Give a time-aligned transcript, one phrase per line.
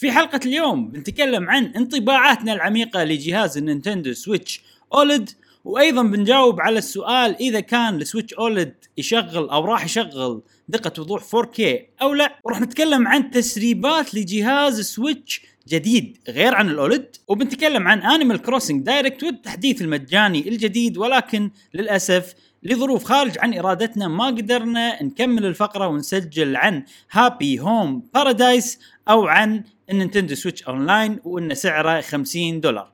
[0.00, 4.60] في حلقة اليوم بنتكلم عن انطباعاتنا العميقة لجهاز ال Nintendo Switch
[4.94, 5.30] OLED
[5.64, 11.22] وأيضا بنجاوب على السؤال إذا كان ال Switch OLED يشغل أو راح يشغل دقة وضوح
[11.22, 11.62] 4K
[12.02, 12.38] أو لا.
[12.44, 18.82] وراح نتكلم عن تسريبات لجهاز Switch جديد غير عن ال OLED وبنتكلم عن Animal Crossing
[18.82, 26.56] Direct والتحديث المجاني الجديد ولكن للأسف لظروف خارج عن إرادتنا ما قدرنا نكمل الفقرة ونسجل
[26.56, 32.92] عن Happy Home Paradise أو عن ال Nintendo Switch Online وإن سعره 50 دولار.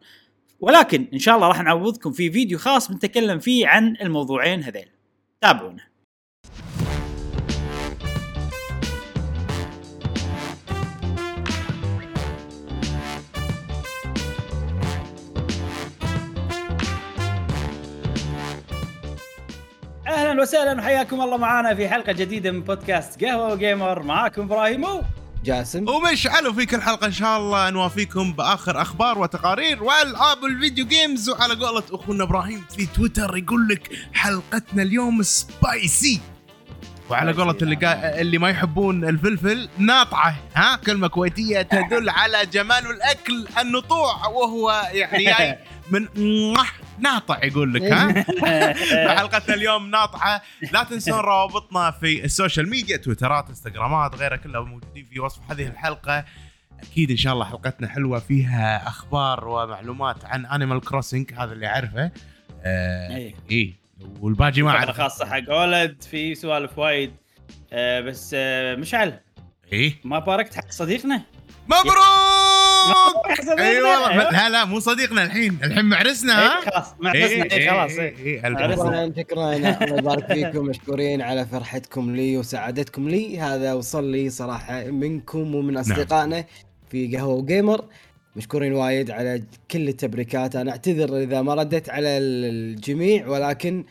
[0.61, 4.89] ولكن إن شاء الله راح نعوضكم في فيديو خاص بنتكلم فيه عن الموضوعين هذيل.
[5.41, 5.86] تابعونا.
[20.27, 24.03] أهلا وسهلا وحياكم الله معنا في حلقة جديدة من بودكاست قهوة وجيمر.
[24.03, 25.03] معاكم إبراهيم و
[25.45, 25.89] جاسم.
[25.89, 31.31] ومشعل وفي كل حلقة إن شاء الله نوافيكم بآخر أخبار وتقارير والعاب ال video games
[31.31, 36.21] وعلى قولة أخونا إبراهيم في تويتر يقول لك حلقتنا اليوم spicy
[37.11, 38.21] وعلى قولة اللي قا...
[38.21, 45.25] اللي ما يحبون الفلفل ناطعة ها؟ كلمة كويتية تدل على جمال الأكل النطوع وهو يعني
[45.25, 45.59] جاي
[45.93, 46.09] من
[46.99, 48.23] ناطع يقول لك ها؟
[49.19, 50.43] حلقتنا اليوم ناطعة.
[50.73, 55.67] لا تنسون روابطنا في ال social media تويترات انستغرامات غيرها كلها موجودين في وصف هذه
[55.67, 56.25] الحلقة.
[56.83, 62.11] أكيد إن شاء الله حلقتنا حلوة فيها أخبار ومعلومات عن Animal Crossing هذا اللي أعرفه.
[62.65, 63.35] آه إيه.
[63.51, 63.75] اي
[64.21, 67.13] والباقي ما اعرف خاصة حق OLED في سوالف وايد.
[67.73, 69.21] آه بس آه مشعل.
[69.73, 71.23] اي ما باركت حق صديقنا؟
[71.67, 72.46] مبروك!
[73.43, 74.31] صديقنا اي والله.
[74.31, 75.59] لا لا مو صديقنا الحين.
[75.65, 77.45] الحين معرسنا ها؟ إيه، خلاص معرسنا.
[77.45, 78.17] إيه، خلاص إيه.
[78.25, 79.07] اي الف عرسنا.
[79.07, 79.21] مبروك.
[79.21, 83.39] شكرا شكرا الله يبارك فيكم مشكورين على فرحتكم لي وسعادتكم لي.
[83.39, 86.45] هذا وصل لي صراحة منكم ومن أصدقائنا
[86.91, 87.85] في قهوة وجيمر.
[88.37, 90.57] مشكورين وايد على كل التبريكات.
[90.57, 93.85] أنا أعتذر إذا ما ردت على الجميع ولكن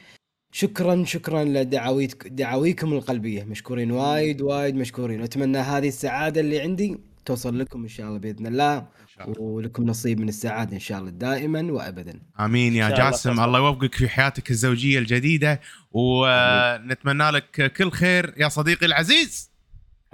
[0.51, 3.43] شكرا شكرا لدعاويك دعاويكم القلبية.
[3.43, 5.21] مشكورين وايد وايد مشكورين.
[5.21, 9.41] واتمنى هذه السعادة اللي عندي توصل لكم إن شاء الله بإذن الله شاء الله.
[9.41, 12.21] ولكم نصيب من السعادة إن شاء الله دائما وابدا.
[12.39, 13.33] آمين يا الله جاسم.
[13.33, 13.43] تصل.
[13.43, 19.51] الله يوفقك في حياتك الزوجية الجديدة ونتمنى لك كل خير يا صديقي العزيز.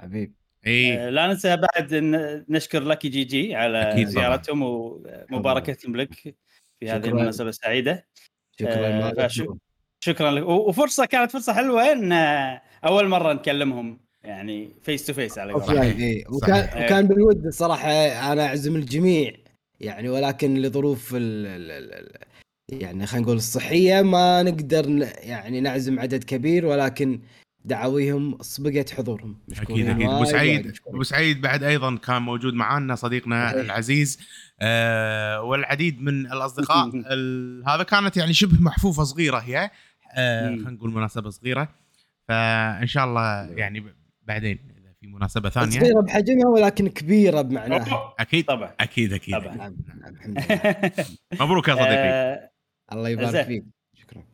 [0.00, 0.34] حبيب.
[0.66, 0.98] إي.
[0.98, 1.94] آه، لا ننسى بعد
[2.48, 4.04] نشكر لكي جي جي على.
[4.06, 6.14] زيارتهم ومباركتهم لك
[6.80, 7.06] في هذه.
[7.06, 8.06] المناسبة السعيدة.
[8.60, 9.24] شكرا.
[9.24, 9.28] آه،
[10.00, 10.46] شكرا لك.
[10.46, 14.00] وفرصة كانت فرصة حلوة إن آه، أول مرة نكلمهم.
[14.24, 15.76] يعني face to face على قولتهم.
[15.82, 16.24] إيه.
[16.28, 16.76] وكان صحيح.
[16.84, 17.88] وكان بالود الصراحه
[18.32, 19.32] أنا أعزم الجميع
[19.80, 22.12] يعني ولكن لظروف ال ال ال ال
[22.82, 27.20] يعني خلينا نقول الصحية ما نقدر ن- يعني نعزم عدد كبير ولكن
[27.64, 30.94] دعاويهم سبقت حضورهم أكيد أكيد أبو سعيد مشكورين.
[30.96, 33.60] أبو سعيد بعد أيضا كان موجود معنا صديقنا.
[33.60, 34.18] العزيز
[34.60, 39.70] آه والعديد من الأصدقاء ال- هذا كانت يعني شبه محفوفة صغيرة هي
[40.14, 40.46] آه.
[40.48, 41.68] خلينا نقول مناسبة صغيرة
[42.28, 43.84] فإن شاء الله يعني
[44.22, 45.80] بعدين إذا في مناسبة ثانية.
[45.80, 48.14] صغيرة بحجمها ولكن كبيرة بمعناها.
[48.18, 48.74] أكيد طبعا.
[48.80, 49.34] أكيد أكيد.
[49.34, 49.56] طبعاً.
[49.56, 51.06] نعم نعم الحمد لله.
[51.46, 51.94] مبروك يا صديقي.
[51.94, 52.50] آه،
[52.92, 53.46] الله يبارك.
[53.46, 53.64] فيك.
[53.94, 54.24] شكرا.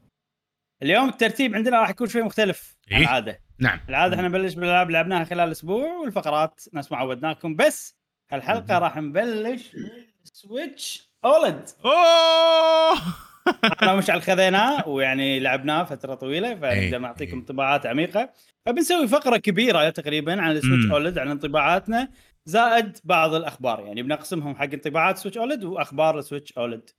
[0.82, 3.40] اليوم الترتيب عندنا راح يكون شوي مختلف عن إيه؟ العادة.
[3.58, 3.80] نعم.
[3.88, 6.60] العادة إحنا نبلش بالألعاب اللي لعبناها خلال الأسبوع والفقرات.
[6.74, 7.96] نفس ما عودناكم بس
[8.30, 9.76] هالحلقة راح نبلش
[10.24, 11.68] سويتش أولد.
[11.84, 12.98] أوه!
[13.82, 17.38] أنا مشعل خذيناه ويعني لعبناه فترة طويلة إيه، فنقدر نعطيكم إيه.
[17.38, 18.30] انطباعات عميقة.
[18.68, 22.08] فبنسوي فقرة كبيرة تقريبا عن السويتش OLED عن انطباعاتنا
[22.44, 23.80] زائد بعض الأخبار.
[23.86, 26.90] يعني بنقسمهم حق انطباعات سويتش OLED وأخبار السويتش OLED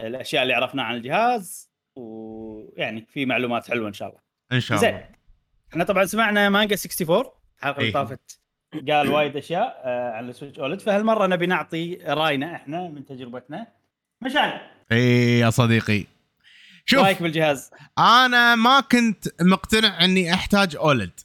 [0.00, 4.20] الأشياء اللي عرفناها عن الجهاز ويعني في معلومات حلوة إن شاء الله.
[4.52, 4.88] إن شاء زين.
[4.88, 5.08] الله.
[5.70, 7.92] إحنا طبعا سمعنا مانجا 64 الحلقة اللي إيه.
[7.92, 8.40] طافت.
[8.90, 13.66] قال وايد أشياء آه، عن السويتش OLED فهالمرة نبي نعطي راينا إحنا من تجربتنا.
[14.22, 14.60] مشعل.
[14.92, 16.04] اي يا صديقي.
[16.88, 17.00] شوف.
[17.00, 21.20] رايك بالجهاز؟ أنا ما كنت مقتنع إني أحتاج أولد.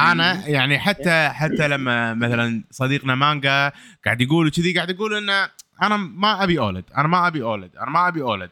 [0.00, 3.72] أنا يعني حتى حتى لما مثلا صديقنا مانجا
[4.04, 5.50] قاعد يقول كذي قاعد يقول إنه
[5.82, 8.50] أنا ما أبي أولد أنا ما أبي أولد أنا ما أبي أولد.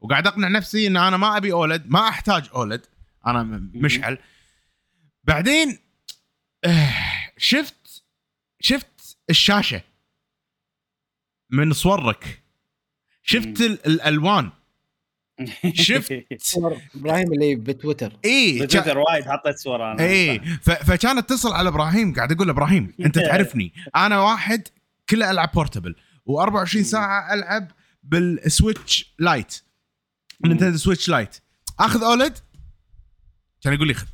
[0.00, 2.86] وقاعد أقنع نفسي إن أنا ما أبي أولد ما أحتاج أولد.
[3.26, 3.42] أنا
[3.74, 4.18] مشعل.
[5.24, 5.78] بعدين
[6.64, 6.94] آه،
[7.36, 8.04] شفت
[8.60, 9.82] شفت الشاشة
[11.50, 12.42] من صورك.
[13.22, 14.50] شفت ال- الألوان.
[15.74, 18.18] شفت؟ صور إبراهيم اللي بتويتر.
[18.24, 20.02] اي بتويتر وايد حطيت صورة أنا.
[20.04, 24.68] اي ف- فكانت اتصل على إبراهيم قاعد أقول له إبراهيم أنت تعرفني أنا واحد
[25.10, 25.94] كله ألعب portable
[26.30, 27.70] و24 ساعة ألعب
[28.02, 29.62] بالسويتش Lite
[30.44, 31.36] نينتندو سويتش Lite
[31.80, 32.38] أخذ OLED؟
[33.62, 34.06] كان يقول لي خذ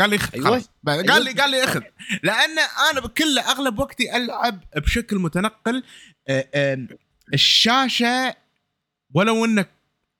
[0.00, 0.46] قال لي خ- أيوة.
[0.46, 0.70] خلاص.
[0.86, 1.82] قال لي قال لي أخذ.
[2.22, 2.58] لأن
[2.92, 5.82] أنا بكل أغلب وقتي ألعب بشكل متنقل
[6.28, 6.86] آه،
[7.34, 8.34] الشاشة
[9.14, 9.68] ولو إنك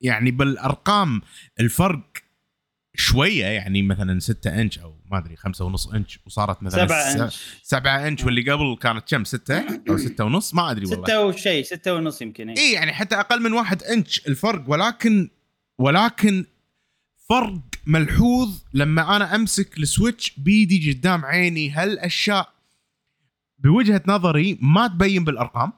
[0.01, 1.23] يعني بالارقام
[1.61, 2.03] الفرق
[2.95, 7.43] شوية يعني مثلا 6 إنش أو ما أدري 5 ونص إنش وصارت مثلا 7 إنش.
[7.63, 11.05] 7 إنش واللي قبل كانت كم؟ 6 أو 6 ونص؟ ما أدري والله.
[11.05, 12.49] ستة وشيء ستة ونص يمكن.
[12.51, 12.73] إي.
[12.73, 15.29] يعني حتى أقل من واحد إنش الفرق ولكن
[15.79, 16.45] ولكن
[17.29, 21.71] فرق ملحوظ لما أنا أمسك السويتش بيدي قدام عيني.
[21.71, 22.53] هالأشياء
[23.59, 25.73] بوجهة نظري ما تبين بالأرقام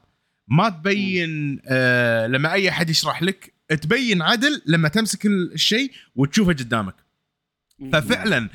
[0.48, 6.94] ما تبين آه لما أي أحد يشرح لك تبين عدل لما تمسك الشيء وتشوفه قدامك.
[7.92, 8.48] ففعلا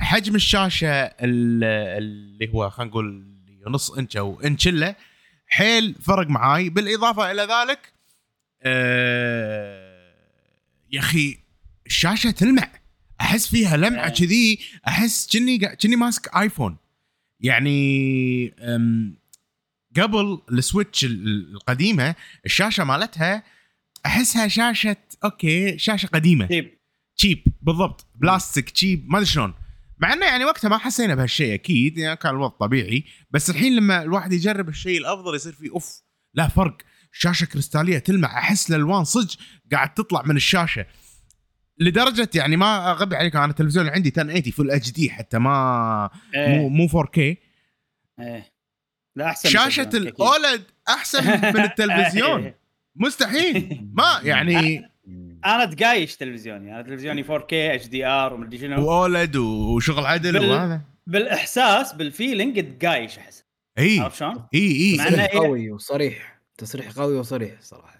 [0.00, 1.64] حجم الشاشة ال-
[1.98, 3.26] اللي هو خلينا نقول
[3.66, 4.96] نص إنش أو إنش الا
[5.46, 6.68] حيل فرق معاي.
[6.70, 7.92] بالإضافة إلى ذلك
[8.62, 10.14] آه
[10.92, 11.38] يا أخي
[11.86, 12.68] الشاشة تلمع.
[13.20, 14.08] أحس فيها لمعة آه.
[14.08, 14.58] كذي.
[14.88, 16.76] أحس كني كني ماسك آيفون.
[17.40, 18.48] يعني
[19.96, 22.14] قبل السويتش ال- القديمة
[22.46, 23.42] الشاشة مالتها
[24.06, 26.46] أحسها شاشة okay شاشة قديمة.
[26.46, 26.78] طيب
[27.16, 28.06] cheap بالضبط.
[28.14, 29.54] بلاستيك cheap ما أدري شلون.
[29.98, 33.04] مع إنه يعني وقتها ما حسينا بهالشيء أكيد يعني كان الوضع طبيعي.
[33.30, 36.02] بس الحين لما الواحد يجرب الشيء الأفضل يصير فيه off
[36.34, 36.76] لا فرق.
[37.12, 38.38] شاشة كريستالية تلمع.
[38.38, 39.36] أحس الألوان صدق
[39.72, 40.86] قاعد تطلع من الشاشة.
[41.80, 46.40] لدرجة يعني ما أغبي عليك أنا التلفزيون اللي عندي 1080 Full HD حتى ما مو
[46.40, 46.68] إيه.
[46.68, 48.52] مو 4K إيه.
[49.16, 49.90] لا أحسن شاشة.
[49.94, 51.24] ال OLED أحسن
[51.54, 52.52] من التلفزيون.
[52.98, 53.86] مستحيل.
[53.92, 54.88] ما يعني
[55.44, 56.74] أنا تقايش تلفزيوني.
[56.74, 58.88] أنا تلفزيوني 4K HDR ومدري شنو.
[58.88, 60.80] و OLED وشغل عدل بال- وهذا.
[61.06, 63.44] بالإحساس بال feeling تقايش احس
[63.78, 64.00] إي.
[64.00, 65.28] عرفت شلون؟ إي إي.
[65.28, 66.40] قوي وصريح.
[66.58, 67.98] تصريح قوي وصريح صراحة.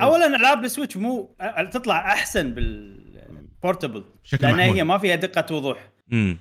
[0.00, 1.36] اولا ألعاب السويتش مو
[1.72, 4.04] تطلع أحسن بال portable
[4.40, 5.88] لأن هي ما فيها دقة وضوح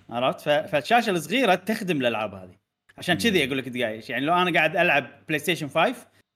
[0.10, 2.56] عرفت؟ ف- فالشاشة الصغيرة تخدم الألعاب هذه.
[2.98, 4.10] عشان كذي أقول لك تقايش.
[4.10, 5.96] يعني لو أنا قاعد ألعب بلاي ستيشن 5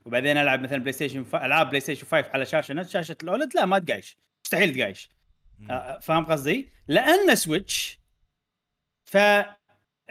[0.09, 1.35] وبعدين ألعب مثلا بلاي ستيشن ف...
[1.35, 5.09] ألعاب بلاي ستيشن 5 على شاشة نفس شاشة ال OLED؟ لا ما تقايش مستحيل تقايش
[5.69, 7.99] آه، فاهم قصدي؟ لأن سويتش
[9.05, 9.17] ف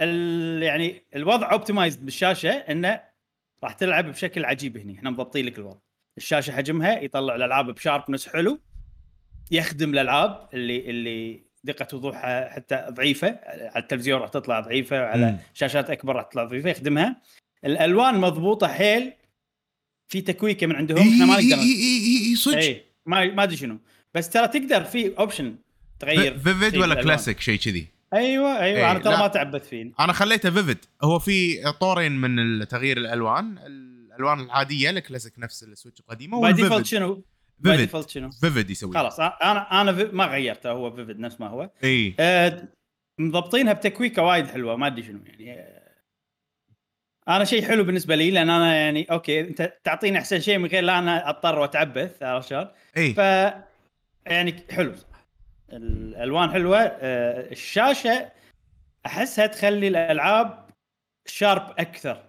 [0.01, 0.63] ال...
[0.63, 3.01] يعني الوضع optimized بالشاشة إنه
[3.65, 4.95] راح تلعب بشكل عجيب هني.
[4.95, 5.79] إحنا مضبطين لك الوضع.
[6.17, 8.61] الشاشة حجمها يطلع الألعاب ب sharpness حلو.
[9.51, 13.39] يخدم الألعاب اللي اللي دقة وضوحها حتى ضعيفة.
[13.47, 15.39] على التلفزيون راح تطلع ضعيفة وعلى مم.
[15.55, 17.17] شاشات أكبر راح تطلع ضعيفة يخدمها.
[17.65, 19.13] الألوان مضبوطة حيل.
[20.09, 22.57] في tweak ة من عندهم إحنا ما نقدر إي إي إي صدق.
[22.57, 23.79] إي ما ما أدري شنو.
[24.15, 25.57] بس ترى تقدر في option
[26.01, 27.03] تغير vivid ولا.
[27.03, 27.87] كلاسيك شيء كذي.
[28.15, 29.17] أيوه أيوه إيه، أنا ترى.
[29.17, 29.93] ما تعبت فيه.
[30.01, 33.59] أنا خليته vivid هو في طورين من تغيير الألوان.
[33.59, 37.25] الألوان العادية الكلاسيك نفس السويتش القديمة by default شنو؟
[37.59, 41.71] by default شنو؟ vivid يسوي خلاص أنا أنا ما غيرته هو vivid نفس ما هو.
[41.85, 42.15] إي.
[42.21, 42.69] آه،
[43.19, 45.78] مضبطينها ب tweak ة وايد حلوة ما أدري شنو يعني.
[47.29, 50.83] أنا شيء حلو بالنسبة لي لأن أنا يعني okay أنت تعطيني أحسن شيء من غير
[50.85, 52.67] لا أنا أضطر وأتعبث عرفت شلون؟
[52.97, 53.15] إي.
[53.15, 53.19] ف
[54.27, 54.95] يعني حلو.
[55.73, 58.29] الألوان حلوة آه، الشاشة
[59.07, 60.69] أحسها تخلي الألعاب
[61.27, 62.23] sharp أكثر.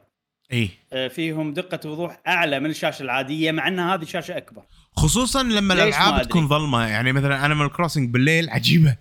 [0.54, 0.70] إي.
[0.94, 4.64] آه، فيهم دقة وضوح أعلى من الشاشة العادية مع ان هذه شاشة أكبر.
[4.96, 6.22] خصوصا لما الألعاب.
[6.22, 6.88] تكون ظلمة.
[6.88, 8.96] يعني مثلا انيمال كروسنج بالليل عجيبة.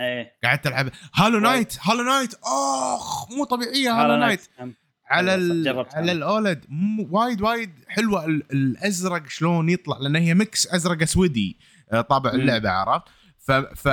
[0.00, 0.32] إيه.
[0.44, 3.92] قاعد تلعب هالو نايت هالو نايت اخ مو طبيعية.
[3.92, 4.74] هالو نايت هم.
[5.10, 5.64] على ال...
[5.64, 6.12] جربت على.
[6.12, 6.64] الأولد.
[7.10, 8.24] وايد وايد حلوة.
[8.24, 8.52] ال...
[8.52, 11.58] الأزرق شلون يطلع؟ لأن هي mix أزرق أسودي
[11.92, 12.30] آه، طابع.
[12.30, 13.04] اللعبة عرفت؟
[13.38, 13.52] ف...
[13.52, 13.88] ف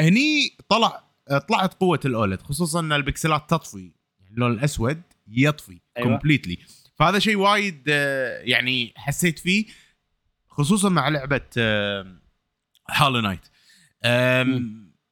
[0.00, 3.92] هني طلع آه، طلعت قوة ال OLED خصوصا إن البكسلات تطفي.
[4.20, 6.08] يعني اللون الأسود يطفي أيوة.
[6.08, 6.58] completely
[6.98, 9.66] فهذا شيء وايد آه، يعني حسيت فيه
[10.48, 11.40] خصوصا مع لعبة
[12.90, 13.46] هالو نايت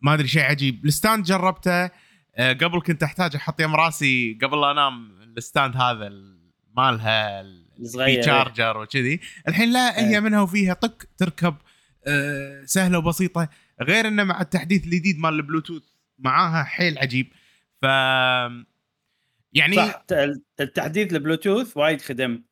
[0.03, 0.85] ما أدري شيء عجيب.
[0.85, 1.91] ال stand جربته
[2.39, 7.65] قبل كنت أحتاج أحط يم راسي قبل لا أنام ال stand هذا ال- مالها ال-
[7.81, 9.21] الصغير، في charger وكذي.
[9.49, 10.21] الحين لا هي إيه.
[10.21, 11.55] منها وفيها طق تركب
[12.07, 13.49] آه، سهلة وبسيطة.
[13.83, 15.83] غير إنه مع التحديث الجديد مال البلوتوث
[16.19, 17.33] معاها حيل عجيب.
[17.83, 17.85] ف
[19.53, 20.03] يعني صح
[20.61, 22.43] التحديث البلوتوث وايد خدم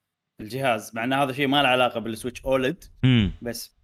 [0.40, 2.84] الجهاز مع إن هذا شيء ما له علاقة بالسويتش OLED.
[3.42, 3.76] بس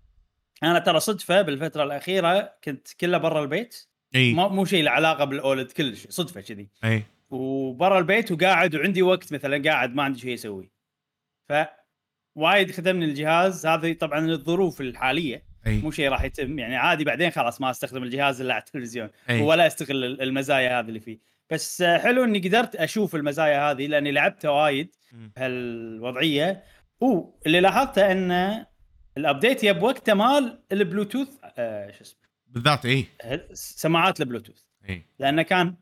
[0.63, 3.88] أنا ترى صدفة بالفترة الأخيرة كنت كله برا البيت.
[4.15, 4.35] إي.
[4.35, 6.69] ما مو شيء له علاقة بالأولد كلش صدفة كذي.
[6.85, 7.03] إي.
[7.31, 10.71] وبرا البيت وقاعد وعندي وقت مثلا قاعد ما عندي شيء أسوي.
[11.49, 11.53] ف
[12.37, 15.43] وايد خدمني الجهاز هذه طبعا الظروف الحالية.
[15.67, 15.81] إي.
[15.81, 19.09] مو شيء راح يتم يعني عادي بعدين خلاص ما أستخدم الجهاز إلا على التلفزيون.
[19.31, 19.43] أي.
[19.43, 21.19] ولا أستغل المزايا هذه اللي فيه.
[21.51, 24.95] بس حلو إني قدرت أشوف المزايا هذه لأني لعبتها وايد.
[25.13, 26.65] بهالوضعية.
[27.01, 28.65] واللي لاحظته إن
[29.17, 33.07] ال update جاب وقته مال البلوتوث آه شو اسمه بالذات اي
[33.53, 34.63] سماعات البلوتوث.
[34.89, 35.77] اي لأنه كان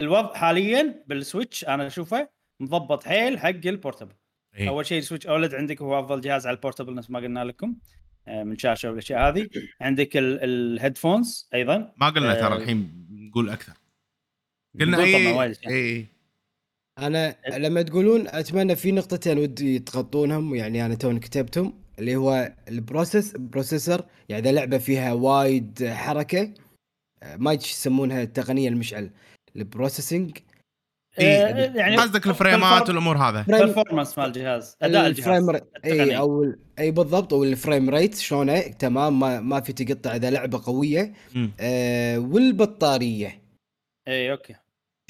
[0.00, 2.28] الوضع حاليا بالسويتش أنا أشوفه
[2.60, 4.14] مضبط حيل حق ال portable.
[4.58, 7.44] اي أول شيء السويتش OLED عندك هو أفضل جهاز على ال portable نفس ما قلنا
[7.44, 7.76] لكم
[8.28, 9.48] آه، من شاشة والأشياء هذه.
[9.80, 11.92] عندك ال- ال headphones أيضا.
[11.96, 13.72] ما قلنا ترى آه، الحين نقول أكثر.
[14.80, 15.72] قلنا اي وايد أشياء.
[15.72, 16.06] اي
[16.98, 21.82] أنا لما تقولون أتمنى في نقطتين ودي تغطونهم يعني أنا توني كتبتهم.
[21.98, 26.54] اللي هو ال process processor يعني إذا لعبة فيها وايد حركة
[27.22, 29.10] آه، ما يسمونها التقنيه المشعل
[29.56, 30.38] ال processing.
[31.18, 31.22] آه،
[31.76, 33.44] يعني قصدك الفريمات والأمور هذا.
[33.48, 36.18] performance مال الجهاز أداء الجهاز ال frame اي.
[36.18, 40.60] أو اي بالضبط أو ال frame rate شلونه تمام ما, ما في تقطع إذا لعبة
[40.64, 41.12] قوية.
[41.60, 43.42] آه والبطارية.
[44.08, 44.54] اي okay.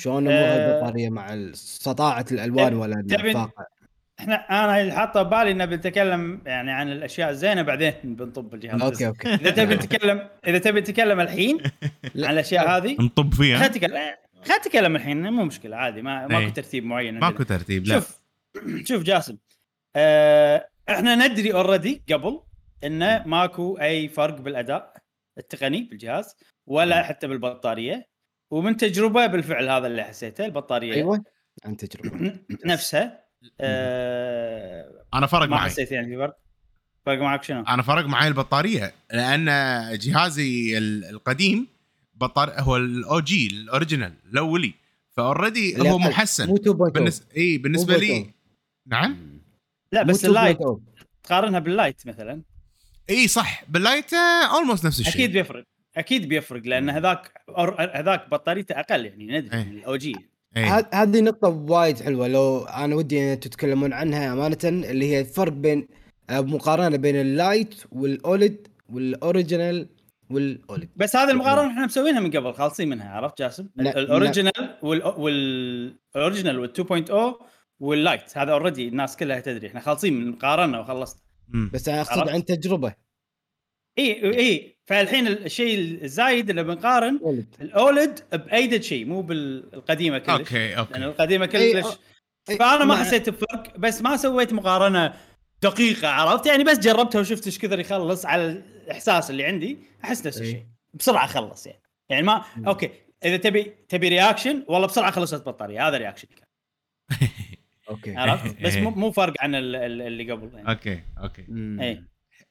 [0.01, 3.67] شلون امور آه، البطاريه مع ال- سطاعه الألوان ولا تبي- الطاقه
[4.21, 8.83] إحنا أنا اللي حاطه ببالي ان بنتكلم يعني عن الأشياء الزينة بعدين بنطب الجهاز.
[8.83, 9.35] okay okay.
[9.35, 11.59] إذا تبي نتكلم إذا تبي نتكلم الحين.
[12.17, 16.27] عن الأشياء هذه نطب خلينا فيها نتكلم خلينا نتكلم الحين مو مشكلة عادي ما إيه.
[16.27, 17.19] ماكو ترتيب معين.
[17.19, 17.95] ماكو ترتيب لا.
[17.95, 18.21] شوف
[18.89, 19.37] شوف جاسم
[19.97, 22.41] آه إحنا ندري already قبل
[22.85, 24.95] انه ماكو أي فرق بالأداء
[25.39, 28.09] التقني بالجهاز ولا حتى بالبطارية
[28.51, 30.95] ومن تجربة بالفعل هذا اللي حسيته البطارية.
[30.95, 31.25] أيوه
[31.65, 32.35] عن تجربة.
[32.73, 33.28] نفسها.
[33.61, 35.71] آه أنا فرق ما معي.
[35.71, 36.37] حسيت يعني في فرق
[37.07, 39.45] فرق معك شنو؟ أنا فرق معي البطارية لأن
[39.99, 41.67] جهازي ال- القديم
[42.15, 44.75] بطار هو ال OG ال original الأولي.
[45.11, 45.99] ف already هو.
[45.99, 46.47] محسن.
[46.47, 48.25] مو 2.0 بالنسبة إي بالنسبة لي.
[48.25, 48.27] 2.0.
[48.87, 49.41] نعم؟
[49.93, 50.59] لا بس ال Lite.
[50.59, 50.79] 2.0.
[51.23, 52.43] تقارنها بال Lite مثلا.
[53.11, 53.65] إي صح.
[53.69, 54.15] بال Lite
[54.55, 55.15] almost نفس الشيء.
[55.15, 55.65] أكيد بيفرق.
[55.97, 59.63] أكيد بيفرق لأن هذاك أور- هذاك بطاريته أقل يعني ندري إيه.
[59.63, 60.17] ال OG
[60.95, 65.89] هذه نقطة وايد حلوة لو أنا ودي ان تتكلمون عنها أمانة اللي هي الفرق بين
[66.31, 69.89] آه، مقارنة بين ال Lite وال OLED وال original
[70.31, 74.05] وال OLED بس هذه المقارنة إحنا مسوينها من قبل خالصين منها عرفت جاسم؟ لا- ال
[74.05, 77.13] original وال وال original وال 2.0
[77.81, 81.21] وال Lite هذا already الناس كلها تدري إحنا خالصين من قارنا وخلصنا.
[81.73, 82.95] بس أنا أقصد؟ عن تجربة
[83.99, 84.77] إي إي.
[84.87, 87.55] فالحين الشيء الزايد اللي بنقارن OLED.
[87.61, 90.31] ال OLED بايدي شيء مو بالقديمة كلش.
[90.31, 91.87] okay لأن okay القديمة إي، كلش.
[92.59, 95.15] فأنا ما حسيت بفرق بس ما سويت مقارنة
[95.63, 100.41] دقيقة عرفت؟ يعني بس جربتها وشفت إيش كثر يخلص على الإحساس اللي عندي أحس نفس.
[100.41, 100.63] الشيء.
[100.95, 101.83] بسرعة خلص يعني.
[102.09, 102.91] يعني ما okay.
[103.25, 105.89] إذا تبي تبي reaction والله بسرعة خلصت بطارية.
[105.89, 106.29] هذا reaction
[107.91, 108.17] okay.
[108.17, 108.83] عرفت؟ بس إيه.
[108.83, 110.69] مو مو فرق عن ال- ال- اللي قبل يعني.
[110.71, 111.43] okay okay.
[111.81, 112.05] إي.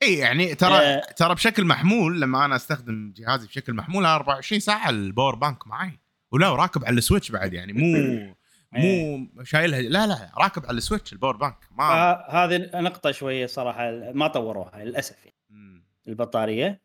[0.03, 1.01] اي يعني ترى آه.
[1.15, 5.99] ترى بشكل محمول لما أنا أستخدم جهازي بشكل محمول 24 ساعة ال power bank معي
[6.31, 8.35] ولا راكب على ال Switch بعد يعني مو
[8.71, 9.81] مو شايلها.
[9.81, 11.85] لا لا راكب على ال Switch ال power bank ما
[12.29, 15.83] هذه نقطة شوية صراحة ما طوروها للأسف يعني.
[16.07, 16.81] البطارية.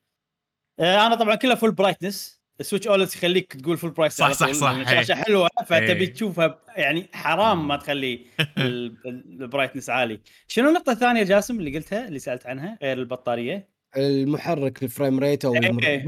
[0.80, 4.52] آه، أنا طبعا كلها full brightness ال Switch OLED يخليك تقول full brightness صح، صح،
[4.52, 4.70] صح.
[4.70, 6.12] الشاشه حلوة فتبي إيه.
[6.12, 8.26] تشوفها يعني حرام ما تخلي
[8.58, 10.20] ال- ال- ال brightness عالي.
[10.48, 15.44] شنو النقطة الثانية جاسم اللي قلتها اللي سألت عنها غير البطارية؟ المحرك ال frame rate
[15.44, 16.04] أو إيه.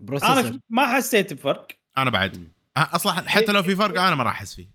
[0.00, 1.68] ال process أنا ما حسيت بفرق.
[1.98, 2.36] أنا بعد.
[2.76, 4.68] أه، أصلا حتى لو في فرق أنا ما راح أحس فيه.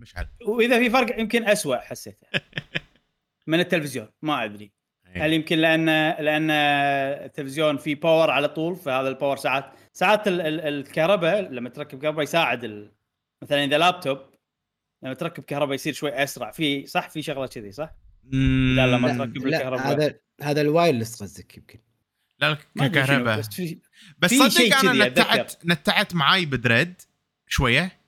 [0.00, 2.26] مشعل وإذا في فرق يمكن أسوأ حسيته.
[3.46, 4.72] من التلفزيون ما أدري.
[5.16, 5.26] إيه.
[5.26, 5.86] هل يمكن لأن
[6.24, 11.68] لأن التلفزيون فيه power على طول فهذا ال power ساعات ساعات ال- ال- الكهرباء لما
[11.68, 12.92] تركب كهرباء يساعد ال...
[13.42, 14.18] مثلا إذا لابتوب
[15.02, 16.50] لما تركب كهرباء يصير شوي أسرع.
[16.50, 17.94] في صح؟ في شغلة كذي صح؟
[18.30, 19.86] لا، لما تركب الكهرباء.
[19.92, 21.78] هذا هذا ال wireless قصدك يمكن.
[22.40, 23.38] لا كهرباء.
[23.38, 23.78] بس في...
[24.18, 26.94] بس في صدق شيء أنا كذي نتعت نتعت معاي ب Dread
[27.48, 28.02] شوية.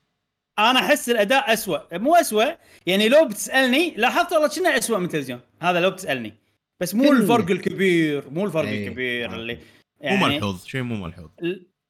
[0.58, 1.98] أنا أحس الأداء أسوأ.
[1.98, 2.44] مو أسوأ
[2.86, 6.34] يعني لو بتسألني لاحظت والله كنه أسوأ من التلفزيون هذا لو بتسألني.
[6.80, 8.88] بس مو كل- الفرق الكبير مو الفرق إيه.
[8.88, 9.60] الكبير اللي مو
[10.00, 11.30] يعني ملحوظ شيء مو ملحوظ.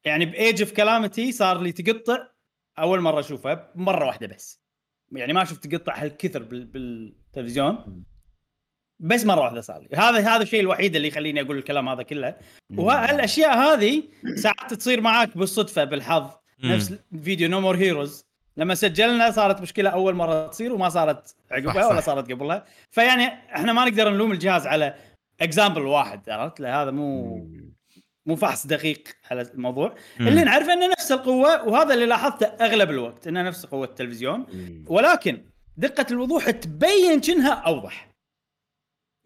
[0.04, 2.18] يعني ب Age of Calamity صار لي تقطع
[2.78, 4.60] أول مرة اشوفها مرة واحدة بس.
[5.12, 8.04] يعني ما شفت تقطع هالكثر بال- بالتلفزيون.
[9.00, 9.88] بس مرة واحدة صار لي.
[9.96, 12.36] هذا هذا الشيء الوحيد اللي يخليني أقول الكلام هذا كله.
[12.76, 14.02] وهالأشياء هذه
[14.34, 16.30] ساعات تصير معاك بالصدفة بالحظ.
[16.64, 18.24] نفس فيديو No More Heroes
[18.56, 22.00] لما سجلنا صارت مشكلة أول مرة تصير وما صارت عقبها ولا.
[22.00, 22.64] صارت قبلها.
[22.90, 24.94] فيعني إحنا ما نقدر نلوم الجهاز على
[25.40, 27.36] example واحد عرفت؟ هذا مو
[28.26, 30.28] مو فحص دقيق على الموضوع مم.
[30.28, 34.46] اللي نعرفه إنه نفس القوة وهذا اللي لاحظته أغلب الوقت إنه نفس قوة التلفزيون.
[34.86, 35.44] ولكن
[35.76, 38.10] دقة الوضوح تبين كنها أوضح.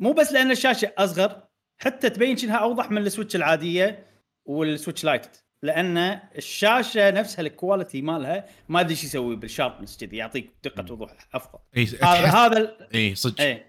[0.01, 1.43] مو بس لأن الشاشة أصغر
[1.81, 4.07] حتى تبين كنها أوضح من ال Switch العادية
[4.45, 5.27] وال Switch Lite.
[5.63, 5.99] لأن
[6.37, 11.11] الشاشة نفسها ال quality مالها ما أدري إيش يسوي بال sharpness كذي يعطيك دقة وضوح
[11.35, 11.59] أفضل.
[11.77, 13.41] اي هذا هذا اي صدق.
[13.41, 13.68] إيه.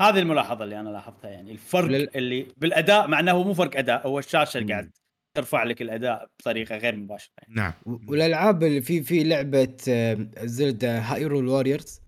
[0.00, 3.76] هذه الملاحظة اللي أنا لاحظتها يعني الفرق لل- اللي بالأداء مع إنه هو مو فرق
[3.78, 4.72] أداء هو الشاشة اللي.
[4.72, 4.90] قاعد
[5.36, 7.54] ترفع لك الأداء بطريقة غير مباشرة يعني.
[7.54, 7.72] نعم
[8.08, 12.00] والألعاب اللي في في لعبة آه، Zelda Hyrule Warriors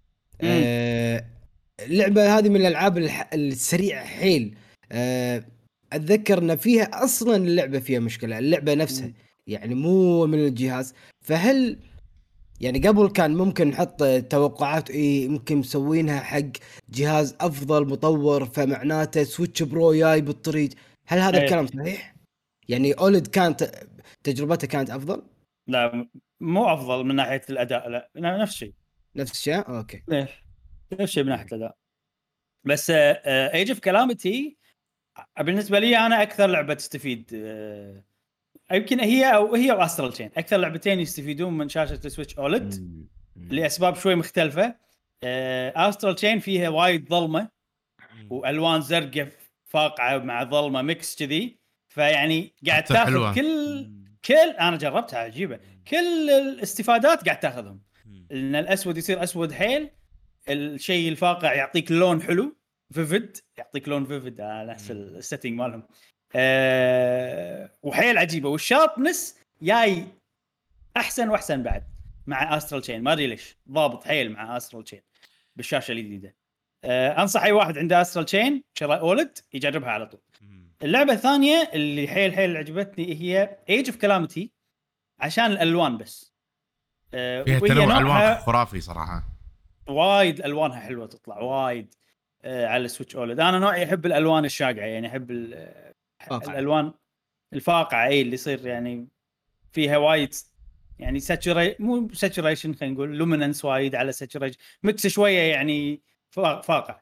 [1.81, 4.55] اللعبه هذه من الألعاب الح- السريعة حيل
[4.93, 5.45] آه،
[5.93, 9.15] أتذكر إن فيها أصلا اللعبة فيها مشكلة اللعبة نفسها مم.
[9.47, 11.79] يعني مو من الجهاز فهل
[12.63, 16.51] يعني قبل كان ممكن نحط توقعات يمكن مسوينها حق
[16.89, 20.71] جهاز أفضل مطور فمعناته Switch Pro جاي بالطريق
[21.07, 21.45] هل هذا إيه.
[21.45, 22.15] الكلام صحيح؟
[22.69, 23.71] يعني OLED كانت
[24.25, 25.23] تجربته كانت أفضل؟
[25.67, 26.09] لا
[26.41, 28.75] مو أفضل من ناحية الأداء لا نفس الشيء
[29.17, 30.29] نفس الشيء؟ okay إيه،
[30.93, 31.77] نفس الشيء من ناحية الأداء
[32.65, 34.57] بس Age of Calamity
[35.41, 38.05] بالنسبة لي أنا أكثر لعبة تستفيد آه،
[38.73, 42.99] يمكن هي أو هي و Astral Chain أكثر لعبتين يستفيدون من شاشة ال Switch OLED.
[43.37, 44.75] لأسباب شوي مختلفة.
[45.25, 47.49] Astral Chain فيها وايد ظلمة
[48.31, 49.29] وألوان زرقاء
[49.65, 51.59] فاقعة مع ظلمة mix كذي.
[51.89, 53.35] فيعني قاعد تاخذ حلوة.
[53.35, 53.91] كل
[54.25, 55.61] كل أنا جربتها عجيبة.
[55.89, 57.83] كل الاستفادات قاعد تاخذهم.
[58.33, 59.91] إن الأسود يصير أسود حيل
[60.49, 62.57] الشيء الفاقع يعطيك لون حلو
[62.93, 64.97] vivid يعطيك لون فيفيد على نفس مم.
[64.97, 65.83] ال setting مالهم.
[66.35, 68.49] أه وحيل عجيبة.
[68.49, 70.07] وال sharpness جاي
[70.97, 71.85] أحسن وأحسن بعد
[72.27, 73.57] مع Astral Chain ما أدري ليش.
[73.71, 75.03] ضابط حيل مع Astral Chain
[75.57, 76.35] بالشاشة الجديدة.
[76.85, 80.21] أه أنصح أي واحد عنده Astral Chain شرى OLED يجربها على طول.
[80.83, 84.51] اللعبة الثانية اللي حيل حيل عجبتني هي Age of Calamity
[85.19, 86.33] عشان الألوان بس.
[87.15, 89.25] أه فيها تنوع ألوان خرافي صراحة.
[89.89, 91.95] وايد ألوانها حلوة تطلع وايد
[92.43, 95.92] آه على السويتش OLED أنا نوعي أحب الألوان الفاقعة يعني أحب آه،
[96.29, 96.53] فاقعة.
[96.53, 96.93] الألوان
[97.53, 99.09] الفاقعة إي اللي يصير يعني
[99.73, 100.35] فيها وايد
[100.99, 106.01] يعني saturi مو saturation خلينا نقول luminance وايد على saturation mix شوية يعني
[106.31, 107.01] فا- فاقع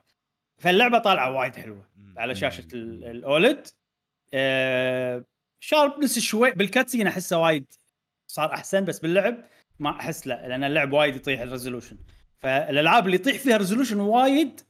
[0.59, 1.87] فاللعبة طالعة وايد حلوة
[2.17, 3.67] على شاشة ال- ال OLED
[4.35, 5.25] آه
[5.61, 7.73] sharpness شوي بال cutscene أحسه وايد
[8.27, 9.45] صار أحسن بس باللعب
[9.79, 11.97] ما أحس لا لأن اللعب وايد يطيح ال resolution
[12.39, 14.61] فالألعاب اللي يطيح فيها resolution وايد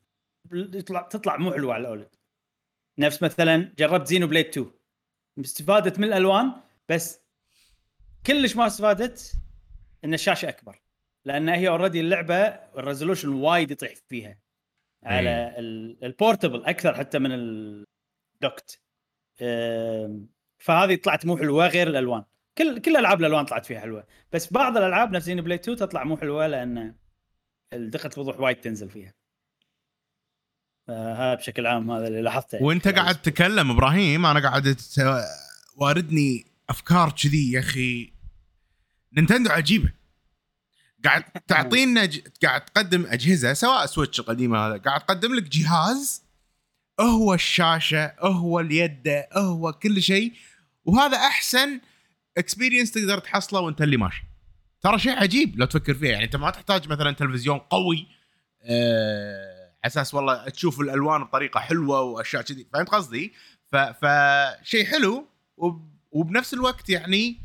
[0.53, 2.15] يطلع تطلع مو حلوة على ال OLED
[3.01, 4.71] نفس مثلا جربت Xenoblade 2
[5.41, 6.53] استفادت من الألوان
[6.89, 7.21] بس
[8.27, 9.33] كلش ما استفادت
[10.05, 10.83] إن الشاشة أكبر
[11.25, 12.37] لأن هي already اللعبة
[12.79, 14.39] ال resolution وايد يطيح فيها
[15.03, 18.81] على ال- ال portable أكثر حتى من ال docked
[20.59, 22.25] فهذه طلعت مو حلوة غير الألوان.
[22.59, 26.17] كل كل ألعاب الألوان طلعت فيها حلوة بس بعض الألعاب نفس Xenoblade 2 تطلع مو
[26.17, 26.95] حلوة لأن
[27.73, 29.15] دقه الوضوح وايد تنزل فيها.
[30.91, 32.63] فهذا بشكل عام هذا اللي لاحظته.
[32.63, 34.81] وانت قاعد تتكلم إبراهيم أنا قاعد
[35.77, 38.13] واردني أفكار كذي يا أخي.
[39.17, 39.93] نينتندو عجيبة.
[41.05, 42.21] قاعد تعطينا ج...
[42.43, 46.23] قاعد تقدم أجهزة سواء سويتش القديمة هذا قاعد تقدم لك جهاز
[47.01, 50.33] هو الشاشة هو اليد هو كل شيء
[50.85, 51.81] وهذا أحسن
[52.39, 54.23] experience تقدر تحصله وأنت اللي ماشي.
[54.83, 58.07] ترى شيء عجيب لو تفكر فيه يعني أنت ما تحتاج مثلا تلفزيون قوي
[58.63, 59.50] آه على
[59.85, 62.67] أساس والله تشوف الألوان بطريقة حلوة وأشياء كذي.
[62.73, 63.33] فهمت قصدي؟
[63.73, 65.91] فشيء حلو وب...
[66.11, 67.41] وبنفس الوقت يعني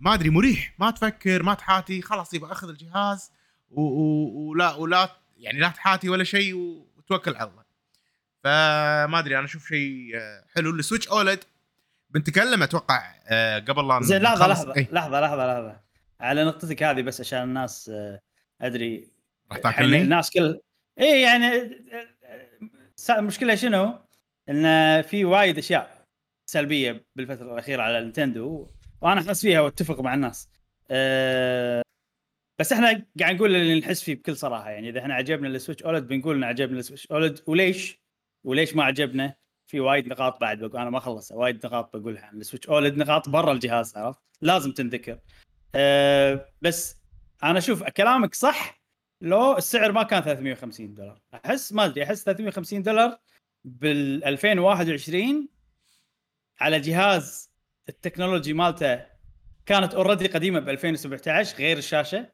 [0.00, 0.74] ما أدري مريح.
[0.78, 2.02] ما تفكر ما تحاتي.
[2.02, 3.30] خلاص يبقى أخذ الجهاز
[3.70, 3.82] و...
[3.82, 4.50] و...
[4.50, 7.64] ولا ولا يعني لا تحاتي ولا شيء وتوكل على الله.
[8.44, 10.12] فما أدري أنا أشوف شيء
[10.54, 10.70] حلو.
[10.70, 11.44] السويتش OLED
[12.10, 15.80] بنتكلم أتوقع آه، قبل لا زين لحظة لحظة إيه، لحظة لحظة لحظة.
[16.20, 18.20] على نقطتك هذه بس عشان الناس آه،
[18.60, 19.10] أدري.
[19.50, 20.60] راح يعني تاكلني؟ الناس كل
[21.00, 21.70] اي يعني
[23.10, 23.98] المشكلة شنو؟
[24.48, 26.06] إن في وايد أشياء
[26.50, 30.48] سلبية بالفترة الأخيرة على نينتندو وأنا أحس فيها وأتفق مع الناس.
[30.90, 31.82] أه
[32.60, 36.08] بس إحنا قاعد نقول اللي نحس فيه بكل صراحة يعني إذا إحنا عجبنا السويتش OLED
[36.08, 38.00] بنقول إن عجبنا السويتش OLED وليش؟
[38.44, 39.34] وليش ما عجبنا؟
[39.66, 43.28] في وايد نقاط بعد بقول أنا ما خلص وايد نقاط بقولها عن السويتش OLED نقاط
[43.28, 45.18] برا الجهاز عرفت؟ لازم تنذكر.
[45.74, 46.96] أه بس
[47.42, 48.79] أنا أشوف كلامك صح
[49.20, 53.18] لو السعر ما كان 350 دولار أحس ما أدري أحس 350 دولار
[53.64, 55.48] بال 2021
[56.60, 57.50] على جهاز
[57.88, 59.06] ال technology مالته
[59.66, 62.32] كانت already قديمة ب 2017 غير الشاشة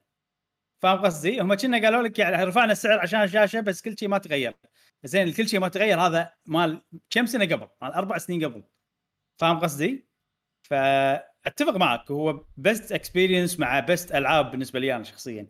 [0.79, 4.19] فاهم قصدي؟ هم كنا قالوا لك يعني رفعنا السعر عشان الشاشة بس كل شيء ما
[4.19, 4.55] تغير
[5.05, 8.63] زين كل شيء ما تغير هذا مال كم سنة قبل؟ مال أربع سنين قبل
[9.37, 10.07] فاهم قصدي؟
[10.63, 15.49] فأتفق معك هو best experience مع best ألعاب بالنسبة لي أنا شخصيا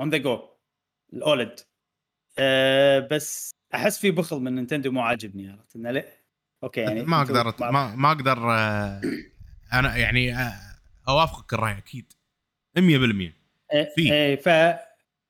[0.00, 0.49] on the go
[1.12, 1.60] ال OLED
[2.38, 6.04] أه بس أحس في بخل من نينتندو مو عاجبني عرفت؟ إنه لا.
[6.64, 9.00] okay يعني ما أقدر ما, ما أقدر آه،
[9.72, 10.52] أنا يعني آه،
[11.08, 12.12] أوافقك الرأي أكيد.
[12.78, 13.34] 100% إيه،
[13.96, 14.12] في.
[14.12, 14.78] إيه ف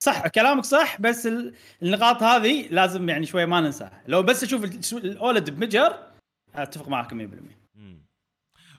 [0.03, 4.03] صح كلامك صح بس ال- النقاط هذه لازم يعني شوية ما ننساها.
[4.07, 5.99] لو بس أشوف ال- ال OLED بمجر
[6.55, 7.17] أتفق معك 100%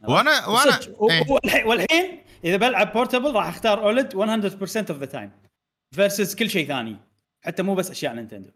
[0.07, 0.79] وأنا وأنا
[1.11, 1.23] إيه.
[1.29, 5.31] والحين- والحين إذا بلعب portable راح أختار OLED 100% of the time
[5.95, 6.97] versus كل شيء ثاني.
[7.41, 8.49] حتى مو بس أشياء نينتندو.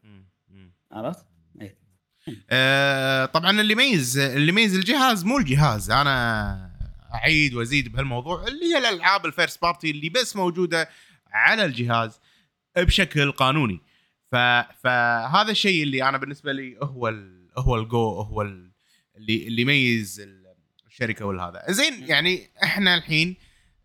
[0.91, 1.25] عرفت؟
[1.61, 1.77] إيه.
[2.49, 5.91] آه، طبعا اللي يميز اللي يميز الجهاز مو الجهاز.
[5.91, 6.75] أنا
[7.13, 10.89] أعيد وأزيد بهالموضوع اللي هي الألعاب ال first party اللي بس موجودة
[11.31, 12.19] على الجهاز
[12.77, 13.81] بشكل قانوني.
[14.31, 14.35] ف...
[14.83, 17.49] فهذا الشيء اللي أنا بالنسبة لي هو ال...
[17.57, 18.71] هو الجو هو ال...
[19.17, 20.55] اللي اللي يميز ال-
[20.87, 21.63] الشركة والهذا.
[21.71, 23.35] زين يعني إحنا الحين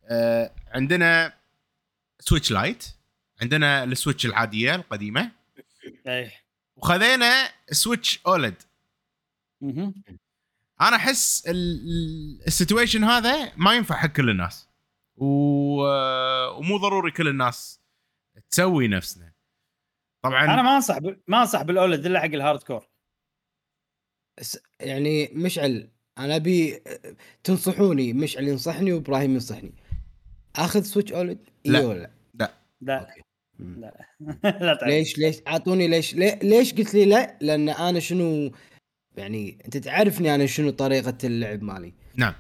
[0.05, 1.33] آه عندنا
[2.21, 2.85] سويتش Lite
[3.43, 5.31] عندنا السويتش العادية القديمة.
[6.07, 6.33] إيه.
[6.77, 8.63] وخذينا سويتش OLED.
[10.81, 11.47] أنا أحس
[12.47, 14.69] ال situation هذا ما ينفع حق كل الناس.
[15.17, 15.27] و...
[16.59, 17.81] ومو ضروري كل الناس
[18.51, 19.33] تسوي نفسنا.
[20.23, 21.21] طبعا أنا ما أنصح ب...
[21.29, 22.89] ما أنصح بال OLED إلا حق ال hardcore
[24.81, 26.83] يعني مشعل أنا أبي
[27.45, 28.13] تنصحوني.
[28.13, 29.73] مشعل ينصحني وإبراهيم ينصحني.
[30.57, 31.79] آخذ سويتش OLED؟ لا.
[31.79, 33.15] اي ولا؟ لا؟ لا.
[33.61, 34.07] لا.
[34.45, 34.83] لا تعرف.
[34.83, 38.53] ليش ليش؟ أعطوني ليش ليش قلت لي لا؟ لأن أنا شنو
[39.17, 41.95] يعني أنت تعرفني أنا شنو طريقة اللعب مالي.
[42.17, 42.35] نعم.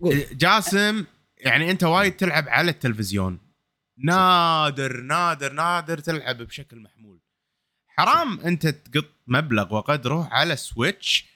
[0.00, 0.24] قول.
[0.32, 1.04] جاسم
[1.38, 3.38] يعني أنت وايد تلعب على التلفزيون.
[3.98, 7.20] نادر نادر نادر تلعب بشكل محمول.
[7.88, 11.26] حرام أنت تقط مبلغ وقدره على Switch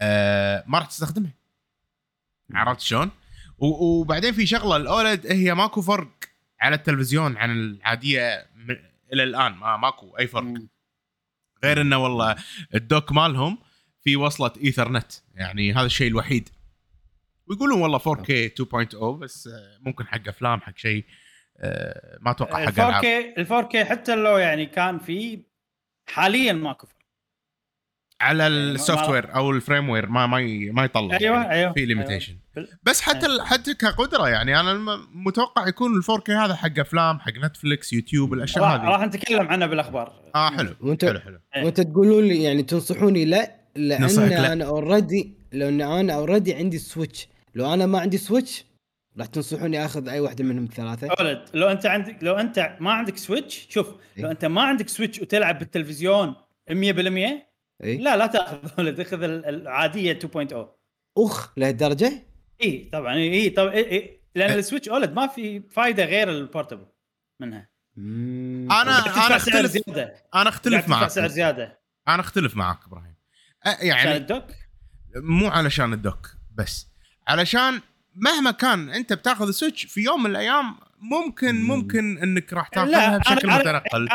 [0.00, 1.30] آه ما راح تستخدمه.
[2.54, 3.10] عرفت شلون؟
[3.58, 6.08] و- وبعدين في شغلة ال OLED هي ماكو فرق.
[6.60, 8.46] على التلفزيون عن العادية
[9.12, 10.68] إلى الآن ما ماكو أي فرق مم.
[11.64, 12.36] غير إنه والله
[12.74, 13.58] ال dock مالهم
[14.02, 16.48] في وصلة إيثرنت يعني هذا الشيء الوحيد
[17.46, 18.50] ويقولون والله 4K
[18.94, 21.04] 2.0 بس آه، ممكن حق أفلام حق شيء
[21.58, 23.06] آه، ما أتوقع حق ألعاب 4K
[23.38, 25.42] ال 4K حتى لو يعني كان في
[26.08, 26.99] حاليا ماكو فرق.
[28.20, 30.40] على ال software أو ال firmware ما ما
[30.72, 31.88] ما يطلع أيوه يعني أيوه في أيوة.
[31.88, 34.78] limitation بال- بس حتى ال- حتى كقدرة يعني أنا
[35.14, 39.66] متوقع يكون ال 4K هذا حق أفلام حق Netflix YouTube الأشياء هذه راح نتكلم عنه
[39.66, 41.64] بالأخبار آه حلو وأنت حلو حلو إيه.
[41.64, 44.52] وأنت تقولون لي يعني تنصحوني لا لأن ننصحك لا.
[44.52, 48.64] أنا already لأن أنا already عندي Switch لو أنا ما عندي Switch
[49.18, 53.16] راح تنصحوني آخذ أي واحدة منهم الثلاثه OLED لو أنت عندك لو أنت ما عندك
[53.16, 53.86] Switch شوف
[54.18, 54.22] إيه.
[54.24, 56.34] لو أنت ما عندك Switch وتلعب بالتلفزيون
[56.70, 57.49] 100%
[57.84, 57.96] إي.
[57.96, 60.54] لا لا تأخذ OLED خذ ال- العاديه 2.0
[61.18, 62.12] أخ لهالدرجة؟
[62.62, 64.20] إي طبعا إي طبعا إي إي.
[64.34, 64.58] لأن إيه.
[64.58, 66.86] ال Switch OLED ما في فايدة غير ال portable
[67.40, 67.70] منها.
[67.96, 68.68] مم.
[68.70, 69.82] أنا أنا اختلف
[70.34, 71.08] أنا أختلف معك.
[71.10, 71.80] سعر زيادة.
[72.08, 73.14] أنا أختلف معك إبراهيم.
[73.66, 74.44] أه، عشان يعني ال dock؟
[75.16, 76.86] مو علشان ال dock بس.
[77.28, 77.80] علشان
[78.14, 81.66] مهما كان أنت بتأخذ ال Switch في يوم من الأيام ممكن مم.
[81.68, 84.08] ممكن إنك راح تأخذها بشكل أنا- متنقل.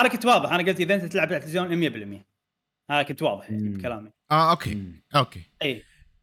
[0.00, 0.52] أنا كنت واضح.
[0.52, 2.33] أنا قلت إذا أنت تلعب على التلفزيون 100%
[2.90, 3.68] هذا كنت واضح يعني.
[3.68, 4.10] بكلامي.
[4.30, 4.74] آه okay.
[4.74, 5.02] مم.
[5.16, 5.40] okay.
[5.62, 5.82] إي.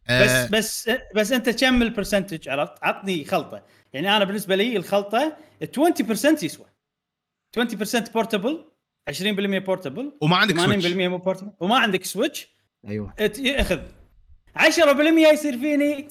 [0.10, 3.64] آه، بس بس بس أنت كم ال percentage عرفت؟ عطني خلطة.
[3.94, 6.66] يعني أنا بالنسبة لي الخلطة 20% يسوى.
[7.58, 8.66] 20% portable
[9.10, 12.48] 20% portable وما عندك 80% Switch مو portable وما عندك Switch
[12.88, 13.14] أيوه.
[13.46, 13.80] أخذ.
[14.56, 16.08] 10% يصير فيني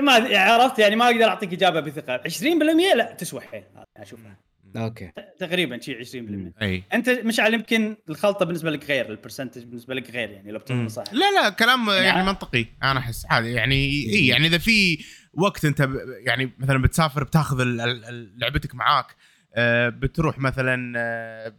[0.00, 2.22] ما عرفت؟ يعني ما أقدر أعطيك إجابة بثقة.
[2.28, 3.64] 20% لا تسوى حيل.
[3.96, 4.36] اشوفها
[4.76, 5.10] okay.
[5.38, 6.84] تقريبا شيء 20% أي.
[6.92, 10.58] أنت مشعل يمكن الخلطة بالنسبة لك غير ال percentage بالنسبة لك غير يعني لو.
[10.58, 11.04] بتكون صح.
[11.12, 12.66] لا لا كلام يعني يعني- منطقي.
[12.82, 15.04] أنا أحس عادي يعني إي يعني إذا في
[15.34, 19.06] وقت أنت ب- يعني مثلا بتسافر بتأخذ ال- ال- ال- لعبتك معاك
[19.54, 21.54] آه، بتروح مثلا آه،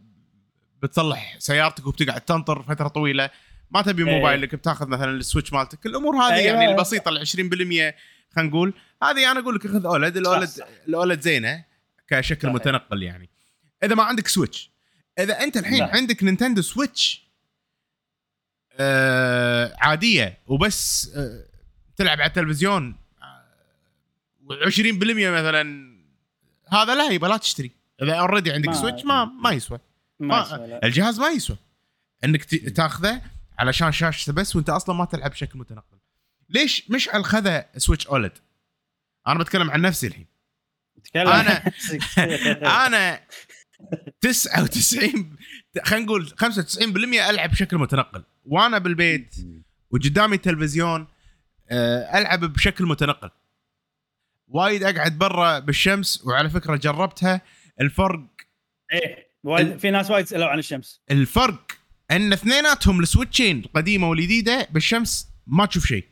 [0.82, 3.30] بتصلح سيارتك وبتقعد تنطر فترة طويلة.
[3.70, 4.16] ما تبي إيه.
[4.16, 5.86] موبايلك بتأخذ مثلا ال Switch مالتك.
[5.86, 6.60] الأمور هذه أيوة.
[6.60, 7.94] يعني البسيطة ال 20%
[8.36, 8.74] خلينا نقول.
[9.02, 10.16] هذه أنا أقول لك خذ OLED.
[10.16, 10.48] ال OLED.
[10.88, 11.64] ال OLED زينة.
[12.08, 12.54] كشكل صحيح.
[12.54, 13.28] متنقل يعني.
[13.84, 14.70] إذا ما عندك Switch
[15.18, 15.96] إذا أنت الحين لا.
[15.96, 17.22] عندك Nintendo Switch
[18.72, 21.44] آه عادية وبس آه
[21.96, 23.44] تلعب على التلفزيون آه
[24.70, 24.80] 20%
[25.28, 25.92] مثلا
[26.72, 27.70] هذا لا يبقى لا تشتري.
[28.02, 29.78] إذا already عندك ما- Switch ما ما يسوى.
[30.20, 30.86] ما ما يسوى لا.
[30.86, 31.56] الجهاز ما يسوى.
[32.24, 32.44] إنك
[32.76, 33.22] تاخذه
[33.58, 35.98] علشان شاشته بس وأنت أصلا ما تلعب بشكل متنقل.
[36.48, 38.32] ليش؟ مشعل خذ Switch OLED
[39.26, 40.26] أنا بتكلم عن نفسي الحين.
[41.16, 42.18] نفسك.
[42.18, 43.20] أنا
[44.20, 45.36] 99
[45.84, 46.82] خلينا نقول 95%
[47.30, 48.24] ألعب بشكل متنقل.
[48.44, 49.34] وأنا بالبيت
[49.90, 51.06] وقدامي التلفزيون
[51.70, 53.30] آه، ألعب بشكل متنقل.
[54.48, 57.40] وايد أقعد برا بالشمس وعلى فكرة جربتها.
[57.80, 58.26] الفرق
[58.92, 61.00] إيه وايد في ناس وايد سألوا عن الشمس.
[61.10, 61.72] الفرق
[62.10, 66.04] إن اثنيناتهم السويتشين القديمة والجديدة بالشمس ما تشوف شيء.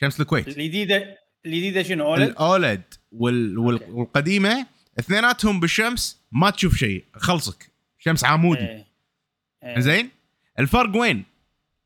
[0.00, 0.48] شمس الكويت.
[0.48, 2.82] الجديده الجديدة شنو؟ أولد؟ الأولد.
[3.14, 3.58] وال...
[3.58, 3.80] وال...
[3.90, 4.66] والقديمة
[4.98, 7.04] اثنيناتهم بالشمس ما تشوف شيء.
[7.14, 7.70] خلصك.
[7.98, 8.60] شمس عمودي.
[8.60, 8.86] إيه.
[9.62, 9.80] إيه.
[9.80, 10.10] زين؟
[10.58, 11.24] الفرق وين؟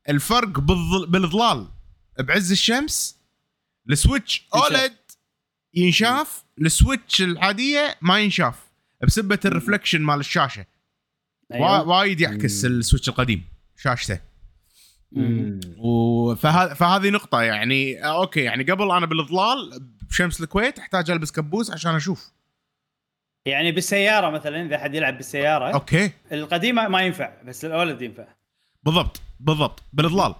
[0.09, 1.07] الفرق بالظل...
[1.07, 1.67] بالاظلال
[2.19, 3.17] بعز الشمس
[3.89, 4.47] ال Switch.
[4.55, 4.93] OLED
[5.73, 8.55] ينشاف ال Switch العادية ما ينشاف.
[9.03, 10.65] بسبة ال reflection مال الشاشة.
[11.53, 11.87] أيوة.
[11.87, 12.71] وايد يعكس مم.
[12.71, 13.43] ال Switch القديم
[13.77, 14.19] شاشته.
[16.75, 18.03] فهذه نقطة يعني.
[18.03, 22.31] آه، okay يعني قبل أنا بالاظلال بشمس الكويت أحتاج ألبس كبوس عشان أشوف.
[23.45, 26.11] يعني بالسيارة مثلا إذا حد يلعب بالسيارة okay.
[26.31, 28.27] القديمة ما ينفع بس ال OLED ينفع.
[28.83, 30.35] بالضبط بالضبط بالاظلال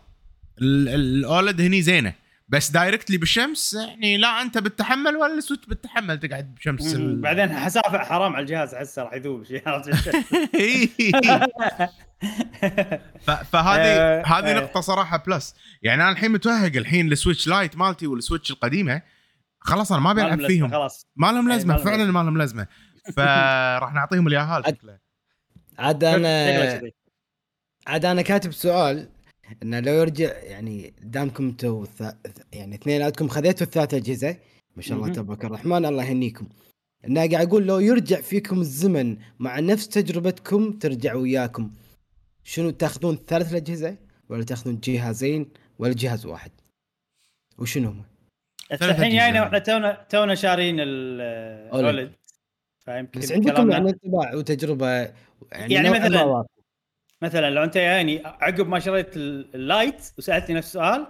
[0.62, 2.14] ال- ال- ال OLED هني زينة.
[2.50, 6.96] بس directly بالشمس يعني لا أنت بتتحمل ولا ال Switch بتتحمل تقعد بشمس.
[6.96, 7.22] ال...
[7.22, 9.44] بعدين حسافة حرام على الجهاز احسه راح يذوب.
[9.50, 9.62] شيء
[13.26, 14.60] فهذه آه، هذه آه.
[14.62, 19.02] نقطة صراحة plus يعني أنا الحين متوهق الحين ال Switch Lite مالتي وال Switch القديمة.
[19.60, 20.72] خلاص أنا ما بلعب فيهم.
[20.72, 21.08] خلاص.
[21.16, 22.68] ما لهم إيه، لهم فعلا ما لهم لازمة.
[23.16, 25.00] فراح نعطيهم الياهال شكله
[25.78, 26.92] عاد أنا.
[27.88, 29.10] عاد أنا كاتب سؤال
[29.64, 31.86] إنه لو يرجع يعني دامكم أنتم
[32.54, 34.38] يعني اثنيناتكم خذيتوا الثلاث أجهزة
[34.76, 35.14] ما شاء الله.
[35.14, 36.48] تبارك الرحمن الله يهنيكم.
[37.06, 41.72] أنا قاعد أقول لو يرجع فيكم الزمن مع نفس تجربتكم ترجع وياكم.
[42.44, 43.98] شنو تاخذون ثلاث الأجهزة
[44.30, 46.52] ولا تاخذون جهازين ولا جهاز واحد؟
[47.58, 48.04] وشنو هم؟
[48.72, 49.10] الحين.
[49.18, 52.12] جاينا وإحنا تونا تونا شارين ال OLED
[52.86, 54.88] فيمكن بس عندكم يعني انطباع وتجربة
[55.52, 56.46] يعني, يعني مثلاً-.
[57.22, 61.08] مثلا لو أنت يعني عقب ما شريت ال- ال Lite وسألتني نفس السؤال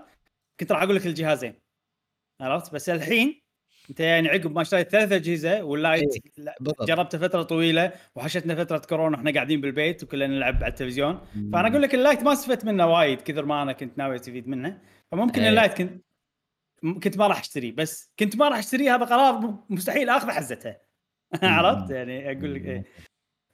[0.59, 1.53] كنت راح أقول لك الجهازين.
[2.41, 3.41] عرفت؟ بس الحين
[3.89, 6.87] أنت يعني عقب ما اشتريت ثلاث أجهزة وال Lite لا، بالضبط.
[6.87, 11.19] جربته فترة طويلة وحشتنا فترة كورونا إحنا قاعدين بالبيت وكلنا نلعب على التلفزيون.
[11.53, 14.47] فأنا أقول لك ال Lite ما استفدت منه وايد كثر ما أنا كنت ناوي أستفيد
[14.47, 14.77] منه.
[15.11, 15.49] فممكن إيه.
[15.49, 16.03] ال Lite كنت
[17.03, 20.77] كنت ما راح اشتريه بس كنت ما راح اشتريه هذا قرار مستحيل اخذ حزتها
[21.43, 22.83] عرفت يعني أقول لك إيه.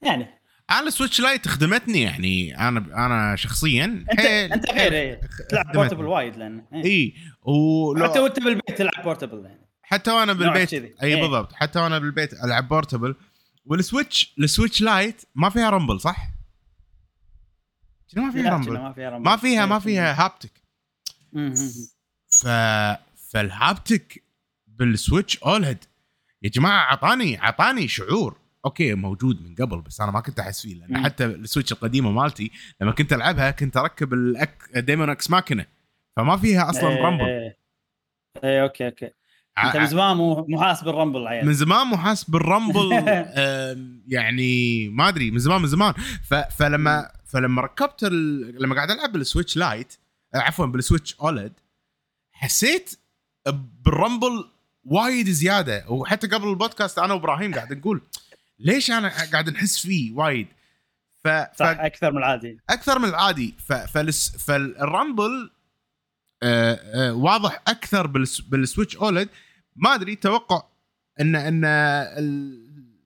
[0.02, 0.28] يعني
[0.72, 5.22] أنا ال Switch Lite خدمتني يعني أنا أنا شخصيا انت حيل- أنت غير إيه.
[5.50, 5.72] تلعب.
[5.71, 6.84] portable وايد لأن إيه.
[6.86, 10.74] إي ولو حتى وأنت بالبيت تلعب portable يعني حتى وأنا بالبيت.
[10.74, 11.22] إي إيه.
[11.22, 13.15] بالضبط حتى وأنا بالبيت ألعب portable
[13.65, 16.28] وال Switch ال Switch Lite ما فيها rumble صح؟
[18.16, 19.24] ما فيها rumble ما فيها rumble.
[19.26, 19.80] ما فيها ما.
[19.80, 20.52] فيها haptic.
[22.28, 22.48] ف
[23.36, 24.24] فال haptic
[24.67, 25.84] بال Switch OLED
[26.41, 28.38] يا جماعة عطاني عطاني شعور.
[28.65, 31.04] okay موجود من قبل بس أنا ما كنت أحس فيه لأن.
[31.04, 34.69] حتى ال Switch القديمة مالتي لما كنت ألعبها كنت أركب الأك...
[34.76, 35.65] Daemon X Machina.
[36.15, 37.26] فما فيها أصلا إيه، rumble.
[37.26, 37.58] إيه
[38.43, 39.10] إيه okay okay.
[39.63, 41.45] أنت من زمان مو مو حاس بال rumble عيل.
[41.45, 42.93] من زمان مو حاس بال rumble.
[43.04, 45.93] آم، يعني ما أدري من زمان من زمان.
[46.58, 48.56] فلما فلما ركبت ال...
[48.63, 49.93] لما قاعد ألعب بال Switch Lite
[50.36, 51.54] آه، عفوا بال Switch OLED
[52.32, 53.00] حسيت
[53.52, 54.45] بال rumble
[54.84, 55.86] وايد زيادة.
[55.89, 58.01] وحتى قبل البودكاست أنا وإبراهيم قاعد نقول
[58.60, 60.47] ليش أنا قاعد نحس فيه وايد؟
[61.23, 61.27] ف...
[61.27, 61.62] صح ف...
[61.62, 62.60] أكثر من العادي.
[62.69, 63.55] أكثر من العادي.
[63.67, 63.73] ف...
[63.73, 64.38] فالس...
[64.38, 65.52] فال rumble
[66.43, 68.39] آه آه واضح أكثر بالس...
[68.39, 69.30] بال Switch OLED
[69.75, 70.63] ما أدري توقع
[71.19, 71.62] ان إن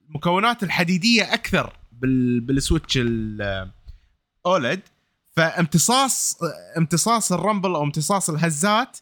[0.10, 2.40] المكونات الحديدية أكثر بال...
[2.40, 4.80] بال Switch ال OLED
[5.36, 6.40] فامتصاص
[6.78, 8.98] امتصاص ال rumble أو امتصاص الهزات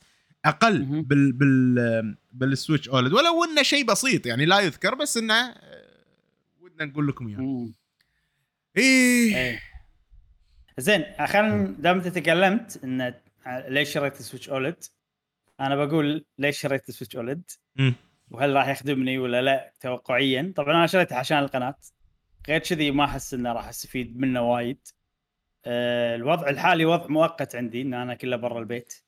[0.48, 1.04] أقل.
[1.04, 3.14] بال بال بال Switch OLED.
[3.14, 5.56] ولو إنه شيء بسيط يعني لا يذكر بس إنه آه،
[6.60, 7.38] ودنا نقول لكم إياه.
[7.38, 7.74] مم.
[8.78, 9.36] إيه.
[9.38, 9.60] إيه.
[10.78, 13.14] زين خلينا دام أنت تكلمت إن
[13.68, 14.84] ليش شريت ال Switch OLED
[15.60, 17.42] أنا بقول ليش شريت ال Switch OLED.
[18.32, 20.54] وهل راح يخدمني ولا لا؟ توقعيا.
[20.56, 21.76] طبعا أنا شريته عشان القناة.
[22.48, 24.88] غير كذي ما أحس إنه راح استفيد منه وايد.
[25.66, 28.94] آه، الوضع الحالي وضع مؤقت عندي إن أنا كله برا البيت.
[28.94, 29.07] آه،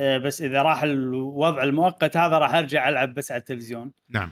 [0.00, 3.92] بس إذا راح الوضع المؤقت هذا راح أرجع ألعب بس على التلفزيون.
[4.08, 4.30] نعم.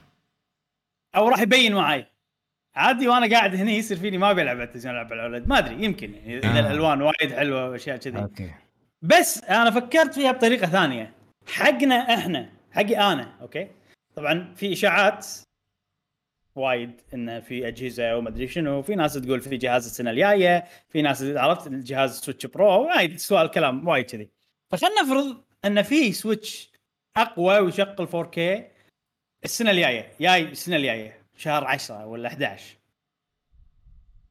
[1.16, 2.06] أو راح يبين معي
[2.74, 5.58] عادي وأنا قاعد هني يصير فيني ما بلعب على التلفزيون ألعب على ال OLED ما
[5.58, 6.60] أدري يمكن يعني إذا آه.
[6.60, 8.18] الألوان وايد حلوة وأشياء كذي.
[8.18, 8.50] okay.
[9.02, 11.12] بس أنا فكرت فيها بطريقة ثانية.
[11.48, 13.68] حقنا إحنا حقي أنا okay؟
[14.14, 15.26] طبعا في إشاعات
[16.54, 21.02] وايد انه في أجهزة وما أدري شنو في ناس تقول في جهاز السنة الجاية في
[21.02, 24.30] ناس عرفت الجهاز Switch Pro وايد سوالف كلام وايد كذي.
[24.70, 26.70] فخلنا نفرض أن في Switch
[27.16, 28.38] أقوى ويشغل 4K
[29.44, 30.12] السنة الجاية.
[30.20, 31.20] جاي السنة الجاية.
[31.36, 32.76] شهر 10 ولا 11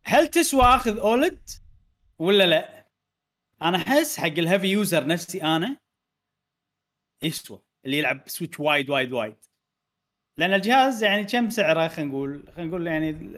[0.04, 1.50] هل تسوى أخذ OLED
[2.20, 2.86] ولا لا؟
[3.62, 5.78] أنا أحس حق ال heavy user نفسي أنا
[7.24, 9.36] يسوى اللي يلعب Switch وايد وايد وايد.
[10.38, 13.32] لأن الجهاز يعني كم سعره خلينا نقول؟ خلينا نقول يعني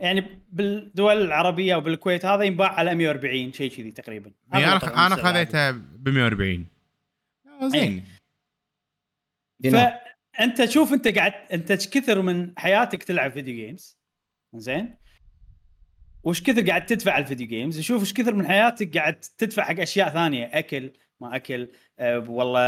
[0.00, 4.32] يعني بالدول العربية وبالكويت هذا ينباع على 140 شيء كذي تقريبا.
[4.52, 5.16] يعني أنا أنا.
[5.16, 6.73] خذيته ب 140 آه،
[7.62, 8.04] زين.
[9.72, 13.98] فأنت شوف أنت قاعد أنت إيش كثر من حياتك تلعب video games
[14.54, 14.96] زين.
[16.22, 19.64] وش كثر قاعد تدفع على ال video games شوف إيش كثر من حياتك قاعد تدفع
[19.64, 20.50] حق أشياء ثانية.
[20.52, 22.60] أكل ما أكل آه، والله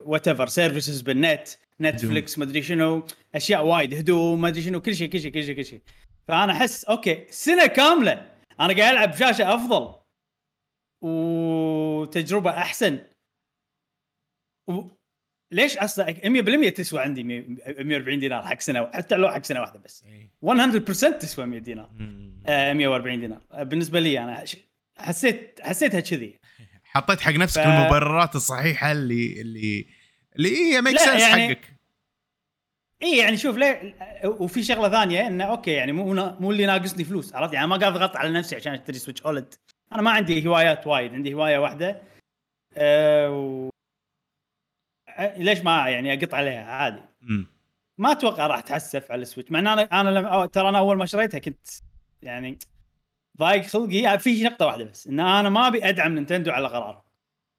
[0.00, 1.48] whatever services بالنت
[1.80, 5.44] نتفلكس ما ادري شنو أشياء وايد هدوم ما ادري شنو كل شيء كل شيء كل
[5.44, 5.80] شيء كل شيء.
[6.28, 8.12] فأنا أحس okay سنة كاملة
[8.60, 9.94] أنا قاعد ألعب بشاشة أفضل.
[11.00, 12.98] وتجربة أحسن.
[14.66, 14.96] و...
[15.52, 16.14] ليش أصلا
[16.68, 20.04] 100% تسوى عندي 140 دينار حق سنة حتى لو حق سنة واحدة بس.
[20.44, 21.90] 100% تسوى 100 دينار.
[22.46, 23.40] آه 140 دينار.
[23.52, 24.44] آه بالنسبة لي أنا
[24.98, 26.38] حسيت حسيتها كذي.
[26.94, 27.66] حطيت حق نفسك ف...
[27.66, 29.86] المبررات الصحيحة اللي اللي
[30.36, 31.48] اللي هي make sense يعني...
[31.48, 31.76] حقك.
[33.02, 37.34] اي يعني شوف ليه وفي شغلة ثانية إنه okay يعني مو مو اللي ناقصني فلوس
[37.34, 39.54] عرفت؟ يعني ما قاعد أضغط على نفسي عشان أشتري Switch OLED
[39.92, 42.02] أنا ما عندي هوايات وايد عندي هواية واحدة.
[42.76, 43.70] أه و...
[45.20, 47.02] ليش ما يعني أقط عليها؟ عادي.
[47.98, 50.96] ما أتوقع راح اتحسف على ال Switch مع إن أنا أنا لما ترى أنا أول
[50.96, 51.68] ما شريتها كنت
[52.22, 52.58] يعني
[53.38, 54.18] ضايق خلقي.
[54.18, 57.04] في نقطة واحدة بس إن أنا ما أبي أدعم نينتندو على قراره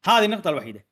[0.06, 0.86] هذه النقطة الوحيدة.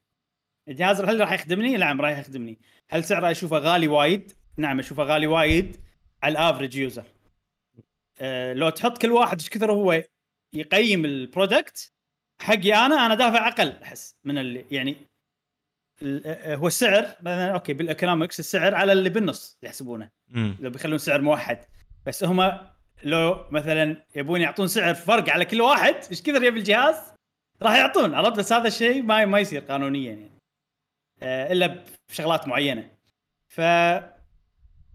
[0.68, 2.60] الجهاز هل راح يخدمني؟ نعم راح يخدمني.
[2.90, 5.78] هل سعره أشوفه غالي وايد؟ نعم أشوفه غالي وايد
[6.24, 7.04] على ال average user.
[8.20, 10.04] أه لو تحط كل واحد إيش كثر هو
[10.54, 11.94] يقيم ال product
[12.42, 14.96] حقي أنا أنا دافع أقل أحس من اللي يعني
[16.46, 20.10] هو السعر مثلا okay بال economics السعر على اللي بالنص يحسبونه.
[20.60, 21.60] لو بيخلون سعر موحد.
[22.06, 22.60] بس هم
[23.04, 26.96] لو مثلا يبون يعطون سعر فرق على كل واحد إيش كثر يبي الجهاز؟
[27.62, 30.32] راح يعطون عرفت؟ بس هذا الشيء ما ما يصير قانونيا يعني.
[31.24, 32.92] آه، إلا بشغلات معينة.
[33.48, 33.62] ف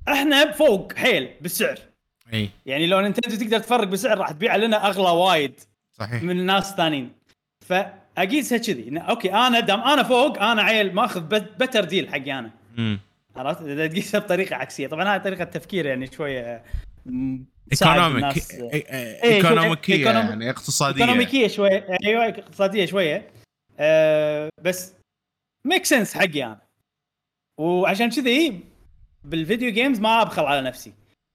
[0.08, 1.78] إحنا فوق حيل بالسعر.
[2.32, 2.50] إي.
[2.66, 5.60] يعني لو نينتندو تقدر تفرق بالسعر راح تبيع لنا أغلى وايد
[5.92, 6.22] صحيح.
[6.22, 7.12] من الناس الثانيين
[8.16, 11.20] فاقيسها كذي okay أنا دام أنا فوق أنا عيل ماخذ
[11.58, 12.50] better deal حقي أنا.
[13.36, 14.86] عرفت؟ إذا تقيسها بطريقة عكسية.
[14.86, 16.64] طبعا هذه طريقة تفكير يعني شوية
[17.72, 18.44] economic
[19.24, 21.02] إيكونوميكية يعني اقتصادية.
[21.02, 21.98] إيكونوميكية شوية.
[22.06, 23.30] أيوه اقتصادية شوية.
[23.78, 24.94] أه بس
[25.66, 26.60] make sense حقي أنا.
[27.60, 28.60] وعشان كذي
[29.24, 30.92] بال video games ما أبخل على نفسي.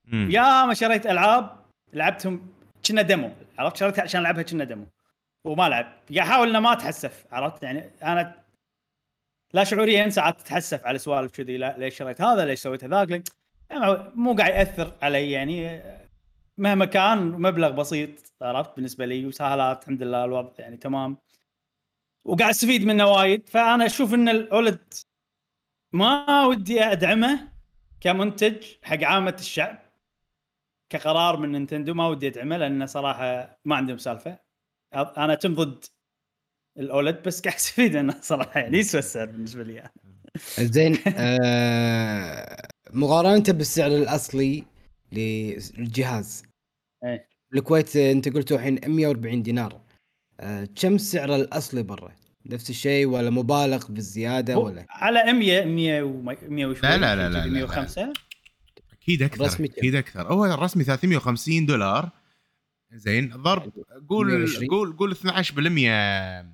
[0.08, 0.32] مم.
[0.32, 2.48] يا ما شريت ألعاب لعبتهم
[2.88, 4.86] كأنها demo عرفت؟ شريتها عشان ألعبها كأنها demo
[5.46, 5.86] وما لعب.
[5.86, 8.46] قاعد أحاول إنه ما أتحسف عرفت؟ يعني أنا
[9.54, 13.10] لا شعوريا ساعات تتحسف على سوالف كذي ليش شريت هذا ليش سويت هذاك؟
[13.70, 15.82] يعني مو قاعد يأثر علي يعني
[16.58, 18.10] مهما كان مبلغ بسيط
[18.42, 21.18] عرفت؟ بالنسبة لي وسهالات الحمد لله الوضع يعني تمام.
[22.26, 23.50] وقاعد أستفيد منه وايد.
[23.50, 24.94] فأنا أشوف إن الاولد
[25.94, 27.52] ما ودي أدعمه
[28.02, 29.80] كمنتج حق عامة الشعب
[30.90, 34.45] كقرار من نينتندو ما ودي أدعمه لأنه صراحة ما عندهم سالفة.
[34.96, 35.86] أنا تم ضد
[36.80, 39.94] الأولد بس قاعد أستفيد منه صراحة يعني يسوى السعر بالنسبة لي يعني.
[40.60, 44.64] زين آه مقارنة بالسعر الأصلي
[45.12, 46.44] للجهاز.
[47.04, 47.28] إيه.
[47.54, 49.82] الكويت أنت قلتوا الحين 140 دينار.
[50.40, 52.12] آه كم سعره الأصلي برا؟
[52.46, 57.46] نفس الشيء ولا مبالغ بالزيادة ولا؟ على 100 100 و100 وشوي لا لا لا لا
[57.46, 58.14] 105
[58.94, 60.34] أكيد أكثر أكيد أكثر.
[60.34, 62.10] هو الرسمي 350 دولار.
[62.96, 63.30] زين.
[63.30, 63.74] ضرب.
[64.10, 66.46] قول قول قول 12%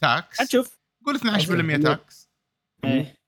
[0.00, 2.28] tax شوف قول 12% tax
[2.84, 3.22] إيه.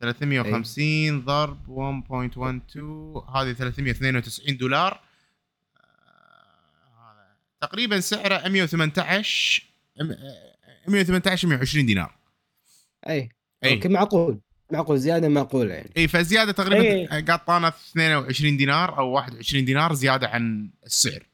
[0.00, 5.00] 350 ضرب 1.12 هذه 392 دولار.
[5.76, 9.62] آه، تقريبا سعره 118
[10.88, 12.18] 118 120 دينار.
[13.08, 13.28] اي
[13.64, 14.40] اي معقول.
[14.70, 15.90] معقول زيادة معقوله يعني.
[15.96, 17.22] اي فزيادة تقريبا أي.
[17.22, 21.26] قاطانه 22 دينار أو 21 دينار زيادة عن السعر.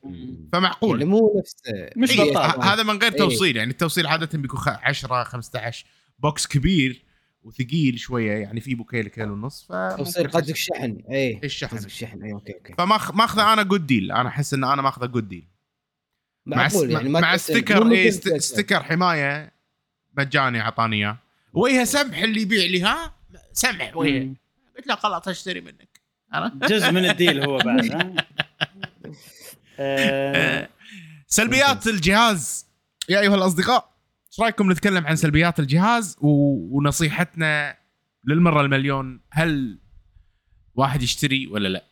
[0.53, 0.99] فمعقول.
[1.01, 1.57] يعني مو نفس
[1.97, 5.87] مش إيه هذا من غير توصيل يعني التوصيل عادة بيكون 10 15
[6.18, 7.05] box كبير
[7.42, 11.77] وثقيل شوية يعني في بوكيل كيلو ونص ف توصيل قصدك الشحن اي الشحن.
[11.77, 12.75] قصدك الشحن اي okay okay.
[12.79, 15.49] فماخذه أنا good deal أنا أحس إن أنا ماخذه good deal
[16.47, 19.53] معقول مع يعني مع sticker اي sticker حماية
[20.18, 21.18] مجاني أعطاني إياه.
[21.53, 23.14] وجهه سمح اللي يبيع لي ها؟
[23.53, 24.35] سمح وجهه
[24.77, 26.01] قلت له خلاص اشتري منك.
[26.71, 27.91] جزء من ال deal هو بعد
[29.79, 30.69] آه،
[31.27, 32.67] سلبيات الجهاز.
[33.09, 33.93] يا أيها الأصدقاء
[34.33, 37.79] إيش رأيكم نتكلم عن سلبيات الجهاز ونصيحتنا
[38.25, 39.79] للمرة المليون هل
[40.74, 41.85] واحد يشتري ولا لا؟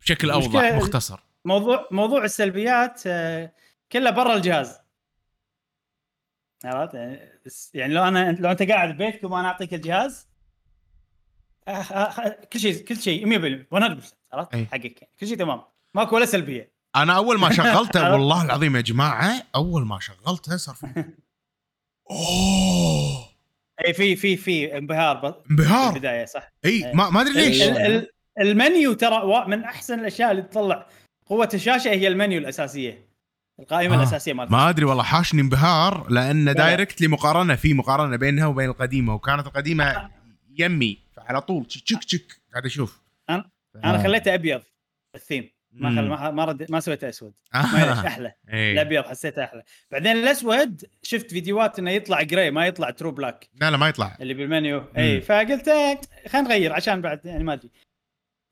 [0.00, 1.20] بشكل أوضح مختصر.
[1.44, 3.52] موضوع موضوع السلبيات آه،
[3.92, 4.78] كله برا الجهاز.
[6.64, 6.94] عرفت؟
[7.74, 10.31] يعني لو أنا لو أنت قاعد ببيتك وأنا أعطيك الجهاز
[12.52, 15.62] كل شيء كل شيء 100% 100% عرفت؟ حقك كل شيء تمام.
[15.94, 16.72] ماكو ولا سلبية.
[16.96, 21.04] أنا أول ما شغلته والله العظيم يا جماعة أول ما شغلته صار في
[22.10, 23.28] أوه!
[23.86, 26.48] إي في في في انبهار انبهار؟ البداية صح.
[26.64, 27.62] إي ما ما أدري ليش.
[28.40, 30.86] المنيو ترى من أحسن الأشياء اللي تطلع
[31.26, 33.08] قوة الشاشة هي المنيو الأساسية
[33.60, 36.52] القائمة آه، الأساسية مالت ما أدري والله حاشني انبهار لأن لا.
[36.52, 40.10] directly مقارنة في مقارنة بينها وبين القديمة وكانت القديمة
[40.58, 40.98] يمي.
[41.24, 42.40] فعلى طول تشك تشك.
[42.52, 43.00] قاعد أشوف
[43.30, 43.50] أنا
[43.84, 44.02] آه.
[44.02, 44.62] خليته أبيض
[45.14, 45.50] الثيم.
[45.72, 46.08] ما خل...
[46.08, 46.70] ما ما, رد...
[46.70, 47.34] ما سويته أسود.
[47.54, 47.58] آه.
[47.58, 48.32] أحلى.
[48.52, 48.72] إيه.
[48.72, 49.62] الأبيض حسيته أحلى.
[49.90, 54.16] بعدين الأسود شفت فيديوهات إنه يطلع gray ما يطلع true black لا لا ما يطلع.
[54.20, 54.84] اللي بالمنيو.
[54.98, 57.70] اي فقلت آه، خلينا نغير عشان بعد يعني ما أدري.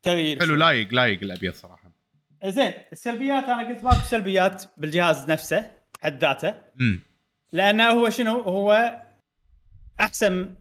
[0.03, 0.55] تغيير حلو.
[0.55, 1.91] لايق لايق الأبيض صراحة.
[2.45, 5.71] زين السلبيات أنا قلت ماكو سلبيات بالجهاز نفسه
[6.03, 6.55] حد ذاته.
[7.53, 9.01] لأنه هو شنو؟ هو
[10.01, 10.55] أحسن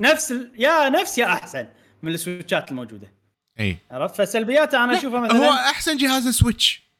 [0.00, 0.52] نفس ال...
[0.58, 1.68] يا نفس يا أحسن
[2.02, 3.12] من السويتشات الموجودة.
[3.60, 3.78] إي.
[3.90, 6.90] عرفت؟ فسلبياته أنا أشوفها مثلا هو أحسن جهاز Switch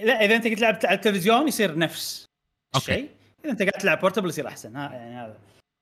[0.00, 2.26] لا إذا أنت قلت لعبت على التلفزيون يصير نفس
[2.74, 2.92] okay.
[2.92, 3.10] الشيء
[3.44, 4.76] إذا أنت قاعد تلعب portable يصير أحسن.
[4.76, 5.38] ها يعني هذا.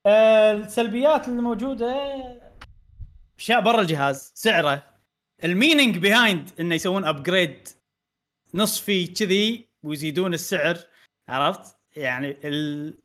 [0.06, 1.94] آه، السلبيات اللي موجوده
[3.38, 4.82] أشياء برا الجهاز سعره.
[5.44, 7.68] ال meaning behind إنه يسوون upgrade
[8.54, 10.78] نصفي كذي ويزيدون السعر.
[11.28, 12.98] عرفت؟ يعني ال...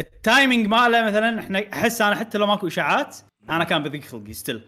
[0.00, 3.16] ال timing ماله مثلا إحنا أحس أنا حتى لو ماكو إشاعات
[3.50, 4.60] أنا كان بضيق خلقي still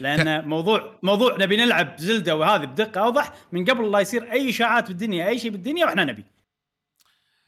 [0.00, 4.88] لأن موضوع موضوع نبي نلعب Zelda وهذه بدقة أوضح من قبل لا يصير أي إشاعات
[4.88, 6.24] بالدنيا أي شيء بالدنيا وإحنا نبي.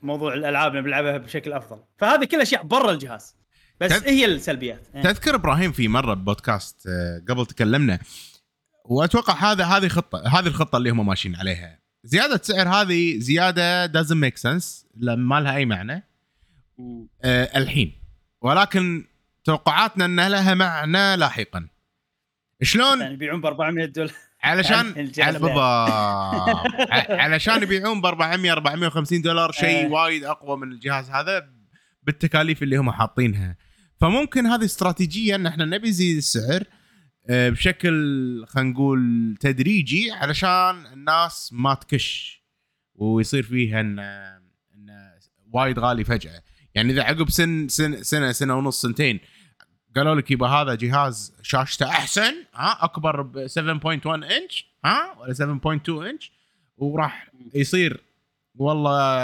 [0.02, 1.78] موضوع الألعاب نبي نلعبها بشكل أفضل.
[1.98, 3.36] فهذه كل أشياء برا الجهاز.
[3.80, 4.86] بس تذ- هي السلبيات.
[4.94, 5.02] إيه.
[5.02, 7.98] تذكر إبراهيم في مرة بودكاست آه، قبل تكلمنا
[8.84, 11.80] وأتوقع هذا هذه خطه هذه الخطة اللي هم ماشيين عليها.
[12.04, 16.09] زيادة سعر هذه زيادة make sense لا- ما لها أي معنى.
[17.24, 17.92] آه، الحين.
[18.42, 19.04] ولكن
[19.44, 21.68] توقعاتنا إن لها معنى لاحقا.
[22.62, 24.12] شلون؟ يعني يبيعون ب 400 دولار.
[24.42, 24.86] علشان
[25.18, 25.38] على.
[25.38, 29.90] بالضبط ع- علشان يبيعون ب 400 450 دولار شيء آه.
[29.90, 31.48] وايد أقوى من الجهاز هذا
[32.02, 33.56] بالتكاليف اللي هم حاطينها.
[34.00, 36.62] فممكن هذه استراتيجيه ان إحنا نبي نزيد السعر
[37.30, 37.90] آه، بشكل
[38.48, 42.40] خلينا نقول تدريجي علشان الناس ما تكش
[42.94, 45.10] ويصير فيها ان إن
[45.52, 46.42] وايد غالي فجأة.
[46.74, 49.20] يعني إذا عقب سن سن سنة سنة ونص سنتين
[49.96, 55.88] قالوا لك يبا هذا جهاز شاشته أحسن ها أكبر ب 7.1 انش ها ولا 7.2
[55.88, 56.32] انش
[56.76, 58.04] وراح يصير
[58.54, 59.22] والله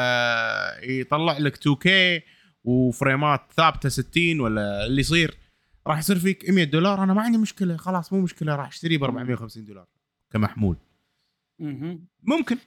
[0.83, 1.89] يطلع لك 2K
[2.65, 5.37] وفريمات ثابتة 60 ولا اللي يصير.
[5.87, 7.03] راح يصير فيك 100 دولار.
[7.03, 9.87] أنا ما عندي مشكلة خلاص مو مشكلة راح أشتريه ب 450 دولار
[10.31, 10.77] كمحمول.
[12.23, 12.59] ممكن.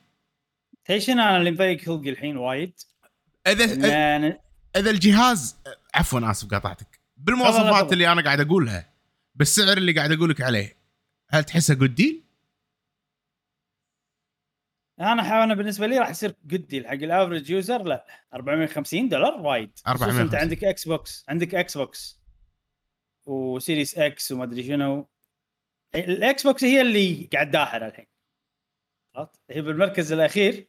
[0.98, 2.74] شنو أنا اللي مضيق خلقي الحين وايد؟
[3.48, 4.40] اذا
[4.76, 5.58] إذا الجهاز
[5.94, 7.94] عفوا آسف قاطعتك بالمواصفات.
[7.94, 8.94] اللي أنا قاعد أقولها
[9.36, 10.78] بالسعر اللي قاعد أقول لك عليه
[11.30, 12.24] هل تحسه good deal؟
[15.00, 19.42] أنا أنا بالنسبة لي راح يصير good deal حق ال average user لا 450 دولار
[19.42, 20.22] وايد خصوصاً 450.
[20.22, 22.20] أنت عندك Xbox عندك Xbox
[23.26, 25.10] و Series X وما أدري شنو
[25.96, 28.06] ال Xbox هي اللي قاعد داحر الحين
[29.16, 30.69] عرفت؟ هي بالمركز الأخير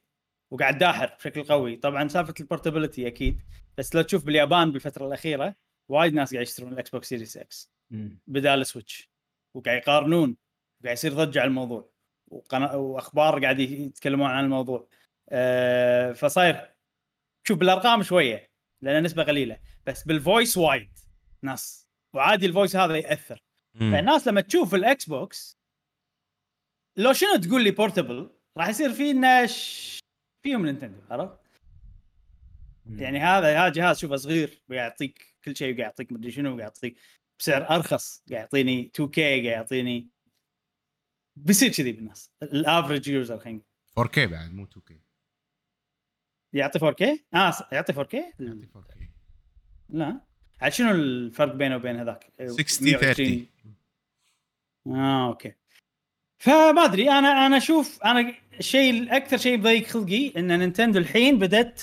[0.53, 1.77] وقاعد داحر بشكل قوي.
[1.77, 3.43] طبعا سالفة ال portability أكيد
[3.79, 5.55] بس لو تشوف باليابان بالفترة الأخيرة
[5.89, 7.73] وايد ناس قاعد يشترون ال Xbox Series X
[8.27, 9.11] بدال Switch
[9.57, 10.37] وقاعد يقارنون
[10.85, 11.91] قاعد يصير ضجة على الموضوع.
[12.29, 12.75] وقنا...
[12.75, 14.89] وأخبار قاعد يتكلمون عن الموضوع.
[15.29, 16.75] أه فصاير
[17.49, 18.51] شوف بالأرقام شوية
[18.83, 20.99] لأن نسبة قليلة بس بال voice وايد
[21.43, 21.89] ناس.
[22.15, 23.43] وعادي ال voice هذا يأثر.
[23.75, 25.59] فالناس لما تشوف ال Xbox
[26.97, 30.00] لو شنو تقول لي portable راح يصير في niche
[30.43, 31.39] فيهم Nintendo عرفت؟
[32.87, 36.97] يعني هذا هذا جهاز شوفه صغير ويعطيك كل شيء وقاعد يعطيك مدري شنو وقاعد يعطيك
[37.39, 40.09] بسعر أرخص قاعد يعطيني 2K قاعد يعطيني
[41.37, 43.61] بيصير كذي بالناس ال average user خلينا
[43.99, 44.93] نقول 4K بعد مو 2K
[46.53, 47.03] يعطي 4K؟
[47.35, 49.01] آه يعطي 4K؟ يعطي 4K
[49.89, 50.21] لا
[50.61, 53.01] عاد شنو الفرق بينه وبين هذاك؟ 60 120.
[53.01, 53.47] 30
[54.87, 55.55] آه okay
[56.41, 61.83] فما أدري أنا أنا أشوف أنا الشيء الاكثر شيء بضيق خلقي إن Nintendo الحين بدأت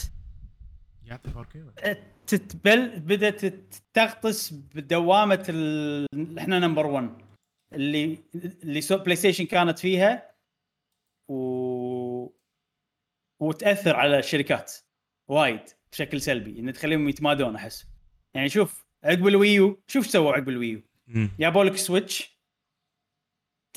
[1.05, 1.97] يعطي 4K ولا؟
[2.28, 3.55] تتبل بدأت
[3.93, 6.39] تغطس بدوامة ال...
[6.39, 7.10] إحنا number 1
[7.74, 10.32] اللي اللي سو PlayStation كانت فيها
[11.30, 12.28] و
[13.39, 14.74] وتأثر على الشركات
[15.28, 17.88] وايد بشكل سلبي إن تخليهم يتمادون أحس
[18.34, 21.30] يعني شوف عقب ال Wii U شوف سووا عقب ال Wii U مم.
[21.39, 22.37] جابوا لك Switch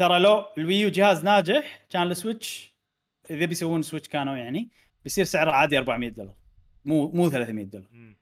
[0.01, 2.75] ترى لو ال Wii U جهاز ناجح كان ال Switch
[3.31, 4.71] إذا بيسوون Switch كانوا يعني
[5.05, 6.35] بيصير سعره عادي 400 دولار.
[6.85, 8.15] مو مو 300 دولار.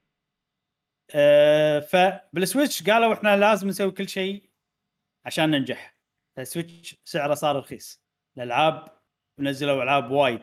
[1.15, 4.51] أه فبال Switch قالوا إحنا لازم نسوي كل شيء
[5.25, 5.95] عشان ننجح.
[6.39, 8.03] ال Switch سعره صار رخيص.
[8.37, 8.89] الألعاب
[9.39, 10.43] نزلوا ألعاب وايد.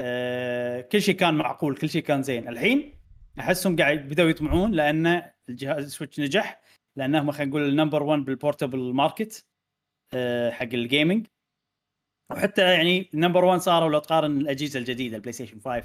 [0.00, 2.48] أه كل شيء كان معقول كل شيء كان زين.
[2.48, 3.00] الحين
[3.38, 6.60] أحسهم قاعد بدأوا يطمعون لأن الجهاز ال Switch نجح
[6.96, 9.46] لأنهم خلينا نقول ال number 1 بال portable market
[10.50, 11.26] حق ال gaming.
[12.30, 15.84] وحتى يعني number 1 صاروا لو تقارن الأجهزة الجديدة ال PlayStation 5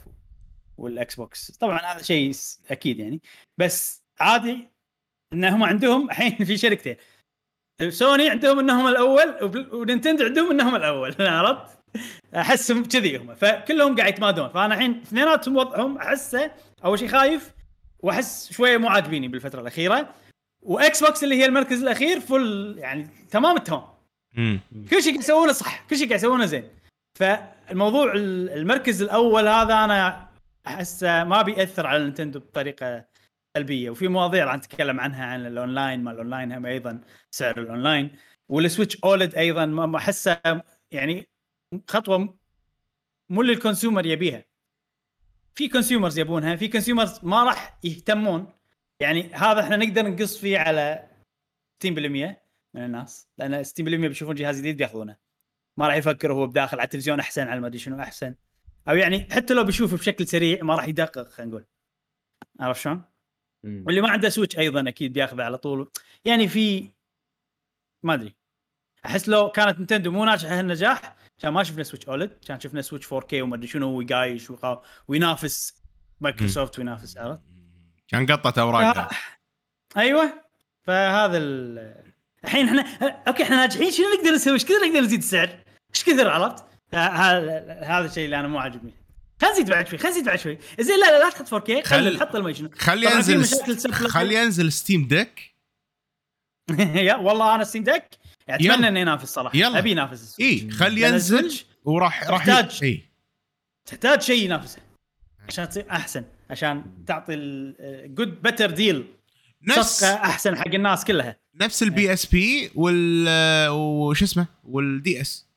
[0.78, 2.32] وال Xbox طبعا هذا شيء
[2.69, 3.22] أكيد يعني.
[3.57, 4.69] بس عادي
[5.34, 6.95] ان هم عندهم الحين في شركتين.
[7.89, 9.38] سوني عندهم إنهم الأول
[9.74, 11.80] و Nintendo عندهم إنهم الأول عرفت؟
[12.36, 13.36] أحسهم كذي هم.
[13.36, 14.49] فكلهم قاعد يتمادون.
[14.49, 16.51] فأنا الحين اثنيناتهم وضعهم أحسه
[16.86, 17.53] أول شيء خايف
[17.99, 20.15] وأحس شوية مو عاجبيني بالفترة الأخيرة.
[20.62, 24.01] و Xbox اللي هي المركز الأخير فل يعني تمام التمام.
[24.89, 26.69] كل شيء قاعد يسوونه صح كل شيء قاعد يسوونه زين.
[27.19, 30.29] فالموضوع ال- المركز الأول هذا أنا
[30.67, 33.05] أحس ما بيأثر على نينتندو بطريقة
[33.57, 37.01] سلبية وفي مواضيع راح نتكلم عنها عن الأونلاين ما الأونلاين هم أيضا
[37.32, 38.15] سعر الأونلاين
[38.49, 40.41] والسويتش OLED أيضا ما احسه
[40.91, 41.27] يعني
[41.88, 42.38] خطوة
[43.29, 44.45] مو اللي ال consumer يبيها.
[45.55, 48.53] في consumers يبونها في consumers ما راح يهتمون.
[48.99, 51.09] يعني هذا إحنا نقدر نقص فيه على
[51.86, 52.41] 60%
[52.74, 55.17] من الناس لأن 60% بيشوفون جهاز جديد بياخذونه.
[55.78, 58.36] ما راح يفكر هو بداخل على التلفزيون أحسن على ما أدري شنو أحسن.
[58.89, 61.65] أو يعني حتى لو بيشوفه بشكل سريع ما راح يدقق خلينا نقول.
[62.59, 63.03] عرفت شلون؟
[63.63, 65.91] واللي ما عنده سويتش أيضا أكيد بياخذه على طول.
[66.26, 66.91] يعني في
[68.03, 68.36] ما أدري.
[69.05, 73.13] أحس لو كانت نينتندو مو ناجحة هالنجاح كان ما شفنا سويتش OLED كان شفنا سويتش
[73.13, 75.84] 4K وما أدري شنو ويقايش ويقا- وينافس
[76.19, 77.41] مايكروسوفت وينافس عرفت؟
[78.07, 79.09] كان قطت أوراقها.
[79.97, 80.45] أيوه.
[80.84, 82.11] فهذا ال
[82.44, 82.82] الحين إحنا
[83.28, 85.50] أوكي إحنا ناجحين شنو نقدر نسوي؟ إيش كثر نقدر نزيد السعر؟
[85.96, 86.64] إيش كثر عرفت؟
[86.94, 88.92] هذا هذا الشيء اللي أنا مو عاجبني
[89.42, 91.84] خلينا نزيد بعد شوي خلينا نزيد بعد شوي زين لا لا لا تحط 4K خل-
[91.84, 93.46] خلي نحط المي شنو خلي ينزل.
[94.10, 95.52] خلي ينزل ستيم ديك
[96.80, 98.04] يا والله أنا ستيم ديك
[98.50, 98.88] أتمنى.
[98.88, 99.78] إنه ينافس صراحة يلا.
[99.80, 102.80] أبي ينافس إي خلي ينزل وراح راح تحتاج.
[102.84, 103.04] إي
[103.86, 104.82] تحتاج شيء ينافسه
[105.48, 107.36] عشان تصير أحسن عشان تعطي
[108.05, 109.05] good better deal
[109.64, 111.38] نفس أحسن حق الناس كلها.
[111.55, 113.28] نفس ال PSP وال
[113.70, 115.47] وش اسمه؟ وال DS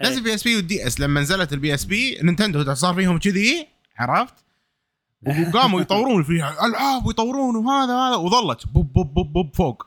[0.00, 0.18] نفس.
[0.18, 4.34] ال PSP وال DS لما نزلت ال PSP نينتندو صار فيهم كذي عرفت؟
[5.26, 6.66] وقاموا يطورون فيها.
[6.66, 8.66] ألعاب ويطورون وهذا هذا وظلت.
[8.66, 9.86] up up up up فوق.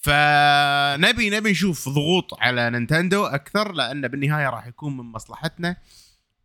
[0.00, 5.76] فنبي نبي نشوف ضغوط على نينتندو أكثر لأن بالنهاية راح يكون من مصلحتنا.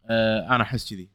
[0.06, 1.10] آه أنا أحس كذي.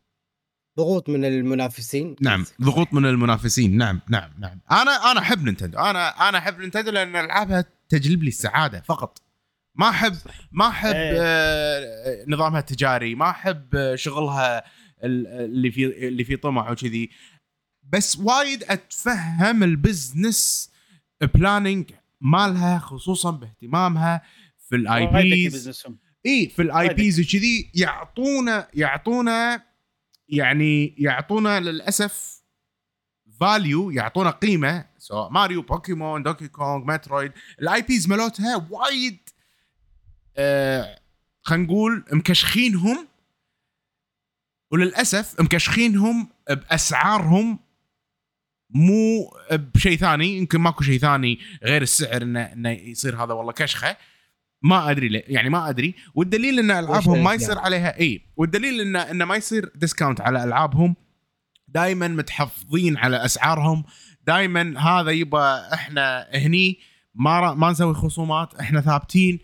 [0.78, 3.76] ضغوط من المنافسين؟ نعم ضغوط من المنافسين.
[3.76, 4.60] نعم نعم نعم.
[4.72, 5.78] أنا أنا أحب نينتندو.
[5.78, 9.22] أنا أنا أحب نينتندو لأن ألعابها تجلب لي السعادة فقط.
[9.74, 10.16] ما أحب
[10.52, 11.16] ما أحب إيه.
[11.20, 14.58] آه نظامها التجاري ما أحب آه، شغلها
[15.04, 17.10] ال- اللي في اللي فيه طمع وكذي.
[17.92, 20.70] بس وايد أتفهم ال business
[21.34, 24.22] planning مالها خصوصا باهتمامها
[24.68, 25.98] في ال IPs business هم.
[26.26, 29.62] اي في ال IPs وكذي يعطونا يعطونا
[30.28, 32.42] يعني يعطونا للأسف
[33.40, 39.18] value يعطونا قيمة سواء ماريو بوكيمون دونكي كونغ مترويد ال IPs مالتها وايد
[40.36, 41.00] آه
[41.42, 43.08] خلينا نقول مكشخينهم
[44.70, 47.58] وللأسف مكشخينهم بأسعارهم
[48.70, 53.96] مو بشيء ثاني يمكن ماكو شيء ثاني غير السعر انه إنه يصير هذا والله كشخة.
[54.64, 55.24] ما أدري ليه.
[55.26, 55.94] يعني ما أدري.
[56.14, 60.96] والدليل إن ألعابهم ما يصير عليها اي والدليل إن انه ما يصير ديسكاونت على ألعابهم.
[61.68, 63.84] دائما متحفظين على أسعارهم.
[64.26, 66.78] دائما هذا يبا إحنا هني
[67.14, 68.54] ما را- ما نسوي خصومات.
[68.54, 69.38] إحنا ثابتين.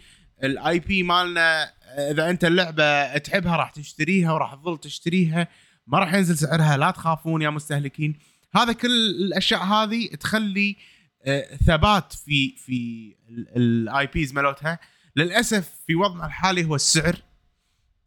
[0.45, 1.71] ال IP مالنا
[2.11, 5.49] إذا أنت اللعبة تحبها راح تشتريها وراح تظل تشتريها.
[5.87, 6.77] ما راح ينزل سعرها.
[6.77, 8.19] لا تخافون يا مستهلكين.
[8.55, 8.91] هذا كل
[9.27, 10.77] الأشياء هذه تخلي
[11.25, 13.13] آه، ثبات في في
[13.57, 14.79] ال IPs مالتها.
[15.17, 17.17] للأسف في وضعنا الحالي هو السعر.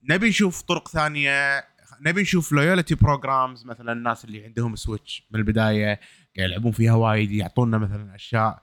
[0.10, 1.64] نبي نشوف طرق ثانية
[2.02, 7.32] نبي نشوف loyalty programs مثلا الناس اللي عندهم سويتش من البداية قاعد يلعبون فيها وايد
[7.32, 8.62] يعطونا مثلا أشياء.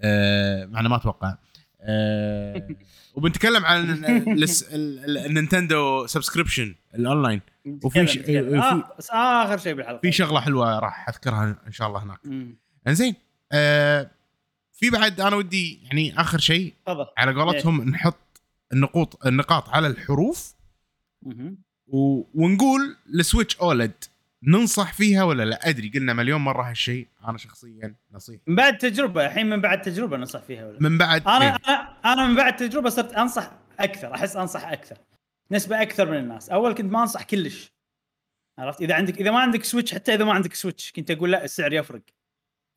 [0.00, 1.34] آه معنا ما أتوقع.
[1.80, 2.68] آه
[3.14, 7.40] وبنتكلم عن ال- ال- ال- النينتندو subscription ال online.
[7.84, 10.00] وفي ش- آه بس آخر شيء بالحلقة.
[10.00, 12.18] في شغلة حلوة راح أذكرها إن شاء الله هناك.
[12.88, 13.14] إنزين
[13.52, 14.10] آه
[14.78, 17.06] في بعد أنا ودي يعني آخر شيء تفضل.
[17.16, 20.54] على قولتهم نحط النقوط النقاط على الحروف.
[21.86, 22.22] و...
[22.34, 24.04] ونقول السويتش OLED
[24.42, 27.06] ننصح فيها ولا لا؟ أدري قلنا مليون مرة هالشيء.
[27.28, 28.42] أنا شخصيا نصيحة.
[28.46, 31.56] من بعد تجربة الحين من بعد تجربة ننصح فيها ولا من بعد أنا إيه.
[31.68, 33.50] أنا أنا من بعد تجربة صرت أنصح
[33.80, 34.96] أكثر أحس أنصح أكثر.
[35.50, 36.50] نسبة أكثر من الناس.
[36.50, 37.72] أول كنت ما أنصح كلش.
[38.58, 41.44] عرفت؟ إذا عندك إذا ما عندك سويتش حتى إذا ما عندك سويتش كنت أقول لا
[41.44, 42.02] السعر يفرق.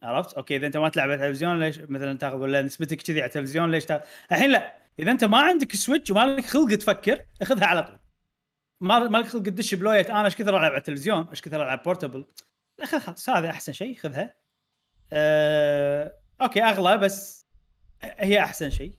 [0.04, 3.28] عرفت؟ أوكي إذا أنت ما تلعب على التلفزيون ليش مثلا تاخذ ولا نسبتك كذي على
[3.28, 7.66] التلفزيون ليش تاخذ الحين لا إذا أنت ما عندك سويتش وما لك خلق تفكر اخذها
[7.66, 8.00] على طول.
[8.82, 11.84] ما ما لك خلق تدش بلوية أنا إيش كثر ألعب على التلفزيون؟ إيش كثر ألعب
[11.84, 12.26] portable
[12.80, 14.34] لا خذ خلاص هذا أحسن شيء خذها.
[15.14, 16.14] أه...
[16.42, 17.48] أوكي أغلى بس
[18.02, 18.94] هي أحسن شيء.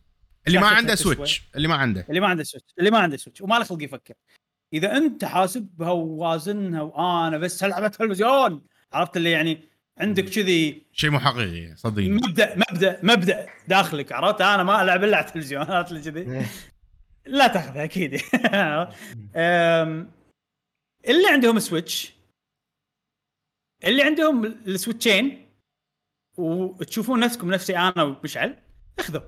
[0.47, 0.95] اللي ما عنده.
[0.95, 2.07] سويتش اللي ما عنده.
[2.09, 4.15] اللي ما عنده سويتش اللي ما عنده سويتش وما له خلق يفكر.
[4.73, 11.19] إذا أنت حاسبها ووازنها وأنا بس ألعب تلفزيون عرفت اللي يعني عندك كذي شيء مو
[11.19, 12.09] حقيقي صدقني.
[12.09, 13.47] مبدأ مبدأ مبدأ.
[13.69, 16.47] داخلك عرفت؟ أنا ما ألعب إلا على التلفزيون عرفت اللي كذي؟
[17.27, 18.15] لا تاخذها أكيد.
[21.09, 22.13] اللي عندهم سويتش
[23.85, 25.49] اللي عندهم السويتشين
[26.39, 28.57] وتشوفون نفسكم نفسي أنا ومشعل
[28.99, 29.23] اخذوا.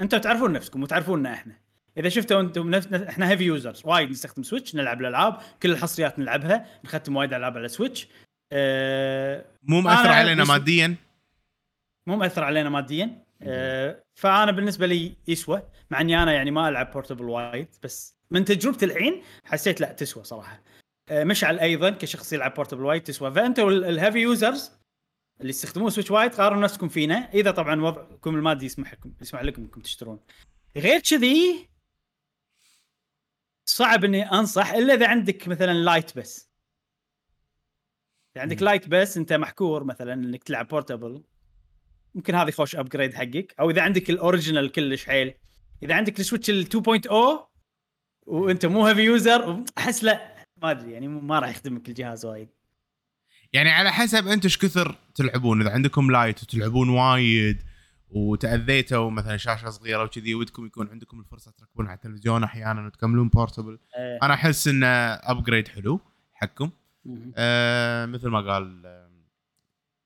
[0.00, 1.60] أنتم تعرفون نفسكم وتعرفوننا إحنا.
[1.96, 6.66] إذا شفتوا أنتم نفس إحنا heavy users وايد نستخدم سويتش نلعب الألعاب كل الحصريات نلعبها
[6.84, 8.08] نختم وايد ألعاب على سويتش.
[9.62, 10.96] مو مأثر علينا ماديا؟
[12.06, 13.24] مو مأثر علينا ماديا.
[13.42, 18.44] أه فأنا بالنسبة لي يسوى مع إني أنا يعني ما ألعب portable وايد بس من
[18.44, 20.62] تجربتي الحين حسيت لا تسوى صراحة.
[21.08, 23.28] أه مشعل أيضا كشخص يلعب portable وايد تسوى.
[23.28, 24.72] ال- ال heavy users
[25.40, 27.30] اللي يستخدمون سويتش وايد قارنوا نفسكم فينا.
[27.34, 30.20] إذا طبعا وضعكم المادي يسمح لكم يسمح لكم إنكم تشترون.
[30.76, 31.68] غير كذي
[33.68, 36.49] صعب إني أنصح إلا إذا عندك مثلا Lite بس.
[38.36, 38.62] اذا عندك.
[38.62, 41.22] Lite بس انت محكور مثلا إنك تلعب portable
[42.14, 43.54] ممكن هذا خوش upgrade حقك.
[43.60, 45.34] أو إذا عندك ال original كلش حيل.
[45.82, 47.12] إذا عندك السويتش ال 2.0
[48.26, 50.46] وأنت مو heavy user أحس لا.
[50.62, 52.48] ما أدري يعني ما راح يخدمك الجهاز وايد.
[53.52, 55.60] يعني على حسب أنتم إيش كثر تلعبون.
[55.60, 57.62] إذا عندكم Lite وتلعبون وايد
[58.10, 63.78] وتأذيتوا مثلا شاشة صغيرة وكذي ودكم يكون عندكم الفرصة تركبون على التلفزيون أحيانا وتكملون portable
[63.96, 64.18] آه.
[64.22, 66.00] أنا أحس إنه upgrade حلو
[66.32, 66.70] حقكم.
[67.36, 69.10] آه مثل ما قال آه،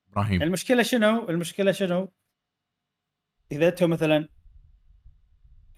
[0.09, 2.11] إبراهيم المشكلة شنو؟ المشكلة شنو؟
[3.51, 4.29] إذا أنتم مثلا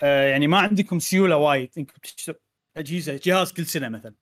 [0.03, 2.37] آه يعني ما عندكم سيولة وايد إنكم تشتروا
[2.77, 4.15] أجهزة جهاز كل سنة مثلا.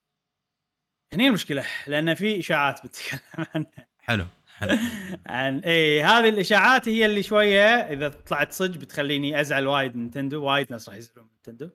[1.12, 4.26] هني المشكلة لأن في إشاعات بتتكلم عنها حلو
[4.56, 4.78] حلو
[5.26, 10.44] عن اي هذه الإشاعات هي اللي شوية إذا طلعت صدق بتخليني أزعل وايد من Nintendo
[10.44, 11.70] وايد ناس راح يزعلون من Nintendo.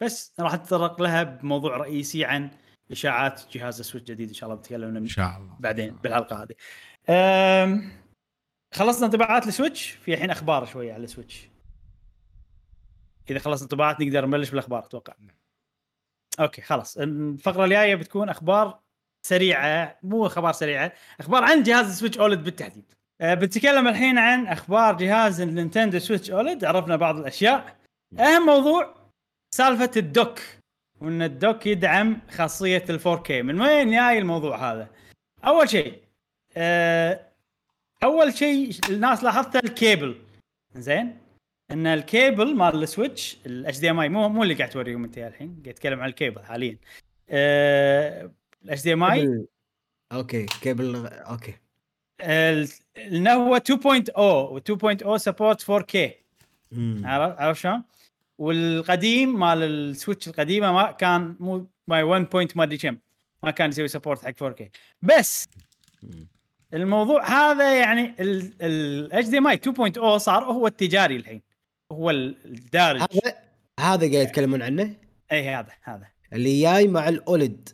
[0.00, 2.50] بس راح أتطرق لها بموضوع رئيسي عن
[2.90, 6.54] إشاعات جهاز Switch جديد إن شاء الله بتكلم إن شاء الله بعدين بالحلقة هذه.
[8.74, 11.48] خلصنا انطباعات ال Switch في الحين أخبار شوية على ال Switch.
[13.30, 15.14] إذا خلصنا انطباعات نقدر نبلش بالأخبار أتوقع.
[15.20, 15.36] نعم.
[16.40, 18.80] okay خلاص الفقرة الجاية بتكون أخبار
[19.26, 22.92] سريعة مو أخبار سريعة أخبار عن جهاز ال Switch OLED بالتحديد.
[23.20, 27.76] أه، بنتكلم الحين عن أخبار جهاز ال Nintendo Switch OLED عرفنا بعض الأشياء.
[28.18, 28.94] أهم موضوع
[29.54, 30.40] سالفة ال dock
[31.02, 34.88] وإن ال dock يدعم خاصية ال 4K من وين جاي الموضوع هذا؟
[35.44, 35.98] أول شيء
[36.56, 37.20] آه،
[38.02, 40.16] أول شيء الناس لاحظته الكيبل.
[40.74, 41.18] زين؟
[41.70, 45.68] إن الكيبل مال ال Switch ال HDMI مو مو اللي قاعد توريهم أنت الحين قاعد
[45.68, 46.78] اتكلم عن الكيبل حاليا.
[48.64, 51.54] ال HDMI okay cable okay.
[52.98, 55.96] إنه هو 2.0 و 2.0 support 4K
[56.72, 57.02] مم.
[57.06, 57.82] عرفت عرفت شلون؟
[58.42, 62.98] والقديم مال ال Switch القديمة ما كان مو ماي 1 point ما أدري كم.
[63.42, 64.62] ما كان يسوي support حق 4K
[65.02, 65.48] بس.
[66.74, 71.42] الموضوع هذا يعني ال HDMI 2.0 صار هو التجاري الحين.
[71.92, 73.00] هو الدارج.
[73.00, 73.34] هذا
[73.80, 74.94] هذا قاعد يتكلمون عنه؟
[75.32, 76.06] إي هذا هذا.
[76.32, 77.68] اللي جاي مع ال OLED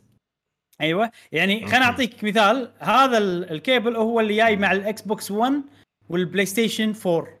[0.81, 1.11] أيوه.
[1.31, 1.85] يعني خليني.
[1.85, 2.71] أعطيك مثال.
[2.79, 5.61] هذا ال- الكيبل هو اللي جاي مع ال Xbox 1
[6.09, 7.38] وال PlayStation 4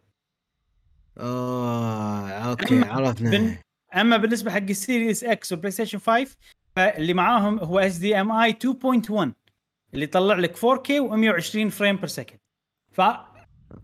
[1.19, 3.29] آه okay عرفنا.
[3.31, 3.55] بن-
[3.95, 6.35] أما بالنسبة حق ال Series X وال PlayStation 5
[6.75, 9.31] فاللي معاهم هو HDMI 2.1
[9.93, 12.39] اللي يطلع لك 4K و120 frame per second.
[12.91, 13.01] ف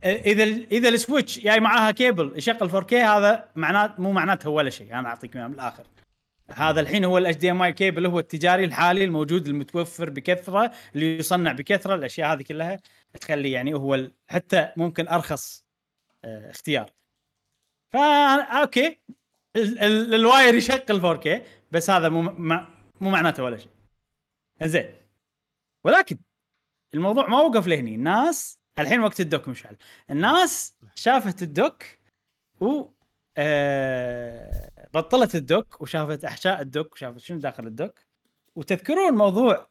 [0.05, 4.69] إذا ال- إذا ال Switch جاي معاها كيبل يشغل 4K هذا معنات مو معناته ولا
[4.69, 5.83] شيء أنا أعطيك اياه من الآخر.
[6.53, 11.95] هذا الحين هو ال HDMI cable هو التجاري الحالي الموجود المتوفر بكثرة اللي يصنع بكثرة
[11.95, 12.79] الأشياء هذه كلها
[13.21, 15.65] تخلي يعني هو حتى ممكن أرخص
[16.25, 16.89] آه، اختيار.
[17.95, 18.99] فا okay.
[19.55, 21.41] ال- ال- ال wire يشغل 4K
[21.71, 22.21] بس هذا مو
[23.01, 23.71] مو معناته ولا شيء.
[24.63, 24.95] زين
[25.83, 26.17] ولكن
[26.93, 27.95] الموضوع ما وقف لهني.
[27.95, 29.77] الناس الحين وقت ال dock مشعل.
[30.11, 31.83] الناس شافت ال dock
[32.61, 32.85] و
[33.37, 37.99] آه بطلت ال dock وشافت أحشاء ال dock وشافت شنو داخل ال dock.
[38.55, 39.67] وتذكرون موضوع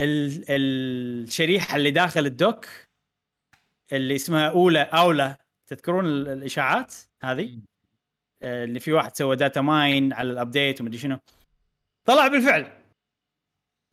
[0.00, 2.66] ال- الشريحة اللي داخل ال dock
[3.92, 5.36] اللي اسمها Aula Aula
[5.68, 7.60] تذكرون ال- الإشاعات هذه؟
[8.42, 11.18] آه، اللي في واحد سوى data mine على ال update ومدري شنو.
[12.08, 12.82] طلع بالفعل.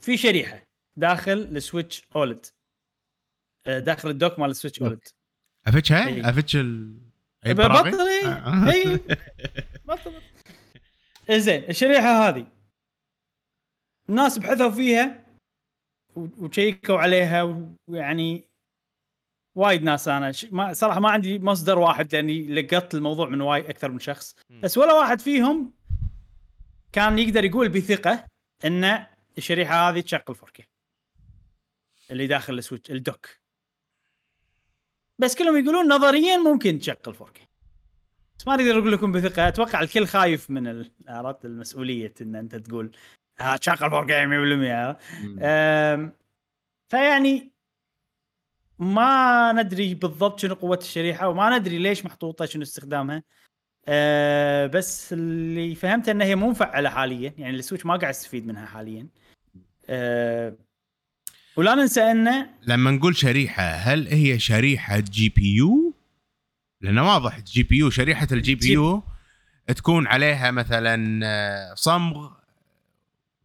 [0.04, 0.64] في شريحة
[1.00, 2.46] داخل ال Switch OLED.
[3.68, 5.08] آه، داخل ال dock مال ال Switch OLED.
[5.68, 6.30] افتشها إي.
[6.30, 6.98] افتش ال؟
[7.46, 8.72] بطل اي آه.
[8.74, 9.00] اي
[9.88, 10.22] بطل.
[11.32, 12.48] زين الشريحة هذه.
[14.10, 15.26] الناس بحثوا فيها
[16.16, 18.44] وشيكوا عليها ويعني
[19.56, 20.46] وايد ناس أنا ش...
[20.52, 24.36] ما صراحة ما عندي مصدر واحد لأني لقطت الموضوع من وايد أكثر من شخص.
[24.64, 25.74] بس ولا واحد فيهم
[26.92, 28.26] كان يقدر يقول بثقة
[28.66, 29.06] إن
[29.38, 30.64] الشريحة هذه تشغل 4K
[32.12, 33.30] اللي داخل السويتش الدوك.
[35.20, 37.40] بس كلهم يقولون نظريا ممكن تشغل 4K
[38.40, 39.48] بس ما أقدر أقول لكم بثقة.
[39.48, 42.92] أتوقع الكل خايف من عرفت المسؤولية إن أنت تقول
[43.40, 44.98] ها تشغل 4K 100%
[45.44, 46.14] أم،
[46.90, 47.52] فيعني
[48.80, 53.24] ما ندري بالضبط شنو قوة الشريحة وما ندري ليش محطوطة شنو استخدامها.
[53.88, 58.66] أه بس اللي فهمته إنها هي مو مفعله حاليا يعني السويتش ما قاعد يستفيد منها
[58.66, 59.08] حاليا.
[59.90, 60.56] أه
[61.56, 65.94] ولا ننسى إنه لما نقول شريحة هل هي شريحة GPU؟
[66.82, 69.04] لأنه واضح GPU شريحة ال GPU
[69.68, 72.32] تكون عليها مثلا آه، صمغ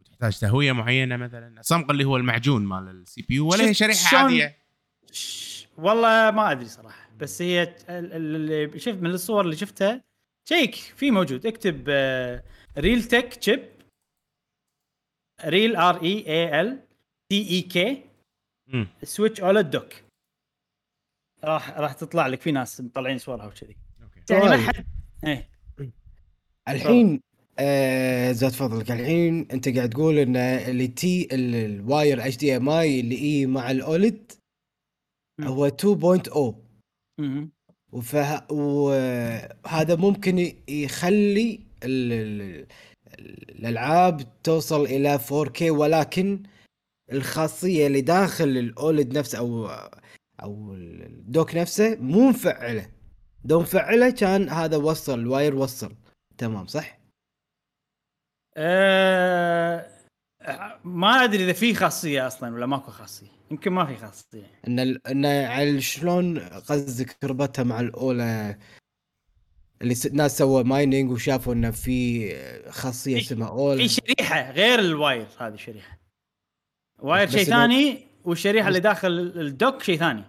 [0.05, 4.60] تحتاج تهوية معينة مثلا صمغ اللي هو المعجون مال ال CPU ولا هي شريحة عادية؟
[5.77, 10.03] والله ما أدري صراحة بس هي ال- ال- اللي شفت من الصور اللي شفتها
[10.49, 11.89] شيك في موجود اكتب
[12.77, 13.69] Realtek chip
[15.45, 16.79] ريل ار اي اي ال
[17.31, 18.03] تي اي كي.
[19.03, 19.93] سويتش اولد دوك
[21.43, 23.77] راح راح تطلع لك في ناس مطلعين صورها وكذي.
[24.29, 24.59] يعني ما طيب.
[24.59, 24.85] حد
[25.27, 25.49] إيه
[26.69, 27.21] الحين
[27.59, 32.69] آه زاد فضلك الحين أنت قاعد تقول إن اللي تي ال- الواير اتش دي ام
[32.69, 34.31] اي اللي اي مع الاولد.
[35.47, 36.55] هو 2.0
[37.19, 37.51] مهم.
[37.91, 38.51] وفه...
[38.51, 42.13] وهذا ممكن يخلي ال...
[42.13, 42.67] ال...
[43.49, 46.43] الألعاب توصل إلى 4K ولكن
[47.11, 49.67] الخاصية اللي داخل الأولد نفسه أو
[50.43, 52.91] أو الدوك نفسه مو مفعلة.
[53.45, 55.95] لو مفعلة كان هذا وصل الواير وصل.
[56.37, 56.99] تمام صح؟
[58.57, 59.87] آه
[60.83, 63.40] ما أدري إذا في خاصية أصلا ولا ماكو خاصية.
[63.51, 64.51] يمكن ما في خاصية.
[64.67, 65.07] إن ال...
[65.07, 68.57] إن على شلون قصدك ربطها مع الأولى؟
[69.81, 70.07] اللي س...
[70.07, 72.29] ناس سووا mining وشافوا انه في
[72.69, 75.99] خاصية اسمها Aula في شريحة غير ال wire هذه شريحة.
[76.99, 80.23] wire شيء ثاني والشريحة بس- اللي داخل ال dock شيء ثاني.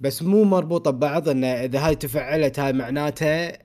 [0.00, 3.58] بس مو مربوطة ببعض إن إذا هاي تفعلت هاي معناتها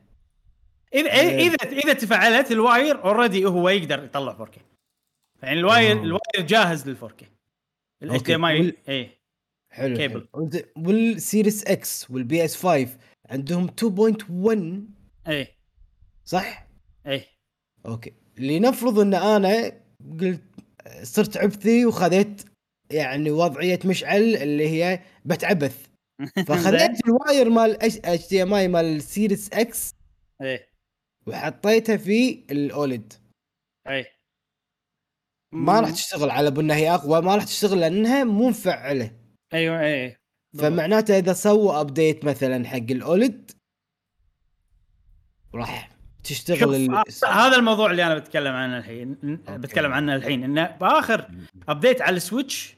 [0.94, 1.12] اذا.
[1.12, 4.60] اذا اذا تفعلت ال wire already هو يقدر يطلع 4K
[5.44, 6.04] يعني ال wire آه.
[6.04, 7.24] ال wire جاهز لل 4K
[8.04, 9.10] ال HDMI اي
[9.72, 10.28] حلو كيبل.
[10.78, 12.98] وال Series X وال PS 5
[13.30, 15.48] عندهم 2.1 اي
[16.26, 16.68] صح؟
[17.08, 17.24] اي
[17.86, 18.14] okay.
[18.38, 19.82] لنفرض إن أنا
[20.20, 20.44] قلت
[21.04, 22.42] صرت عبثي وخذيت
[22.92, 25.88] يعني وضعية مشعل اللي هي بتعبث.
[26.48, 29.92] فخذيت ال wire مال HDMI مال ال Series X
[30.42, 30.60] اي
[31.28, 33.14] وحطيتها في ال OLED.
[33.88, 34.06] اي
[35.56, 39.12] ما راح تشتغل على بأنها هي أقوى ما راح تشتغل لأنها مو مفعله
[39.54, 40.18] أيوه اي.
[40.58, 43.52] فمعناته إذا سووا update مثلا حق ال OLED
[45.56, 45.90] راح
[46.24, 46.92] تشتغل
[47.30, 49.58] هذا الموضوع اللي أنا بتكلم عنه الحين okay.
[49.58, 51.28] بتكلم عنه الحين إنه بآخر
[51.70, 52.76] update على ال Switch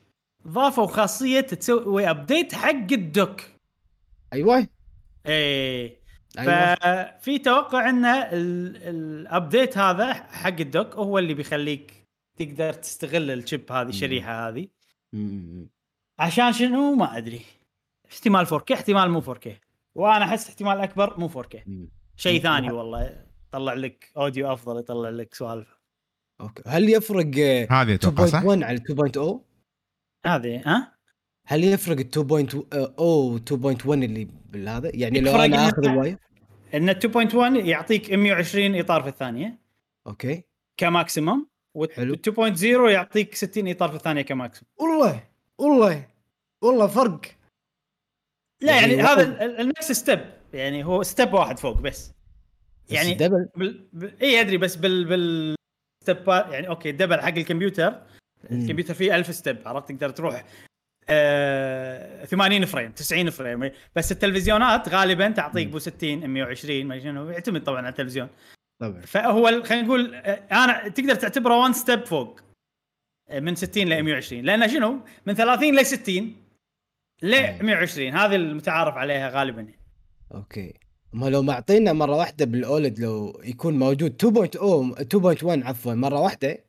[0.47, 3.41] ضافوا خاصية تسوي update حق ال dock.
[4.34, 4.67] أيوه.
[5.25, 5.97] إيه.
[6.39, 6.75] أيوه.
[6.75, 11.97] ففي توقع إن ال- ال update هذا حق ال dock هو اللي بيخليك
[12.38, 14.67] تقدر تستغل الشيب هذه الشريحه هذه.
[15.13, 15.69] مم.
[16.19, 17.41] عشان شنو؟ ما أدري.
[18.11, 19.47] احتمال 4K احتمال مو 4K
[19.95, 21.89] وأنا أحس احتمال أكبر مو 4K مم.
[22.15, 22.41] شيء.
[22.41, 25.77] ثاني والله يطلع لك audio أفضل يطلع لك سوالف.
[26.41, 26.63] أوكي.
[26.67, 29.39] هل يفرق آه، هذه أتوقع صح؟ 2.1 على 2.0
[30.25, 30.97] هذه ها؟
[31.47, 36.18] هل يفرق ال 2.0 و 2.1 اللي بالهذا؟ يعني لو أنا إن- اخذ ال wire
[36.73, 39.59] إن ال 2.1 يعطيك 120 إطار في الثانية.
[40.07, 40.43] أوكي.
[40.78, 41.47] ك maximum
[41.93, 42.17] حلو.
[42.38, 45.23] وال 2.0 يعطيك 60 إطار في الثانية ك maximum والله
[45.57, 46.07] والله
[46.61, 47.21] والله فرق.
[48.61, 50.20] لا يعني يعني هذا ال- ال next step
[50.53, 52.11] يعني هو step واحد فوق بس.
[52.89, 53.88] يعني double بال...
[53.93, 54.03] ب...
[54.21, 55.55] إي أدري بس بال بال
[56.03, 57.89] step ات يعني أوكي ال double حق الكمبيوتر.
[58.51, 58.61] مم.
[58.61, 60.45] الكمبيوتر فيه 1000 step عرفت؟ تقدر تروح
[61.09, 63.72] آه 80 frame 90 frame.
[63.95, 65.67] بس التلفزيونات غالبا تعطيك.
[65.68, 67.30] أبو 60 120 ما أدري شنو.
[67.30, 68.30] يعتمد طبعا على التلفزيون.
[68.80, 72.39] طبعا فهو خلينا نقول آه، أنا تقدر تعتبره one step فوق
[73.30, 76.36] آه، من 60 ل 120 لأن شنو؟ من 30 ل 60
[77.21, 77.32] ل
[77.63, 79.67] 120 هذه المتعارف عليها غالبا.
[80.34, 80.73] أوكي.
[81.13, 85.01] ما لو معطينا مرة واحدة بال OLED لو يكون موجود 2.0
[85.41, 86.65] 2.1 عفوا مرة واحدة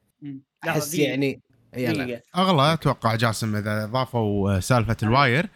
[0.69, 1.41] أحس يعني
[1.77, 2.23] يلا.
[2.37, 5.49] أغلى أتوقع جاسم إذا ضافوا سالفة ال wire.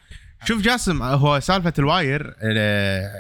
[0.45, 2.35] شوف جاسم هو سالفة الواير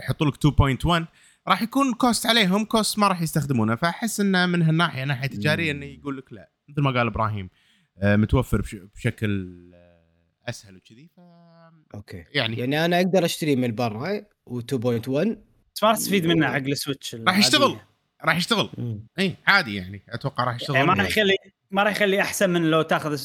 [0.03, 3.75] يحطوا لك 2.1 راح يكون cost عليهم cost ما راح يستخدمونه.
[3.77, 6.51] فأحس إنه من هالناحية ناحية تجارية إنه يقول لك لا.
[6.69, 7.51] مثل ما قال إبراهيم
[7.99, 10.03] آه، متوفر بش- بشكل آه،
[10.49, 11.21] أسهل وكذي ف
[11.95, 12.25] أوكي.
[12.35, 14.21] يعني يعني أنا أقدر أشتري من برا
[14.51, 15.29] و2.1
[15.75, 17.79] بس ما تستفيد منه حق السويتش راح يشتغل.
[18.25, 18.71] راح يشتغل.
[19.19, 20.03] إي عادي يعني.
[20.09, 20.77] أتوقع راح يشتغل.
[20.77, 21.37] يعني ما راح يخلي
[21.71, 23.23] ما راح يخلي أحسن من لو تأخذ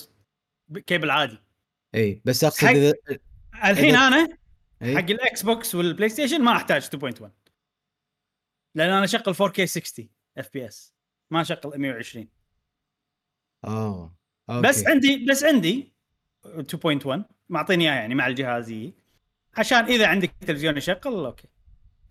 [0.88, 1.38] كيبل عادي.
[1.96, 4.28] إي بس أقصد حق- الحين أنا.
[4.82, 7.32] حق الإكس بوكس والبلاي ستيشن ما أحتاج 2.1
[8.78, 10.94] لأن أنا أشغل 4K 60 FPS
[11.32, 12.28] ما أشغل 120
[13.66, 14.18] آه
[14.50, 14.68] أوكي.
[14.68, 15.94] بس عندي بس عندي
[16.46, 18.94] 2.1 معطيني إياه يعني مع الجهاز يجي.
[19.58, 21.48] عشان إذا عندك تلفزيون يشغل أوكي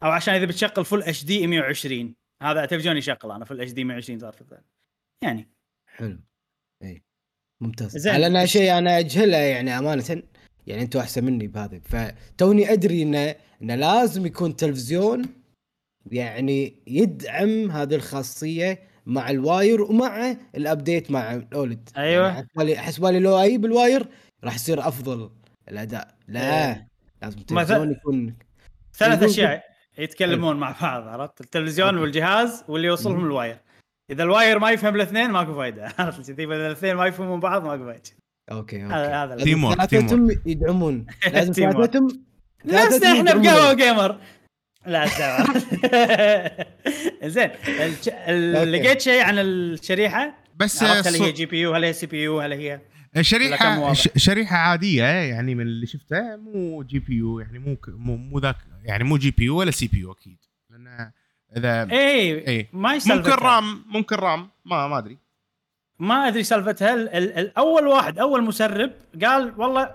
[0.02, 4.32] أو عشان إذا بتشغل full HD 120 هذا تلفزيون يشغل أنا full HD 120 صار
[4.32, 4.66] في الثاني.
[5.24, 5.50] يعني
[5.86, 6.18] حلو
[6.82, 7.04] اي
[7.60, 8.12] ممتاز زين.
[8.12, 10.22] على انها شيء أنا أجهله يعني أمانة
[10.66, 15.45] يعني أنتم أحسن مني بهذا فتوني أدري انه إنه لازم يكون تلفزيون
[16.12, 21.88] يعني يدعم هذه الخاصية مع ال wire ومع ال update مع ال OLED.
[21.96, 22.26] أيوة.
[22.28, 24.06] يعني حسبالي حسبالي لو أجيب ال wire
[24.44, 25.30] راح يصير أفضل
[25.68, 26.14] الأداء.
[26.28, 26.88] لا إيه.
[27.22, 28.34] لازم مثلا- تلفزيون يكون
[28.94, 29.64] ثلاث أشياء
[29.98, 33.58] يتكلمون مع بعض عرفت؟ التلفزيون والجهاز واللي يوصلهم ال wire.
[34.10, 37.64] إذا ال wire ما يفهم الاثنين ماكو فايدة عرفت؟ كذي؟ إذا الاثنين ما يفهمون بعض
[37.66, 38.02] ماكو فايدة.
[38.52, 39.14] أوكي هذا أوكي.
[39.34, 41.06] هذا teamwork، team ثلاثتهم يدعمون.
[41.32, 41.52] لازم.
[41.52, 42.08] ثلاثتهم
[42.64, 43.34] نفسنا إحنا.
[43.34, 44.18] بقهوة gamer
[44.86, 45.06] لا
[47.24, 47.50] زين
[48.64, 52.80] لقيت شيء عن الشريحة؟ بس هل هي GPU هل هي CPU هل هي
[53.20, 59.04] شريحه شريحة عادية يعني من اللي شفته مو GPU يعني مو مو مو ذاك يعني
[59.04, 60.38] مو GPU ولا CPU أكيد.
[60.70, 61.10] لأن
[61.56, 65.18] اذا AI ما ممكن RAM ممكن RAM ما ما أدري.
[65.98, 66.94] ما أدري سالفتها.
[66.94, 68.92] ال- ال- الأول واحد أول مسرب
[69.24, 69.94] قال والله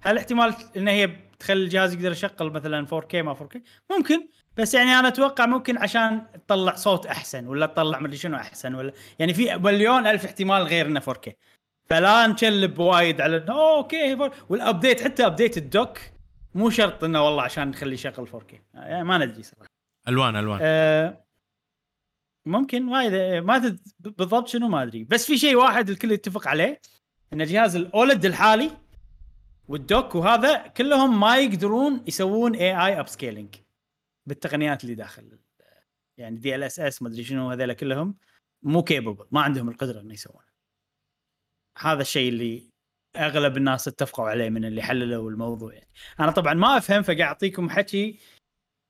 [0.00, 3.58] هل احتمال إن هي بتخلي الجهاز يقدر يشغل مثلا 4K ما 4K
[3.90, 8.74] ممكن بس يعني أنا أتوقع ممكن عشان تطلع صوت أحسن ولا تطلع مدري شنو أحسن
[8.74, 11.32] ولا يعني في مليون ألف احتمال غير إنه 4K
[11.84, 15.98] فلا نشلب وايد على إنه أوكي وال update حتى update ال dock
[16.54, 19.68] مو شرط إنه والله عشان نخليه يشغل 4K يعني ما ندري صراحة.
[20.08, 20.58] ألوان ألوان.
[20.62, 21.24] آه،
[22.46, 23.12] ممكن وايد
[23.44, 23.80] ما تد...
[23.98, 25.04] بالضبط شنو ما أدري.
[25.04, 26.80] بس في شيء واحد الكل يتفق عليه
[27.32, 28.70] إن جهاز ال OLED الحالي
[29.68, 33.54] وال dock وهذا كلهم ما يقدرون يسوون AI upscaling
[34.26, 35.38] بالتقنيات اللي داخل
[36.18, 38.16] يعني DLSS ما أدري شنو هذول كلهم
[38.62, 40.42] مو capable ما عندهم القدرة إنه يسوون
[41.78, 42.70] هذا الشيء اللي
[43.16, 45.72] أغلب الناس اتفقوا عليه من اللي حللوا الموضوع.
[45.72, 45.88] يعني
[46.20, 48.18] أنا طبعا ما أفهم فقاعد أعطيكم حكي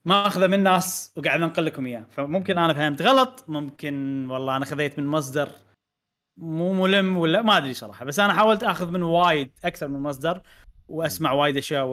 [0.04, 2.06] ما أخذه من ناس وقاعد أنقل لكم إياه.
[2.10, 5.50] فممكن أنا فهمت غلط ممكن والله أنا خذيت من مصدر
[6.36, 8.04] مو ملم ولا ما أدري صراحة.
[8.04, 10.42] بس أنا حاولت أخذ من وايد أكثر من مصدر
[10.88, 11.86] واسمع وايد أشياء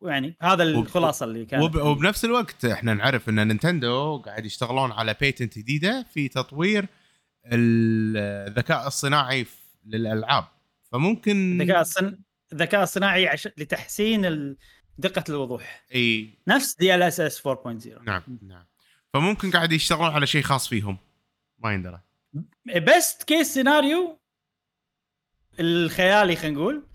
[0.00, 1.62] ويعني هذا الخلاصة اللي كانت.
[1.62, 1.76] وب...
[1.76, 6.86] وبنفس الوقت إحنا نعرف إن نينتندو قاعد يشتغلون على بيتنت جديدة في تطوير
[7.46, 9.46] الذكاء الصناعي
[9.86, 10.44] للألعاب.
[10.92, 12.18] فممكن الذكاء الصن...
[12.52, 13.48] الذكاء الصناعي عش...
[13.56, 14.56] لتحسين
[14.98, 15.84] دقة الوضوح.
[15.94, 16.38] إي.
[16.48, 18.64] نفس DLSS 4.0 نعم نعم.
[19.12, 20.98] فممكن قاعد يشتغلون على شيء خاص فيهم.
[21.58, 22.00] ما يندرى.
[22.66, 24.18] best case scenario
[25.60, 26.86] الخيالي خلينا نقول.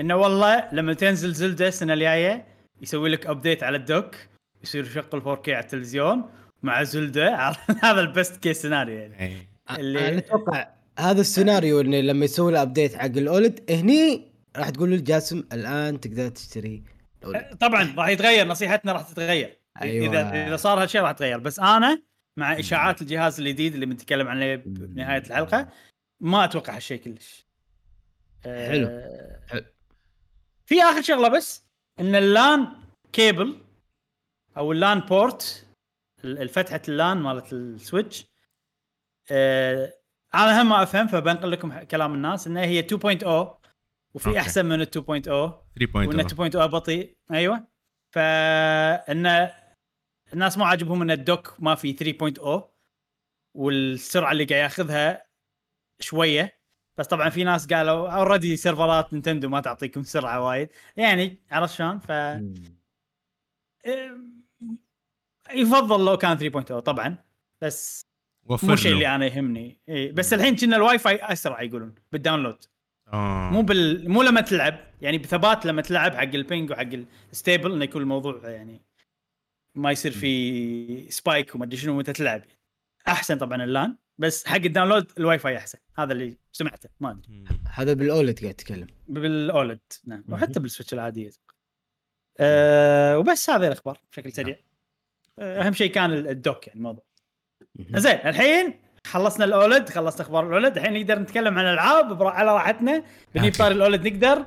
[0.00, 2.46] إنه والله لما تنزل زلدة السنة الجاية
[2.82, 4.16] يسوي لك update على ال dock
[4.62, 6.30] يصير يشغل 4K على التلفزيون
[6.62, 7.36] مع زلدة
[7.84, 10.68] هذا ال best case scenario يعني اي اللي- أنا أتوقع
[10.98, 15.44] هذا السيناريو انه لما يسوي له update حق ال OLED هني راح تقول له جاسم
[15.52, 16.82] الآن تقدر تشتري
[17.22, 17.56] ال OLED.
[17.60, 20.06] طبعا راح يتغير نصيحتنا راح تتغير أيوة.
[20.06, 22.02] إذا اذا صار هالشيء راح يتغير بس أنا
[22.36, 25.68] مع إشاعات الجهاز الجديد اللي بنتكلم عنه بنهاية الحلقة
[26.20, 27.46] ما أتوقع هالشيء كلش
[28.46, 29.02] أه، حلو.
[29.48, 29.64] حلو.
[30.66, 31.64] في آخر شغلة بس
[32.00, 32.68] إن ال LAN
[33.12, 33.58] cable
[34.56, 35.66] أو ال LAN port
[36.24, 38.26] ال- الفتحة ال LAN مالت السويتش
[39.30, 39.92] أه
[40.34, 43.26] أنا هم ما أفهم فبنقل لكم كلام الناس إنها هي 2.0
[44.14, 44.38] وفي أوكي.
[44.40, 45.22] أحسن من ال 2.0 وإن
[46.22, 47.16] 3.0 2.0 بطيء.
[47.30, 47.66] أيوه.
[48.14, 49.50] فإن
[50.32, 52.62] الناس ما عاجبهم إن ال dock ما في 3.0
[53.54, 55.26] والسرعة اللي قاعد ياخذها
[56.00, 56.55] شوية.
[56.98, 60.68] بس طبعا في ناس قالوا already server ات نينتندو ما تعطيكم سرعة وايد.
[60.96, 62.54] يعني عرفت شلون؟ ف مم.
[65.54, 67.16] يفضل لو كان 3.0 طبعا
[67.60, 68.06] بس
[68.44, 68.96] وفر مو الشيء له.
[68.96, 69.80] اللي أنا يهمني.
[69.88, 72.64] إيه بس الحين كنا الواي فاي أسرع يقولون بال download.
[73.12, 73.50] آه.
[73.52, 76.88] مو بال مو لما تلعب يعني بثبات لما تلعب حق ال ping وحق
[77.32, 78.82] ال stable انه يكون الموضوع يعني
[79.74, 82.42] ما يصير في spike وما أدري شنو وأنت تلعب.
[83.08, 83.96] أحسن طبعا ال LAN.
[84.18, 85.78] بس حق ال download ال WiFi أحسن.
[85.98, 87.44] هذا اللي سمعته ما أدري.
[87.74, 88.86] هذا بالاولد قاعد تتكلم.
[89.08, 90.24] بالاولد نعم.
[90.28, 91.30] وحتى بالسويتش العادية.
[92.40, 94.56] أه وبس هذه الأخبار بشكل سريع.
[95.38, 97.04] أه أهم شيء كان الدوك يعني الموضوع.
[97.94, 103.04] زين الحين خلصنا الاولد خلصنا أخبار الاولد الحين نقدر نتكلم عن العاب على راحتنا.
[103.34, 103.54] بنجيب.
[103.54, 104.36] طاري الاولد نقدر.
[104.38, 104.46] آه،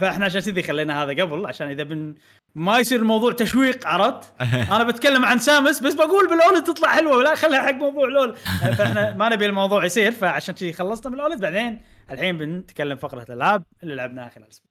[0.00, 2.14] فاحنا عشان كذي خلينا هذا قبل عشان إذا بن
[2.54, 4.32] ما يصير الموضوع تشويق عرفت؟
[4.74, 8.34] أنا بتكلم عن سامس بس بقول بالاولد تطلع حلوة ولا خليها حق موضوع الاولد
[8.76, 11.80] فاحنا ما نبي الموضوع يصير فعشان كذي خلصنا من الاولد بعدين
[12.10, 14.70] الحين بنتكلم فقرة الألعاب اللي لعبناها خلال الأسبوع.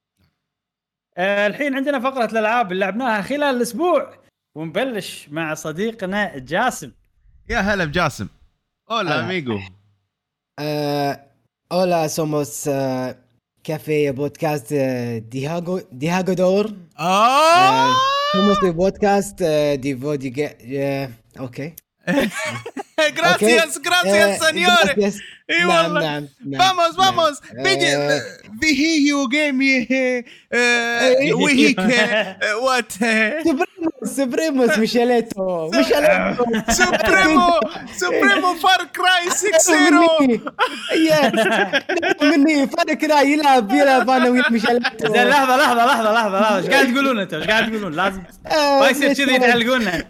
[1.17, 4.13] آه، الحين عندنا فقرة الألعاب اللي لعبناها خلال الأسبوع
[4.55, 6.91] ونبلش مع صديقنا جاسم.
[7.49, 8.27] يا هلا بجاسم
[8.91, 9.25] أولا هلا.
[9.25, 9.59] اميجو
[10.61, 11.13] Eh,
[11.69, 13.15] hola, somos eh,
[13.63, 16.73] Café Podcast eh, Diago, Diagodor.
[16.99, 17.87] آه
[19.41, 20.49] eh, de Vodiga.
[20.59, 21.07] eh,
[21.39, 21.73] ok.
[23.09, 25.13] جراسياس جراسياس سنيوري gracias.
[25.49, 26.95] اي والله نعم نعم فاموس.
[26.95, 27.97] فاموس بيجي
[28.61, 29.87] فيهيو جيمي
[31.33, 31.79] وهيك
[32.61, 32.93] وات
[33.41, 35.69] Supremos, Supremos, Micheletto.
[35.73, 36.71] Micheletto.
[36.71, 37.59] سوبريمو
[37.97, 40.39] سوبريمو فار كراي 6 0
[40.95, 41.47] يس
[42.21, 46.65] مني فانا كذا يلعب يلعب أنا ويا ميشيليتو زين لحظه لحظه لحظه لحظه لحظه إيش
[46.65, 50.03] قاعد تقولون أنتم إيش قاعد تقولون لازم ما يصير كذي تعلقونا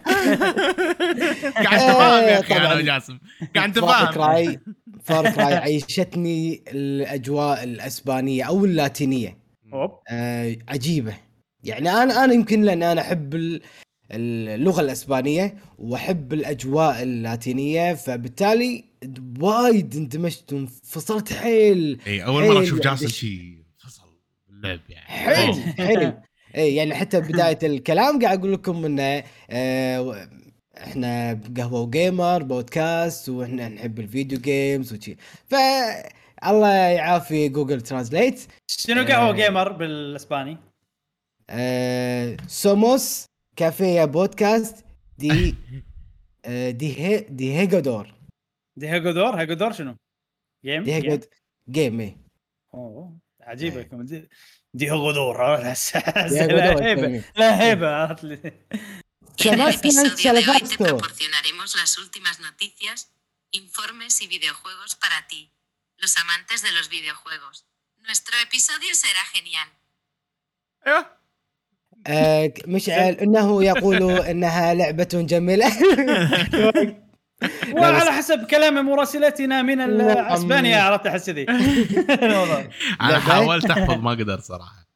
[1.64, 3.18] قاعد تفاهم يا أخي وجاسم
[3.56, 4.60] قاعد Far تفاهم Cry
[5.06, 9.38] Far Cry عيشتني الأجواء الأسبانية أو اللاتينية.
[9.72, 9.90] أوب.
[10.10, 11.14] آه عجيبة.
[11.64, 13.60] يعني أنا أنا يمكن لأن أنا أحب ال-
[14.10, 18.84] اللغة الأسبانية وأحب الأجواء اللاتينية فبالتالي
[19.40, 21.32] وايد اندمجت وانفصلت.
[21.32, 24.02] حيل إي أول مرة حيل أشوف جاسم شي فصل
[24.48, 25.06] باللعب يعني.
[25.06, 26.12] حلو حلو
[26.56, 30.28] إي يعني حتى بداية الكلام قاعد أقول لكم إنه آه
[30.76, 35.16] إحنا قهوه و gamer podcast وإحنا نحب ال video games وشي
[35.46, 35.54] ف
[36.46, 40.58] الله يعافي Google Translate شنو قهوة gamer بالإسباني؟
[41.50, 44.84] آه somos café podcast
[45.18, 45.54] de
[46.44, 48.14] آه de هي de jugador
[48.76, 49.96] دي هيجودور هيجودور شنو؟
[50.64, 51.24] جيم؟ دي؟ هيجود
[51.70, 52.16] جيم إيه.
[52.74, 54.28] أوه عجيبة لكم دي
[54.74, 57.24] دي هيجودور لا هيبة.
[57.36, 58.16] لا هيبة
[59.38, 63.10] En el episodio de hoy te proporcionaremos las últimas noticias,
[63.50, 65.50] informes y videojuegos para ti,
[65.98, 67.66] los amantes de los videojuegos.
[68.06, 69.68] Nuestro episodio será genial.
[70.86, 71.06] أيوه
[72.06, 75.72] آه مشعل انه يقول انها لعبه جميله
[77.72, 80.32] وعلى حسب كلام مراسلتنا من ال- نعم.
[80.32, 81.46] اسبانيا عرفت احس ذي.
[83.00, 84.86] أنا حاولت احفظ ما قدرت صراحة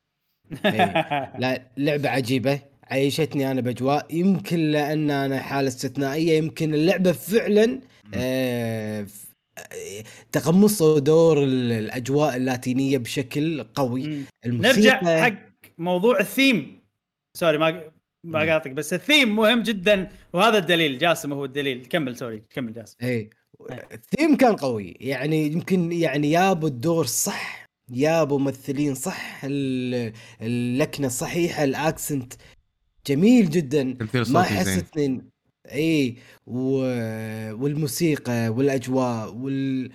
[0.65, 1.33] إيه.
[1.39, 4.07] لا لعبة عجيبة عيشتني أنا بأجواء.
[4.15, 7.81] يمكن لأن أنا حالة استثنائية يمكن اللعبة فعلا
[8.15, 9.07] آه
[10.33, 14.23] تقمصوا دور ال- الأجواء اللاتينية بشكل قوي.
[14.47, 15.35] نرجع حق
[15.79, 16.81] موضوع الثيم.
[17.37, 17.83] سوري ما
[18.25, 20.99] ما قاطعك بس الثيم مهم جدا وهذا الدليل.
[20.99, 21.87] جاسم هو الدليل.
[21.87, 22.97] كمل sorry كمل جاسم.
[23.03, 23.31] اي
[23.93, 24.97] الثيم كان قوي.
[25.01, 30.13] يعني يمكن يعني يابوا الدور صح يابوا ممثلين صح ال-
[30.43, 32.33] اللكنة الصحيحة ال accent
[33.07, 33.85] جميل جدا.
[33.85, 34.83] ما صوتي زين.
[34.83, 35.25] حسيت
[35.73, 36.59] اي و...
[37.63, 39.93] والموسيقى والأجواء وال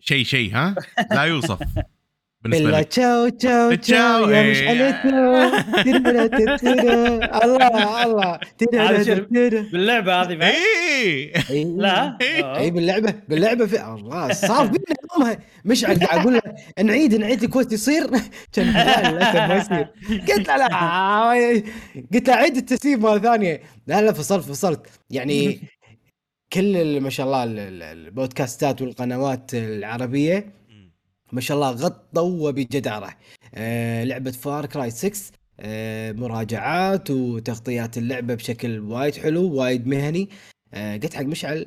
[0.00, 0.74] شيء شيء ها؟
[1.10, 1.58] لا يوصف.
[2.54, 4.50] لك تشاو تشاو تشاو، يا إيه.
[4.50, 4.60] مش
[6.60, 7.44] تيرا.
[7.44, 8.38] الله الله.
[9.72, 11.64] باللعبة هذه بعد؟ اي إي.
[11.64, 12.56] لا إيه.
[12.56, 16.40] اي باللعبة باللعبة في الله صار فينا يومها مشعل قاعد أقول له
[16.84, 18.06] نعيد نعيد الكويت يصير
[18.52, 18.72] كان
[19.48, 19.88] ما يصير
[20.28, 21.62] قلت له لا
[22.14, 25.60] قلت له عيد التسييف مرة ثانية لا لا فصلت فصلت يعني
[26.52, 30.46] كل ما شاء الله ال- ال- البودكاستات والقنوات العربية
[31.32, 33.16] ما شاء الله غطوا وبجدارة.
[33.54, 40.28] آه لعبة فار كراي 6 آه مراجعات وتغطيات اللعبة بشكل وايد حلو وايد مهني.
[40.74, 41.66] آه قلت حق مشعل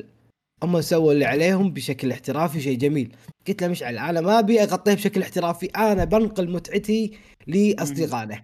[0.64, 3.16] هم سووا اللي عليهم بشكل احترافي شيء جميل.
[3.48, 8.44] قلت له مشعل أنا ما أبي أغطيه بشكل احترافي أنا بنقل متعتي لاصدقائنا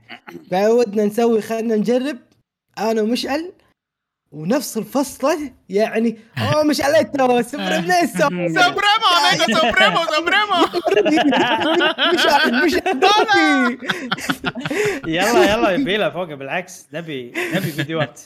[0.51, 2.18] فودنا نسوي خلينا نجرب
[2.78, 3.51] أنا ومشعل
[4.36, 8.17] ونفس الفصلة يعني اوه مشعلته سوبريمنيسو
[8.59, 10.65] سوبريمو اميجو سوبريمو سوبريمو.
[12.13, 13.77] مشعل مشعل دافي.
[15.07, 18.21] يلا يلا يبي له فوق بالعكس نبي نبي فيديوهات.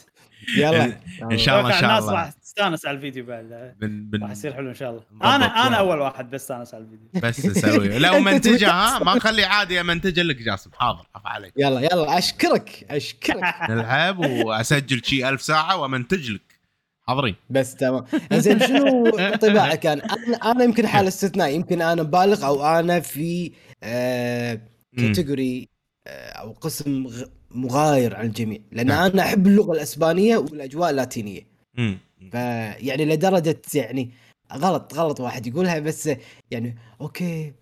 [0.57, 0.99] يلا.
[1.31, 2.13] ان شاء الله إن شاء الناس الله.
[2.13, 3.75] راح تستانس على الفيديو بعد.
[3.79, 5.01] بن بن راح يصير حلو إن شاء الله.
[5.35, 5.75] أنا أنا.
[5.75, 7.07] أول واحد بس استانس على الفيديو.
[7.29, 11.53] بس نسوي لو منتجه ها ما نخلي عادي منتجه لك جاسم حاضر عفا عليك.
[11.57, 13.43] يلا يلا أشكرك أشكرك.
[13.69, 16.59] نلعب وأسجل شي ألف ساعة وامنتج لك.
[17.07, 17.35] حاضرين.
[17.49, 18.05] بس تمام.
[18.33, 23.51] زين شنو انطباعك كان أنا أنا يمكن حاله استثناء يمكن أنا مبالغ أو أنا في
[23.83, 24.59] آه
[24.97, 25.69] category
[26.07, 29.11] آه أو قسم غ- مغاير عن الجميع لأن نعم.
[29.11, 31.41] أنا أحب اللغة الأسبانية والأجواء اللاتينية
[31.77, 31.97] مم.
[32.31, 34.11] فيعني لدرجة يعني
[34.53, 36.09] غلط غلط واحد يقولها بس
[36.51, 37.53] يعني okay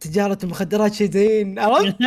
[0.00, 1.96] تجارة المخدرات شيء زين عرفت؟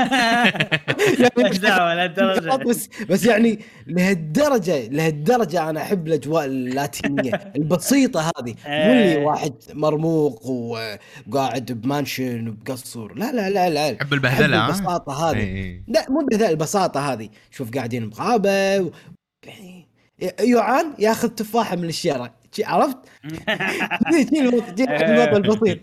[1.93, 9.25] لهالدرجه بس بس يعني لهالدرجة لهالدرجة أنا أحب الأجواء اللاتينية البسيطة هذه مو اللي إيه.
[9.25, 15.83] واحد مرموق وقاعد ب mansion وبقصر لا لا لا لا حب البهدلة؟ البساطة هذه إيه.
[15.87, 18.89] لا مو بذا البساطة هذه شوف قاعدين بغابة و...
[19.47, 19.87] يعني
[20.39, 22.97] يوعان ياخذ تفاحة من الشارع عرفت؟
[24.15, 25.79] جي الوضع البسيط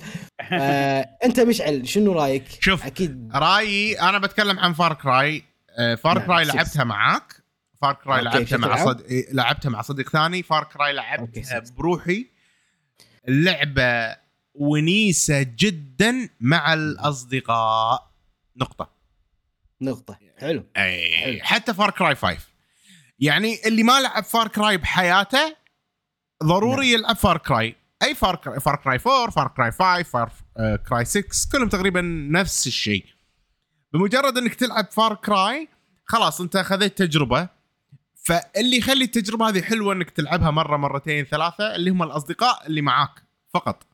[0.52, 5.44] آه، انت مشعل شنو رأيك؟ شوف، أكيد رأيي أنا بتكلم عن Far Cry
[5.78, 6.55] Far نعم، Cry six.
[6.54, 7.32] لعبتها معاك
[7.80, 9.00] Far Cry okay، لعبتها مع؟ صد...
[9.00, 11.74] إيه، لعبتها مع صديق ثاني Far Cry okay، لعبتها.
[11.76, 12.26] بروحي
[13.28, 14.16] اللعبه
[14.54, 18.10] ونيسة جدا مع الأصدقاء
[18.56, 18.90] نقطة
[19.80, 21.38] نقطة حلو اي حلو.
[21.42, 22.36] حتى Far Cry 5
[23.18, 25.56] يعني اللي ما لعب Far Cry بحياته
[26.43, 27.01] ضروري نعم.
[27.01, 30.32] يلعب Far Cry أي Far Cry Far Cry 4 Far Cry 5 Far
[30.88, 31.22] Cry 6
[31.53, 33.05] كلهم تقريبا نفس الشيء.
[33.93, 35.68] بمجرد إنك تلعب Far Cry
[36.05, 37.49] خلاص أنت خذيت تجربة.
[38.24, 43.22] فاللي يخلي التجربة هذه حلوة إنك تلعبها مرة مرتين ثلاثة اللي هم الأصدقاء اللي معاك
[43.55, 43.87] فقط.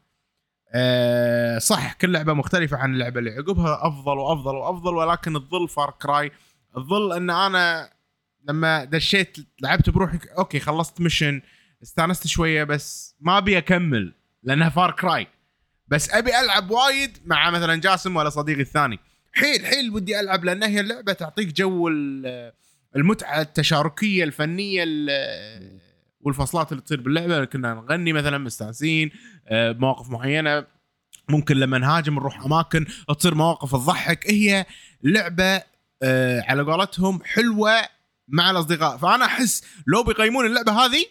[0.75, 5.91] أه صح كل لعبة مختلفة عن اللعبة اللي عقبها أفضل وأفضل وأفضل ولكن تظل Far
[5.91, 6.33] Cry
[6.75, 7.91] تظل إن أنا
[8.49, 11.43] لما دشيت لعبت بروحي okay خلصت mission
[11.83, 15.27] استانست شوية بس ما أبي أكمل لأنها فار كراي
[15.89, 18.99] بس أبي ألعب وايد مع مثلا جاسم ولا صديقي الثاني.
[19.33, 22.53] حيل حيل ودي ألعب لأن هي اللعبة تعطيك جو ال-
[22.97, 25.81] المتعة التشاركية الفنية ال-
[26.21, 27.45] والفصلات اللي تصير باللعبة.
[27.45, 29.11] كنا نغني مثلا مستانسين
[29.49, 30.67] آه، بمواقف معينة.
[31.29, 32.87] ممكن لما نهاجم نروح أماكن
[33.19, 34.31] تصير مواقف تضحك.
[34.31, 34.67] هي
[35.03, 35.63] لعبة
[36.03, 37.73] آه، على قولتهم حلوة
[38.29, 38.97] مع الأصدقاء.
[38.97, 41.05] فأنا أحس لو بيقيمون اللعبة هذه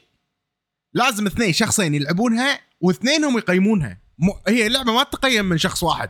[0.94, 6.10] لازم اثنين شخصين يلعبونها واثنينهم يقيمونها مو هي لعبه ما تقيم من شخص واحد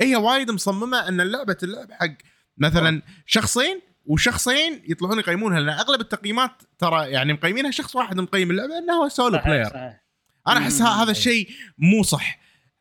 [0.00, 2.14] هي وايد مصممة أن اللعبة تلعب حق
[2.58, 8.78] مثلا شخصين وشخصين يطلعون يقيمونها لأن أغلب التقييمات ترى يعني مقيمينها شخص واحد مقيم اللعبة
[8.78, 10.00] إنه هو solo player صحيح.
[10.48, 10.82] أنا أحس.
[10.82, 12.38] هذا الشيء مو صح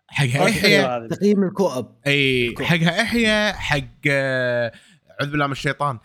[0.08, 1.08] حقها احيا.
[1.08, 2.56] تقييم ال co-op إي.
[2.62, 4.72] حقها احيا حق آه،
[5.22, 6.00] اعوذ بالله من الشيطان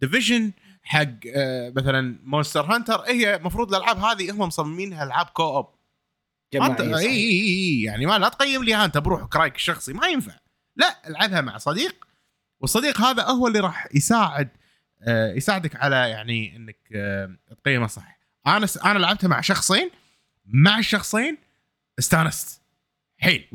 [0.00, 0.52] Division
[0.88, 5.66] حق آه، مثلا Monster Hunter هي المفروض الألعاب هذه هم مصممينها العاب co-op
[6.54, 10.32] انت اي اي اي يعني ما لا تقيم لي أنت بروحك رايك الشخصي ما ينفع.
[10.76, 12.06] لا العبها مع صديق
[12.60, 14.48] والصديق هذا هو اللي راح يساعد
[15.02, 18.18] آه، يساعدك على يعني إنك آه، تقيمه صح.
[18.46, 19.90] أنا س- أنا لعبتها مع شخصين
[20.46, 21.38] مع الشخصين
[21.98, 22.62] استانست.
[23.18, 23.48] حيل.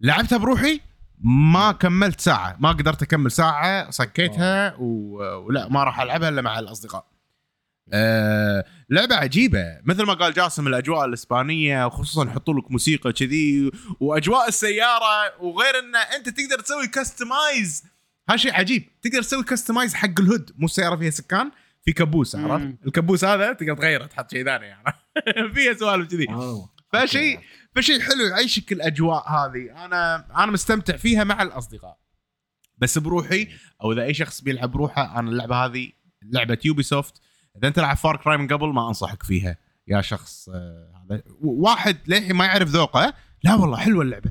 [0.00, 0.80] لعبتها بروحي
[1.24, 2.56] ما كملت ساعة.
[2.60, 5.16] ما قدرت أكمل ساعة صكيتها و...
[5.46, 7.06] ولا ما راح ألعبها إلا مع الأصدقاء.
[7.92, 8.64] آه...
[8.90, 9.80] لعبة عجيبة.
[9.84, 15.96] مثل ما قال جاسم الأجواء الإسبانية وخصوصا يحطوا لك موسيقى كذي وأجواء السيارة وغير أن
[16.16, 17.84] أنت تقدر تسوي كاستمايز
[18.28, 18.88] هذا شيء عجيب.
[19.02, 20.50] تقدر تسوي كاستمايز حق الهود.
[20.58, 21.50] مو السيارة فيها سكان
[21.84, 22.74] في كبوس عرفت.
[22.86, 24.94] الكبوس هذا تقدر تغيره تحط شيء ثاني يعني.
[25.54, 26.26] فيها سوالف كذي.
[26.92, 27.40] فشيء.
[27.74, 29.84] فشيء حلو يعيشك الأجواء هذه.
[29.84, 31.98] أنا أنا مستمتع فيها مع الأصدقاء.
[32.78, 33.48] بس بروحي
[33.82, 37.20] أو إذا أي شخص بيلعب بروحه أنا اللعبة هذه لعبة Ubisoft
[37.56, 39.56] إذا أنت لعب Far Cry من قبل ما أنصحك فيها.
[39.88, 41.22] يا شخص آه، هذا.
[41.40, 43.14] واحد للحين ما يعرف ذوقه
[43.44, 44.30] لا والله حلوة اللعبة.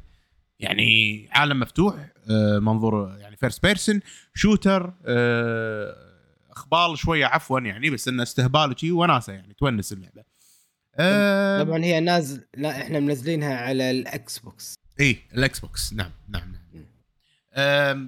[0.59, 1.95] يعني عالم مفتوح
[2.29, 3.99] آه، منظور يعني first person
[4.33, 4.93] shooter
[6.51, 10.23] خبال شوية عفوا يعني بس إنه استهبال وشي وناسة يعني تونس اللعبة.
[10.99, 14.75] آه، طبعا هي نازل لا إحنا منزلينها على الإكس بوكس.
[14.99, 15.93] اي الإكس بوكس.
[15.93, 16.57] نعم نعم نعم.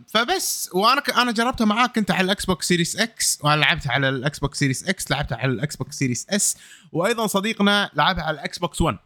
[0.07, 4.09] فبس وأنا ك- أنا جربتها معاك انت على ال Xbox Series X وأنا لعبتها على
[4.09, 6.57] ال Xbox Series X لعبتها على ال Xbox Series S
[6.91, 8.97] وأيضا صديقنا لعبها على ال Xbox One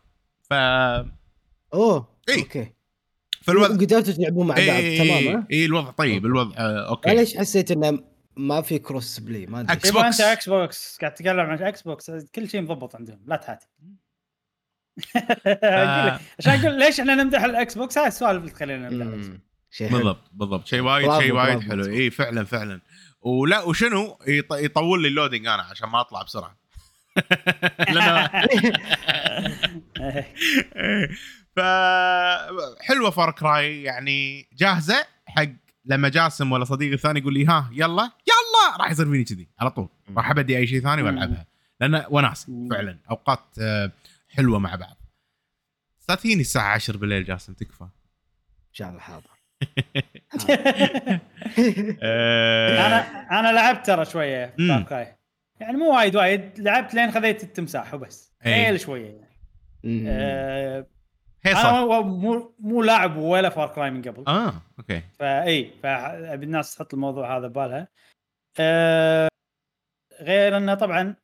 [0.49, 2.39] ف أوه إيه.
[2.39, 2.71] okay.
[3.41, 7.09] فالوضع قدرتوا تلعبون مع بعض اي تمام؟ اي الوضع طيب الوضع آه، okay.
[7.15, 8.03] ليش حسيت إنه
[8.37, 9.77] ما في cross play ما أدري.
[9.89, 10.21] يبغى بوكس.
[10.21, 13.67] أنت Xbox قاعد تتكلم عن Xbox كل شيء مضبط عندهم لا تحاتي
[15.15, 19.37] لك- عشان أقول ليش إحنا نمدح ال Xbox هاي السؤال اللي تخلينا نمدح.
[19.81, 20.67] بالضبط بالضبط.
[20.67, 21.59] شيء وايد شيء وايد.
[21.59, 21.85] حلو.
[21.85, 22.81] إي فعلا فعلا.
[23.21, 26.57] ولا وشنو؟ يط- يطول لي ال loading أنا عشان ما أطلع بسرعة.
[27.93, 28.29] لأن
[31.55, 31.59] ف
[32.81, 35.43] حلوة Far Cry يعني جاهزة حق
[35.85, 38.77] لما جاسم ولا صديقي الثاني يقول لي ها يلا يلا!
[38.79, 39.89] راح يصير فيني كذي على طول.
[40.17, 41.45] راح أبدي أي شيء ثاني وألعبها.
[41.79, 42.51] لأن وناس.
[42.71, 42.99] فعلا.
[43.09, 43.91] أوقات آه،
[44.29, 44.97] حلوة مع بعض.
[45.99, 47.83] ستاتيني الساعة 10 بالليل جاسم تكفى.
[47.83, 47.89] إن
[48.73, 49.33] شاء الله حاضر.
[52.87, 52.99] أنا
[53.39, 54.53] أنا لعبت ترى شوية
[55.59, 56.59] يعني مو وايد وايد.
[56.59, 58.33] لعبت لين خذيت التمساح وبس.
[58.45, 58.65] إيه.
[58.65, 59.11] حيل شوية
[59.83, 60.87] يعني.
[61.45, 64.23] آه، حيصل أنا مو مو لاعب ولا Far Cry من قبل.
[64.27, 65.01] آه okay.
[65.19, 67.87] فاي فابي الناس تحط الموضوع هذا ببالها.
[68.59, 69.27] أه
[70.21, 71.15] غير إنه طبعا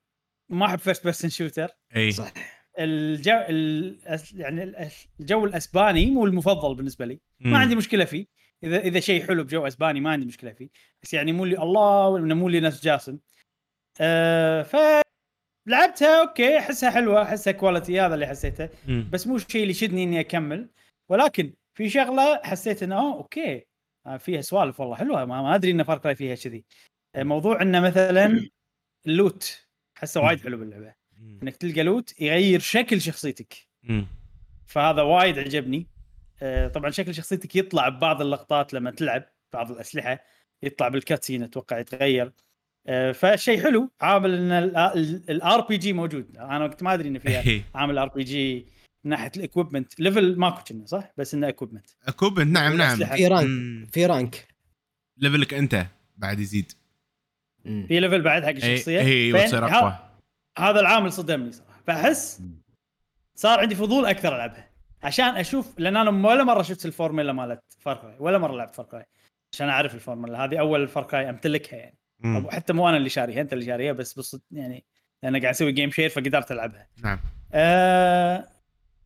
[0.50, 2.12] ما أحب first person shooter إي.
[2.12, 2.34] صح.
[2.80, 4.00] الجو ال...
[4.34, 4.90] يعني ال-
[5.20, 7.20] الجو الأسباني مو المفضل بالنسبة لي.
[7.40, 8.26] ما عندي مشكلة فيه.
[8.64, 10.70] إذا إذا شيء حلو بجو أسباني ما عندي مشكلة فيه.
[11.04, 13.20] بس يعني مو اللي الله ولا مو اللي نفس جاسم.
[14.02, 14.76] أه ف
[15.70, 18.70] لعبتها okay أحسها حلوة أحسها quality هذا اللي حسيته.
[19.12, 20.70] بس مو الشيء اللي يشدني إني أكمل.
[21.10, 23.66] ولكن في شغلة حسيت إنه okay
[24.06, 25.26] آه، فيها سوالف والله حلوة.
[25.26, 26.66] ما, أدري إن Far فيها كذي.
[27.16, 28.50] آه، موضوع إنه مثلا
[29.08, 30.94] ال loot حسه وايد حلو باللعبة.
[31.44, 33.54] إنك تلقى loot يغير شكل شخصيتك.
[34.68, 35.88] فهذا وايد عجبني.
[36.42, 39.24] آه، طبعا شكل شخصيتك يطلع ببعض اللقطات لما تلعب
[39.54, 40.24] بعض الأسلحة
[40.64, 42.32] يطلع بال cutscene أتوقع يتغير.
[43.14, 43.90] فشيء حلو.
[44.02, 44.52] عامل إن
[45.30, 46.38] ال RPG موجود.
[46.38, 47.64] أنا كنت ما أدري إنه فيها إيه.
[47.76, 48.66] عامل RPG
[49.04, 51.86] من ناحية ال equipment level ماكو كنا صح؟ بس إنه equipment
[52.16, 52.96] كوب نعم نعم.
[52.98, 53.90] في rank.
[53.92, 54.48] في rank
[55.18, 55.86] level ك أنت
[56.18, 56.72] بعد يزيد.
[57.64, 59.00] في level بعد حق اي الشخصية.
[59.00, 60.00] اي وتصير أقوى.
[60.58, 61.82] هذا العامل صدمني صراحة.
[61.88, 62.42] فأحس
[63.36, 64.70] صار عندي فضول أكثر ألعبها.
[65.04, 68.91] عشان أشوف لأن أنا ولا مرة شفت الفورمولا مالت Far Cry ولا مرة لعبت Far
[68.91, 69.06] Cry
[69.54, 71.99] عشان أعرف الفورمولا هذه أول Far Cry أمتلكها يعني.
[72.20, 72.36] مم.
[72.36, 74.86] أو حتى مو أنا اللي شاريها أنت اللي شاريها بس بص يعني
[75.24, 76.88] أنا قاعد أسوي game share فقدرت ألعبها.
[77.04, 77.20] نعم.
[77.54, 78.50] أه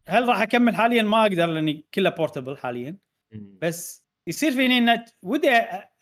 [0.07, 2.97] هل راح أكمل؟ حاليا ما أقدر لأني كلها portable حاليا.
[3.61, 5.49] بس يصير فيني إن ودي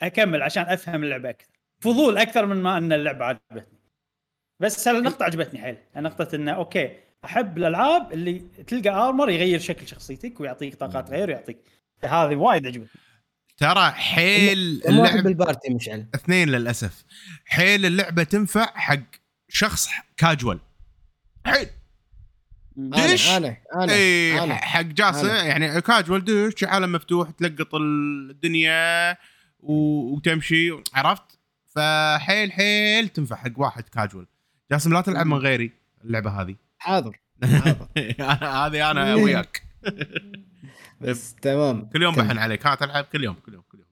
[0.01, 1.51] أكمل عشان أفهم اللعبة أكثر.
[1.79, 3.79] فضول أكثر من ما إن اللعبة عجبتني.
[4.59, 5.77] بس هالنقطه عجبتني؟ حيل.
[5.95, 11.57] نقطة انه okay أحب الألعاب اللي تلقى armor يغير شكل شخصيتك ويعطيك طاقات غير ويعطيك.
[12.03, 13.01] هذه وايد عجبتني.
[13.61, 16.05] ترى حيل اللعب البارتي مشعل.
[16.15, 17.03] اثنين للأسف.
[17.45, 18.99] حيل اللعبة تنفع حق
[19.49, 20.59] شخص كاجوال
[21.45, 21.67] حيل.
[22.75, 23.29] دش.
[23.29, 24.55] أنا أنا أنا.
[24.55, 25.27] حق جاسم.
[25.27, 29.17] يعني كاجوال دش عالم مفتوح تلقط الدنيا
[29.59, 30.71] وتمشي.
[30.93, 31.39] عرفت؟
[31.75, 34.25] فحيل حيل تنفع حق واحد كاجوال
[34.71, 35.71] جاسم لا تلعب من غيري
[36.03, 36.55] اللعبة هذه.
[36.79, 37.19] حاضر.
[37.45, 37.88] حاضر.
[38.29, 39.70] هذه أنا وياك.
[41.02, 42.16] بس تمام كل يوم.
[42.16, 43.86] بحن عليك ها تلعب كل يوم كل يوم كل يوم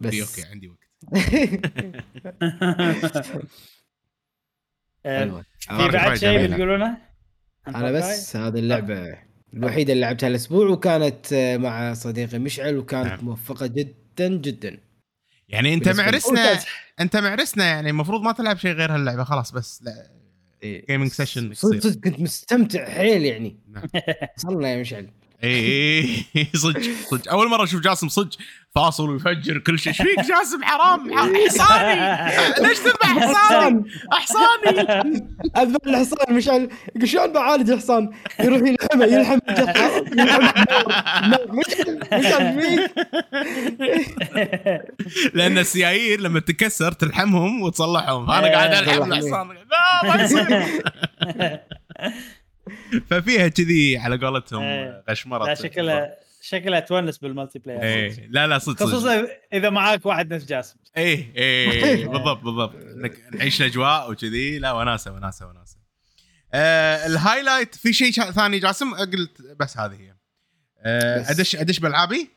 [0.00, 0.14] بس.
[0.14, 0.90] أوكي عندي وقت
[5.06, 5.44] آه،.
[5.68, 6.46] في بعد شيء.
[6.46, 6.98] بتقولونه؟
[7.68, 9.18] أنا بس هذه اللعبة
[9.54, 13.24] الوحيدة اللي لعبتها الأسبوع وكانت آه، مع صديقي مشعل وكانت نعم.
[13.24, 14.80] موفقة جدا جدا
[15.48, 15.88] يعني أنت.
[15.88, 16.58] معرسنا.
[17.00, 20.19] أنت معرسنا يعني المفروض ما تلعب شيء غير هاللعبة خلاص بس لا
[20.64, 21.80] Gaming session صدق يصير.
[21.80, 23.82] صدق كنت مستمتع حيل يعني نعم.
[24.36, 25.10] صلنا يا مشعل
[25.44, 26.80] اي اي صدق
[27.10, 27.30] صدق.
[27.32, 28.30] أول مرة أشوف جاسم صدق
[28.74, 29.92] فاصل ويفجر كل شيء.
[29.92, 31.14] إيش فيك جاسم؟ حرام
[31.48, 32.68] حصاني.
[32.68, 34.80] ليش تذبح حصاني؟ احصاني
[35.56, 38.10] أذبح الحصان مشعل يقول شلون بعالج الحصان؟
[38.40, 39.38] يروح يلحمه يلحم
[40.12, 40.50] يلحم
[45.34, 48.26] لأن السيايير لما تكسر تلحمهم وتصلحهم.
[48.26, 49.12] فانا إيه، قاعد ألحم.
[49.12, 49.48] الحصان.
[49.48, 50.64] لا ما يصير.
[53.10, 55.04] ففيها كذي على قولتهم إيه.
[55.10, 55.44] غشمرة.
[55.46, 58.26] لا شكلها شكلها تونس بال multiplayer إيه.
[58.30, 60.76] لا لا صدق خصوصا إذا معاك واحد نفس جاسم.
[60.96, 62.74] إيه إيه بالضبط بالضبط.
[63.34, 64.58] نعيش الأجواء وكذي.
[64.58, 65.76] لا وناسة وناسة وناسة.
[66.54, 70.14] آه ال highlight في شيء ثاني جاسم؟ قلت بس هذه هي.
[70.82, 71.30] آه.
[71.30, 72.30] أدش أدش بألعابي؟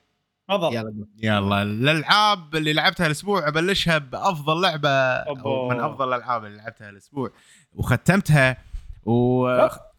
[0.49, 0.75] تفضل.
[0.75, 1.05] يلا.
[1.17, 1.61] يلا.
[1.61, 5.75] الألعاب اللي لعبتها الأسبوع أبلشها بأفضل لعبة أوبا.
[5.75, 7.31] من أفضل الألعاب اللي لعبتها الأسبوع.
[7.73, 8.57] وختمتها
[9.05, 9.47] و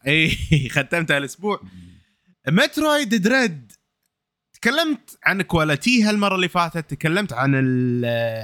[0.06, 0.36] إي
[0.74, 1.62] ختمتها الأسبوع.
[2.48, 3.72] مترويد دريد
[4.52, 7.52] تكلمت عن كواليتيها المرة اللي فاتت تكلمت عن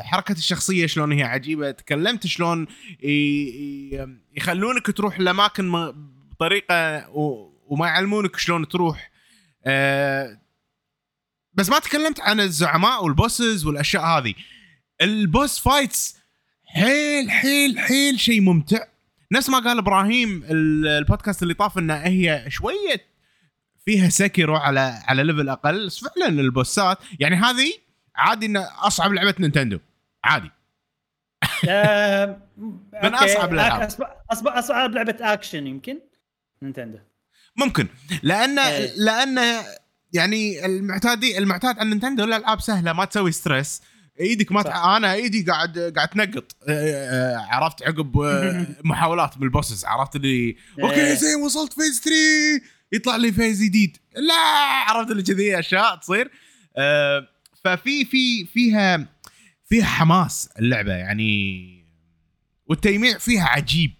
[0.04, 2.66] حركة الشخصية شلون هي عجيبة تكلمت شلون
[4.36, 5.92] يخلونك تروح لأماكن
[6.30, 7.08] بطريقة
[7.66, 9.10] وما يعلمونك شلون تروح.
[9.64, 10.40] أه
[11.54, 14.34] بس ما تكلمت عن الزعماء والبوسز والأشياء هذه.
[15.02, 16.16] ال boss fights
[16.64, 18.86] حيل حيل حيل شيء ممتع.
[19.32, 23.06] نفس ما قال إبراهيم ال- البودكاست اللي طاف إنه هي شوية
[23.84, 25.86] فيها screw على على level أقل.
[25.86, 27.72] بس فعلا ال boss ات يعني هذه
[28.16, 29.78] عادي إنه أصعب لعبة Nintendo.
[30.24, 30.50] عادي.
[31.68, 32.38] آه،
[33.02, 33.16] من.
[33.88, 35.98] أصب- أصب- أصعب لعبة أكشن يمكن؟
[36.62, 36.98] Nintendo.
[37.56, 37.88] ممكن.
[38.22, 38.90] لأن إيه.
[38.96, 39.62] لأن
[40.12, 43.82] يعني المعتادي المعتاد عن Nintendo الألعاب سهلة ما تسوي stress
[44.20, 44.62] إيدك ما.
[44.62, 44.96] تع...
[44.96, 46.56] أنا إيدي قاعد قاعد تنقط.
[46.68, 51.14] آه، آه، عرفت عقب آه، محاولات بال bosses عرفت اللي okay إيه.
[51.14, 52.10] زين وصلت phase 3
[52.92, 53.96] يطلع لي phase جديد.
[54.16, 54.34] لا
[54.88, 56.30] عرفت اللي كذي أشياء تصير.
[57.64, 59.06] ففي في فيها
[59.68, 61.70] فيها حماس اللعبة يعني
[62.66, 63.92] والتجميع فيها عجيب.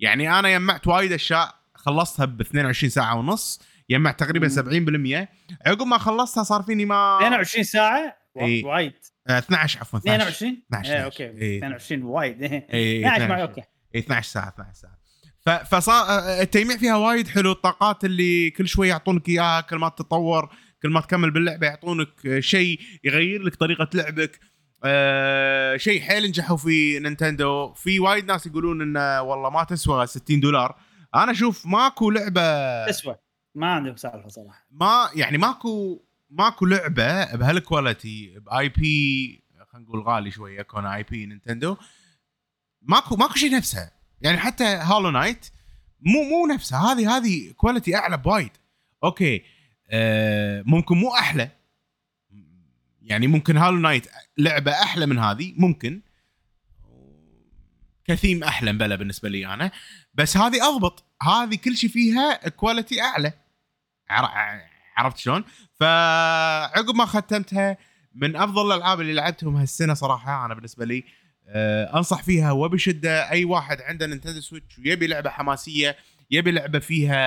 [0.00, 5.28] يعني أنا جمعت وايد أشياء خلصتها ب 22 ساعة ونص يجمع تقريبا 70%
[5.66, 8.62] عقب ما خلصتها صار فيني ما 22 ساعة؟ وا- إي.
[8.64, 8.92] وايد.
[9.28, 10.92] 12 عفوا 12 22 12.
[10.92, 11.24] إيه okay.
[11.24, 11.58] إي.
[11.58, 12.42] 22 وايد.
[12.42, 13.62] إي، 12 معي okay.
[13.94, 15.64] اي 12 ساعة 12 ساعة.
[15.64, 17.52] فصار آه، التجميع فيها وايد حلو.
[17.52, 20.48] الطاقات اللي كل شوي يعطونك إياها كل ما تتطور
[20.82, 24.40] كل ما تكمل باللعبة يعطونك آه، شيء يغير لك طريقة لعبك.
[24.84, 27.72] آه شيء حيل نجحوا في Nintendo.
[27.72, 30.76] في وايد ناس يقولون انه والله ما تسوى 60 دولار.
[31.14, 33.16] أنا أشوف ماكو لعبة تسوى.
[33.54, 34.66] ما عندهم سالفة صراحة.
[34.70, 36.02] ما يعني ماكو
[36.32, 41.76] ماكو لعبة بهال quality باي بي خلينا نقول غالي شوية كون IP Nintendo.
[42.82, 43.92] ماكو ماكو شيء نفسها.
[44.20, 45.46] يعني حتى Hollow Knight
[46.00, 46.92] مو مو نفسها.
[46.92, 48.50] هذه هذه quality أعلى بوايد.
[49.04, 49.44] okay.
[49.90, 51.50] آه ممكن مو أحلى.
[53.02, 54.06] يعني ممكن Hollow Knight
[54.38, 56.02] لعبة أحلى من هذه ممكن.
[58.04, 59.70] كثيم أحلى بلا بالنسبة لي أنا.
[60.14, 61.04] بس هذه أضبط.
[61.22, 63.32] هذه كل شيء فيها quality أعلى.
[64.96, 65.44] عرفت شلون؟
[65.74, 67.76] فعقب ما ختمتها
[68.14, 71.04] من أفضل الألعاب اللي لعبتهم هالسنة صراحة أنا بالنسبة لي
[71.48, 75.96] آه أنصح فيها وبشدة أي واحد عنده نينتندو سويتش ويبي لعبة حماسية
[76.30, 77.22] يبي لعبة فيها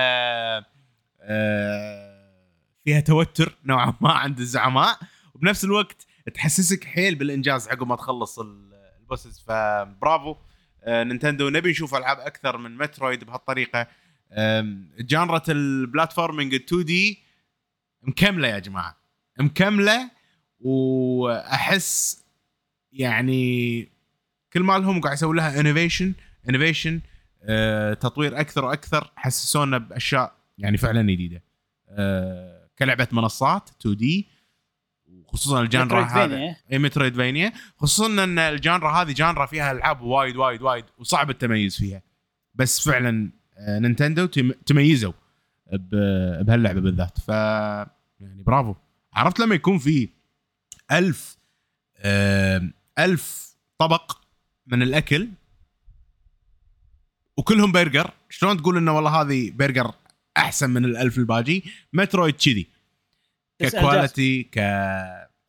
[1.20, 2.26] آه
[2.84, 4.98] فيها توتر نوعا ما عند الزعماء
[5.34, 10.36] وبنفس الوقت تحسسك حيل بالإنجاز عقب ما تخلص ال- ال bosses فبرافو
[10.84, 13.86] آه نينتندو نبي نشوف ألعاب أكثر من مترويد بهالطريقة
[14.98, 17.25] genre ة ال platforming ال 2D
[18.06, 18.96] مكملة يا جماعة.
[19.40, 20.10] مكملة
[20.60, 22.24] وأحس
[22.92, 23.88] يعني
[24.52, 26.12] كل ما لهم قاعد يسوي لها innovation
[26.48, 27.00] innovation
[28.00, 31.42] تطوير أكثر وأكثر حسسونا بأشياء يعني فعلا جديدة.
[31.88, 34.28] آه، كلعبة منصات 2D
[35.08, 36.56] وخصوصا ال genre هذا.
[36.72, 37.52] اي مترويدفينيا.
[37.76, 42.02] خصوصا إن ال genre هذه genre فيها ألعاب وايد وايد وايد وصعب التميز فيها.
[42.54, 45.12] بس فعلا آه، نينتندو تم- تميزوا
[46.42, 47.18] بهاللعبة بالذات.
[47.18, 47.30] ف
[48.20, 48.74] يعني برافو.
[49.14, 50.08] عرفت لما يكون في
[50.92, 51.36] ألف
[52.98, 54.18] ألف طبق
[54.66, 55.28] من الأكل
[57.36, 59.92] وكلهم برجر شلون تقول إنه والله هذه برجر
[60.36, 62.66] أحسن من الألف الباجي؟ مترويد كذي.
[63.58, 64.58] ك quality ك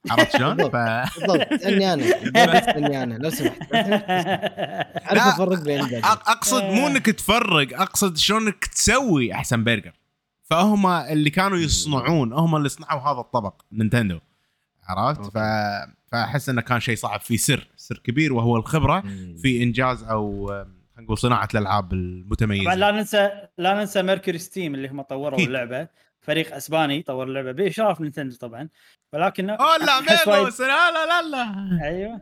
[0.10, 1.54] عرفت شلون؟ بالضبط.
[1.54, 3.74] اسالني أنا بالضبط اسالني أنا لو سمحت.
[3.74, 5.30] اعرف لا.
[5.30, 9.94] افرق بين أقصد مو إنك تفرق أقصد شلون انك تسوي أحسن برجر.
[10.50, 14.20] فهم اللي كانوا يصنعون هم اللي صنعوا هذا الطبق نينتندو.
[14.88, 15.38] عرفت؟ ف...
[16.12, 19.04] فأحس إنه كان شيء صعب في سر سر كبير وهو الخبرة
[19.42, 20.68] في إنجاز أو خلينا
[20.98, 25.40] نقول صناعة الألعاب طبعا المتميزه لا ننسى لا ننسى ميركوري ستيم اللي هم طوروا.
[25.40, 25.88] اللعبة.
[26.22, 28.70] فريق أسباني طور اللعبة باشراف نينتندو طبعا.
[29.14, 31.80] ولكن أحس وايد- Amigos لا لا لا لا.
[31.88, 32.22] أيوه.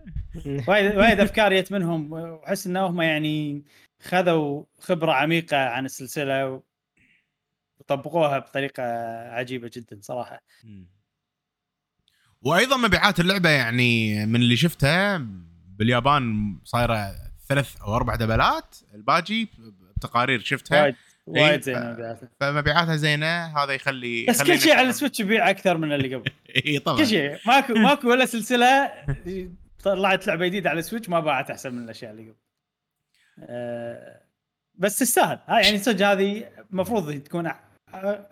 [0.68, 3.64] وايد وايد أفكار جت منهم وأحس انهم يعني
[4.04, 6.62] خذوا خبرة عميقة عن السلسلة
[7.86, 8.84] وطبقوها بطريقة
[9.30, 10.42] عجيبة جدا صراحة.
[12.42, 15.28] وأيضا مبيعات اللعبة يعني من اللي شفتها
[15.68, 17.16] باليابان صايرة
[17.50, 19.50] ثلاث أو أربع double ات الباجي
[19.98, 20.82] بتقارير شفتها.
[20.82, 20.96] وايد
[21.26, 22.30] وايد زينة مبيعاتها.
[22.40, 24.90] فمبيعاتها زينة هذا يخلي بس كل شيء على.
[24.90, 26.32] السويتش يبيع أكثر من اللي قبل.
[26.66, 26.98] إي طبعا.
[26.98, 27.38] كل شيء.
[27.48, 28.92] ماكو ماكو ولا سلسلة
[29.84, 32.36] طلعت لعبة جديدة على السويتش ما باعت أحسن من الأشياء اللي قبل.
[33.40, 34.26] أه
[34.78, 35.40] بس تستاهل.
[35.48, 37.52] يعني صدق هذه المفروض تكون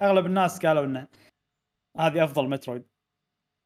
[0.02, 1.07] أغلب الناس قالوا انه
[1.99, 2.85] هذه أفضل مترويد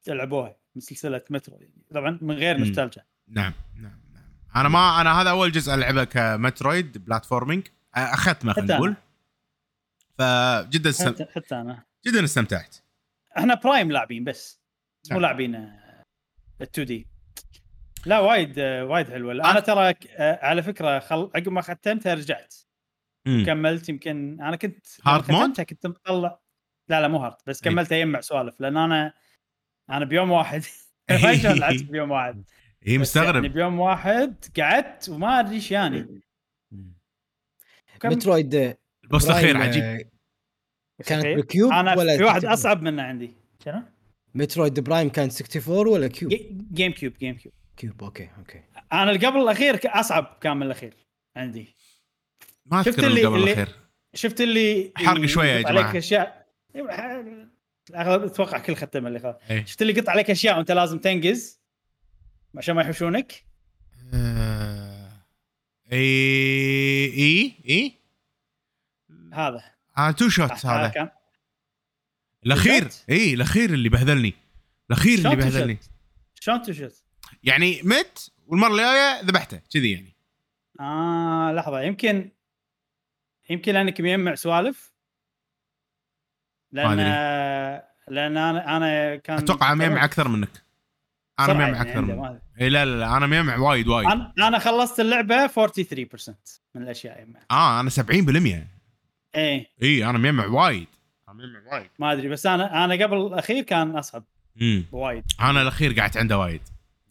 [0.08, 1.70] لعبوها من سلسلة مترويد.
[1.94, 2.64] طبعا من غير مم.
[2.64, 3.04] نوستالجيا.
[3.28, 4.24] نعم نعم نعم.
[4.56, 7.68] أنا ما أنا هذا أول جزء ألعبه كمترويد platforming.
[7.94, 8.96] حتى خلينا نقول.
[10.18, 11.12] فجدا استم...
[11.12, 11.84] حتى, حتى أنا.
[12.06, 12.76] جدا استمتعت.
[13.38, 14.60] إحنا برايم لاعبين بس
[15.10, 15.22] مو نعم.
[15.22, 17.06] لاعبين ال 2D
[18.06, 19.32] لا وايد آه، وايد حلوة.
[19.32, 21.30] أنا ترى آه، على فكرة خل...
[21.34, 22.54] عقب ما ختمتها رجعت.
[23.46, 26.40] كملت يمكن أنا كنت هارد مود؟ كنت مطلع
[26.88, 27.70] لا لا مو هارد بس إي.
[27.72, 29.12] كملت اجمع سوالف لأن أنا
[29.90, 30.62] أنا بيوم واحد.
[31.22, 32.36] ما شلون لعبت بيوم واحد.
[32.82, 33.46] هي بس يعني مستغرب.
[33.52, 36.20] بيوم واحد قعدت وما أدري إيش يعني.
[38.04, 39.82] مترويد البوست الأخير عجيب.
[39.82, 40.04] آه،
[41.06, 41.26] كانت.
[41.26, 43.34] بالكيوب أنا ولا في واحد 64 أصعب منه عندي.
[43.64, 43.82] شنو؟
[44.34, 48.62] مترويد برايم كان 64 ولا كيوب؟ جي- جيم كيوب جيم كيوب كيوب أوكي أوكي.
[48.92, 50.94] أنا اللي قبل الأخير أصعب كان من الأخير
[51.36, 51.76] عندي.
[52.70, 53.68] ما شفت اللي- اللي- الأخير
[54.14, 55.96] شفت اللي حرق شوية يا يقط عليك.
[55.96, 56.46] أشياء.
[57.94, 59.64] اغلب أتوقع كل ختمه اللي خلاص إيه.
[59.64, 61.60] شفت اللي يقط عليك أشياء وأنت لازم تنقز؟
[62.56, 63.44] عشان ما يحوشونك؟
[64.14, 65.12] آه،
[65.92, 65.98] اي
[67.16, 67.92] اي إي؟
[69.34, 69.64] هذا.
[69.96, 71.08] ها two shot هذا كان.
[72.46, 74.34] الأخير؟ إي الأخير اللي بهذلني.
[74.90, 75.78] الأخير اللي بهذلني؟
[76.40, 77.02] شلون two shot؟
[77.42, 80.14] يعني مت والمرة الجاية ذبحته كذي يعني.
[80.80, 81.80] آه لحظة.
[81.80, 82.30] يمكن
[83.48, 84.92] يمكن لأنك مجمع سوالف؟
[86.72, 86.98] لأن
[88.08, 90.62] لأن أنا أنا كان أتوقع ميمع أكثر منك.
[91.40, 92.42] أنا ميمع يعني أكثر منك.
[92.60, 94.08] إي لا لا أنا ميمع وايد وايد.
[94.08, 97.40] أنا أنا خلصت اللعبة 43% من الأشياء يمع.
[97.50, 98.66] آه أنا 70%
[99.34, 100.04] إيه إي.
[100.04, 100.86] أنا ميمع وايد.
[101.28, 101.90] أنا ميمع وايد.
[101.98, 104.24] ما أدري بس أنا أنا قبل الأخير كان أصعب
[104.62, 105.24] امم بوايد.
[105.40, 106.62] أنا الأخير قعدت عنده وايد.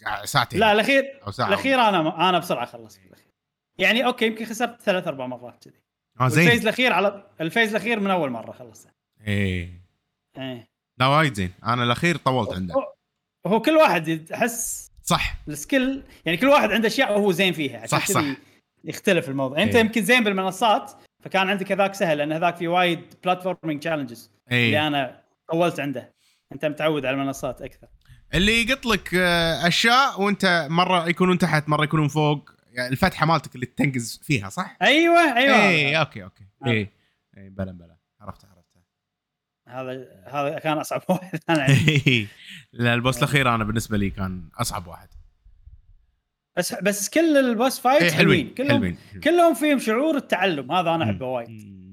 [0.06, 0.60] قاعد ساعتين.
[0.60, 1.04] لا الاخير
[1.40, 3.34] الأخير أنا أنا بسرعة خلصت الأخير.
[3.78, 5.87] يعني أوكي يمكن خسرت ثلاث أربع مرات كذي.
[6.22, 8.90] آه ال phase زين الأخير على ال phase الأخير من أول مرة خلصته
[9.28, 9.82] إيه.
[10.38, 10.68] إيه.
[11.00, 11.52] لا وايد زين.
[11.66, 12.74] أنا الأخير طولت عنده.
[12.76, 12.94] هو-
[13.48, 15.36] هو كل واحد احس صح.
[15.48, 17.78] ال skill يعني كل واحد عنده أشياء هو زين فيها.
[17.78, 18.24] عشان صح، صح.
[18.84, 19.64] يختلف الموضوع.
[19.64, 19.82] أنت إيه.
[19.82, 20.92] يمكن زين بالمنصات
[21.24, 25.22] فكان عندك هذاك سهل لأن هذاك في وايد platforming challenges اللي إيه أنا
[25.52, 26.14] طولت عنده.
[26.54, 27.88] أنت متعود على المنصات أكثر.
[28.34, 32.52] اللي يقط لك آه، أشياء وأنت مرة يكونون تحت مرة يكونون فوق.
[32.78, 36.68] يعني الفتحه مالتك اللي تنقز فيها صح؟ أيوه أيوه إيه أوكي أوكي آه.
[36.68, 36.92] إيه
[37.38, 38.58] إيه بلا بلا عرفت عرفت
[39.68, 41.68] هذا هذا كان أصعب واحد أنا.
[42.74, 45.08] لا ال boss الأخير أنا بالنسبة لي كان أصعب واحد
[46.58, 50.72] بس بس كل ال boss إيه fights حلوين حلوين كلهم حلوين كلهم فيهم شعور التعلم
[50.72, 51.26] هذا أنا أحبه.
[51.26, 51.50] وايد.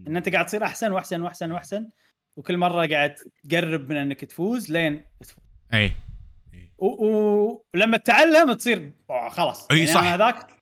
[0.09, 1.89] إن أنت قاعد تصير أحسن وأحسن وأحسن وأحسن
[2.37, 3.15] وكل مرة قاعد
[3.51, 5.45] تقرب من إنك تفوز لين تفوز.
[6.79, 8.93] و- ولما تتعلم تصير
[9.29, 10.03] خلاص أي يعني صح.
[10.03, 10.54] هذاك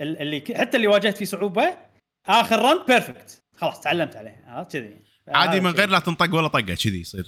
[0.00, 1.76] اللي حتى اللي واجهت فيه صعوبة
[2.26, 4.96] آخر run perfect خلاص تعلمت عليه عرفت كذي
[5.28, 5.70] عادي من.
[5.70, 7.26] غير لا تنطق ولا طقة كذي يصير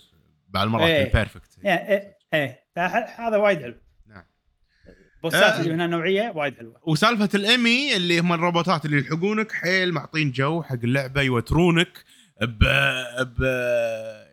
[0.48, 1.06] بعض المرات إيه.
[1.06, 2.64] ال perfect إيه إيه, إيه.
[3.16, 3.74] هذا وايد حلو
[4.06, 4.24] نعم.
[5.22, 5.60] بوسات آه.
[5.60, 10.62] اللي هنا نوعية وايد حلوة وسالفة الإيمي اللي هم الروبوتات اللي يلحقونك حيل معطين جو
[10.62, 12.05] حق اللعبة يوترونك
[12.40, 12.64] ب
[13.20, 13.42] ب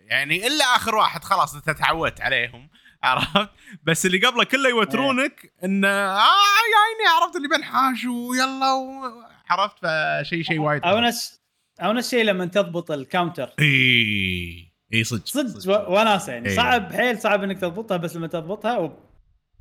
[0.07, 2.69] يعني إلا آخر واحد خلاص أنت تعودت عليهم
[3.03, 3.49] عرفت؟
[3.84, 9.24] بس اللي قبله كله يوترونك انه آه يا عيني عرفت اللي بنحاش ويلا و...
[9.49, 11.41] عرفت؟ فشيء شيء وايد أو نفس
[11.82, 13.53] أو نفس الشيء لما تضبط ال counter.
[13.60, 16.49] إي إي صدق صدق وناسه يعني.
[16.49, 16.56] إيه.
[16.56, 18.91] صعب حيل صعب إنك تضبطها بس لما تضبطها و...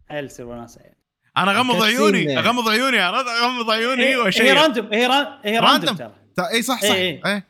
[0.08, 0.96] حيل تصير وناسه يعني.
[1.36, 2.38] أنا اغمض عيوني.
[2.38, 5.26] أغمض عيوني عرفت؟ أغمض عيوني هي, هي واشيء random هي ran...
[5.44, 5.96] هي random.
[5.96, 6.12] ترى.
[6.38, 6.82] إي إيه، صح.
[6.82, 7.46] صح إيه، إيه.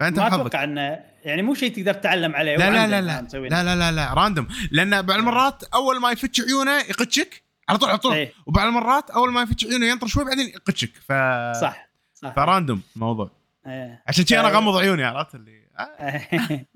[0.00, 3.38] فأنت ما أتوقع إنه يعني مو شيء تقدر تتعلم عليه لا لا لا لا.
[3.48, 4.14] لا لا لا لا.
[4.14, 7.42] random لأن بعض المرات أول ما يفتش عيونه يقتشك.
[7.68, 8.12] على طول على طول.
[8.14, 8.32] إيه.
[8.46, 10.90] وبعض المرات أول ما يفتش عيونه ينطر شوي بعدين يقتشك.
[11.08, 11.12] ف
[11.60, 12.34] صح صح.
[12.34, 13.30] ف random الموضوع.
[13.66, 14.02] إيه.
[14.06, 16.66] عشان كذي أنا أغمض عيوني عرفت اللي؟ آه.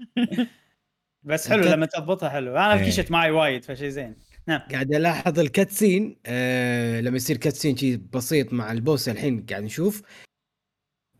[1.23, 2.57] بس حلو لما تضبطها حلو.
[2.57, 2.87] أنا إيه.
[2.87, 4.15] كشت معي وايد فشي زين.
[4.47, 4.61] نعم.
[4.73, 9.63] قاعد ألاحظ ال cutscene آه لما يصير cutscene شيء بسيط مع ال boss الحين قاعد
[9.63, 10.03] نشوف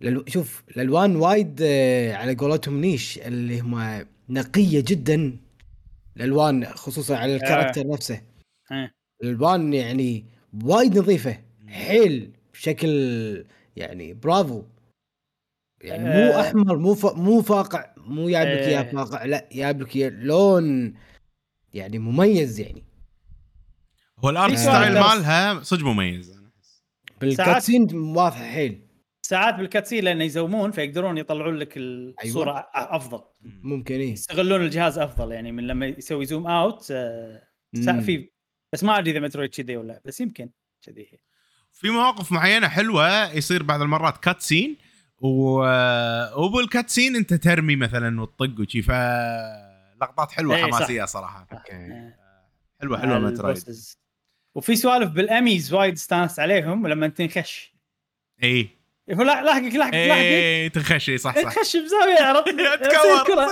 [0.01, 0.25] لل...
[0.29, 5.37] شوف الألوان وايد آه على قولتهم نيش اللي هم نقية جدا
[6.17, 8.23] الألوان خصوصا على ال character نفسه
[8.73, 8.95] إيه.
[9.23, 10.25] الألوان يعني
[10.63, 11.39] وايد نظيفة
[11.69, 13.45] حيل بشكل
[13.77, 14.63] يعني برافو
[15.81, 16.41] يعني مو آه.
[16.41, 17.07] أحمر مو ف...
[17.17, 18.83] مو فاقع مو جايب لك اياه.
[18.83, 20.95] فاقع لا جايب لك لون
[21.75, 22.85] يعني مميز يعني
[24.19, 24.95] هو ال art style.
[24.95, 26.83] مالها صدق مميز أنا احس
[27.21, 28.84] بالكاتسين واضحة حيل
[29.27, 32.63] ساعات بال cutscene لأنه يزومون فيقدرون يطلعون لك الصورة أيوة.
[32.63, 37.43] أ- أفضل ممكن إيه يستغلون الجهاز أفضل يعني من لما يسوي zoom out آه،.
[37.75, 38.31] في
[38.73, 40.51] بس ما أدري إذا مترويد كذي ولا بس يمكن
[40.83, 41.19] كذي هي.
[41.73, 44.77] في مواقف معينة حلوة يصير بعض المرات cutscene
[45.21, 45.59] و...
[46.45, 48.91] وبال cutscene أنت ترمي مثلا وتطق وشي ف
[50.01, 50.77] لقطات حلوة إيه، صح.
[50.79, 52.15] حماسية صراحة okay آه،
[52.81, 53.65] حلوة حلوة مترويد.
[54.55, 57.75] وفي سوالف بالأميز وايد استانست عليهم لما تنخش
[58.43, 63.49] اي لاحقك لاحقك لاحقك اي تنخش اي صح صح تخش بزاويه عرفت تكور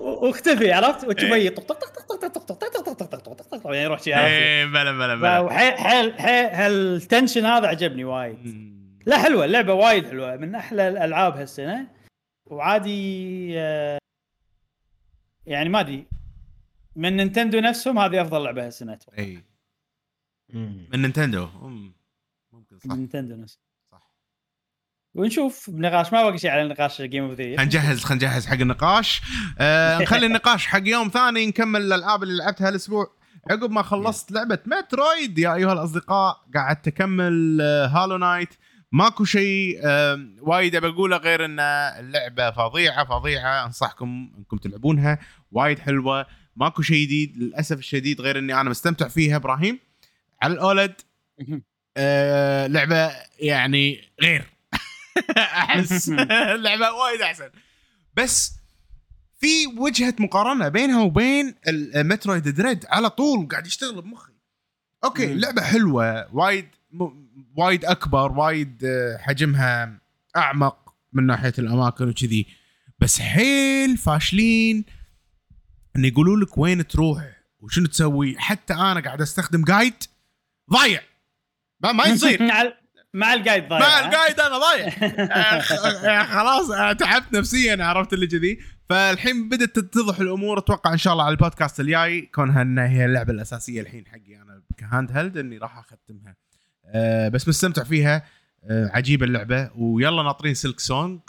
[0.00, 3.56] واختفي عرفت وتبي طق طق طق طق طق طق طق طق طق طق طق طق
[3.56, 8.04] طق يعني يروح شي عرفت إيه بلا بلا بلا حيل حيل هال tension هذا عجبني
[8.04, 8.70] وايد.
[9.06, 11.88] لا حلوة اللعبه وايد حلوة من أحلى الالعاب هالسنه
[12.46, 13.98] وعادي آه،
[15.46, 16.06] يعني ما ادري
[16.96, 19.44] من نينتندو نفسهم هذه افضل لعبه هالسنه أتوقع اي
[20.54, 21.92] من نينتندو مم.
[22.52, 23.69] ممكن صح من نينتندو نفسهم
[25.14, 29.20] ونشوف بنقاش ما بقى شيء على نقاش game of the هنجهز خلينا نجهز حق النقاش.
[29.58, 33.16] آه نخلي النقاش حق يوم ثاني نكمل الألعاب اللي لعبتها هالأسبوع.
[33.50, 38.48] عقب ما خلصت لعبة مترويد يا أيها الأصدقاء قعدت اكمل آه هالو نايت
[38.92, 43.66] ماكو شيء آه وايد ابى أقوله غير إن اللعبة فظيعة فظيعة.
[43.66, 45.18] أنصحكم إنكم تلعبونها
[45.52, 46.26] وايد حلوة.
[46.56, 49.78] ماكو شيء جديد للأسف الشديد غير إني أنا مستمتع فيها إبراهيم.
[50.42, 50.94] على ال old
[51.96, 54.59] آه لعبة يعني غير.
[55.38, 56.08] أحس
[56.54, 57.50] اللعبة وايد أحسن.
[58.16, 58.52] بس
[59.40, 64.32] في وجهة مقارنة بينها وبين المترويد دريد على طول قاعد يشتغل بمخي.
[65.04, 65.32] okay مم.
[65.32, 66.68] اللعبه حلوة وايد.
[67.56, 70.00] وايد أكبر وايد آه، حجمها
[70.36, 72.46] أعمق من ناحية الأماكن وكذي.
[72.98, 74.84] بس حيل فاشلين
[75.96, 77.24] إن يقولوا لك وين تروح
[77.60, 78.38] وشنو تسوي.
[78.38, 79.94] حتى أنا قاعد أستخدم guide
[80.72, 81.02] ضايع.
[81.80, 82.40] ما, ما يصير.
[83.14, 84.88] مع ال- مع ال guide ضايع مع ها؟ ال guide أنا ضايع.
[86.20, 88.58] آه، خلاص آه، تعبت نفسيا عرفت اللي كذي.
[88.88, 93.32] فالحين بدأت تتضح الأمور أتوقع إن شاء الله على البودكاست الجاي كونها إنها هي اللعبة
[93.32, 96.36] الأساسية الحين حقي أنا ك handheld إني راح أختمها.
[96.86, 98.24] أه بس مستمتع فيها.
[98.64, 99.70] أه عجيبة اللعبة.
[99.76, 101.20] ويلا ناطرين سلك سونج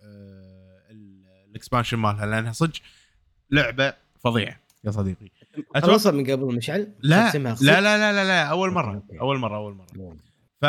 [0.00, 2.72] أه ال- ال expansion مالها لأنها صدق
[3.50, 3.94] لعبة
[4.24, 4.60] فظيعة.
[4.84, 5.30] يا صديقي.
[5.76, 7.54] خلصها من قبل مشعل؟ لا لا.
[7.60, 9.02] لا لا لا, لا أول مرة.
[9.20, 10.16] أول مرة أول مرة.
[10.60, 10.64] ف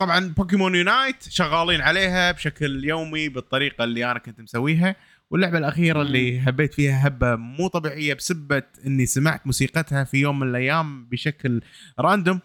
[0.00, 4.96] طبعا بوكيمون يونايت شغالين عليها بشكل يومي بالطريقة اللي أنا كنت مسويها
[5.30, 10.48] واللعبة الأخيرة اللي حبيت فيها هبة مو طبيعية بسبة إني سمعت موسيقتها في يوم من
[10.48, 11.60] الأيام بشكل
[11.98, 12.40] random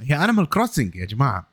[0.00, 1.52] هي انيمال كروسنج يا جماعة.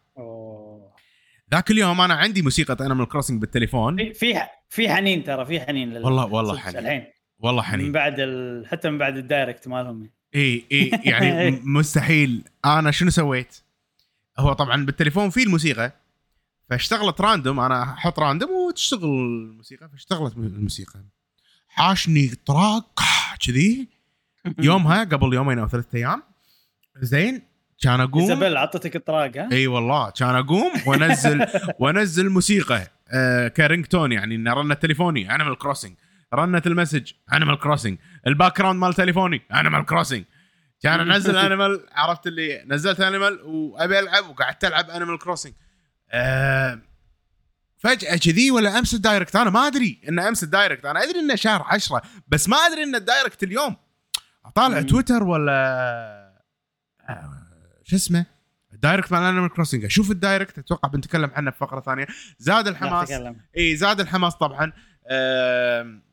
[1.54, 4.14] ذاك اليوم أنا عندي موسيقى انيمال كروسنج بالتليفون.
[4.14, 6.06] في في حنين ترى في حنين لل...
[6.06, 6.78] والله والله حنين.
[6.78, 7.06] الحين.
[7.40, 8.68] والله من حنين بعد ال...
[8.68, 10.10] حتى من بعد ال Direct مالهم.
[10.36, 12.44] إي إي يعني مستحيل.
[12.66, 13.58] أنا شنو سويت؟
[14.40, 15.92] هو طبعا بالتليفون في الموسيقى
[16.70, 17.60] فاشتغلت random.
[17.60, 21.00] أنا أحط random وتشتغل الموسيقى فاشتغلت الموسيقى.
[21.68, 23.00] حاشني طراق
[23.46, 23.88] كذي.
[24.60, 26.24] يومها قبل يومين أو ثلاثة أيام
[27.02, 27.42] زين
[27.82, 28.22] كان أقوم.
[28.22, 31.46] إيزابيل عطتك الطراق ها؟ إي والله كان أقوم وأنزل
[31.80, 35.94] وأنزل موسيقى آه ك ringtone يعني ان رنه تليفوني انيمال كروسنج
[36.34, 37.12] رنه ال message.
[37.34, 37.98] انيمال كروسنج
[38.28, 39.42] ال background مال تليفوني.
[39.54, 40.24] انيمال كروسنج
[40.82, 45.54] كان انزل انيمال عرفت اللي نزلت انيمال وأبي ألعب وقعدت ألعب انيمال كروسنج
[46.12, 46.80] آه
[47.78, 50.86] فجأة كذي ولا أمس ال Direct؟ أنا ما أدري إن أمس ال Direct.
[50.86, 53.76] أنا أدري إنه شهر عشرة بس ما أدري إن ال Direct اليوم.
[54.46, 54.86] أطالع مم.
[54.88, 55.54] تويتر ولا
[57.10, 57.30] آه،
[57.84, 58.26] شو اسمه؟
[58.74, 62.08] ال Direct مال Animal Crossing أشوف ال Direct أتوقع بنتكلم عنه في فقرة ثانية.
[62.40, 63.12] زاد الحماس.
[63.58, 64.72] إي زاد الحماس طبعا.
[65.12, 66.09] آم،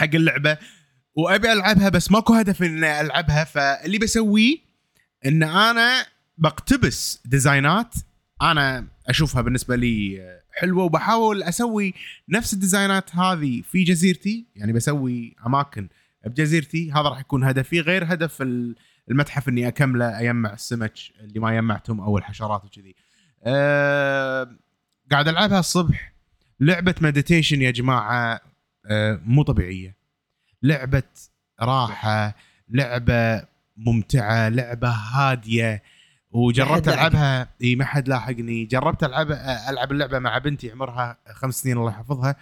[0.00, 0.58] حق اللعبة
[1.14, 4.58] وأبي ألعبها بس ماكو هدف إني ألعبها فاللي بسويه
[5.26, 6.06] إن أنا
[6.38, 7.94] بقتبس ديزاينات
[8.42, 10.20] أنا أشوفها بالنسبة لي
[10.52, 11.94] حلوة وبحاول أسوي
[12.28, 14.46] نفس الديزاينات هذه في جزيرتي.
[14.56, 15.88] يعني بسوي أماكن
[16.26, 18.76] بجزيرتي هذا راح يكون هدفي غير هدف ال-
[19.10, 22.94] المتحف إني أكمله اجمع السمك اللي ما جمعتهم أو الحشرات وكذي.
[23.44, 24.56] أه
[25.10, 26.12] قاعد ألعبها الصبح.
[26.60, 28.40] لعبة meditation يا جماعة.
[29.24, 29.96] مو طبيعية.
[30.62, 31.02] لعبة
[31.60, 32.34] راحة،
[32.68, 33.44] لعبة
[33.76, 35.82] ممتعة، لعبة هادية
[36.30, 39.30] وجربت العبها إي ما حد لاحقني، جربت العب
[39.68, 42.36] ألعب اللعبة مع بنتي عمرها خمس سنين الله يحفظها.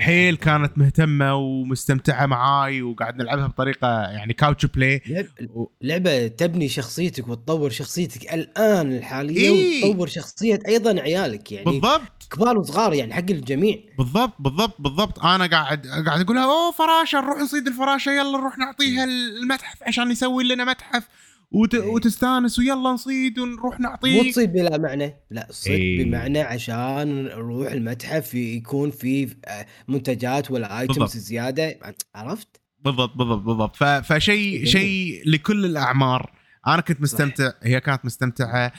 [0.00, 7.28] حيل كانت مهتمة ومستمتعة معاي وقاعد نلعبها بطريقة يعني كاوتش بلاي لعب- لعبة تبني شخصيتك
[7.28, 9.84] وتطور شخصيتك الآن الحالية إيه.
[9.84, 11.64] وتطور شخصية أيضا عيالك يعني.
[11.64, 12.02] بالضبط.
[12.30, 13.78] كبار وصغار يعني حق الجميع.
[13.98, 15.18] بالضبط بالضبط بالضبط.
[15.24, 20.44] أنا قاعد قاعد أقول أوه فراشة نروح نصيد الفراشة يلا نروح نعطيها المتحف عشان يسوي
[20.44, 21.08] لنا متحف.
[21.50, 21.74] وت...
[21.74, 21.80] إيه.
[21.80, 26.04] وتستانس ويلا نصيد ونروح مو نعطيه تصيد بلا معنى لا صيد إيه.
[26.04, 31.16] بمعنى عشان نروح المتحف يكون في آه، منتجات ولا items.
[31.16, 31.78] زيادة
[32.14, 33.84] عرفت؟ بالضبط بالضبط بالضبط ف...
[33.84, 34.64] فشيء.
[34.64, 36.32] شيء لكل الأعمار
[36.66, 38.72] أنا كنت مستمتع هي كانت مستمتعة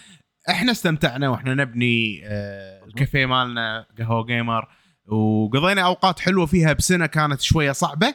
[0.49, 4.67] إحنا استمتعنا وإحنا نبني آه الكافيه مالنا قهوة gamer
[5.07, 8.13] وقضينا أوقات حلوة فيها بسنة كانت شوية صعبة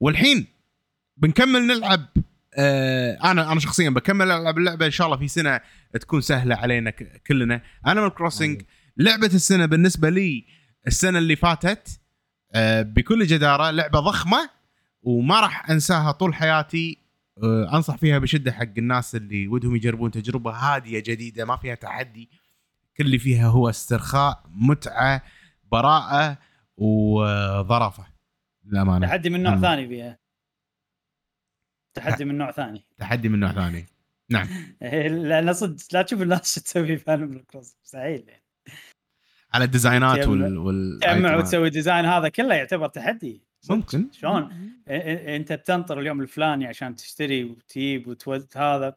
[0.00, 0.46] والحين
[1.16, 2.06] بنكمل نلعب
[2.58, 4.86] أنا أنا شخصيا بكمل ألعب اللعبة.
[4.86, 5.60] إن شاء الله في سنة
[6.00, 6.90] تكون سهلة علينا
[7.26, 7.62] كلنا.
[7.86, 8.62] Animal Crossing
[8.96, 10.44] لعبة السنة بالنسبة لي
[10.86, 12.00] السنة اللي فاتت
[12.54, 14.50] آه بكل جدارة لعبة ضخمة
[15.02, 16.98] وما راح أنساها طول حياتي.
[17.42, 22.30] آه أنصح فيها بشدة حق الناس اللي ودهم يجربون تجربة هادية جديدة ما فيها تحدي
[22.96, 25.22] كل اللي فيها هو استرخاء متعة
[25.72, 26.38] براءة
[26.76, 28.06] وظرافة.
[28.64, 29.06] للأمانة.
[29.06, 29.60] تحدي من نوع نعم.
[29.62, 30.18] ثاني فيها.
[32.00, 32.84] تحدي من نوع ثاني.
[32.98, 33.86] تحدي من نوع ثاني.
[34.30, 34.48] نعم.
[35.28, 38.42] لأن صدق لا تشوف الناس شو تسوي في Animal Cross مستحيل يعني.
[39.54, 41.36] على الديزاينات وال وال تجمع.
[41.36, 43.40] وتسوي design هذا كله يعتبر تحدي.
[43.70, 44.06] ممكن.
[44.12, 48.94] شلون؟ أنت بتنطر اليوم الفلاني عشان تشتري وتجيب وتود هذا.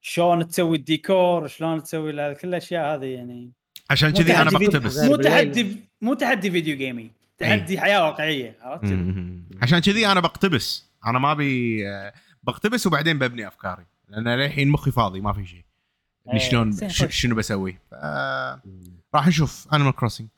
[0.00, 3.52] شلون تسوي الديكور؟ شلون تسوي هذا كل الأشياء هذه يعني.
[3.90, 4.98] عشان كذي أنا بقتبس.
[4.98, 5.16] مو.
[5.16, 8.84] تحدي مو تحدي video game ي تحدي حياة واقعية عرفت.
[9.62, 10.89] عشان كذي أنا بقتبس.
[11.06, 11.84] أنا ما ابي
[12.42, 15.64] بقتبس وبعدين ببني أفكاري لأن للحين مخي فاضي ما في شيء.
[16.32, 16.88] إيه، شلون.
[16.88, 17.78] شنو بسوي؟
[19.14, 20.28] راح نشوف Animal Crossing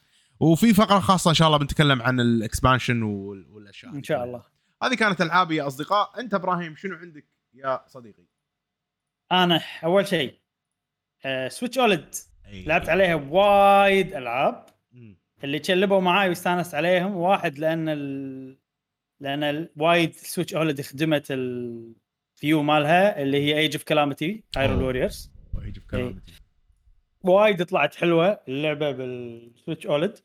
[0.40, 4.42] وفي فقرة خاصة إن شاء الله بنتكلم عن ال expansion وال- والأشياء إن شاء الله.
[4.82, 6.20] هذه كانت العابي يا أصدقاء.
[6.20, 7.24] أنت إبراهيم شنو عندك
[7.54, 8.22] يا صديقي؟
[9.32, 10.34] أنا أول شيء
[11.24, 12.14] آه سويتش اولد
[12.46, 12.64] أي.
[12.64, 14.66] لعبت عليها وايد ألعاب.
[15.44, 18.58] اللي تشلبوا معاي واستانست عليهم واحد لأن ال...
[19.22, 19.68] لأن.
[19.76, 24.82] وايد سويتش اولد خدمت الفيو مالها اللي هي ايج اوف كلامتي ايرون.
[24.82, 26.32] ووريرز ويجي بكلامتي.
[27.22, 30.18] وايد طلعت حلوة اللعبة بالسويتش أولد.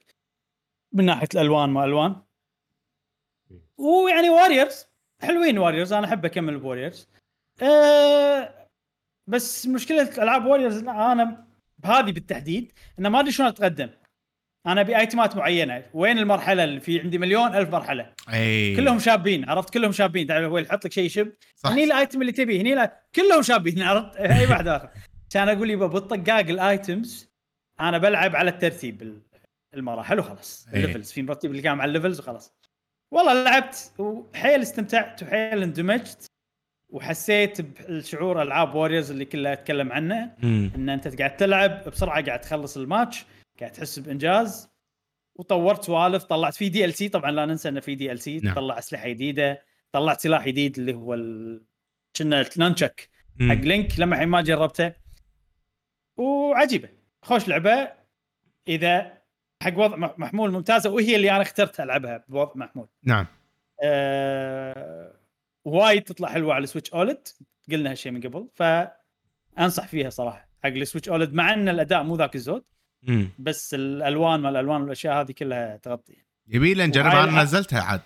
[0.94, 2.16] من ناحية الألوان ما ألوان.
[3.78, 4.86] ويعني واريورز
[5.22, 7.10] حلوين Warriors أنا أحب أكمل ب Warriors
[7.62, 8.68] أه
[9.28, 11.48] بس مشكلة ألعاب Warriors أنا
[11.78, 13.90] بهذه بالتحديد انه ما أدري شلون اتقدم
[14.68, 18.14] أنا ابي ايتمات معينه وين المرحلة؟ اللي في عندي مليون ألف مرحلة.
[18.34, 18.76] أي.
[18.76, 20.28] كلهم شابين عرفت؟ كلهم شابين.
[20.28, 21.32] تعال هو يحط لك شيء يشب؟
[21.66, 23.02] هني ال item اللي تبيه هني لا.
[23.16, 24.90] كلهم شابين عرفت؟ أي واحد آخر.
[25.30, 27.30] كان أقول يبا بالطقاق ال items
[27.80, 29.22] أنا بلعب على الترتيب ال-
[29.74, 30.68] المراحل وخلاص.
[30.74, 32.54] ال levels في مرتب اللي كان مع ال levels وخلاص.
[33.12, 36.26] والله لعبت وحيل استمتعت وحيل اندمجت
[36.94, 40.32] وحسيت بالشعور ألعاب Warriors اللي كلها أتكلم عنه.
[40.44, 43.26] إن أنت قاعد تلعب بسرعة قاعد تخلص الماتش.
[43.60, 44.70] قاعد تحس بإنجاز.
[45.36, 48.56] وطورت سوالف طلعت في DLC طبعا لا ننسى إنه في DLC نعم.
[48.56, 49.64] طلع أسلحة جديدة.
[49.92, 51.64] طلعت سلاح جديد اللي هو ال...
[52.16, 53.10] كنا ال nunchuck
[53.40, 53.56] حق.
[53.56, 54.94] Link لما الحين ما جربته.
[56.18, 56.90] وعجيبة.
[57.22, 57.92] خوش لعبة.
[58.68, 59.18] إذا
[59.64, 62.88] حق وضع مح- محمول ممتازة وهي اللي أنا اخترت ألعبها بوضع محمول.
[63.04, 63.28] نعم.
[63.84, 65.14] أه...
[65.66, 67.28] وايد تطلع حلوة على Switch OLED
[67.72, 68.48] قلنا هالشيء من قبل.
[68.56, 70.50] فأنصح فيها صراحة.
[70.64, 72.64] حق ال Switch OLED مع إن الأداء مو ذاك الزود.
[73.08, 73.30] مم.
[73.40, 76.16] بس الألوان ما الألوان والأشياء هذه كلها تغطي.
[76.48, 78.02] يبي لي نجربها أنا نزلتها عاد.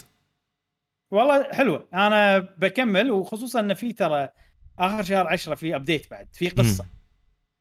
[1.11, 1.87] والله حلوة.
[1.93, 4.29] أنا بكمل وخصوصا إن في ترى
[4.79, 6.85] آخر شهر 10 في update بعد في قصة.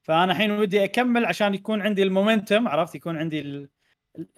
[0.02, 3.68] فأنا الحين ودي أكمل عشان يكون عندي ال momentum عرفت؟ يكون عندي.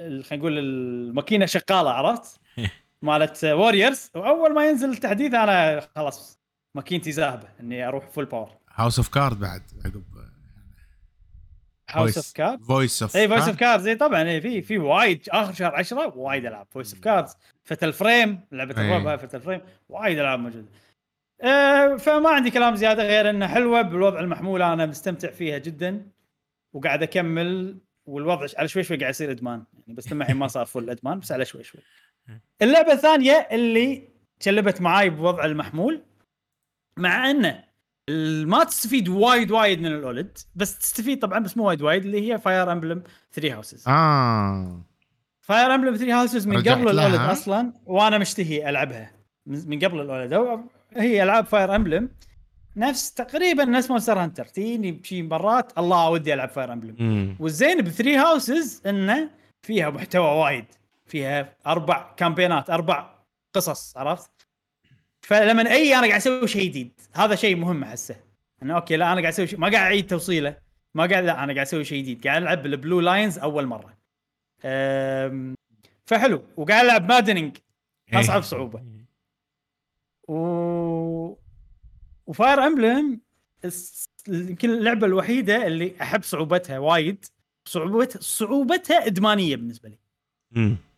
[0.00, 2.40] خلينا نقول الماكينة شغالة عرفت؟
[3.02, 6.40] مالت Warriors وأول ما ينزل التحديث أنا خلاص
[6.74, 10.02] ماكينتي ذاهبة إني أروح full power House of Card بعد عقب
[11.92, 15.28] House of Card Voice of إي Voice of Cards إي طبعا اي في في وايد
[15.28, 16.66] آخر شهر 10 وايد ألعاب.
[16.70, 18.86] Voice of Cards Fatal Frame لعبة أي.
[18.86, 20.66] الرعب هاي Fatal Frame وايد ألعاب موجودة.
[21.40, 24.62] أه فما عندي كلام زيادة غير إنها حلوة بالوضع المحمول.
[24.62, 26.06] أنا مستمتع فيها جدا
[26.72, 29.64] وقاعد أكمل والوضع على شوي شوي قاعد يصير إدمان.
[29.72, 31.80] يعني بس لما الحين ما صار full إدمان بس على شوي شوي.
[32.62, 34.08] اللعبة الثانية اللي
[34.40, 36.02] شلبت معاي بوضع المحمول
[36.96, 37.64] مع إنه
[38.10, 42.32] ما تستفيد وايد وايد من ال OLED بس تستفيد طبعا بس مو وايد وايد اللي
[42.32, 43.02] هي Fire Emblem
[43.32, 44.80] 3 Houses آه.
[45.40, 49.12] Fire Emblem 3 Houses من قبل ال OLED؟ أصلا وأنا مشتهي ألعبها.
[49.46, 50.64] من من قبل ال OLED.
[50.96, 52.08] هي ألعاب Fire Emblem
[52.76, 57.36] نفس تقريبا نفس Monster Hunter تجيني بشي مرات الله ودي ألعب Fire Emblem.
[57.40, 59.30] والزين ب Three Houses إنه
[59.62, 60.64] فيها محتوى وايد.
[61.06, 63.14] فيها أربع campaign ات أربع
[63.54, 64.30] قصص عرفت؟
[65.20, 66.92] فلما أي أنا قاعد أسوي شيء جديد.
[67.14, 68.16] هذا شيء مهم أحسه.
[68.62, 70.56] إنه okay لا أنا قاعد أسوي شيء ما قاعد أعيد توصيله.
[70.94, 72.26] ما قاعد لا أنا قاعد أسوي شيء جديد.
[72.26, 73.98] قاعد ألعب بال Blue Lions أول مرة.
[74.64, 75.54] أم،
[76.06, 76.44] فحلو.
[76.56, 77.56] وقاعد ألعب مادنينج.
[78.12, 78.42] اصعب إيه.
[78.42, 78.82] صعوبة.
[80.28, 81.36] و
[82.26, 83.20] وفاير إمبلم
[84.28, 87.24] يمكن اللعبة الوحيدة اللي أحب صعوبتها وايد.
[87.68, 89.98] صعوبتها صعوبتها إدمانية بالنسبة لي.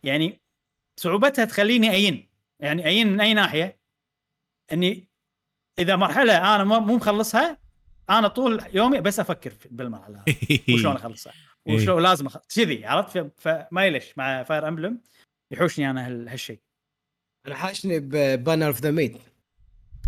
[0.03, 0.39] يعني
[0.97, 2.27] صعوبتها تخليني أين.
[2.59, 3.77] يعني أين من أي ناحية.
[4.73, 5.07] إني
[5.79, 7.57] إذا مرحلة أنا مو مو مخلصها
[8.09, 10.23] أنا طول يومي بس أفكر في- بالمرحلة.
[10.27, 11.33] هذه وشلون أخلصها؟
[11.67, 11.75] إيه.
[11.75, 12.37] وشلون لازم أخ...
[12.55, 15.01] كذي عرفت؟ فما يلش مع فاير امبلم
[15.51, 16.59] يحوشني أنا هال- هالشيء.
[17.47, 19.17] أنا حاشني ببانر اوف ذا ميد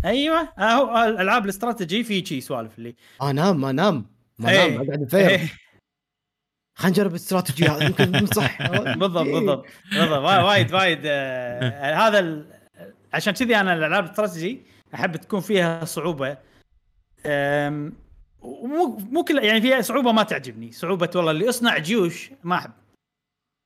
[0.04, 0.40] أيوه.
[0.58, 2.96] آه، هو العاب الاستراتيجي في شي سوالف اللي.
[3.22, 4.06] انام ما انام
[4.38, 4.66] ما إيه.
[4.66, 5.28] انام أقعد أفير.
[5.28, 5.48] إيه،
[6.78, 10.18] خلينا نجرب الاستراتيجي هذا يمكن مو صح بالضبط بالضبط بالضبط.
[10.24, 12.58] وا- وايد وايد آه، هذا ال...
[13.14, 14.62] عشان كذي أنا الألعاب الاستراتيجي
[14.94, 16.38] أحب تكون فيها صعوبة.
[18.40, 20.72] ومو مو كل يعني فيها صعوبة ما تعجبني.
[20.72, 22.72] صعوبة والله اللي اصنع جيوش ما أحب.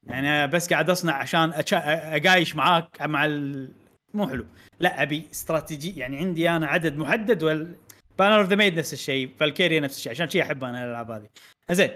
[0.06, 3.72] يعني بس قاعد أصنع عشان أقايش معاك مع ال...
[4.14, 4.46] مو حلو.
[4.80, 7.76] لا أبي استراتيجي يعني عندي أنا عدد محدد وال
[8.18, 11.28] Banner of the Maid نفس الشيء Valkyria نفس الشيء عشان شيء أحب أنا الألعاب هذه.
[11.70, 11.90] زين.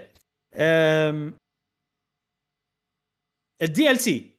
[3.61, 4.31] ال DLC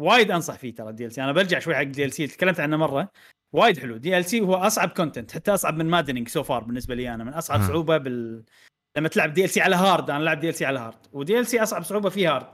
[0.00, 3.10] وايد أنصح فيه ترى ال DLC أنا برجع شوي حق ال DLC تكلمت عنه مرة.
[3.52, 3.96] وايد حلو.
[3.96, 7.62] DLC هو أصعب content حتى أصعب من maddening so far بالنسبة لي أنا من أصعب.
[7.62, 8.44] صعوبة بال
[8.96, 12.36] لما تلعب DLC على hard أنا لعب DLC على hard و DLC أصعب صعوبة فيه
[12.36, 12.46] hard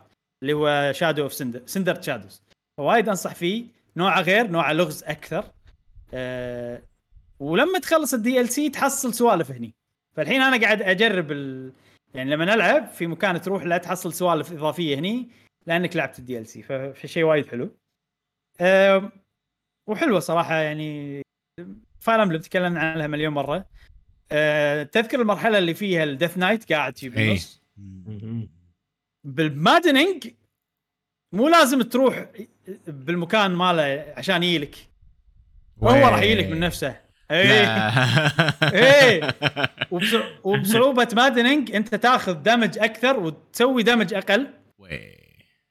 [0.43, 2.43] اللي هو Shadow of Cinder Cinder Shadows
[2.79, 3.67] فوايد أنصح فيه
[3.97, 5.45] نوعه غير نوعه لغز أكثر.
[6.15, 6.83] أه
[7.41, 9.75] ولما تخلص ال DLC تحصل سوالف هني.
[10.17, 11.73] فالحين أنا قاعد أجرب ال...
[12.15, 15.29] يعني لما نلعب في مكان تروح لا تحصل سوالف إضافية هني
[15.67, 17.77] لأنك لعبت ال DLC ففي شيء وايد حلو.
[18.61, 19.13] أه
[19.87, 21.23] وحلوة صراحة يعني
[22.01, 23.67] Fire Emblem تكلمنا عنها مليون مرة.
[24.33, 27.13] أه تذكر المرحلة اللي فيها ال Death Knight قاعد شي إيه.
[27.15, 27.63] بالنص
[29.25, 30.29] بال maddening
[31.33, 32.27] مو لازم تروح
[32.87, 34.77] بالمكان ماله عشان يجيلك.
[35.83, 37.01] هو راح يجيلك من نفسه.
[37.31, 37.67] اي
[38.63, 39.35] إيه.
[39.93, 44.47] وبصع- وبصعوبة maddening أنت تاخذ damage أكثر وتسوي damage أقل.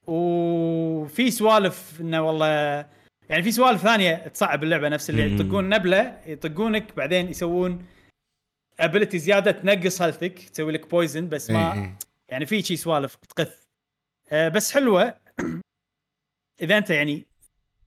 [0.07, 2.85] وفي سوالف إنه والله
[3.29, 5.35] يعني في سوالف ثانية تصعب اللعبة نفس اللي.
[5.35, 7.85] يطقون نبلة يطقونك بعدين يسوون
[8.79, 11.97] ability زيادة تنقص health ك تسوي لك poison بس ما إيه.
[12.29, 13.63] يعني في شي سوالف تقث.
[14.31, 15.13] آه بس حلوة.
[16.61, 17.25] إذا أنت يعني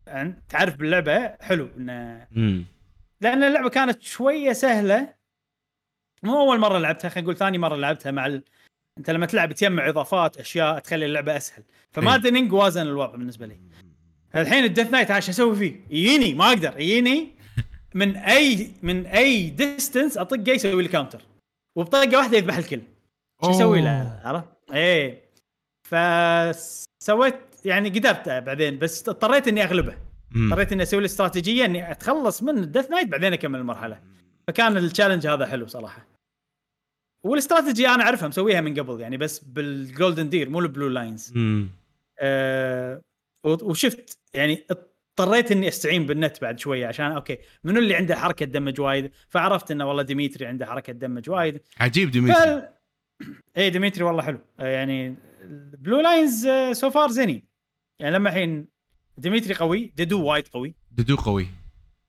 [0.09, 1.69] عن- تعرف باللعبة حلو.
[1.77, 2.27] انه.
[3.21, 5.15] لأن اللعبة كانت شوية سهلة.
[6.23, 8.45] مو أول مرة لعبتها خلينا نقول ثاني مرة لعبتها مع ال...
[8.99, 11.63] أنت لما تلعب تجمع إضافات أشياء تخلي اللعبة أسهل.
[11.91, 13.61] ف maddening وازن الوضع بالنسبة لي.
[14.41, 16.81] الحين ال Death Knight إيش أسوي فيه؟ يجيني ما أقدر.
[16.81, 17.29] يجيني
[17.95, 21.23] من اي من أي distance أطقه يسوي لي counter
[21.77, 22.81] وبطقه واحدة يذبح الكل.
[23.45, 25.29] شو أسوي له؟ عرفت؟ إيه.
[25.83, 27.35] فسويت
[27.65, 29.97] يعني قدرت بعدين بس اضطريت إني أغلبه.
[30.37, 34.01] اضطريت إني أسوي الاستراتيجيه إني أتخلص من ال Death Knight بعدين أكمل المرحلة.
[34.49, 36.07] فكان ال challenge هذا حلو صراحة.
[37.25, 41.33] والاستراتيجي أنا أعرفها مسويها من قبل يعني بس بال Golden Deer مو ال Blue Lions
[41.35, 41.69] مم.
[43.45, 48.81] وشفت يعني اضطريت إني أستعين بالنت بعد شوية عشان okay منو اللي عنده حركة damage
[48.81, 51.61] وايد؟ فعرفت إنه والله Dimitri عنده حركة damage وايد.
[51.81, 52.69] عجيب Dimitri فال...
[53.57, 54.39] إيه Dimitri والله حلو.
[54.61, 55.17] آه، يعني
[55.79, 57.43] Blue Lions so far زينين
[57.99, 58.69] يعني لما الحين
[59.19, 60.75] Dimitri قوي Dedue وايد قوي.
[60.91, 61.47] دودو قوي.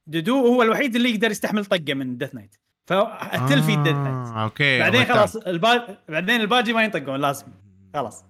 [0.08, 4.44] ديدو هو الوحيد اللي يقدر يستحمل طقة من ديث نايت فاتل في ديث نايت آه،
[4.44, 5.98] أوكي بعدين خلاص البا...
[6.10, 7.48] بعدين الباجي ما ينطقون لازم.
[7.94, 8.26] خلاص.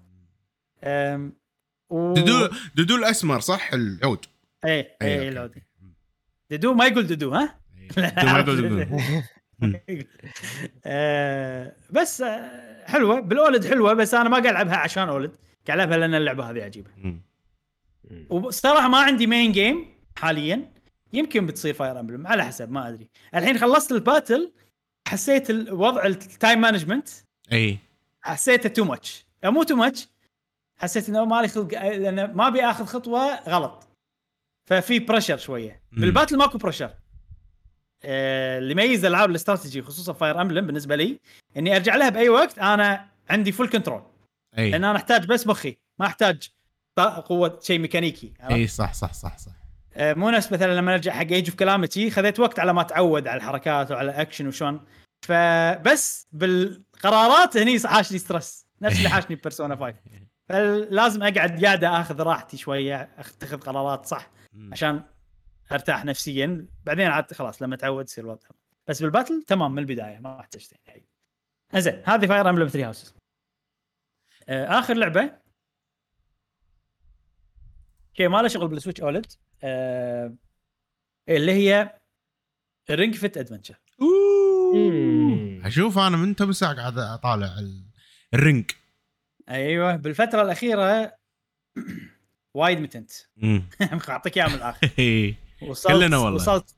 [0.83, 1.33] أم...
[1.89, 2.13] و...
[2.13, 4.25] دودو دودو الأسمر صح؟ العود.
[4.65, 5.29] إيه إيه أوكي.
[5.29, 5.63] العودي
[6.49, 7.59] ديدو ما يقول ديدو ها؟
[7.97, 9.01] دودو ما يقول دودو.
[10.85, 13.19] آه، بس آه، حلوة.
[13.19, 15.31] بالأولد حلوة بس أنا ما قاعد ألعبها عشان أولد.
[15.67, 16.89] قاعد ألعبها لأن اللعبة هذه عجيبة.
[18.29, 19.85] وصراحة ما عندي main game
[20.17, 20.71] حاليا.
[21.13, 23.09] يمكن بتصير Fire Emblem على حسب ما أدري.
[23.35, 24.51] الحين خلصت ال battle
[25.07, 27.09] حسيت الوضع ال time management
[27.51, 27.77] اي
[28.21, 30.07] حسيته too much مو too much
[30.79, 33.87] حسيت إنه ما لي خلق لأن ما أبي آخذ خطوة غلط.
[34.69, 35.81] ففي pressure شوية.
[35.91, 36.93] بال battle ماكو pressure
[38.03, 41.19] آه، اللي يميز العاب الاستراتيجي خصوصا Fire Emblem بالنسبة لي
[41.57, 44.03] إني أرجع لها بأي وقت أنا عندي full control
[44.57, 44.71] أي.
[44.71, 46.49] لأن أنا أحتاج بس مخي ما أحتاج
[47.25, 49.51] قوة شيء ميكانيكي؟ أي صح صح صح صح.
[49.93, 53.27] آه، مو نفس مثلا لما ارجع حق Age of Calamity خذيت وقت على ما أتعود
[53.27, 54.85] على الحركات وعلى الاكشن وشون.
[55.25, 59.93] فبس بالقرارات هني حاشني stress نفس اللي حاشني Persona 5
[60.49, 64.31] فلازم أقعد قاعدة أخذ راحتي شوية أتخذ قرارات صح.
[64.71, 65.03] عشان
[65.71, 66.67] أرتاح نفسيا.
[66.83, 68.47] بعدين عاد خلاص لما اتعود يصير الوضع.
[68.87, 71.05] بس بال battle تمام من البداية ما احتجت يعني
[71.75, 73.13] زين هذه Fire Emblem 3 Houses
[74.49, 75.39] آخر لعبة.
[78.17, 79.25] شيء ما له شغل بال Switch OLED
[79.63, 80.35] آه
[81.29, 81.99] اللي هي
[82.91, 83.79] Ring Fit Adventure
[84.73, 85.61] مم.
[85.65, 87.89] أشوف أنا من تم ساعه قاعد اطالع ال-
[88.33, 88.71] ال Ring
[89.49, 91.13] أيوه بالفترة الأخيرة
[92.57, 93.11] وايد متنت.
[94.09, 95.35] أعطيك إياها من الآخر إي.
[95.61, 96.35] وصلت كلنا والله.
[96.35, 96.75] وصلت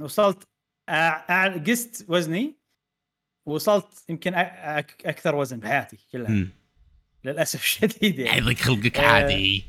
[0.00, 0.42] وصلت
[1.68, 2.56] قست وزني
[3.46, 6.46] وصلت يمكن أكثر وزن بحياتي كلها.
[7.24, 9.06] للأسف الشديد يعني يضيق خلقك آه.
[9.06, 9.64] عادي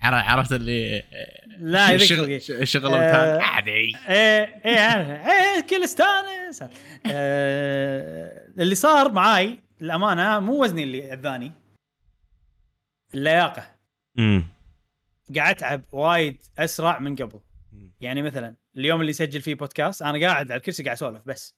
[0.00, 1.02] عر- عرفت اللي
[1.58, 2.66] لا يذيك شغل خلقي.
[2.66, 3.40] شغل آه.
[3.42, 3.94] عادي إيه
[4.64, 5.08] إيه عارف.
[5.28, 6.62] إيه كل استانس
[7.06, 11.52] آه اللي صار معاي الأمانة مو وزني اللي أذاني
[13.14, 13.74] اللياقة
[14.16, 14.44] مم.
[15.36, 17.40] قاعد أتعب وايد أسرع من قبل
[17.72, 17.92] مم.
[18.00, 21.54] يعني مثلا اليوم اللي يسجل فيه بودكاست أنا قاعد على الكرسي قاعد أسولف بس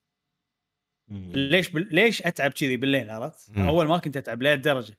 [1.09, 1.88] ليش بل...
[1.90, 3.68] ليش أتعب كذي بالليل عرفت؟ مم.
[3.68, 4.98] أول ما كنت أتعب لهالدرجة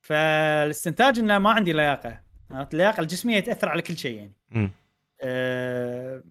[0.00, 2.20] فالاستنتاج إنه ما عندي لياقة
[2.50, 4.70] عرفت؟ اللياقة الجسمية تأثر على كل شيء يعني مم.
[5.20, 6.22] أه...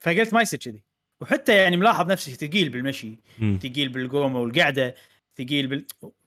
[0.00, 0.82] فقلت ما يصير كذي
[1.20, 3.58] وحتى يعني ملاحظ نفسي ثقيل بالمشي مم.
[3.62, 4.94] ثقيل بالقومة والقعدة
[5.38, 5.86] ثقيل بال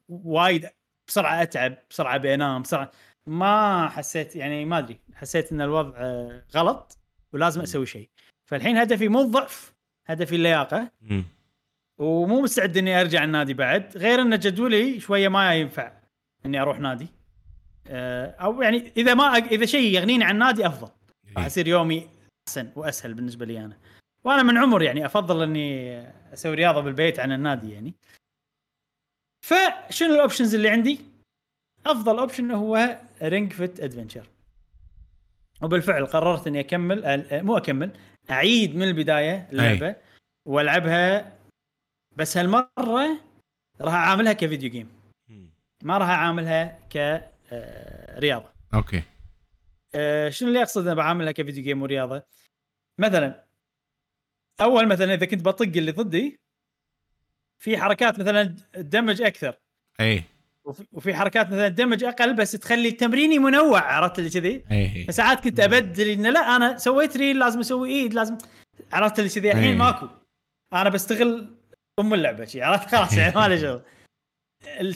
[0.10, 0.70] وايد
[1.08, 2.92] بسرعة أتعب بسرعة بينام بسرعة.
[3.28, 6.22] ما حسيت يعني ما أدري حسيت إن الوضع
[6.56, 6.98] غلط
[7.34, 8.10] ولازم أسوي شيء.
[8.46, 9.74] فالحين هدفي مو الضعف
[10.06, 10.92] هدفي اللياقة.
[11.98, 15.92] ومو مستعد إني أرجع النادي بعد غير إن جدولي شوية ما ينفع
[16.46, 17.08] إني أروح نادي.
[17.88, 19.44] آه، أو يعني إذا ما أق...
[19.44, 20.92] إذا شيء يغنيني عن النادي أفضل.
[21.38, 22.10] راح يصير يومي
[22.48, 23.78] أحسن وأسهل بالنسبة لي أنا.
[24.24, 26.00] وأنا من عمر يعني أفضل إني
[26.34, 27.94] أسوي رياضة بالبيت عن النادي يعني.
[29.42, 31.00] فشنو ال options اللي عندي؟
[31.86, 34.28] أفضل option هو Ring Fit Adventure
[35.62, 37.92] وبالفعل قررت إني أكمل آه، مو أكمل
[38.32, 39.96] أعيد من البداية اللعبة
[40.48, 41.38] وألعبها
[42.16, 43.22] بس هالمرة
[43.82, 44.90] راح أعاملها ك video game.
[45.84, 49.04] ما راح أعاملها كرياضه أوكي.
[49.96, 52.24] آه، شنو اللي أقصد أنا بعاملها ك video game ورياضة؟
[53.00, 53.46] مثلا
[54.62, 56.40] أول مثلا إذا كنت بطق اللي ضدي
[57.60, 59.54] في حركات مثلا تدمج أكثر.
[60.00, 60.24] اي
[60.64, 65.60] وفي, حركات مثلا دمج أقل بس تخلي تمريني منوع عرفت اللي كذي؟ اي فساعات كنت
[65.60, 68.38] أبدل إنه لا أنا سويت ريل لازم أسوي إيد لازم
[68.94, 69.76] عرفت اللي كذي؟ الحين إيه.
[69.76, 70.08] ماكو.
[70.74, 71.56] أنا بستغل
[72.00, 73.82] أم اللعبة شي عرفت؟ خلاص يعني ما لي شغل.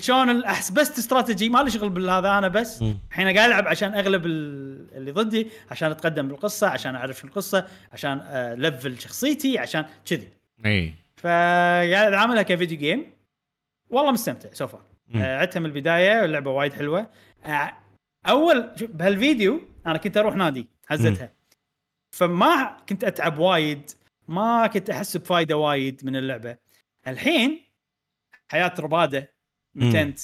[0.03, 2.81] شلون الاحس بس استراتيجي ما لي شغل بالهذا أنا بس.
[2.81, 7.67] الحين قاعد ألعب عشان أغلب ال- اللي ضدي عشان أتقدم بالقصة عشان أعرف شو القصة
[7.93, 8.17] عشان
[8.57, 10.27] level شخصيتي عشان كذي.
[10.65, 10.93] اي
[11.23, 13.13] فقاعد اعاملها ك video game.
[13.89, 14.85] والله مستمتع so far.
[15.15, 17.11] آه، عدتها من البداية اللعبة وايد حلوة.
[17.45, 17.77] آه،
[18.27, 21.33] أول شوف، بهالفيديو أنا كنت أروح نادي هزتها.
[22.11, 23.91] فما كنت أتعب وايد
[24.27, 26.57] ما كنت أحس بفايدة وايد من اللعبة.
[27.07, 27.65] الحين
[28.51, 29.33] حياة ربادة.
[29.75, 30.19] متنت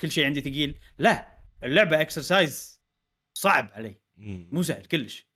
[0.00, 0.78] كل شيء عندي ثقيل.
[0.98, 2.82] لا اللعبة exercise
[3.34, 3.94] صعب علي.
[4.52, 5.26] مو سهل كلش.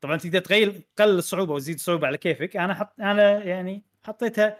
[0.00, 2.56] طبعا تقدر تغير تقلل الصعوبة وتزيد الصعوبة على كيفك.
[2.56, 4.56] أنا حط أنا يعني حطيتها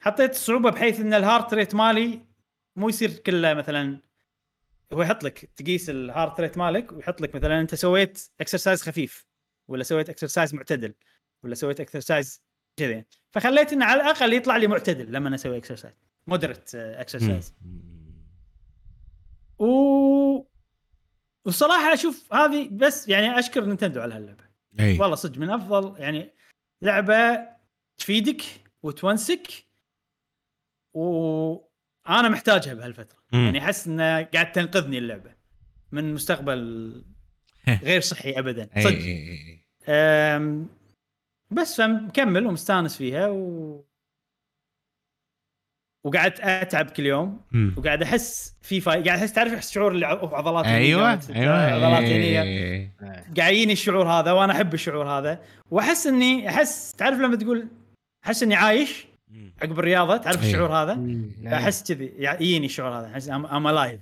[0.00, 2.20] حطيت الصعوبه بحيث إن ال heart rate مالي
[2.76, 4.00] مو يصير كله مثلا
[4.92, 9.26] هو يحط لك تقيس ال heart rate مالك ويحط لك مثلا أنت سويت exercise خفيف
[9.68, 10.94] ولا سويت exercise معتدل
[11.42, 12.42] ولا سويت exercise
[12.76, 15.94] كذا فخليت إنه على الأقل يطلع لي معتدل لما أنا أسوي exercise
[16.26, 17.54] moderate exercise
[19.58, 19.66] و
[21.44, 24.44] والصراحة أشوف هذه بس يعني أشكر نينتندو على هاللعبة.
[24.80, 24.98] إي.
[24.98, 26.34] والله صدق من أفضل يعني
[26.82, 27.48] لعبة
[27.98, 29.48] تفيدك وتونسك.
[30.94, 33.18] وأنا محتاجها بهالفترة.
[33.32, 33.44] مم.
[33.44, 35.34] يعني أحس انها قاعد تنقذني اللعبة.
[35.92, 37.04] من مستقبل
[37.68, 38.68] غير صحي ابدا.
[38.82, 38.86] صدق.
[38.86, 40.68] إي إي أم،
[41.50, 43.84] بس فمكمل ومستانس فيها و
[46.04, 47.40] وقاعد أتعب كل يوم.
[47.52, 47.74] مم.
[47.78, 49.02] وقاعد أحس في فاي...
[49.02, 52.90] قاعد أحس تعرف احس شعور اللي أوف عضلاتي هني أيوه أيوه هني إي- إي.
[53.36, 55.42] قاعد يجيني الشعور هذا وأنا أحب الشعور هذا.
[55.70, 57.68] وأحس إني أحس تعرف لما تقول
[58.26, 59.06] أحس إني عايش.
[59.62, 60.48] عقب الرياضة تعرف إيه.
[60.48, 60.92] الشعور هذا.
[61.46, 64.00] أحس كذي يجيني الشعور هذا أحس I'm alive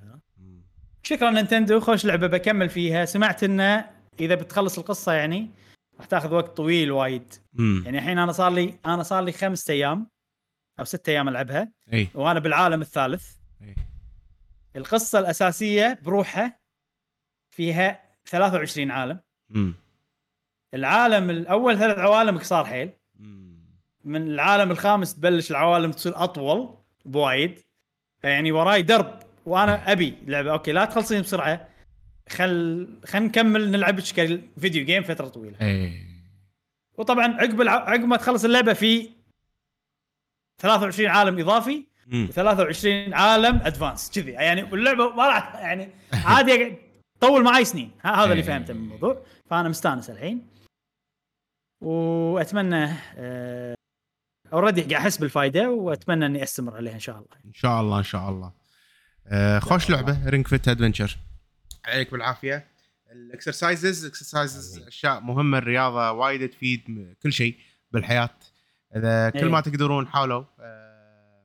[1.02, 3.90] شكرا نينتندو خوش لعبة بكمل فيها سمعت انه
[4.20, 5.50] إذا بتخلص القصة يعني
[5.98, 7.82] راح تاخذ وقت طويل وايد مم.
[7.84, 10.06] يعني الحين أنا صار لي أنا صار لي خمسة أيام
[10.80, 13.30] أو ستة أيام ألعبها إي وأنا بالعالم الثالث
[13.62, 13.74] إي.
[14.76, 16.58] القصة الأساسية بروحها
[17.50, 19.20] فيها 23 عالم
[19.50, 19.74] مم.
[20.74, 22.90] العالم الأول ثلاث عوالم قصار حيل.
[24.04, 27.58] من العالم الخامس تبلش العوالم تصير أطول بوايد.
[28.22, 30.52] يعني وراي درب وأنا أبي لعبة.
[30.52, 31.68] أوكي لا تخلصين بسرعة.
[32.28, 34.00] خل خل نكمل نلعب
[34.60, 35.56] video game فترة طويلة.
[35.60, 35.92] اي
[36.98, 37.72] وطبعا عقب الع...
[37.72, 39.10] عقب ما تخلص اللعبة في
[40.60, 42.28] 23 عالم إضافي مم.
[42.32, 44.30] و23 عالم advance كذي.
[44.30, 45.88] يعني واللعبه ما راح يعني
[46.26, 46.76] عادي
[47.20, 47.90] طول معي سنين.
[48.00, 48.42] هذا اللي إيه.
[48.42, 49.22] فهمته من الموضوع.
[49.50, 50.46] فأنا مستأنس الحين.
[51.80, 52.88] وأتمنى
[54.52, 57.28] already قاعد أحس بالفائده وأتمنى إني أستمر عليها إن شاء الله.
[57.44, 58.52] إن شاء الله إن شاء الله.
[59.26, 61.16] آه خوش لعبة Ring Fit Adventure
[61.84, 62.66] عليك بالعافية.
[63.12, 67.56] ال exercises exercises أشياء مهمة الرياضة وايد تفيد كل شيء
[67.92, 68.30] بالحياة.
[68.96, 69.44] إذا كل إيه.
[69.44, 71.42] ما تقدرون حاولوا آه،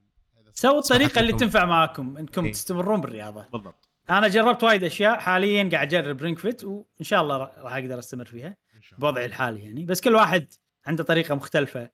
[0.53, 2.51] سووا الطريقة اللي تنفع معاكم إنكم إيه.
[2.51, 3.45] تستمرون بالرياضة.
[3.53, 3.89] بالضبط.
[4.09, 7.99] أنا جربت وايد أشياء حاليا قاعد أجرب Ring Fit وإن شاء الله را- راح أقدر
[7.99, 8.55] أستمر فيها.
[8.97, 9.85] بوضعي الحالي يعني.
[9.85, 10.47] بس كل واحد
[10.85, 11.89] عنده طريقة مختلفة.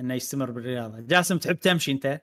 [0.00, 1.00] إنه يستمر بالرياضة.
[1.00, 2.20] جاسم تحب تمشي أنت؟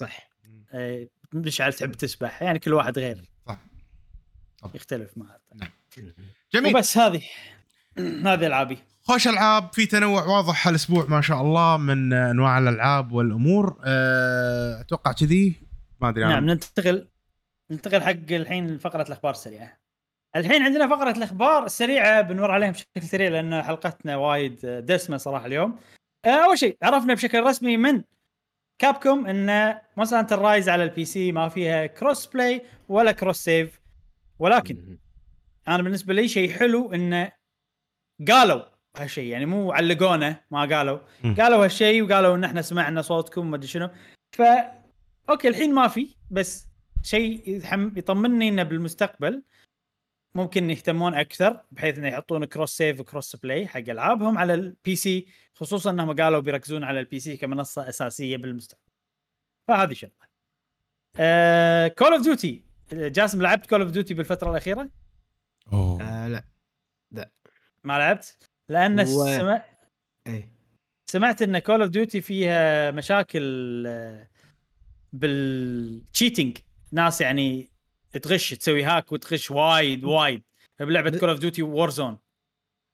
[0.00, 0.30] صح.
[0.72, 3.30] آه، مشعل تحب تسبح يعني كل واحد غير.
[3.46, 3.58] صح.
[4.74, 5.38] يختلف مع
[6.54, 6.76] جميل.
[6.76, 7.22] وبس هذه
[7.98, 8.78] هذه ألعابي.
[9.02, 13.80] خوش ألعاب في تنوع واضح هالأسبوع ما شاء الله من أنواع الألعاب والأمور.
[13.84, 15.54] آه، أتوقع كذي.
[16.00, 16.24] ما أدري.
[16.24, 16.46] نعم.
[16.46, 17.08] ننتقل
[17.70, 19.78] ننتقل حق الحين فقرة الأخبار السريعة.
[20.36, 25.78] الحين عندنا فقرة الأخبار السريعة بنمر عليها بشكل سريع لأن حلقتنا وايد دسمة صراحة اليوم.
[26.26, 28.02] أول شيء عرفنا بشكل رسمي من
[28.78, 33.80] Capcom إن Monster Hunter Rise على ال PC ما فيها cross play ولا cross save
[34.38, 34.98] ولكن
[35.68, 37.32] أنا بالنسبة لي شيء حلو انه
[38.28, 38.62] قالوا
[38.96, 40.98] هالشيء يعني مو علقونا ما قالوا.
[41.40, 43.90] قالوا هالشيء وقالوا إن إحنا سمعنا صوتكم ما أدري شنو
[44.36, 44.42] ف
[45.30, 46.66] أوكي الحين ما في بس
[47.02, 47.62] شيء.
[47.96, 49.42] يطمني إنه بالمستقبل
[50.34, 54.96] ممكن يهتمون أكثر بحيث إنه يحطون cross save و cross play حق ألعابهم على ال
[54.96, 58.82] PC خصوصا إنهم قالوا بيركزون على ال PC كمنصة أساسية بالمستقبل.
[59.68, 60.12] فهذه شغلة.
[61.88, 62.62] Call of Duty
[62.92, 64.90] جاسم لعبت Call of Duty بالفترة الأخيرة؟
[65.72, 66.02] أوه.
[66.02, 66.44] آه لا.
[67.84, 68.38] ما لعبت؟
[68.68, 69.64] لأن هو- سمع...
[70.26, 70.48] إيه.
[71.10, 74.28] سمعت إن Call of Duty فيها مشاكل آه،
[75.12, 76.58] بال cheating
[76.92, 77.68] ناس يعني
[78.18, 80.42] تغش تسوي hack وتغش وايد وايد.
[80.80, 82.18] بلعبة Call of Duty Warzone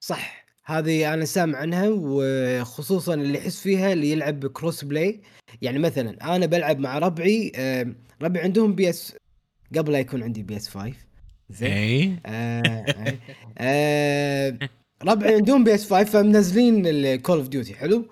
[0.00, 0.46] صح.
[0.64, 5.20] هذه أنا سامع عنها وخصوصا اللي يحس فيها اللي يلعب cross play
[5.62, 7.52] يعني مثلا أنا بلعب مع ربعي
[8.22, 9.16] ربعي عندهم PS
[9.76, 10.94] قبل لا يكون عندي PS 5
[11.50, 11.72] زين.
[11.72, 13.18] اي آه، آه،
[13.58, 14.58] آه،
[15.02, 18.08] ربعي عندهم PS 5 فمنزلين ال Call of Duty حلو.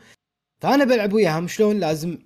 [0.62, 2.18] فأنا بلعب وياهم شلون لازم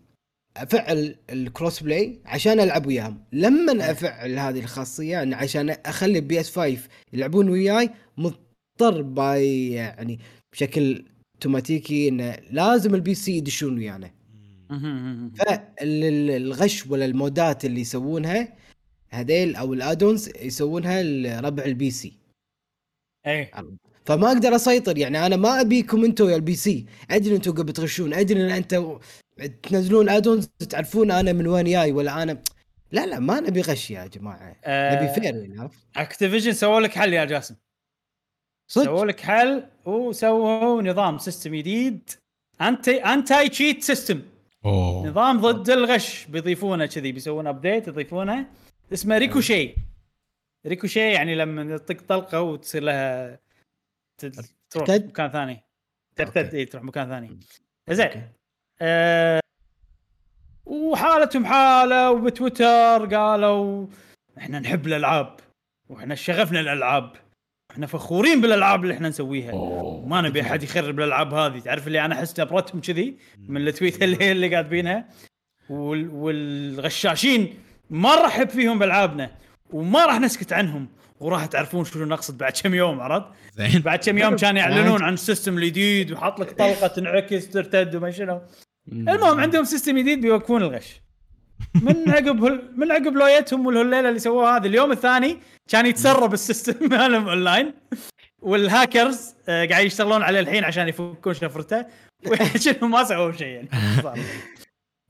[0.57, 3.25] أفعل ال cross play عشان ألعب وياهم.
[3.33, 6.79] لما أفعل هذه الخاصية؟ ان عشان أخلي PS 5
[7.13, 10.19] يلعبون وياي مضطر باي يعني
[10.53, 11.05] بشكل
[11.35, 14.11] أوتوماتيكي انه لازم ال PC يدشون ويانا.
[15.35, 18.57] فالغش ولا ال mod ات اللي يسوونها
[19.11, 22.13] هذيل أو ال add-ons يسوونها لربع ال PC
[23.27, 23.51] اي
[24.05, 28.15] فما أقدر أسيطر يعني أنا ما ابيكم أنتم يا ال PC أدري أنتم قاعد بتغشون
[28.15, 28.99] أدري إن أنتم
[29.63, 32.43] تنزلون add-ons تعرفون أنا من وين جاي ولا أنا؟
[32.93, 34.57] لا لا ما نبي غش يا جماعة.
[34.65, 34.95] آه.
[34.95, 37.57] نبي fair عرفت؟ Activision سووا لك حل يا جاسم.
[38.71, 42.11] سووا صدق لك حل وسووا نظام system جديد
[42.61, 44.23] anti anti cheat system
[45.05, 48.47] نظام ضد الغش بيضيفونه كذي بيسوون update يضيفونه.
[48.93, 49.75] اسمه Ricochet
[50.67, 53.39] Ricochet يعني لما تطق طلقة وتصير لها
[54.71, 55.65] تروح؟ مكان ثاني.
[56.17, 56.55] ترتد.
[56.55, 57.41] اي تروح مكان ثاني.
[57.91, 58.29] زين.
[58.85, 59.41] آه
[60.67, 63.87] وحالتهم حالة وبتويتر قالوا
[64.39, 65.37] إحنا نحب الألعاب
[65.89, 67.13] وإحنا شغفنا الألعاب
[67.71, 69.53] إحنا فخورين بالألعاب اللي إحنا نسويها.
[69.55, 71.59] وما نبي أحد يخرب الألعاب هذه.
[71.59, 73.17] تعرف اللي أنا أحس نبرتهم كذي؟
[73.49, 75.09] من ال tweet اللي اللي كاتبينها
[75.71, 76.11] وال...
[76.11, 77.55] والغشاشين
[77.91, 79.31] ما نرحب فيهم بألعابنا
[79.71, 80.89] وما راح نسكت عنهم.
[81.21, 83.27] وراح تعرفون شنو نقصد بعد كم يوم عرفت؟
[83.85, 88.11] بعد كم يوم كانوا يعلنون عن ال system الجديد وحط لك طلقة تنعكس ترتد وما
[88.11, 88.41] شنو.
[88.93, 91.03] المهم عندهم system جديد بيوقفون الغش.
[91.75, 92.73] من عقب هل...
[92.77, 95.39] من عقب لويتهم والهليلة اللي سووها هذه اليوم الثاني
[95.69, 97.75] كان يتسرب ال system مالهم اونلاين
[98.43, 101.87] والهاكرز آه قاعد يشتغلون عليه الحين عشان يفكون شفرته.
[102.29, 103.69] وشنو ما سووا شيء يعني.
[104.03, 104.19] صار.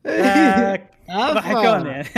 [0.07, 1.91] آه، ضحكوني.
[1.91, 2.09] يعني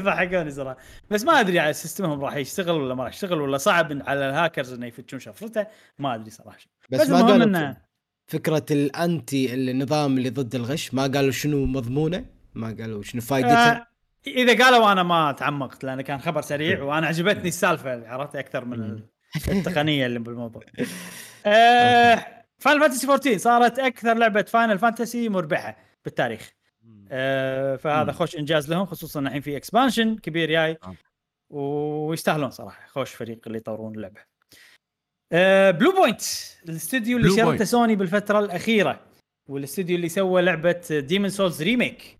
[0.00, 0.76] ضحكوني صراحة.
[1.10, 4.28] بس ما أدري على system هم راح يشتغل ولا ما راح يشتغل ولا صعب على
[4.28, 5.66] الهاكرز إنه يفتشون شفرته.
[5.98, 6.58] ما أدري صراحة.
[6.90, 7.76] بس, بس ما المهم قالوا إنه
[8.26, 12.24] فكرة ال anti النظام اللي ضد الغش ما قالوا شنو مضمونه
[12.54, 13.86] ما قالوا شنو فائدته آه
[14.26, 19.00] إذا قالوا أنا ما تعمقت لأنه كان خبر سريع وأنا عجبتني السالفة عرفت أكثر من
[19.48, 20.62] التقنية اللي بالموضوع.
[21.46, 22.26] آه
[22.58, 26.52] Final Fantasy 14 صارت أكثر لعبة Final Fantasy مربحة بالتاريخ.
[27.10, 28.12] آه فهذا.
[28.12, 30.94] خوش إنجاز لهم خصوصا الحين في expansion كبير جاي آه.
[31.50, 34.35] ويستاهلون صراحة خوش فريق اللي يطورون اللعبة.
[35.32, 36.20] آه Bluepoint
[36.68, 37.64] الاستوديو اللي شرته.
[37.64, 39.00] سوني بالفترة الأخيرة
[39.48, 42.18] والاستوديو اللي سوى لعبة Demon's Souls remake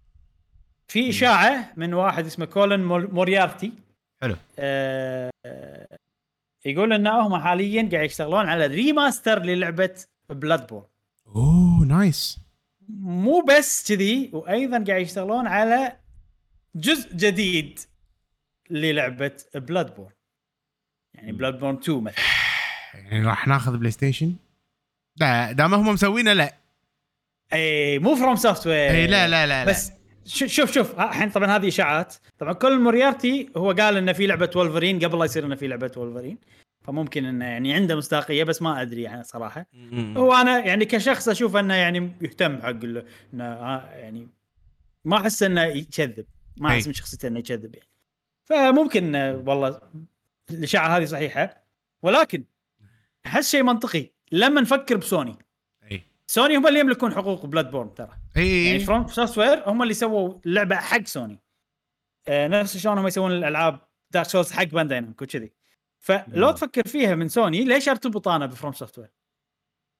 [0.88, 3.72] في إشاعة من واحد اسمه Colin Mor- Moriarty.
[4.22, 4.36] حلو.
[4.58, 5.98] آه آه،
[6.64, 10.84] يقول إن هم حاليا قاعد يشتغلون على remaster للعبة Bloodborne
[11.26, 12.38] أوه nice.
[12.88, 15.96] مو بس كذي وأيضا قاعد يشتغلون على
[16.74, 17.78] جزء جديد
[18.70, 20.12] للعبة Bloodborne
[21.14, 22.24] يعني Bloodborne 2 مثلا.
[22.96, 24.34] يعني راح ناخذ بلاي ستيشن؟
[25.16, 26.54] لا دام هم مسوينه لا.
[27.52, 29.70] اي مو FromSoftware اي لا لا لا, لا.
[29.70, 29.92] بس
[30.24, 32.14] شو- شوف شوف ها، الحين طبعا هذه إشاعات.
[32.38, 35.92] طبعا Colin Moriarty هو قال إنه في لعبة وولفرين قبل لا يصير إنه في لعبة
[35.96, 36.38] وولفرين
[36.84, 39.66] فممكن إنه يعني عنده مصداقية بس ما أدري يعني صراحة.
[40.16, 43.04] هو أنا يعني كشخص أشوف إنه يعني يهتم حق إنه
[43.92, 44.28] يعني
[45.04, 46.26] ما أحس إنه يكذب.
[46.56, 46.88] ما أحس أي.
[46.88, 47.88] من شخصيته إنه يكذب يعني.
[48.44, 49.16] فممكن
[49.46, 49.80] والله
[50.50, 51.62] الإشاعة هذه صحيحة.
[52.02, 52.44] ولكن
[53.26, 54.10] احس شيء منطقي.
[54.32, 55.38] لما نفكر بسوني.
[55.92, 56.02] إي.
[56.26, 58.10] سوني هم اللي يملكون حقوق Bloodborne ترى.
[58.36, 61.42] إي يعني FromSoftware هم اللي سووا اللعبه حق سوني.
[62.28, 63.80] آه نفس شلون هم يسوون الألعاب
[64.10, 65.52] Dark Souls حق Bandai Namco كذي.
[65.98, 66.50] فلو.
[66.50, 69.12] تفكر فيها من سوني ليش ارتبط أنا ب FromSoftware؟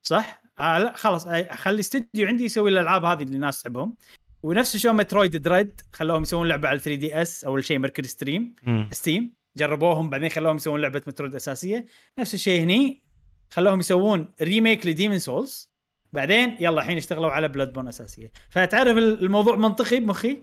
[0.03, 3.97] صح؟ آه لا خلاص آه، خلي استديو عندي يسوي الألعاب هذه اللي الناس تحبهم.
[4.43, 8.55] ونفس شلون Metroid Dread خلوهم يسوون لعبة على 3DS اول شيء MercurySteam.
[8.93, 11.87] Steam جربوهم بعدين خلوهم يسوون لعبة Metroid أساسية.
[12.19, 13.03] نفس الشيء هني.
[13.51, 15.69] خلوهم يسوون remake ل Demon's Souls
[16.13, 18.33] بعدين يلا الحين اشتغلوا على Bloodborne أساسية.
[18.51, 20.39] فتعرف الموضوع منطقي بمخي؟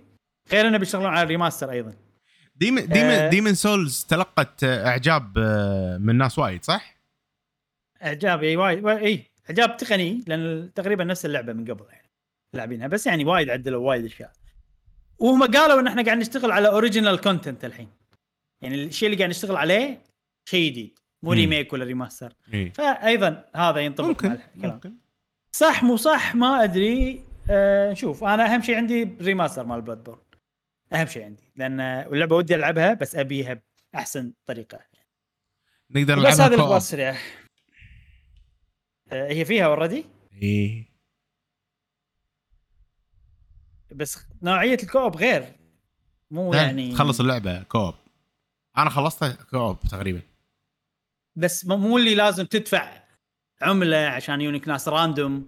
[0.52, 1.94] غير إنه بيشتغلون على ال remaster أيضا.
[2.56, 3.30] Demon Demon آه.
[3.30, 6.96] Demon's Souls تلقت إعجاب آه، من ناس وايد صح؟
[8.04, 12.10] إعجاب إي وايد وا- إي إعجاب تقني لأن تقريبا نفس اللعبة من قبل يعني
[12.54, 12.88] لاعبينها.
[12.88, 14.32] بس يعني وايد عدلوا وايد أشياء.
[15.20, 17.90] وهم قالوا إن إحنا قاعد نشتغل على original content الحين.
[18.62, 20.02] يعني الشيء اللي قاعد نشتغل عليه
[20.50, 21.00] شيء جديد.
[21.24, 21.32] مو.
[21.32, 22.34] remake ولا remaster.
[22.54, 22.72] إي.
[22.72, 24.74] فايضا هذا ينطبق مع ممكن الكلام.
[24.74, 24.94] ممكن.
[25.52, 27.24] صح مو صح ما أدري.
[27.50, 28.24] أه نشوف.
[28.24, 30.20] أنا أهم شيء عندي remaster مال Bloodborne
[30.94, 31.44] أهم شيء عندي.
[31.56, 33.62] لأن اللعبة ودي ألعبها بس أبيها
[33.94, 34.80] بأحسن طريقة.
[35.90, 37.18] نقدر بس نلعبها هذه الاخبار السريعه
[39.12, 40.06] آه، هي فيها already
[40.42, 40.94] إيه
[43.92, 45.56] بس نوعية ال co-op غير.
[46.32, 47.94] مو لا، يعني تخلص اللعبة co-op.
[48.78, 50.22] أنا خلصتها co-op تقريبا.
[51.36, 53.04] بس مو- اللي لازم تدفع
[53.62, 55.48] عملة عشان يونك ناس random.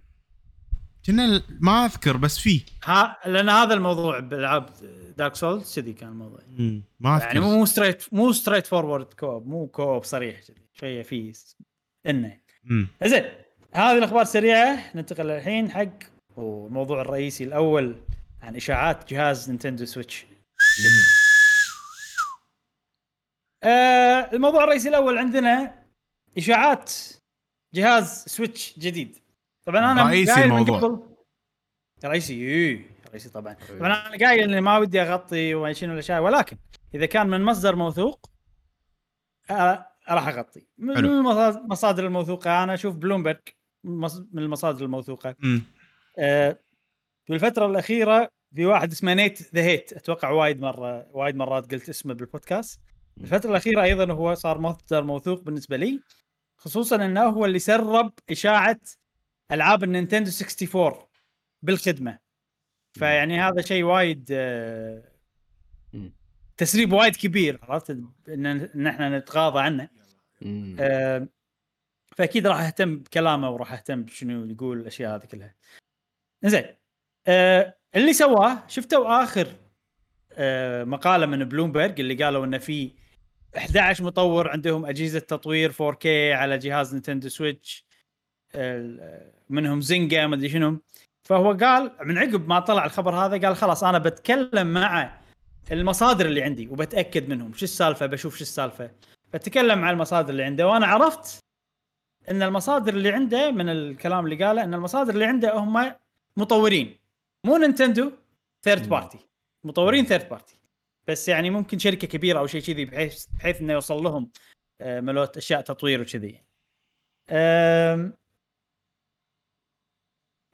[1.05, 2.61] كنا ما أذكر بس في.
[2.83, 4.69] ها لأن هذا الموضوع بالالعاب
[5.17, 6.39] Dark Souls كذي كان الموضوع.
[6.99, 7.25] ما أذكر.
[7.25, 11.33] يعني مو straight مو straightforward co-op مو co-op صريح كذي شوية في
[12.07, 12.37] إنه.
[12.63, 12.87] مم.
[13.03, 13.23] زين
[13.73, 15.89] هذه الأخبار السريعه ننتقل الحين حق
[16.37, 17.95] الموضوع الرئيسي الأول
[18.41, 20.25] عن إشاعات جهاز نينتندو سويتش.
[23.65, 25.83] آه الموضوع الرئيسي الأول عندنا
[26.37, 26.91] إشاعات
[27.73, 29.17] جهاز سويتش جديد
[29.65, 30.79] طبعا أنا رئيسي الموضوع.
[30.79, 31.15] قبل-
[32.05, 36.57] رئيسي إيه رئيسي طبعا طبعا أنا قايل إني ما ودي أغطي وما شنو الأشياء ولكن
[36.95, 38.29] إذا كان من مصدر موثوق
[39.49, 41.19] آه راح أغطي من حلو.
[41.19, 43.39] المصادر- الموثوقة أنا أشوف بلومبرج
[43.83, 44.09] من
[44.43, 45.35] المصادر الموثوقة.
[46.19, 46.59] آه،
[47.25, 51.89] في الفترة الأخيرة في واحد اسمه نيت ذا هيت أتوقع وايد مرة وايد مرات قلت
[51.89, 52.79] اسمه بالبودكاست
[53.21, 56.01] الفترة الأخيرة أيضا هو صار مصدر موثوق بالنسبة لي
[56.57, 58.79] خصوصا أنه هو اللي سرب إشاعة
[59.51, 61.07] ألعاب النينتندو 64
[61.61, 62.19] بالخدمة
[62.93, 65.03] فيعني هذا شيء وايد آه،.
[66.57, 67.89] تسريب وايد كبير عرفت
[68.29, 69.89] إن إحنا نتغاضى عنه.
[70.79, 71.27] آه،
[72.17, 75.55] فأكيد راح أهتم بكلامه وراح أهتم بشنو يقول الأشياء هذه كلها.
[76.43, 76.65] زين
[77.27, 79.47] آه، اللي سواه شفتوا آخر
[80.85, 82.91] مقالة من بلومبرج اللي قالوا إنه في
[83.57, 87.85] 11 مطور عندهم أجهزة تطوير 4K على جهاز نينتندو سويتش
[89.49, 90.81] منهم زنجا ما أدري شنو.
[91.23, 95.19] فهو قال من عقب ما طلع الخبر هذا قال خلاص أنا بتكلم مع
[95.71, 97.53] المصادر اللي عندي وبتأكد منهم.
[97.53, 98.91] شو السالفة؟ بشوف شو السالفة.
[99.33, 100.67] فتكلم مع المصادر اللي عنده.
[100.67, 101.39] وأنا عرفت
[102.31, 105.91] إن المصادر اللي عنده من الكلام اللي قاله إن المصادر اللي عنده هم
[106.37, 106.97] مطورين.
[107.43, 108.11] مو نينتندو
[108.63, 108.89] third.
[108.89, 109.19] party
[109.63, 110.55] مطورين third party
[111.07, 114.31] بس يعني ممكن شركة كبيرة أو شيء كذي بحيث بحيث إنه يوصل لهم
[114.81, 116.43] آه، مالوت أشياء تطوير وكذي.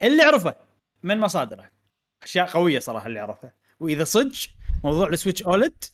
[0.02, 0.54] اللي عرفه
[1.02, 1.70] من مصادره.
[2.22, 4.36] أشياء قوية صراحة اللي عرفها وإذا صدق
[4.84, 5.84] موضوع السويتش OLED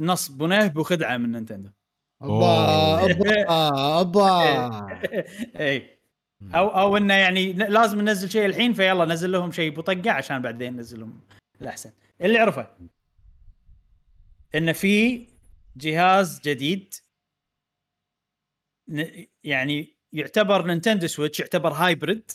[0.00, 1.70] نصب ونهب وخدعه من نينتندو.
[2.22, 4.86] أبا أبا أبا.
[5.60, 5.98] اي
[6.54, 10.76] أو أو إنه يعني لازم ننزل شيء الحين فيلا نزل لهم شيء بطقة عشان بعدين
[10.76, 11.20] ننزل لهم
[11.62, 11.90] الأحسن.
[12.20, 12.66] اللي عرفه
[14.54, 15.26] انه في
[15.76, 16.94] جهاز جديد
[19.44, 22.30] يعني يعتبر نينتندو سويتش يعتبر hybrid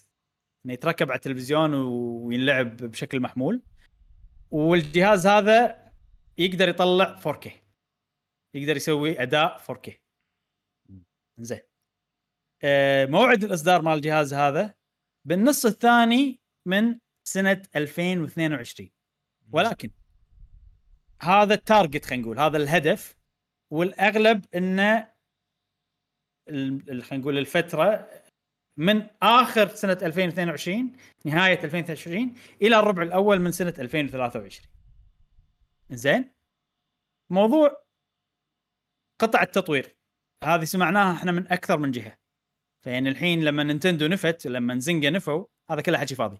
[0.65, 3.61] إنه يتركب على التلفزيون وينلعب بشكل محمول.
[4.51, 5.87] والجهاز هذا
[6.37, 7.49] يقدر يطلع 4K
[8.53, 9.91] يقدر يسوي أداء 4K
[11.39, 11.59] زين
[12.63, 14.73] آه، موعد الإصدار مال الجهاز هذا
[15.25, 18.89] بالنص الثاني من سنة 2022
[19.51, 19.91] ولكن
[21.21, 23.17] هذا ال target خلينا نقول هذا الهدف.
[23.71, 25.13] والأغلب إنه
[26.47, 28.09] خلينا نقول الفترة
[28.77, 30.91] من آخر سنة 2022
[31.25, 34.67] نهاية 2023 إلى الربع الأول من سنة 2023
[35.89, 36.33] زين
[37.29, 37.83] موضوع
[39.19, 39.97] قطع التطوير.
[40.43, 42.17] هذه سمعناها إحنا من أكثر من جهة.
[42.83, 46.37] فيعني الحين لما نينتندو نفت لما زنجا نفوا هذا كله حكي فاضي.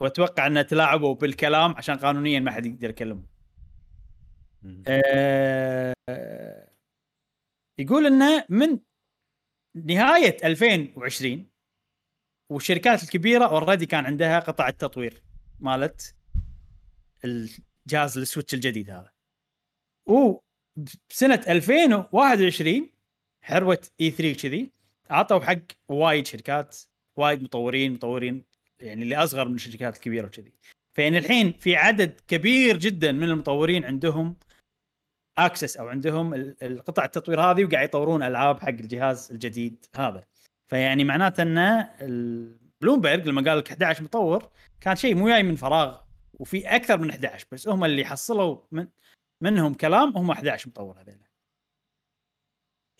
[0.00, 3.39] وأتوقع ان تلاعبوا بالكلام عشان قانونيا ما حد يقدر يكلمه.
[4.86, 5.94] آه،
[7.78, 8.78] يقول إنه من
[9.74, 11.50] نهاية 2020
[12.50, 15.22] والشركات الكبيرة already كان عندها قطع التطوير
[15.60, 16.14] مالت
[17.24, 19.10] الجهاز السويتش الجديد هذا.
[20.06, 22.90] وبسنه 2021
[23.42, 24.72] حروة E3 كذي
[25.10, 25.58] عطوا حق
[25.88, 26.76] وايد شركات
[27.16, 28.44] وايد مطورين مطورين
[28.80, 30.52] يعني اللي أصغر من الشركات الكبيرة وكذي.
[30.92, 34.36] فيعني الحين في عدد كبير جدا من المطورين عندهم
[35.46, 40.24] access أو عندهم ال- القطع التطوير هذه وقاعد يطورون ألعاب حق الجهاز الجديد هذا.
[40.68, 41.88] فيعني معناته ان
[42.80, 44.50] بلومبرج لما قال لك 11 مطور
[44.80, 46.00] كان شيء مو جاي من فراغ
[46.32, 48.88] وفي أكثر من 11 بس هم اللي حصلوا من
[49.42, 51.18] منهم كلام هم 11 مطور هذول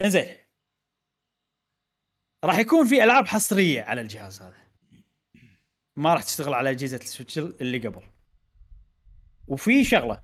[0.04, 0.36] إنزين.
[2.44, 4.56] راح يكون في ألعاب حصرية على الجهاز هذا.
[5.96, 8.02] ما راح تشتغل على أجهزة السويتش اللي قبل.
[9.48, 10.22] وفي شغلة.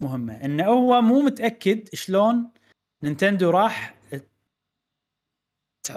[0.00, 0.44] مهمة.
[0.44, 2.50] إنه هو مو متأكد شلون
[3.02, 3.94] نينتندو راح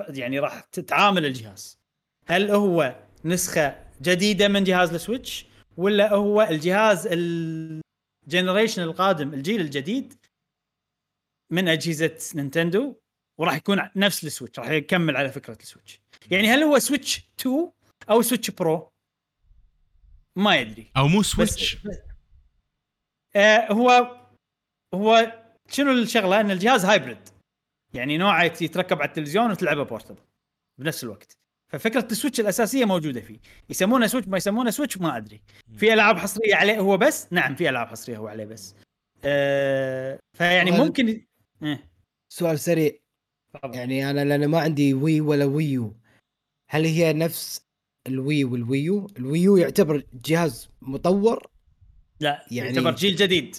[0.10, 1.80] يعني راح تتعامل الجهاز.
[2.28, 2.96] هل هو
[3.26, 5.46] نسخة جديدة من جهاز السويتش
[5.78, 7.08] ولا هو الجهاز
[8.28, 10.14] ال generation القادم الجيل الجديد
[11.52, 12.96] من أجهزة نينتندو
[13.38, 16.00] وراح يكون نفس السويتش راح يكمل على فكرة السويتش.
[16.32, 17.72] يعني هل هو سويتش 2
[18.10, 18.92] أو سويتش برو؟
[20.36, 20.92] ما يدري.
[20.98, 21.78] أو مو بس سويتش
[23.38, 24.18] آه هو
[24.94, 25.34] هو
[25.70, 27.30] شنو الشغلة؟ إن الجهاز hybrid
[27.94, 30.22] يعني نوعه يتركب على التلفزيون وتلعبه portable
[30.80, 31.38] بنفس الوقت.
[31.72, 33.40] ففكرة السويتش الأساسية موجودة فيه.
[33.70, 35.42] يسمونه سويتش ما يسمونه سويتش ما أدري.
[35.78, 38.76] في ألعاب حصرية عليه هو بس؟ نعم في ألعاب حصرية هو عليه بس.
[39.24, 41.26] آه فيعني ممكن
[41.64, 41.90] إيه،
[42.34, 42.92] سؤال سريع.
[43.54, 43.76] تفضل.
[43.76, 45.94] يعني أنا لأن ما عندي وي ولا ويو
[46.70, 47.62] هل هي نفس
[48.08, 51.48] الوي والويو الويو يعتبر جهاز مطور
[52.20, 53.56] لا يعني- يعتبر جيل جديد.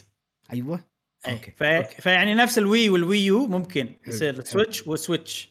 [0.52, 0.84] أيوه.
[1.26, 1.62] إيه، okay ف...
[1.62, 2.02] okay.
[2.02, 4.44] فيعني نفس الوي والويو ممكن حلو، يصير.
[4.44, 5.48] سويتش وسويتش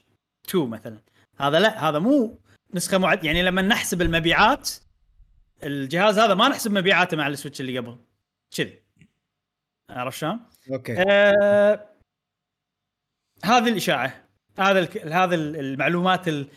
[0.49, 1.01] 2 مثلا.
[1.39, 2.39] هذا لا هذا مو
[2.73, 4.69] نسخة معد يعني لما نحسب المبيعات
[5.63, 7.97] الجهاز هذا ما نحسب مبيعاته مع السويتش اللي قبل.
[8.55, 8.81] كذي.
[9.89, 10.39] عرفت شلون؟
[10.71, 10.95] okay.
[10.97, 11.89] آه
[13.43, 14.23] هذه الإشاعة.
[14.59, 14.97] هذا الك...
[14.97, 16.47] هذا ال- المعلومات ال...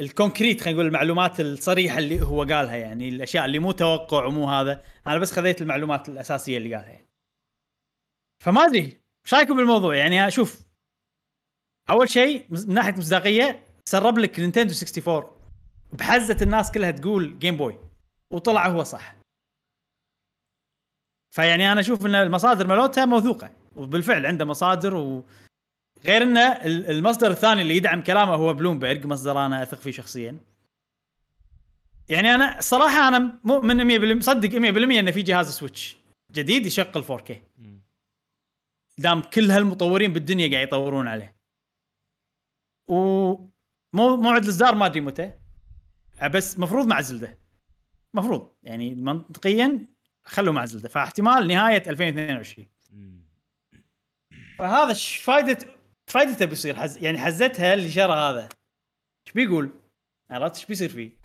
[0.00, 4.50] ال concrete خلينا نقول المعلومات الصريحة اللي هو قالها يعني الأشياء اللي مو توقع ومو
[4.50, 4.84] هذا.
[5.06, 7.08] أنا بس خذيت المعلومات الأساسية اللي قالها يعني.
[8.44, 10.62] فما أدري إيش رأيكم بالموضوع؟ يعني أشوف
[11.90, 15.38] أول شيء من ناحية مصداقية سرب لك نينتندو 64
[15.92, 17.78] بحزه الناس كلها تقول جيم بوي
[18.30, 19.14] وطلع هو صح.
[21.34, 23.50] فيعني أنا أشوف إن المصادر مالتها موثوقة.
[23.76, 25.24] وبالفعل عنده مصادر و
[26.04, 30.38] غير إنه ال- المصدر الثاني اللي يدعم كلامه هو بلومبرج مصدر أنا أثق فيه شخصيا.
[32.08, 33.84] يعني أنا الصراحه أنا مؤمن
[34.14, 35.96] 100% مصدق 100% انه في جهاز سويتش
[36.32, 37.32] جديد يشغل 4K
[38.98, 41.36] دام كل هالمطورين بالدنيا قاعد يطورون عليه.
[42.88, 42.94] و
[43.92, 45.32] مو موعد الاصدار ما أدري متى.
[46.34, 47.38] بس مفروض مع زلدة.
[48.14, 48.52] مفروض.
[48.62, 49.86] يعني منطقيا
[50.24, 50.88] خلوا مع زلدة.
[50.88, 52.66] فاحتمال نهاية 2022
[54.58, 55.58] فهذا فائده
[56.08, 56.98] فائدته بيصير حز...
[56.98, 58.48] يعني حزتها اللي شرى هذا
[59.26, 59.70] إيش بيقول؟
[60.30, 61.18] عرفت إيش بيصير فيه؟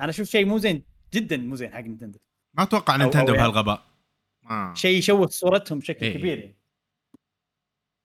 [0.00, 0.82] أنا أشوف شيء مو زين
[1.14, 2.18] جدا مو زين حق نينتندو
[2.54, 3.86] ما أتوقع أو يعني- بهالغباء
[4.42, 6.18] ما شيء يشوه صورتهم بشكل إيه.
[6.18, 6.58] كبير يعني.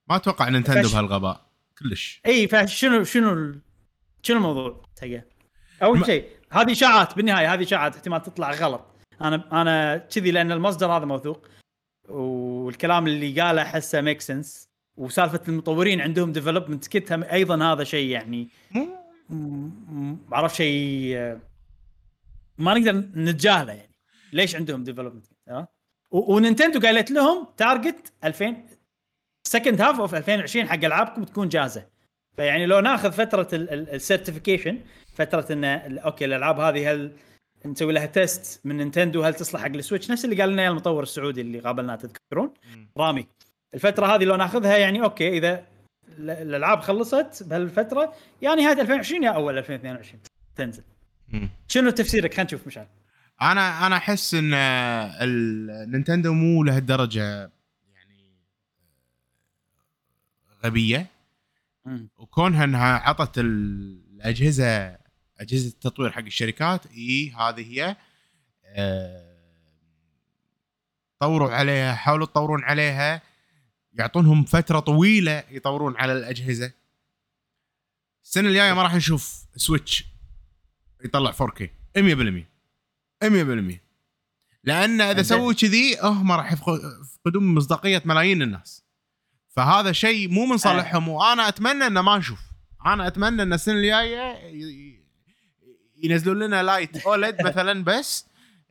[0.10, 1.50] ما أتوقع نينتندو فش- بهالغباء
[1.80, 3.62] كلش اي فشنو شنو ال...
[4.24, 5.24] شنو الموضوع حقه؟ ما-
[5.84, 8.86] اول شيء هذه إشاعات بالنهاية هذه إشاعات احتمال تطلع غلط
[9.22, 11.48] أنا أنا كذي لأن المصدر هذا موثوق
[12.10, 18.50] والكلام اللي قاله أحسه make sense وسالفة المطورين عندهم development kit أيضا هذا شيء يعني
[20.30, 21.16] بعرف شيء
[22.58, 23.96] ما نقدر نتجاهله يعني.
[24.34, 25.26] ليش عندهم development
[26.12, 28.56] ونينتندو قالت لهم target 2000
[29.48, 31.86] second half of 2020 حق ألعابكم تكون جاهزة.
[32.36, 34.80] فيعني لو ناخذ فترة ال certification
[35.14, 35.64] فترة إن
[35.98, 37.12] okay الألعاب هذه هل
[37.66, 41.42] نسوي لها test من نينتندو هل تصلح حق السويتش؟ نفس اللي قال لنا المطور السعودي
[41.42, 42.54] اللي قابلناه تذكرون؟
[42.98, 43.28] رامي.
[43.74, 45.66] الفترة هذه لو ناخذها يعني okay إذا
[46.18, 50.20] ال- الألعاب خلصت بهالفترة يا نهايه 2020 يا أول 2022
[50.56, 50.84] تنزل.
[51.68, 52.88] شنو تفسيرك؟ خلينا نشوف مشعل.
[53.42, 57.52] أنا أنا أحس إن النينتندو مو لهالدرجة
[57.94, 58.36] يعني
[60.66, 61.08] غبية.
[62.18, 64.98] وكونها انها عطت ال- الأجهزة
[65.40, 67.96] أجهزة التطوير حق الشركات إي هذه هي
[68.66, 69.34] آه،
[71.20, 73.22] طوروا عليها حاولوا يطورون عليها.
[73.94, 76.72] يعطونهم فترة طويلة يطورون على الأجهزة.
[78.24, 80.06] السنة الجاية ما راح نشوف سويتش
[81.06, 81.62] يطلع 4K
[81.98, 82.46] 100%
[83.24, 83.80] 100%
[84.64, 88.84] لأن إذا سووا كذي هم راح يفق- يفقدون مصداقية ملايين الناس.
[89.50, 92.40] فهذا شيء مو من صالحهم وأنا أتمنى إنه ما نشوف.
[92.86, 94.38] أنا أتمنى إن السنة الجاية
[96.04, 98.26] ينزلون لنا لايت OLED مثلا بس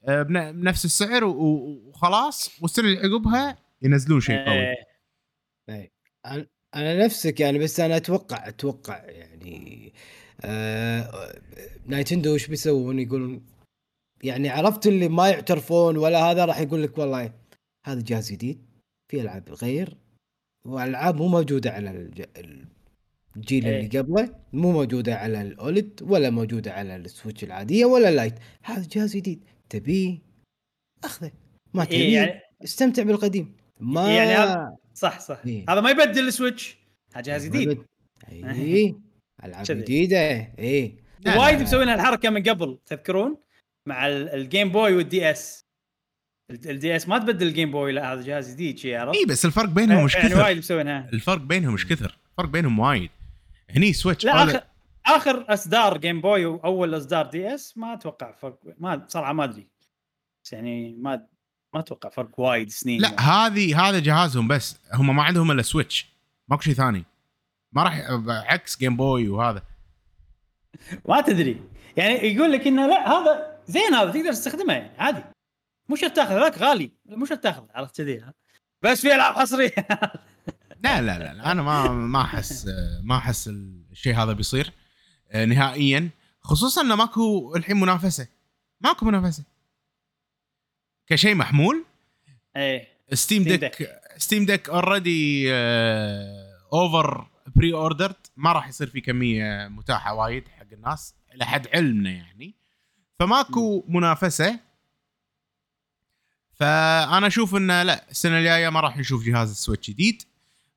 [0.09, 2.51] آه، بن- بنفس السعر وخلاص.
[2.61, 4.75] والسنة اللي عقبها ينزلون شيء قوي.
[6.27, 9.93] أنا أنا نفسك يعني بس أنا أتوقع أتوقع يعني
[10.45, 11.33] آه
[11.87, 13.47] نايتندو وش بيسوون؟ يقولون
[14.23, 17.33] يعني عرفت اللي ما يعترفون ولا هذا راح يقول لك والله
[17.87, 18.67] هذا جهاز جديد
[19.11, 19.97] في ألعاب غير
[20.67, 22.27] والالعاب مو موجودة على الج-
[23.37, 23.81] الجيل إيه.
[23.81, 28.89] اللي قبله مو موجودة على ال OLED ولا موجودة على السويتش العادية ولا اللايت هذا
[28.93, 30.19] جهاز جديد تبيه
[31.05, 31.31] أخذه
[31.75, 33.57] ما تبيه إيه يعني استمتع بالقديم.
[33.81, 35.39] ما يعني صح صح.
[35.47, 35.65] إيه.
[35.69, 36.77] هذا ما يبدل السويتش.
[37.15, 37.85] هذا جهاز جديد.
[38.33, 38.95] اي
[39.45, 39.81] ألعاب كذي.
[39.83, 40.19] جديدة.
[40.59, 40.97] اي
[41.27, 41.61] وايد.
[41.63, 43.37] مسوين هالحركه من قبل تذكرون؟
[43.89, 45.67] مع ال- الجيم بوي والدي اس
[46.51, 49.45] ال- الدي اس ما تبدل الجيم بوي لا هذا جهاز جديد شي عرفت؟ اي بس
[49.45, 50.43] الفرق بينهم مش يعني كثر.
[50.43, 51.09] وايد مسوينها.
[51.13, 52.19] الفرق بينهم مش كثر.
[52.31, 53.11] الفرق بينهم وايد.
[53.71, 54.43] هني سويتش لا.
[54.43, 54.63] آخر
[55.07, 59.69] آخر أصدار جيم بوي وأول أصدار دي اس ما أتوقع فرق ما صراحة ما أدري.
[60.45, 61.27] بس يعني ما
[61.75, 66.13] ما أتوقع فرق وايد سنين لا هذه هذا جهازهم بس هم ما عندهم إلا سويتش
[66.49, 67.05] ماكو شيء ثاني.
[67.73, 69.63] ما راح عكس جيم بوي وهذا.
[71.09, 71.63] ما تدري.
[71.97, 75.23] يعني يقول لك إنه لا هذا زين هذا تقدر تستخدمه يعني عادي.
[75.89, 76.91] مو شرط تاخذ ذاك غالي.
[77.07, 78.25] مو شرط تاخذ عرفت كذي؟
[78.83, 79.75] بس في ألعاب حصرية.
[80.85, 82.67] لا لا لا, لا أنا ما ما أحس
[83.03, 84.73] ما أحس الشيء هذا بيصير
[85.35, 86.11] نهائيا.
[86.41, 88.29] خصوصا إنه ماكو الحين منافسة.
[88.81, 89.45] ماكو منافسة.
[91.07, 91.85] كشيء محمول.
[92.57, 92.89] إيه.
[93.13, 95.53] ستيم ديك ستيم ديك already
[96.73, 97.27] over
[97.57, 102.55] pre-ordered ما راح يصير في كمية متاحة وايد حق الناس إلى حد علمنا يعني.
[103.19, 104.59] فماكو منافسة.
[106.55, 110.23] فأنا أشوف انه لا السنة الجاية ما راح نشوف جهاز السويتش جديد.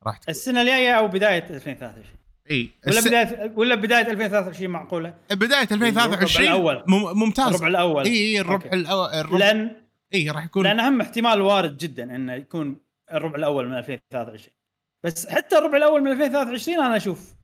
[0.08, 2.06] راح تكون السنة الجاية أو بداية 2023
[2.52, 6.84] إي ولا الس- بدايه ولا بداية 2023 معقولة؟ بداية 2023 الربع الأول.
[6.88, 7.48] مم- ممتاز.
[7.48, 8.06] الربع الأول.
[8.06, 8.70] إي الربع.
[8.74, 9.76] الأول الربع لأن
[10.16, 12.82] اي راح يكون لأن أهم احتمال وارد جدا إنه يكون
[13.12, 14.56] الربع الأول من 2023
[15.04, 17.36] بس حتى الربع الأول من 2023 أنا أشوف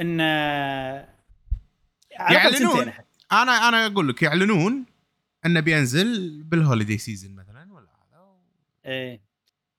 [0.00, 0.24] انه
[2.10, 2.92] يعلنون.
[3.32, 4.86] أنا أنا أقول لك يعلنون
[5.46, 8.36] إنه بينزل بال holiday season مثلا ولا هذا
[8.84, 9.22] إيه.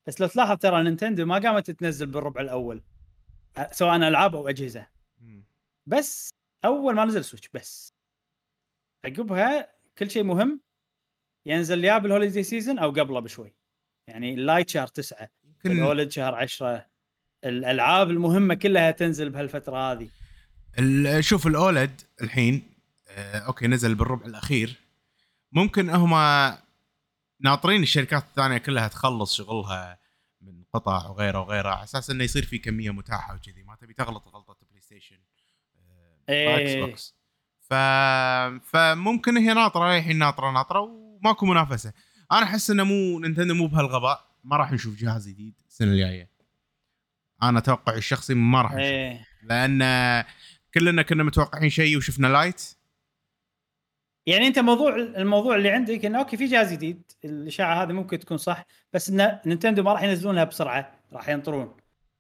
[0.08, 2.84] بس لو تلاحظ ترى نينتندو ما قامت تنزل بالربع الأول
[3.72, 4.88] سواء ألعاب أو أجهزة.
[5.86, 6.30] بس
[6.66, 7.94] أول ما نزل سويتش بس.
[9.06, 10.65] عقبها كل شيء مهم.
[11.46, 13.56] ينزل يا بال holiday season أو قبله بشوي.
[14.08, 15.30] يعني اللايت شهر تسعة.
[15.44, 16.86] يمكن ال OLED شهر عشرة.
[17.44, 20.10] الألعاب المهمة كلها تنزل بهالفترة هذه.
[21.20, 22.64] شوف ال OLED الحين
[23.08, 24.76] آه okay نزل بالربع الأخير.
[25.52, 26.12] ممكن هم
[27.40, 30.00] ناطرين الشركات الثانية كلها تخلص شغلها
[30.42, 33.64] من قطع وغيره وغيره على أساس إنه يصير في كمية متاحة وكذي.
[33.64, 35.18] ما تبي تغلط غلطة بلاي ستيشن.
[36.30, 37.16] إكس بوكس
[37.60, 37.74] ف...
[38.70, 41.94] فممكن هي ناطرة الحين ناطرة ناطرة وماكو منافسة.
[42.32, 46.30] أنا أحس إنه مو نينتندو مو بهالغباء ما راح نشوف جهاز جديد السنة الجاية.
[47.44, 49.26] أنا توقعي الشخصي ما راح نشوف إيه.
[49.44, 50.24] لأن
[50.74, 52.76] كلنا كنا متوقعين شيء وشفنا لايت.
[54.26, 58.38] يعني أنت موضوع الموضوع اللي عندك إنه okay في جهاز جديد الإشاعة هذه ممكن تكون
[58.38, 61.78] صح بس إن نينتندو ما راح ينزلونها بسرعة راح ينطرون.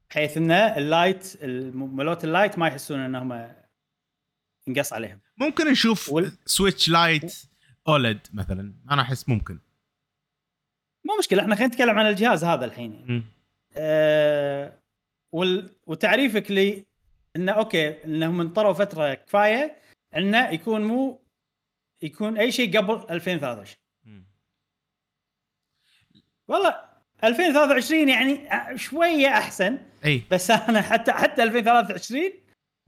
[0.09, 1.43] بحيث إن اللايت
[1.75, 3.53] ملوت اللايت ما يحسون إنهم
[4.67, 5.19] انقص عليهم.
[5.37, 7.35] ممكن نشوف وال- سويتش لايت
[7.87, 9.59] OLED مثلا أنا أحس ممكن.
[11.05, 12.93] مو مشكلة إحنا خلينا نتكلم عن الجهاز هذا الحين.
[12.93, 13.23] يعني.
[13.77, 14.79] أه
[15.31, 15.69] وال...
[15.87, 16.85] وتعريفك لي
[17.35, 19.75] إنه okay انهم انطروا فترة كفاية
[20.17, 21.21] إنه يكون مو
[22.01, 24.25] يكون أي شيء قبل 2023
[26.47, 26.75] والله
[27.23, 28.47] 2023 يعني
[28.77, 30.23] شوية أحسن إي.
[30.31, 32.21] بس أنا حتى حتى 2023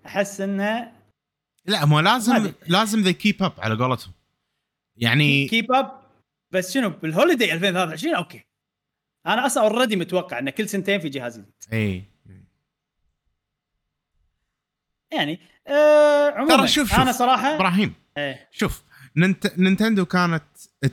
[0.05, 0.91] أحس إنه
[1.65, 2.53] لا مو لازم.
[2.67, 4.13] لازم they keep up على قولتهم.
[4.97, 6.01] يعني keep up
[6.51, 8.43] بس شنو بال holiday 2023 okay.
[9.27, 12.03] أنا أصلا already متوقع انه كل سنتين في جهاز جديد إي.
[15.11, 18.49] يعني آه عموما ترى شوف شوف أنا صراحة إبراهيم إيه.
[18.51, 18.83] شوف
[19.15, 19.59] ننت...
[19.59, 20.43] Nintendo كانت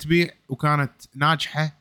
[0.01, 1.81] تبيع وكانت ناجحة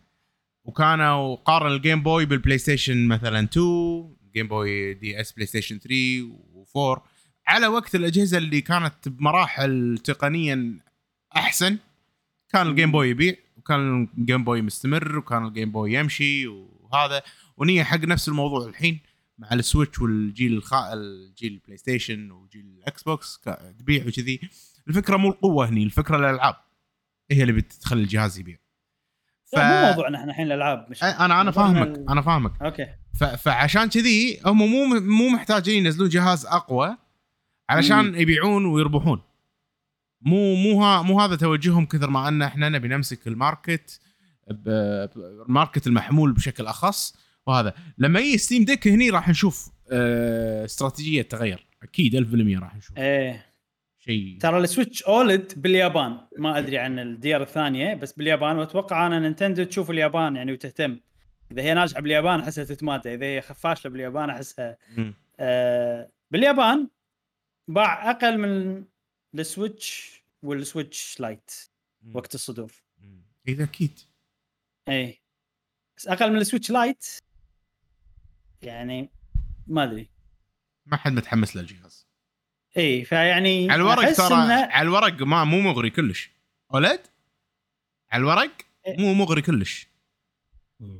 [0.63, 5.95] وكانوا قارن ال Game Boy بال PlayStation مثلا 2 Game Boy DS PlayStation 3
[6.53, 7.01] و4
[7.47, 10.79] على وقت الأجهزة اللي كانت بمراحل تقنيا
[11.35, 11.77] أحسن
[12.53, 16.47] كان ال Game Boy يبيع وكان ال Game Boy مستمر وكان ال Game Boy يمشي
[16.47, 17.21] وهذا.
[17.57, 18.99] ونيي حق نفس الموضوع الحين
[19.37, 20.93] مع ال Switch والجيل الخا...
[20.93, 23.39] الجيل ال PlayStation وجيل ال Xbox
[23.79, 24.39] تبيع وكذي.
[24.87, 26.55] الفكرة مو القوة هني الفكرة الألعاب.
[27.31, 28.57] هي اللي بتخلي الجهاز يبيع.
[29.45, 29.55] ف...
[29.57, 32.61] مو موضوعنا إحنا الحين الألعاب مش أنا أنا فاهمك ال- أنا فاهمك.
[32.61, 32.87] okay.
[33.19, 33.23] ف...
[33.23, 36.97] فعشان كذي هم مو مو محتاجين ينزلون جهاز أقوى
[37.69, 38.15] علشان مم.
[38.15, 39.21] يبيعون ويربحون.
[40.25, 43.99] مو مو ها مو هذا توجههم كثر ما أن إحنا نبي نمسك ال market
[44.49, 47.15] ال market المحمول بشكل أخص
[47.47, 47.73] وهذا.
[47.97, 51.67] لما يجي Steam Deck هني راح نشوف آه، استراتيجية تغير.
[51.83, 52.97] أكيد 1000% راح نشوف.
[52.97, 53.45] إيه.
[53.99, 54.37] شيء.
[54.41, 56.17] ترى ال Switch OLED باليابان.
[56.37, 58.57] ما أدري عن الديار الثانية بس باليابان.
[58.57, 60.99] وأتوقع أنا Nintendo تشوف اليابان يعني وتهتم.
[61.51, 63.13] إذا هي ناجحة باليابان أحسها تتمادى.
[63.13, 64.77] إذا هي فاشله باليابان أحسها.
[65.39, 66.87] آه باليابان
[67.67, 68.83] باع أقل من
[69.39, 70.12] ال Switch
[70.43, 71.51] وال Switch Lite.
[72.13, 72.71] وقت الصدور.
[73.47, 73.99] إذا أكيد.
[74.89, 75.21] اي
[75.97, 77.05] بس أقل من ال Switch Lite
[78.61, 79.09] يعني
[79.67, 80.09] ما أدري.
[80.85, 82.07] ما حد متحمس للجهاز.
[82.77, 86.31] اي فيعني على الورق ترى إنه- على الورق ما مو مغري كلش.
[86.73, 87.07] OLED
[88.11, 88.57] على الورق
[88.87, 88.97] إيه.
[88.97, 89.87] مو مغري كلش.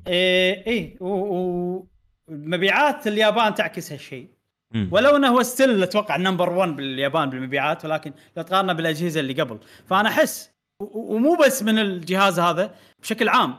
[0.08, 1.88] إيه إيه و- و-
[2.28, 4.30] مبيعات اليابان تعكس هالشيء.
[4.74, 4.90] مم.
[4.92, 9.60] ولو إنه هو still أتوقع number 1 باليابان بالمبيعات ولكن لو تقارنه بالأجهزة اللي قبل.
[9.86, 13.56] فأنا أحس ومو بس من الجهاز هذا بشكل عام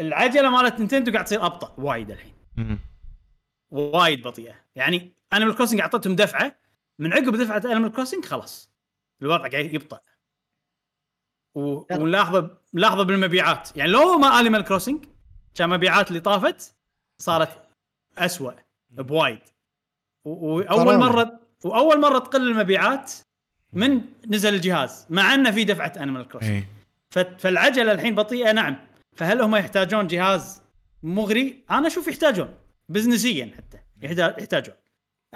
[0.00, 2.34] العجلة مالت Nintendo قاعد تصير أبطأ وايد الحين.
[2.56, 2.78] مم.
[3.70, 4.54] وايد بطيئة.
[4.74, 6.56] يعني Animal Crossing أعطتهم دفعة
[6.98, 8.70] من عقب دفعة Animal Crossing خلاص.
[9.22, 10.00] الوضع قاعد يبطأ.
[11.54, 11.84] و...
[11.94, 13.76] ونلاحظة نلاحظه بالمبيعات.
[13.76, 15.04] يعني لو ما Animal Crossing
[15.54, 16.76] كان مبيعات اللي طافت
[17.18, 17.62] صارت
[18.18, 18.65] أسوأ.
[18.90, 19.38] بوايد.
[20.24, 20.98] وأول.
[20.98, 23.12] مرة وأول مرة تقل المبيعات
[23.72, 26.64] من نزل الجهاز مع إنه في دفعة Animal Crossing
[27.10, 28.76] ف- فالعجلة الحين بطيئة نعم.
[29.16, 30.62] فهل هم يحتاجون جهاز
[31.02, 32.48] مغري؟ أنا أشوف يحتاجون
[32.88, 34.74] business يا حتى يحتا- يحتاجون.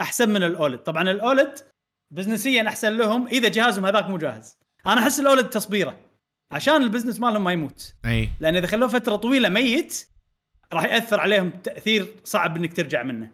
[0.00, 0.78] أحسن من ال OLED.
[0.78, 1.58] طبعا ال OLED
[2.10, 4.56] business يا أحسن لهم إذا جهازهم هذاك مو جاهز.
[4.86, 5.98] أنا أحس ال OLED تصبيره
[6.52, 7.94] عشان ال business مالهم ما يموت.
[8.04, 8.28] إيه.
[8.40, 10.06] لأن إذا خلوه فترة طويلة ميت
[10.72, 13.30] راح يأثر عليهم تأثير صعب إنك ترجع منه.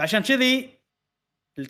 [0.00, 0.70] فعشان كذي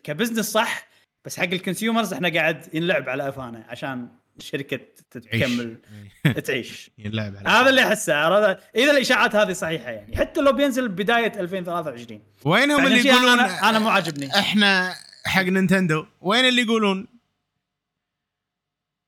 [0.04, 0.88] ك business صح
[1.24, 4.08] بس حق ال consumers إحنا قاعد ينلعب على قفانا عشان
[4.38, 4.80] الشركة
[5.10, 5.76] تكمل
[6.26, 6.32] إيه.
[6.32, 6.90] تعيش.
[6.98, 10.16] يلعب على هذا اللي أحسه عرفت؟ إذا الإشاعات هذه صحيحة يعني.
[10.16, 14.38] حتى لو بينزل بداية 2023 وينهم فعشان اللي يقولون أنا أنا مو عاجبني.
[14.38, 14.94] إحنا
[15.24, 17.08] حق Nintendo؟ وين اللي يقولون؟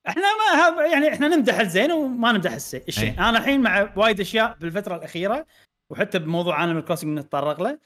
[0.08, 3.10] إحنا ما هذا يعني إحنا نمدح الزين وما نمدح الشيء أي.
[3.10, 5.46] أنا الحين مع وايد أشياء بالفترة الأخيرة
[5.90, 7.78] وحتى بموضوع Animal Crossing نتطرق له.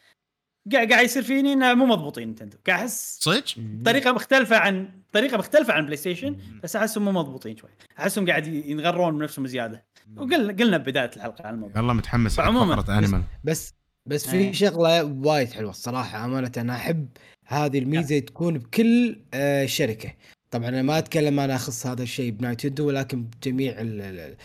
[0.72, 2.56] قاعد قاعد يصير فيني إنه مو مضبوطين Nintendo.
[2.66, 3.44] قاعد أحس صدق؟
[3.84, 7.70] طريقة مختلفة عن طريقة مختلفة عن PlayStation بس أحسهم مو مضبوطين شوي.
[7.98, 9.84] أحسهم قاعد ينغرون بنفسهم زيادة.
[10.16, 11.76] وقلنا قلنا ببدايه الحلقة عن الموضوع.
[11.76, 13.74] والله متحمس على فقرة Animal بس
[14.06, 14.52] بس إيه.
[14.52, 16.24] في شغلة وايد حلوة الصراحة.
[16.24, 17.08] أمانة أنا أحب
[17.46, 20.12] هذه الميزة تكون بكل آه، شركة.
[20.50, 24.36] طبعا أنا ما أتكلم أنا أخص هذا الشيء ب Nintendo ولكن بجميع ال- ال-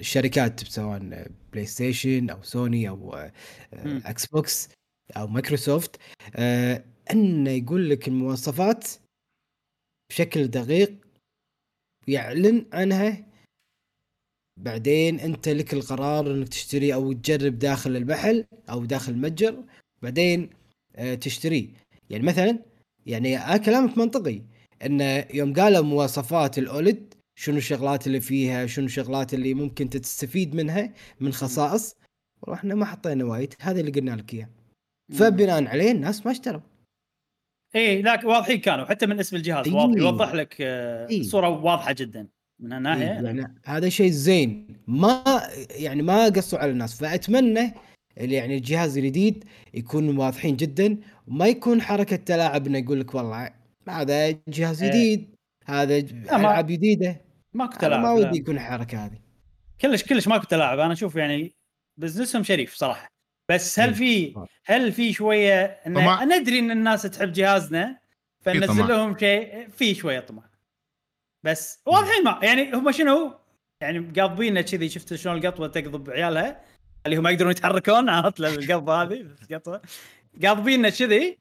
[0.00, 3.32] الشركات سواء PlayStation أو سوني أو آه،.
[3.84, 4.68] Xbox
[5.16, 5.96] أو مايكروسوفت
[6.36, 8.88] آه، انه يقول لك المواصفات
[10.10, 10.94] بشكل دقيق
[12.08, 13.26] يعلن عنها.
[14.60, 19.64] بعدين أنت لك القرار إنك تشتري أو تجرب داخل المحل أو داخل المتجر
[20.02, 20.50] بعدين
[20.96, 21.18] آه،
[22.10, 22.58] يعني مثلا
[23.06, 24.42] يعني آه كلامك منطقي.
[24.82, 30.92] أن يوم قالوا مواصفات الأولد شنو الشغلات اللي فيها؟ شنو الشغلات اللي ممكن تستفيد منها؟
[31.20, 31.94] من خصائص.
[32.42, 33.54] وإحنا ما حطينا وايد.
[33.60, 34.48] هذا اللي قلنا لك إياه.
[35.12, 36.60] فبناء عليه الناس ما اشتروا.
[37.76, 39.74] اي لا واضحين كانوا حتى من اسم الجهاز إي.
[39.74, 41.20] واضح يوضح لك آه، إي.
[41.20, 42.28] الصورة واضحة جدا
[42.60, 44.76] من هالناحيه يعني هذا شيء زين.
[44.86, 46.98] ما يعني ما قصوا على الناس.
[47.00, 47.74] فأتمنى
[48.18, 49.44] اللي يعني الجهاز الجديد
[49.74, 50.98] يكون واضحين جدا
[51.28, 53.50] وما يكون حركة تلاعب إنه يقول لك والله
[53.88, 54.90] هذا جهاز إيه.
[54.90, 55.34] جديد
[55.66, 57.20] هذا ج- ما- ألعاب جديدة.
[57.54, 58.12] ماكو تلاعب ما.
[58.12, 59.18] ودي يكون الحركة هذه.
[59.80, 60.78] كلش كلش ماكو تلاعب.
[60.78, 61.52] أنا أشوف يعني
[62.00, 63.13] بزنسهم شريف صراحة.
[63.48, 64.34] بس هل في
[64.66, 66.24] هل في شوية إن طمع.
[66.24, 67.98] ندري إن الناس تحب جهازنا
[68.40, 68.88] فننزل.
[68.88, 70.42] لهم شيء في شوية طمع.
[71.44, 73.34] بس واضحين ما يعني هم شنو؟
[73.80, 76.60] يعني قاضبيننا كذي شفت شلون القطوة تقضب عيالها؟
[77.06, 79.82] اللي هم ما يقدرون يتحركون عرفت؟ القضبه هذه القطوة.
[80.90, 81.38] كذي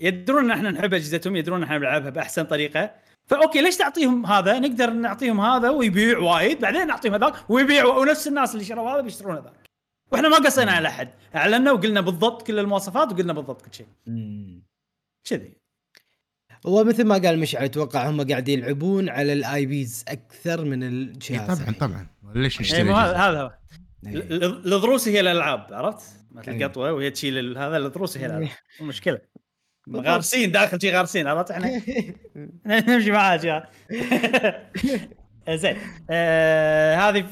[0.00, 2.94] يدرون إن إحنا نحب أجهزتهم يدرون إن إحنا نلعبها بأحسن طريقة.
[3.26, 8.54] فأوكي ليش تعطيهم هذا؟ نقدر نعطيهم هذا ويبيع وايد بعدين نعطيهم هذاك ويبيع ونفس الناس
[8.54, 9.73] اللي شروا هذا بيشترون هذاك.
[10.12, 13.86] وإحنا ما قصينا على أحد اعلنا وقلنا بالضبط كل المواصفات وقلنا بالضبط كل شيء.
[15.24, 15.52] كذي.
[16.66, 21.60] هو مثل ما قال مشعل أتوقع هم قاعد يلعبون على الاي بيز أكثر من الجهاز
[21.60, 22.06] إيه، طبعا طبعا.
[22.34, 23.52] ليش اي نشتري هذا هو.
[24.06, 24.12] إيه.
[24.14, 26.64] ال- ال- الضروس هي الألعاب عرفت؟ مثل إيه.
[26.64, 28.48] القطوه وهي تشيل هذا الضروس هي الألعاب.
[28.80, 29.18] مو مشكلة.
[29.86, 30.06] بالضبط.
[30.06, 31.82] غارسين داخل شي غارسين عرفت؟ إحنا
[32.88, 33.60] نمشي معاه شي
[35.56, 35.76] زين.
[36.10, 37.26] آه هذه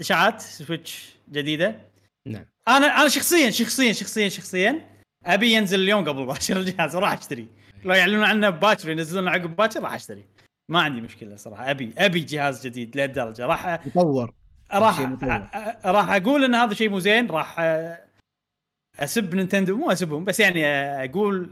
[0.00, 1.93] إشاعات Switch جديدة.
[2.26, 2.44] نعم.
[2.68, 4.88] أنا أنا شخصيا شخصيا شخصيا شخصيا
[5.26, 7.48] أبي ينزل اليوم قبل باكر الجهاز وراح أشتري.
[7.84, 10.24] لو يعلنون عنه باكر ينزلونه عقب باكر راح أشتري.
[10.68, 11.70] ما عندي مشكلة صراحة.
[11.70, 13.46] أبي أبي جهاز جديد لهالدرجة.
[13.46, 14.34] راح مطور.
[14.72, 15.00] راح
[15.84, 17.60] راح أقول إن هذا شيء مو زين راح
[19.00, 19.76] أسب Nintendo.
[19.76, 20.66] مو أسبهم بس يعني
[21.04, 21.50] أقول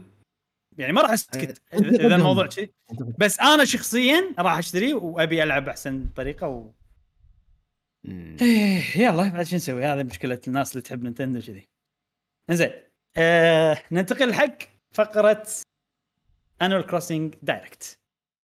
[0.77, 2.15] يعني ما راح اسكت إذا.
[2.15, 2.71] الموضوع شيء
[3.19, 6.71] بس أنا شخصيا راح أشتري وأبي ألعب أحسن طريقة
[8.05, 8.09] و...
[8.11, 8.37] مم.
[8.41, 11.69] إيه يلا بعد شو نسوي؟ هذه مشكلة الناس اللي تحب Nintendo كذي.
[12.51, 12.71] زين
[13.17, 14.57] آه ننتقل حق
[14.91, 15.47] فقرة
[16.61, 17.99] Animal Crossing Direct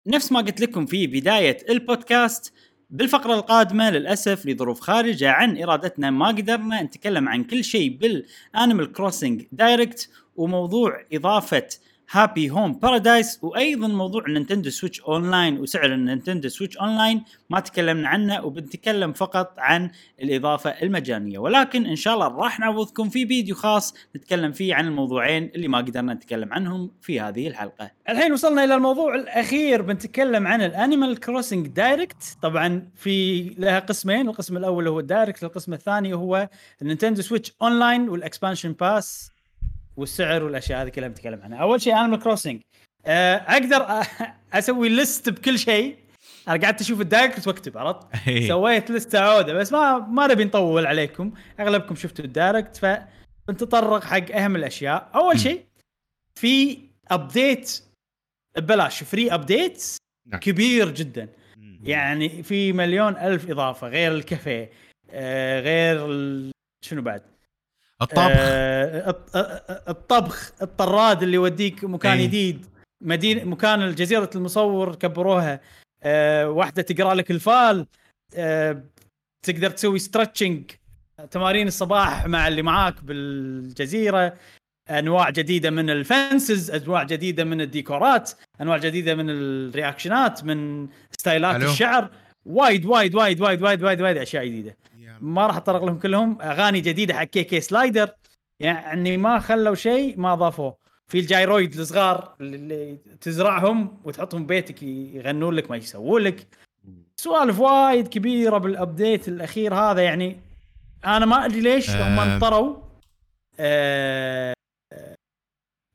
[0.07, 2.53] نفس ما قلت لكم في بداية البودكاست
[2.91, 8.93] بالفقرة القادمة للأسف لظروف خارجة عن إرادتنا ما قدرنا نتكلم عن كل شيء بال Animal
[8.93, 11.69] Crossing Direct وموضوع إضافة
[12.11, 17.25] Happy Home Paradise وأيضا موضوع Nintendo Switch Online وسعر ال Nintendo Switch Online.
[17.51, 19.91] ما تكلمنا عنه وبنتكلم فقط عن
[20.23, 21.39] الإضافة المجانية.
[21.39, 25.79] ولكن إن شاء الله راح نعوضكم في فيديو خاص نتكلم فيه عن الموضوعين اللي ما
[25.79, 27.91] قدرنا نتكلم عنهم في هذه الحلقة.
[28.09, 29.83] الحين وصلنا إلى الموضوع الأخير.
[29.83, 32.37] بنتكلم عن ال Animal Crossing Direct.
[32.43, 36.49] طبعا في لها قسمين القسم الأول هو ال Direct القسم الثاني هو
[36.83, 39.34] ال Nintendo Switch Online وال Expansion Pass.
[39.97, 41.59] والسعر والأشياء هذه كلها بنتكلم عنها.
[41.59, 42.61] أول شيء Animal Crossing
[43.07, 44.03] أقدر
[44.59, 45.97] أسوي list بكل شيء.
[46.49, 48.49] أنا قعدت أشوف ال Direct وأكتب عرفت؟ إيه.
[48.49, 51.33] سويت لسته عودة بس ما ما نبي نطول عليكم.
[51.61, 55.11] أغلبكم شفتوا ال Direct فبنتطرق حق أهم الأشياء.
[55.15, 55.65] أول شيء
[56.35, 56.79] في
[57.11, 57.83] update
[58.57, 59.85] ببلاش free update
[60.27, 60.41] نعم.
[60.41, 61.29] كبير جدا.
[61.83, 64.71] يعني في مليون ألف إضافة غير الكافيه
[65.11, 66.51] آه غير ال...
[66.85, 67.23] شنو بعد؟
[68.03, 68.27] الطبخ.
[68.29, 72.27] آه الط- آه، الطبخ الطراد اللي يوديك مكان إيه.
[72.27, 72.67] جديد.
[73.05, 75.61] مدينة مكان الجزيرة المصور كبروها.
[76.03, 77.87] آه واحدة تقرأ لك الفال.
[78.37, 78.83] آه
[79.47, 80.71] تقدر تسوي stretching
[81.31, 84.35] تمارين الصباح مع اللي معاك بالجزيرة.
[84.91, 88.31] أنواع جديدة من ال fences أنواع جديدة من الديكورات
[88.61, 90.89] أنواع جديدة من الرياكشنات من
[91.21, 91.63] ستايلات.
[91.63, 92.11] الشعر.
[92.47, 94.77] وايد وايد وايد وايد وايد وايد وايد أشياء جديدة.
[95.25, 96.43] ما راح اتطرق لهم كلهم.
[96.43, 97.61] اغاني جديدة حق K.K.
[97.61, 98.09] Slider.
[98.61, 100.77] يعني ما خلوا شيء ما اضافوه
[101.07, 106.47] في ال gyroid الصغار اللي تزرعهم وتحطهم بيتك يغنون لك ما يسوون لك.
[107.17, 110.03] سوالف وايد كبيرة بال update الأخير هذا.
[110.03, 110.41] يعني
[111.05, 112.35] أنا ما أدري ليش هم آه.
[112.35, 112.77] انطروا
[113.61, 114.55] آه
[114.93, 115.15] آه،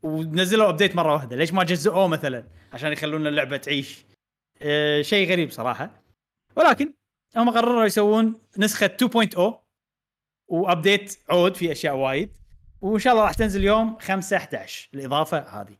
[0.04, 1.36] ونزلوا update مرة واحدة.
[1.36, 2.44] ليش ما جزئوه مثلا؟
[2.74, 4.06] عشان يخلون اللعبة تعيش.
[4.62, 5.90] آه شيء غريب صراحة.
[6.56, 6.94] ولكن
[7.36, 8.92] هم قرروا يسوون نسخة
[9.38, 9.40] 2.0
[10.48, 12.30] و update عود في أشياء وايد
[12.82, 15.78] وإن شاء الله راح تنزل يوم 5 11 الاضافه هذه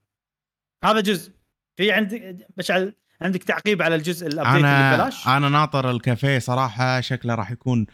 [0.84, 1.32] هذا جزء
[1.76, 6.40] في عندك مشعل عندك تعقيب على الجزء ال update اللي أنا ببلاش أنا ناطر الكافيه
[6.40, 7.86] صراحة شكله راح يكون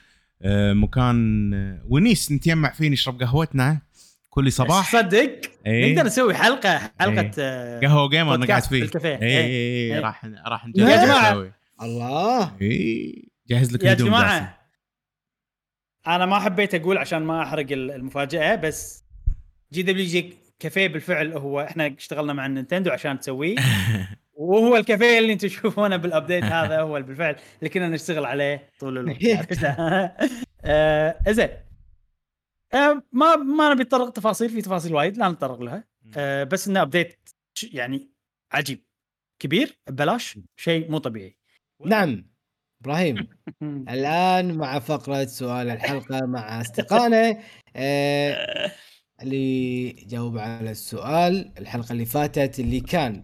[0.42, 3.82] آه، مكان آه، ونيس نتجمع فيه نشرب قهوتنا
[4.30, 5.94] كل صباح صدق إيه.
[5.94, 7.34] نقدر نسوي حلقة حلقة إيه.
[7.40, 9.16] آه، قهوة Gamer نقعد فيه بالكافيه.
[9.16, 9.94] اي اي إيه.
[9.96, 11.32] اي راح راح نجهز يا جماعة.
[11.32, 11.52] نسوي.
[11.82, 13.94] الله اي جهز لك يا.
[13.94, 14.68] جماعة
[16.08, 19.04] أنا ما حبيت أقول عشان ما أحرق ال- المفاجأة بس
[19.72, 23.56] GWG كافيه بالفعل هو إحنا اشتغلنا مع ال Nintendo عشان تسويه.
[24.34, 28.98] وهو الكافيه اللي أنتم تشوفونه بال update هذا هو بالفعل اللي كنا نشتغل عليه طول
[28.98, 29.58] الوقت.
[30.66, 31.50] آه، زين
[32.74, 35.84] آه، ما ما نبي نتطرق تفاصيل في تفاصيل وايد لا نتطرق لها.
[36.18, 37.30] آه، بس إنه ابديت
[37.74, 38.10] يعني
[38.52, 38.86] عجيب.
[39.40, 41.38] كبير ببلاش شيء مو طبيعي.
[41.86, 42.35] نعم.
[42.86, 43.28] إبراهيم
[43.90, 47.38] الآن مع فقرة سؤال الحلقة مع أصدقائنا
[47.76, 48.72] آه،
[49.22, 53.24] اللي جاوب على السؤال الحلقة اللي فاتت اللي كان.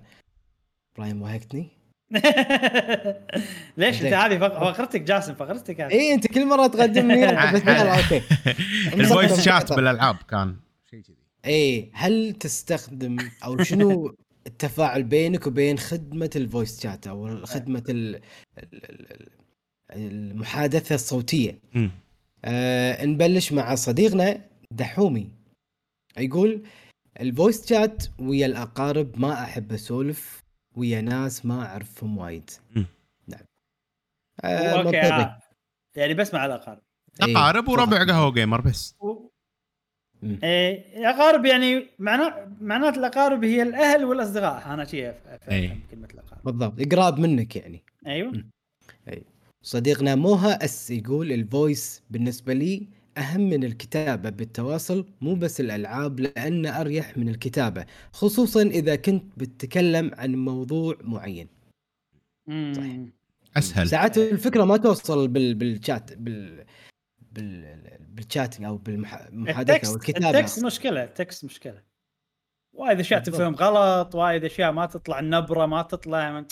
[0.95, 1.67] إبراهيم وهقتني؟
[3.77, 4.13] ليش أنت.
[4.13, 8.22] هذه فق- فقرتك جاسم فقرتك هذه اي أنت كل مرة تقدمني okay.
[8.93, 10.55] ال voice chat بالألعاب كان
[10.91, 11.15] شيء كذي.
[11.45, 14.15] إيه هل تستخدم أو شنو
[14.47, 18.21] التفاعل بينك وبين خدمة ال voice chat أو خدمة ال-
[19.95, 21.59] المحادثة الصوتية.
[22.45, 24.41] آه نبلش مع صديقنا
[24.72, 25.30] دحومي.
[26.18, 26.63] يقول
[27.19, 30.43] ال voice chat ويا الأقارب ما أحب أسولف
[30.76, 32.49] ويا ناس ما أعرفهم وايد.
[33.27, 33.39] نعم.
[34.43, 35.39] آه okay آه.
[35.95, 36.81] يعني بس مع الأقارب.
[37.23, 38.11] إيه، أقارب وربع صح.
[38.11, 38.95] قهوة Gamer بس.
[38.99, 39.27] و-.
[40.43, 44.73] إيه، اقارب يعني معناه معنات الأقارب هي الأهل والأصدقاء.
[44.73, 45.65] أنا شيء أف- إيه.
[45.68, 46.43] افهم كلمة الأقارب.
[46.43, 46.93] بالضبط.
[46.93, 47.84] قراب منك يعني.
[48.07, 48.43] أيوه.
[49.63, 56.19] صديقنا موها أس يقول ال voice بالنسبة لي أهم من الكتابة بالتواصل مو بس الألعاب
[56.19, 61.47] لأن أريح من الكتابة خصوصا إذا كنت بتتكلم عن موضوع معين.
[62.47, 63.11] مم.
[63.57, 63.88] أسهل.
[63.88, 66.65] ساعات الفكرة ما توصل بال بالشات بال
[67.31, 70.29] بال بال chatting أو بالمحادثة أو ال text الكتابة.
[70.39, 71.81] ال text مشكلة ال text مشكلة.
[72.73, 73.19] وايد أشياء.
[73.19, 76.45] تفهم غلط وايد أشياء ما تطلع النبرة ما تطلع من...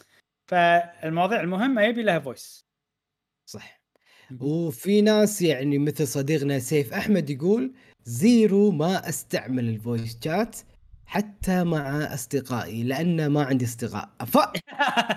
[0.48, 2.69] فالمواضيع المهمة يبي لها voice
[3.50, 3.80] صح.
[4.42, 10.56] وفي ناس يعني مثل صديقنا سيف أحمد يقول zero ما أستعمل ال voice chat
[11.06, 14.10] حتى مع أصدقائي لأن ما عندي أصدقاء.
[14.22, 14.52] أفا.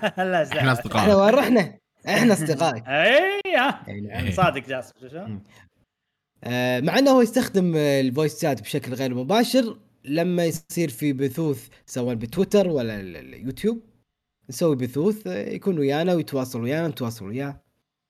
[0.07, 0.57] إحنا لا زين.
[0.57, 1.77] إحنا اصدقاء وين رحنا؟
[2.07, 3.41] إحنا اصدقائك اي
[3.87, 4.31] إيه.
[4.31, 5.25] صادق جاسم شو شو؟
[6.43, 11.67] آه، مع إنه هو يستخدم ال voice chat بشكل غير مباشر لما يصير في بثوث
[11.85, 13.83] سواء بتويتر ولا ال- اليوتيوب
[14.49, 17.62] نسوي بثوث آه، يكون ويانا ويتواصل ويانا نتواصل وياه.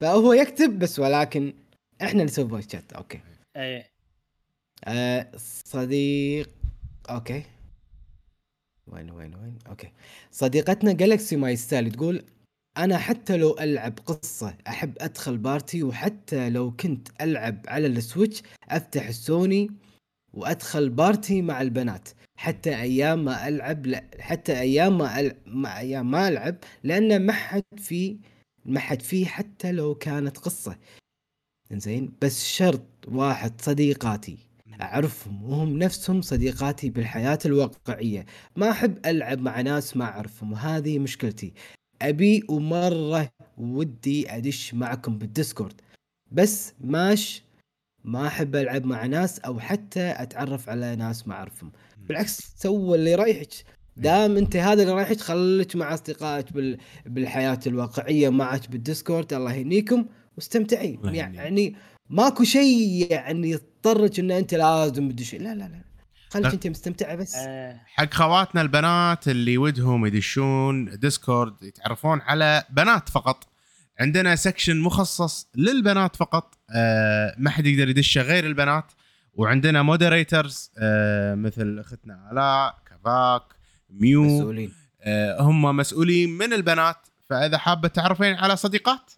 [0.04, 1.54] فهو يكتب بس ولكن
[2.02, 3.20] إحنا نسوي voice chat okay.
[3.58, 3.84] اي
[4.86, 5.32] آه،
[5.66, 6.50] صديق
[7.10, 7.44] okay.
[8.88, 9.92] وين وين وين؟ okay.
[10.32, 12.24] صديقتنا Galaxy My Style تقول
[12.78, 18.44] أنا حتى لو ألعب قصة أحب أدخل party وحتى لو كنت ألعب على ال Switch
[18.70, 19.72] أفتح السوني
[20.34, 22.10] وأدخل party مع البنات.
[22.38, 27.34] حتى أيام ما ألعب لا حتى أيام ما ألعب ما أيام ما ألعب لأن ما
[27.34, 28.18] حد في
[28.66, 30.78] ما حد فيه حتى لو كانت قصة.
[31.72, 34.38] زين بس شرط واحد صديقاتي.
[34.82, 38.26] أعرفهم وهم نفسهم صديقاتي بالحياة الواقعية.
[38.56, 41.54] ما أحب ألعب مع ناس ما أعرفهم وهذه مشكلتي.
[42.02, 45.82] أبي ومرة ودي أدش معكم بالديسكورد.
[46.32, 47.44] بس ماش
[48.04, 51.72] ما أحب ألعب مع ناس أو حتى أتعرف على ناس ما أعرفهم.
[51.98, 53.54] بالعكس سوى اللي رايحك
[53.98, 56.78] دام أنت هذا اللي رايحك خليك مع أصدقائك بال...
[57.06, 59.34] بالحياة الواقعية معك بال Discord.
[59.34, 60.06] الله يهنيكم
[60.38, 61.00] واستمتعي.
[61.04, 61.76] يعني
[62.10, 65.36] ماكو شيء يعني يضطرك إن أنت لازم تدش.
[65.36, 65.84] لا لا لا.
[66.30, 66.54] خليك.
[66.54, 67.36] أنت مستمتعه بس.
[67.36, 73.48] آه، حق خواتنا البنات اللي ودهم يدشون Discord يتعرفون على بنات فقط.
[74.00, 76.56] عندنا section مخصص للبنات فقط.
[76.76, 78.92] آه ما حد يقدر يدشه غير البنات.
[79.34, 83.44] وعندنا moderators آه مثل أختنا آلاء كفاك
[83.94, 84.72] ميو مسؤولين.
[85.02, 86.98] آه هم مسؤولين من البنات.
[87.30, 89.12] فإذا حابة تعرفين على صديقات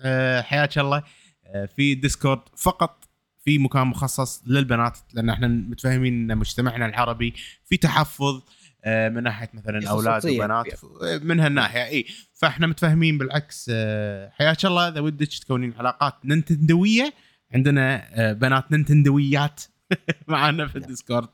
[0.00, 1.02] آه حياك الله
[1.46, 3.04] آه في Discord فقط
[3.44, 7.34] في مكان مخصص للبنات لأن إحنا متفاهمين إن مجتمعنا العربي
[7.64, 8.42] في تحفظ
[8.84, 10.66] آه من ناحية مثلا أولاد وبنات
[11.22, 12.06] من هالناحية إي.
[12.32, 14.88] فإحنا متفاهمين بالعكس آه حياك الله.
[14.88, 17.12] إذا ودك تكونين علاقات نينتندويه
[17.54, 19.62] عندنا آه بنات نينتندويات
[20.28, 21.28] معنا في ال Discord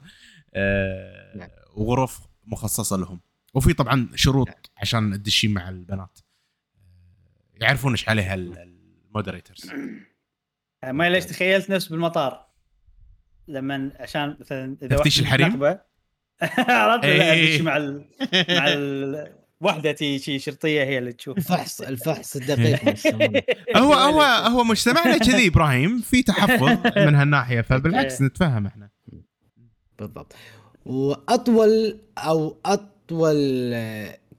[0.55, 1.49] آه نعم.
[1.75, 3.21] وغرف مخصصة لهم.
[3.55, 6.19] وفي طبعا شروط عشان تدشين مع البنات.
[7.61, 8.59] يعرفون إيش عليها ال-
[9.09, 9.71] ال moderators.
[10.85, 12.47] آه، ما ليش تخيلت نفس بالمطار؟
[13.49, 17.33] لما عشان مثلا إذا تفتيش الحريم؟ عرفت لا.
[17.33, 18.09] ادش مع ال...
[18.33, 19.33] مع ال...
[19.61, 21.39] وحدة تي شي شرطية هي اللي تشوف.
[21.39, 22.81] الفحص الفحص الدقيق.
[23.77, 26.01] هو هو هو مجتمعنا كذي إبراهيم.
[26.01, 26.63] في تحفظ
[26.97, 28.29] من هالناحية فبالعكس إيه.
[28.29, 28.91] نتفهم إحنا.
[29.99, 30.35] بالضبط.
[30.87, 33.77] وأطول أو أطول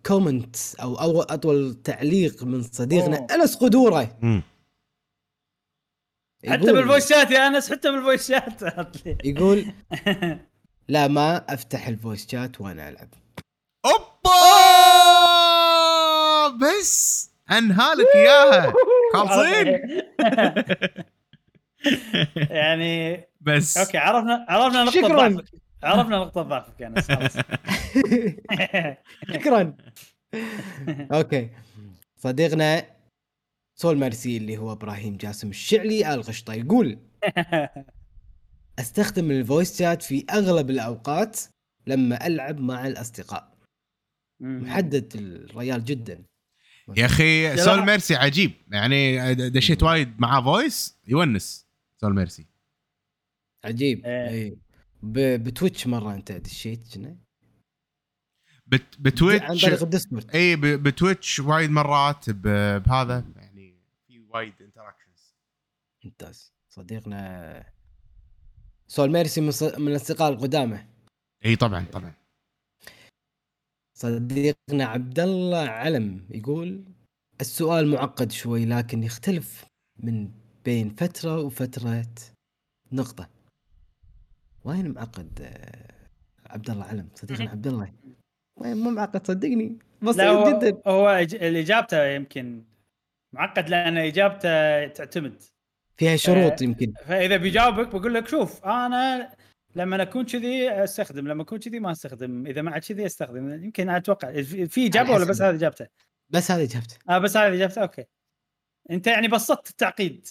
[0.06, 3.28] comment أو أطول تعليق من صديقنا أوه.
[3.36, 4.18] أنس قدورة.
[4.22, 4.42] مم.
[6.48, 8.62] حتى بالفويسات يا أنس حتى بالفويسات.
[9.26, 9.66] يقول
[10.88, 13.10] لا ما أفتح ال voice chat وأنا ألعب.
[13.86, 14.28] أوبا!
[16.58, 18.74] بس انهالك إياها.
[19.14, 19.68] خالصين
[22.62, 23.78] يعني بس.
[23.78, 25.28] أوكي عرفنا عرفنا نقطة شكراً.
[25.30, 25.46] ضعفك.
[25.84, 27.38] عرفنا نقطة ضعفك يا انس خلاص.
[29.34, 29.78] شكرا.
[31.12, 31.50] أوكي.
[32.18, 32.86] صديقنا
[33.76, 37.00] سول ميرسي اللي هو إبراهيم جاسم الشعلي القشطة يقول
[38.80, 41.40] أستخدم ال voice chat في أغلب الأوقات
[41.88, 43.58] لما ألعب مع الأصدقاء.
[44.40, 46.24] محدد الريال جدا.
[46.98, 47.86] يا أخي سول.
[47.86, 48.52] ميرسي عجيب.
[48.72, 51.68] يعني دشيت وايد معاه فويس يونس
[52.02, 52.46] سول ميرسي
[53.66, 54.06] عجيب.
[54.06, 54.67] إيه.
[55.14, 57.18] بتويتش مرة أنت دشيت كنا
[58.68, 63.76] بت عن بتويتش طريق الديسكورد اي ب- بتويتش وايد مرات ب- بهذا يعني
[64.08, 65.36] في وايد انتراكشنز
[66.06, 66.54] ممتاز.
[66.70, 67.74] صديقنا
[68.88, 70.86] سول ميرسي من من الأصدقاء القدامى.
[71.46, 72.14] إي طبعا طبعا.
[73.98, 76.84] صديقنا عبد الله علم يقول
[77.42, 79.66] السؤال معقد شوي لكن يختلف
[80.00, 80.32] من
[80.66, 82.06] بين فترة وفترة
[82.92, 83.30] نقطة.
[84.68, 87.94] وين معقد آه، عبد الله علم؟ صديقنا عبد الله.
[88.56, 89.80] وين مو معقد؟ صدقني.
[90.02, 90.82] بسيط هو, جدا.
[90.88, 92.64] هو اللي اجابته يمكن
[93.34, 95.44] معقد لأن اجابته تعتمد.
[95.98, 96.94] فيها شروط آه، يمكن.
[97.06, 99.34] فإذا بيجاوبك بقول لك شوف أنا
[99.76, 103.64] لما أكون كذي أستخدم لما أكون كذي ما أستخدم إذا مع كذي أستخدم.
[103.64, 105.42] يمكن أتوقع في في إجابة ولا بس.
[105.42, 105.88] هذه إجابته؟
[106.30, 106.98] بس هذه إجابته.
[107.10, 108.06] آه بس هذه إجابته أوكي.
[108.92, 110.28] أنت يعني بسطت التعقيد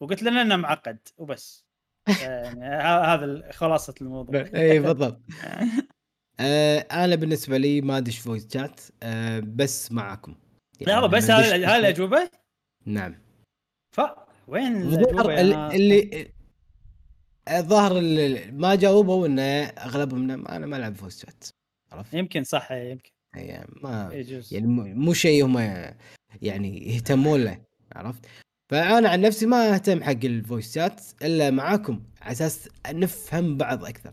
[0.00, 1.69] وقلت لنا إنه معقد وبس.
[2.08, 4.48] يعني هذا خلاصة الموضوع.
[4.54, 5.20] اي بالضبط.
[6.40, 10.34] آه أنا بالنسبة لي ما أدش voice chat آه بس معاكم.
[10.80, 12.30] لا بس هذه الأجوبة؟
[12.86, 13.14] نعم.
[13.96, 14.00] ف
[14.48, 15.30] وين الظاهر
[15.72, 16.30] اللي
[17.48, 21.44] الظاهر اللي ما جاوبوا إنه أغلبهم أنا ما ألعب voice chat
[21.92, 23.10] عرفت؟ يمكن صح يمكن.
[23.34, 24.54] يعني ما يجوز.
[24.54, 25.58] يعني مو شيء هم
[26.42, 27.62] يعني يهتمون له
[27.92, 28.26] عرفت؟
[28.70, 33.84] فأنا عن نفسي ما أهتم حق ال voice chat إلا معاكم على أساس نفهم بعض
[33.84, 34.12] أكثر.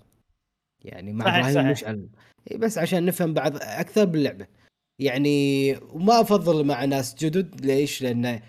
[0.85, 1.71] يعني مع صحيح، إبراهيم.
[1.71, 2.09] مشعل
[2.55, 4.47] بس عشان نفهم بعض أكثر باللعبة.
[4.99, 8.39] يعني وما أفضل مع ناس جدد ليش؟ لأن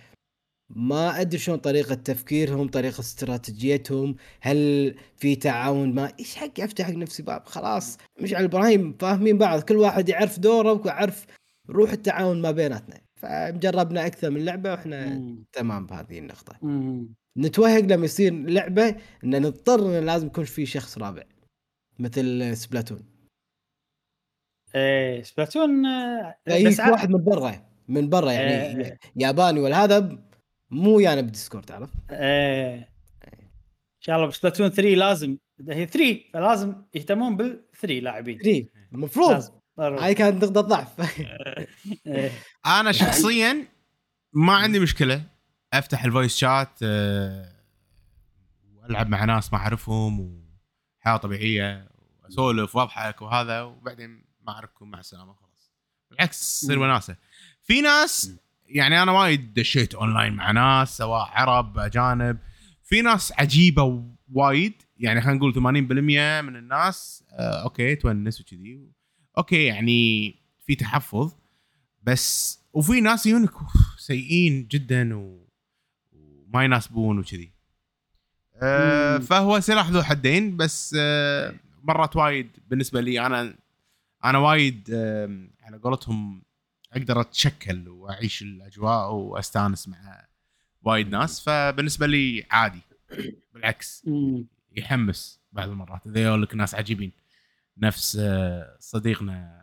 [0.71, 6.93] ما أدري شلون طريقة تفكيرهم طريقة استراتيجيتهم هل في تعاون ما إيش حقي أفتح حق
[6.93, 9.61] نفسي باب؟ خلاص مشعل إبراهيم فاهمين بعض.
[9.61, 11.27] كل واحد يعرف دوره ويعرف
[11.71, 13.08] روح التعاون ما بيناتنا.
[13.19, 15.45] فجربنا أكثر من لعبة وإحنا مم.
[15.53, 17.15] تمام بهذه النقطة مم.
[17.37, 21.23] نتوهق لما يصير لعبة إن نضطر إن لازم يكون في شخص رابع
[21.99, 23.03] مثل Splatoon
[24.75, 28.99] إيه Splatoon آه، بس واحد من برا من برا يعني إيه.
[29.17, 30.19] ياباني ولا هذا
[30.71, 32.75] مو ويانا بال Discord تعرف إيه
[33.99, 35.39] إن شاء الله ب Splatoon 3 لازم
[35.69, 39.58] هي 3 فلازم يهتمون بال 3 لاعبين 3 المفروض لازم.
[39.79, 41.01] هاي كانت نقطة ضعف.
[42.67, 43.67] أنا شخصيا
[44.33, 45.23] ما عندي مشكلة
[45.73, 47.53] أفتح ال voice chat آه،
[48.75, 50.21] وألعب مع ناس ما أعرفهم
[51.01, 51.89] وحياة طبيعية
[52.23, 55.73] وأسولف وأضحك وهذا وبعدين ما أعرفكم مع السلامة خلاص.
[56.11, 56.79] بالعكس تصير.
[56.79, 57.17] وناسة.
[57.63, 58.33] في ناس
[58.67, 62.39] يعني أنا وايد دشيت اونلاين مع ناس سواء عرب أجانب.
[62.83, 65.59] في ناس عجيبة وايد يعني خلينا نقول 80%
[66.45, 68.98] من الناس آه أوكي تونس وكذي
[69.39, 70.35] أوكي يعني
[70.67, 71.33] في تحفظ
[72.03, 73.51] بس وفي ناس يونك
[73.99, 75.47] سيئين جدا و...
[76.13, 77.53] وما يناسبون وكذي
[78.63, 79.21] مم.
[79.21, 83.55] فهو سلاح ذو حدين بس آه مرات وايد بالنسبة لي أنا
[84.25, 86.43] أنا وايد آه على قولتهم
[86.93, 90.27] أقدر أتشكل وأعيش الأجواء وأستانس مع
[90.83, 92.81] وايد ناس فبالنسبة لي عادي
[93.55, 94.05] بالعكس.
[94.77, 97.13] يحمس بعض المرات اذا يقول لك ناس عجيبين
[97.83, 99.63] نفس آه، صديقنا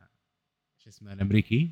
[0.78, 1.72] شو اسمه الأمريكي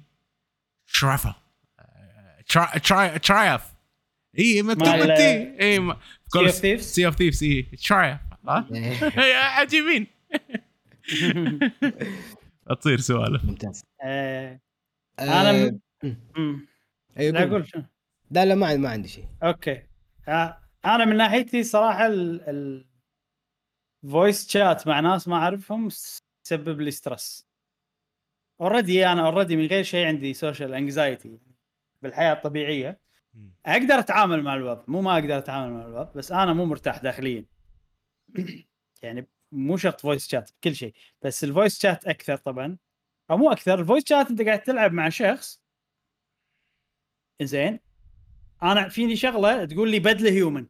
[2.84, 3.62] تراي ترايف
[4.40, 5.98] اي مكتوب بالتي اي؟
[6.94, 8.20] سي اوف ثيفز اي ترايف
[9.36, 10.08] عجيبين
[12.80, 14.62] تصير سوالف ممتاز إيه.
[15.20, 15.52] آه، أنا
[16.04, 16.68] م- مم.
[17.20, 17.50] أي لا قول.
[17.50, 17.82] أقول شو
[18.32, 19.28] لا لا ما ما عندي شيء.
[19.44, 19.84] أوكي.
[20.28, 22.86] آه، أنا من ناحيتي صراحة ال ال
[24.12, 25.90] voice chat مع ناس ما أعرفهم
[26.44, 27.48] تسبب لي stress
[28.62, 31.40] already أنا already من غير شيء عندي social anxiety
[32.02, 33.00] بالحياة الطبيعية.
[33.66, 34.84] أقدر أتعامل مع الوضع.
[34.88, 37.46] مو ما أقدر أتعامل مع الوضع بس أنا مو مرتاح داخليا.
[39.04, 40.94] يعني مو شرط voice chat كل شيء.
[41.22, 42.78] بس ال voice chat أكثر طبعا.
[43.32, 45.62] أو مو أكثر ال voice chat أنت قاعد تلعب مع شخص.
[47.42, 47.80] زين
[48.64, 50.68] أنا فيني شغلة تقول لي بدله human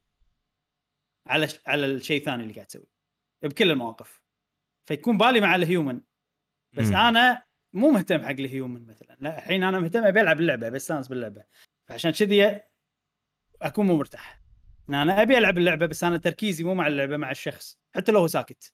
[1.27, 1.59] على ش...
[1.67, 2.85] على الشيء الثاني اللي قاعد تسويه.
[3.43, 4.22] بكل المواقف.
[4.85, 6.01] فيكون بالي مع ال human
[6.73, 6.95] بس مم.
[6.95, 9.17] أنا مو مهتم حق ال human مثلا.
[9.19, 11.43] لا الحين أنا مهتم أبي ألعب اللعبة بستانس باللعبه
[11.87, 12.61] فعشان كذي
[13.61, 14.41] أكون مو مرتاح.
[14.89, 17.79] أنا أبي ألعب اللعبة بس أنا تركيزي مو مع اللعبة مع الشخص.
[17.95, 18.73] حتى لو هو ساكت.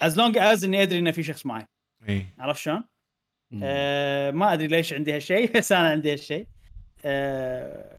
[0.00, 1.66] as long as إني أدري انه في شخص معي.
[2.08, 2.26] إي.
[2.38, 2.84] عرفت شلون؟
[3.62, 6.46] آه ما أدري ليش عندي هالشيء بس أنا عندي هالشيء.
[7.04, 7.98] آه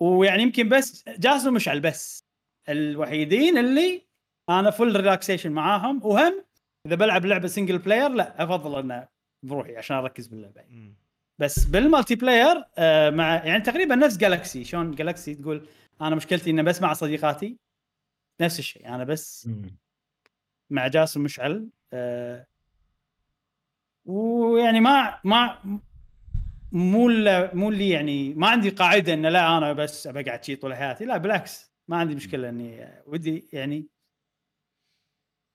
[0.00, 2.26] ويعني يمكن بس جاسم ومشعل بس.
[2.68, 4.05] الوحيدين اللي
[4.48, 6.44] أنا full relaxation معاهم وهم
[6.86, 9.08] إذا بلعب لعبة single player لا أفضل انه
[9.42, 10.62] بروحي عشان أركز باللعبة.
[11.38, 15.66] بس بال multiplayer آه مع يعني تقريبا نفس جالكسي شلون جالكسي تقول
[16.00, 17.56] أنا مشكلتي إنه بس مع صديقاتي؟
[18.40, 18.88] نفس الشيء.
[18.88, 19.76] أنا بس مم.
[20.70, 22.46] مع جاسم مشعل آه
[24.04, 25.58] ويعني ما ما
[26.72, 27.08] مو
[27.52, 31.04] مو اللي يعني ما عندي قاعدة ان لا أنا بس بقعد شي طول حياتي.
[31.04, 33.86] لا بالعكس ما عندي مشكلة إني ودي يعني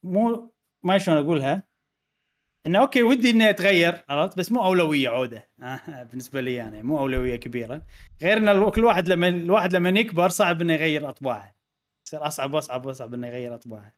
[0.03, 1.63] مو ما شلون أقولها؟
[2.67, 5.49] إنه أوكي ودي إني أتغير عرفت؟ بس مو أولوية عودة.
[5.61, 7.81] آه بالنسبة لي يعني مو أولوية كبيرة.
[8.21, 11.55] غير ان كل واحد لما الواحد لما يكبر صعب إنه يغير أطباعه.
[12.07, 13.93] يصير أصعب وأصعب وأصعب إنه يغير أطباعه.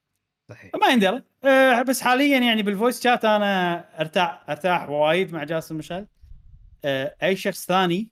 [0.49, 0.71] صحيح.
[0.81, 1.23] ما يندرى.
[1.43, 6.07] أه بس حاليا يعني بال voice chat أنا أرتاح أرتاح وايد مع جاسم مشعل
[6.85, 8.09] أه أي شخص ثاني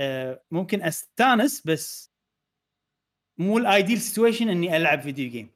[0.00, 2.10] أه ممكن أستانس بس
[3.38, 5.50] مو ال ideal situation إني ألعب video game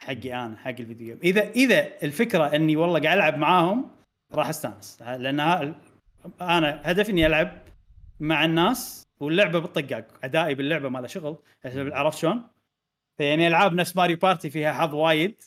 [0.00, 3.90] حقي أنا حق ال video game إذا إذا الفكرة إني والله قاعد ألعب معاهم
[4.32, 5.02] راح أستانس.
[5.02, 5.80] لأن ها-
[6.40, 7.58] أنا هدفي إني ألعب
[8.20, 11.38] مع الناس واللعبة بالطقاق أدائي باللعبة ما له شغل.
[11.64, 12.42] عرفت شلون؟
[13.18, 15.42] فيعني ألعاب نفس ماريو بارتي فيها حظ وايد.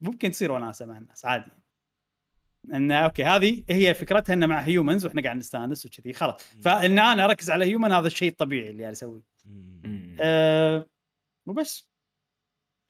[0.00, 1.50] ممكن تصير وناسة مع الناس عادي.
[2.74, 6.12] إن okay هذه هي فكرتها انه مع humans وإحنا قاعد نستانس وكذي.
[6.12, 6.42] خلاص.
[6.62, 9.22] فإن أنا أركز على human هذا الشيء الطبيعي اللي أنا أسويه.
[10.20, 10.86] أه
[11.46, 11.89] وبس.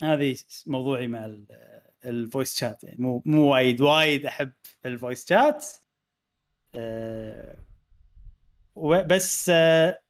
[0.02, 1.46] هذه موضوعي مع ال-
[2.04, 4.52] ال voice chat يعني مو مو وايد وايد أحب
[4.86, 5.66] ال voice chat
[6.74, 7.56] أه
[9.06, 10.02] بس أه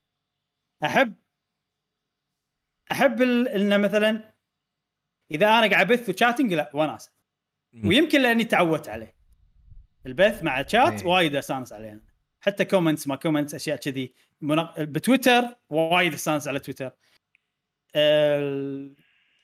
[0.85, 1.15] احب
[2.93, 4.35] أحب إنه مثلا
[5.31, 7.13] إذا أنا قاعد أبث و chatting لا وناسه
[7.73, 7.89] مم.
[7.89, 9.15] ويمكن لأني تعودت عليه
[10.07, 11.07] البث مع شات إيه.
[11.07, 12.01] وايد أستانس عليه أنا.
[12.41, 14.81] حتى comments ما comments أشياء كذي منق...
[14.81, 16.91] بتويتر وايد أستانس على تويتر
[17.97, 18.95] ال...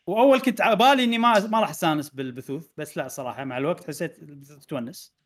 [0.06, 3.86] وأول كنت على بالي إني ما ما راح أستانس بالبثوث بس لا صراحة مع الوقت
[3.86, 4.16] حسيت
[4.68, 5.16] تونس.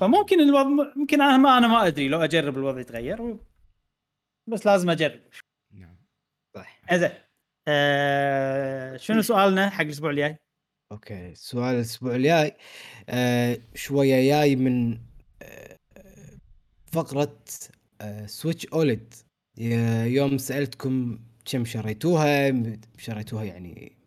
[0.00, 3.40] فممكن الوضع ممكن أنا ما أنا ما أدري لو أجرب الوضع يتغير و...
[4.46, 5.20] بس لازم أجرب.
[5.72, 5.96] نعم.
[6.56, 6.94] صح.
[6.94, 7.10] زين
[7.68, 10.36] آه شنو سؤالنا حق الأسبوع الجاي؟
[10.92, 12.56] okay سؤال الأسبوع الجاي
[13.08, 14.98] آه شوية جاي من
[15.42, 15.78] آه
[16.92, 17.38] فقرة
[18.00, 19.14] آه Switch OLED
[20.06, 22.62] يوم سألتكم كم شريتوها
[22.98, 23.97] شريتوها يعني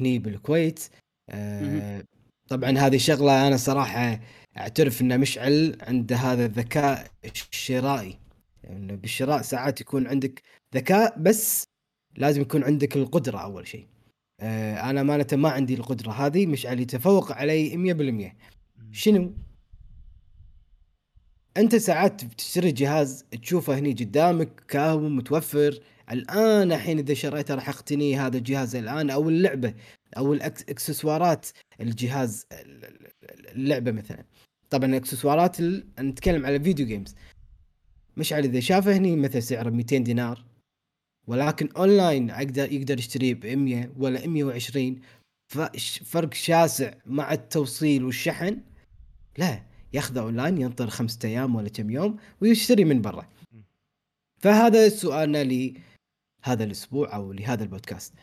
[0.00, 0.88] هني بالكويت.
[1.30, 2.04] آه
[2.48, 4.20] طبعا هذه شغلة أنا صراحة
[4.56, 8.18] أعترف ان مشعل عنده هذا الذكاء الشرائي.
[8.64, 10.42] يعني بالشراء ساعات يكون عندك
[10.74, 11.64] ذكاء بس
[12.16, 13.86] لازم يكون عندك القدرة أول شيء.
[14.40, 17.76] آه أنا امانه ما عندي القدرة هذه مشعل يتفوق علي
[18.32, 18.36] 100%
[18.92, 19.32] شنو؟
[21.56, 28.16] أنت ساعات بتشتري جهاز تشوفه هني قدامك كاهو متوفر الآن الحين إذا شريته راح أقتني
[28.18, 29.74] هذا الجهاز الآن أو اللعبة
[30.16, 31.46] أو الإكسسوارات
[31.80, 32.46] الجهاز
[33.52, 34.24] اللعبة مثلا.
[34.70, 35.86] طبعا الإكسسوارات ال...
[36.00, 37.14] نتكلم على video games
[38.16, 40.44] مشعل إذا شافه هني مثلا سعره 200 دينار
[41.26, 45.00] ولكن اونلاين أقدر يقدر يشتريه ب 100 ولا 120
[46.04, 48.60] فرق شاسع مع التوصيل والشحن.
[49.38, 49.62] لا
[49.92, 53.28] ياخذه اونلاين ينطر خمسة أيام ولا كم يوم ويشتري من برا.
[54.42, 55.42] فهذا سؤالنا
[56.46, 58.14] لهذا الأسبوع أو لهذا البودكاست.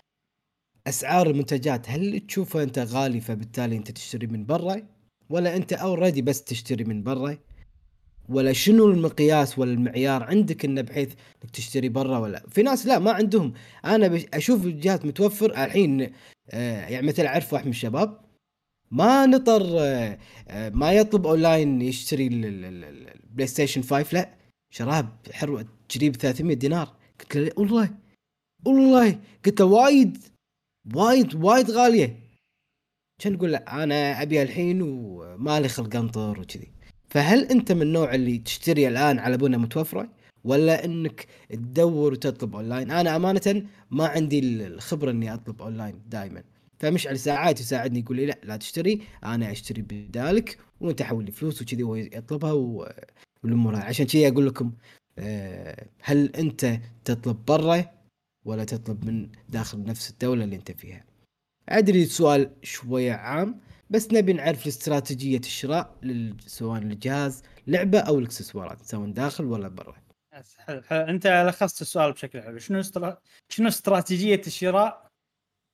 [0.87, 4.81] أسعار المنتجات هل تشوفها أنت غالي فبالتالي أنت تشتري من برا؟
[5.29, 7.37] ولا أنت already بس تشتري من برا؟
[8.29, 12.99] ولا شنو المقياس ولا المعيار عندك إنه بحيث إنك تشتري برا ولا؟ في ناس لا
[12.99, 13.53] ما عندهم.
[13.85, 16.01] أنا أشوف الجهاز متوفر الحين
[16.51, 18.19] آه يعني مثل أعرف واحد من الشباب
[18.91, 24.33] ما نطر آه آه ما يطلب اونلاين يشتري البلاي ستيشن 5 لا.
[24.69, 26.95] شراب حلوة تشتري ب 300 دينار.
[27.19, 28.02] قلت له والله
[28.65, 30.17] والله قلت له وايد
[30.95, 32.19] وايد وايد غالية.
[33.21, 36.67] كان نقول لا أنا ابيها الحين وما لي خلق أنطر وكذي.
[37.09, 40.09] فهل أنت من النوع اللي تشتري الآن على بنا متوفرة؟
[40.43, 46.43] ولا إنك تدور وتطلب أونلاين؟ أنا أمانة ما عندي الخبرة إني أطلب أونلاين دائما
[46.79, 51.61] فمشعل ساعات يساعدني يقول لي لا لا تشتري أنا أشتري بدالك وأنت حول لي فلوس
[51.61, 52.51] وكذي وهو يطلبها
[53.43, 54.71] والأمور عشان كذي أقول لكم
[56.01, 57.85] هل أنت تطلب برا؟
[58.45, 61.05] ولا تطلب من داخل نفس الدولة اللي انت فيها.
[61.69, 65.99] أدري السؤال شوية عام بس نبي نعرف استراتيجيه الشراء
[66.39, 69.95] سواء الجهاز لعبة أو الإكسسوارات سواء داخل ولا برا.
[70.57, 71.01] حلو حلو.
[71.01, 72.57] أنت لخصت السؤال بشكل حلو.
[72.57, 73.17] شنو استرا...
[73.49, 75.07] شنو استراتيجية الشراء؟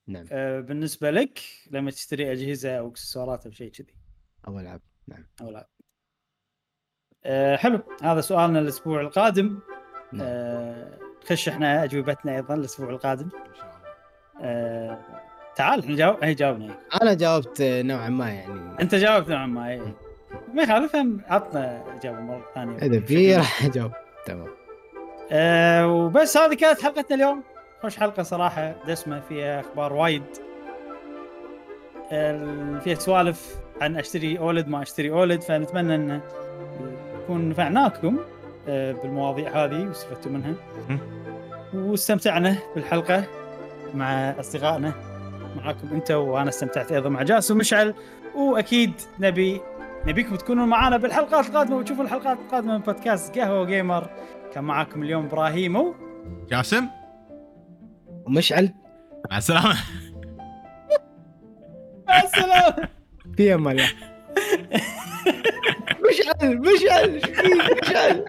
[0.08, 0.26] نعم.
[0.32, 1.40] آه بالنسبة لك
[1.72, 3.94] لما تشتري أجهزة أو إكسسوارات أو شيء كذي.
[4.48, 4.82] أو ألعاب.
[5.08, 5.28] نعم.
[5.42, 5.70] أو لا
[7.26, 7.84] آه حلو.
[8.02, 9.60] هذا سؤالنا الأسبوع القادم.
[10.14, 10.28] نعم.
[10.28, 13.24] آه خش إحنا اجوبتنا أيضا الأسبوع القادم.
[13.26, 13.90] إن شاء الله.
[14.42, 15.00] آه
[15.56, 18.82] تعال إحنا جاوب هي جاوبنا أنا جاوبت نوعا ما يعني.
[18.82, 19.82] أنت جاوبت نوعا ما اي
[20.54, 20.96] ما يخالف
[21.28, 22.78] عطنا إجابة مرة ثانية.
[22.78, 23.92] إذا في راح أجاوب.
[24.26, 24.48] تمام.
[25.32, 27.44] آه وبس هذه كانت حلقتنا اليوم.
[27.82, 30.24] خوش حلقة صراحة دسمة فيها أخبار وايد.
[32.12, 36.22] آه فيها سوالف عن أشتري أولد ما أشتري أولد فنتمنى إن
[37.24, 38.20] نكون نفعناكم.
[39.04, 40.54] بالمواضيع هذه واستفدتوا منها.
[41.74, 43.24] واستمتعنا بالحلقة
[43.94, 44.94] مع أصدقائنا.
[45.56, 47.94] معاكم أنت وأنا استمتعت أيضا مع جاس ومشعل.
[48.36, 49.62] وأكيد نبي
[50.08, 54.10] نبيكم تكونوا معنا بالحلقات القادمة وتشوفوا الحلقات القادمة من بودكاست قهوة جيمر.
[54.54, 55.94] كان معاكم اليوم إبراهيم و
[56.50, 56.88] جاسم.
[58.26, 58.74] ومشعل.
[59.32, 59.76] مع السلامة.
[62.08, 62.88] مع السلامة.
[63.38, 63.90] في أمان الله
[66.10, 67.22] مشعل مشعل؟
[67.82, 68.26] مشعل.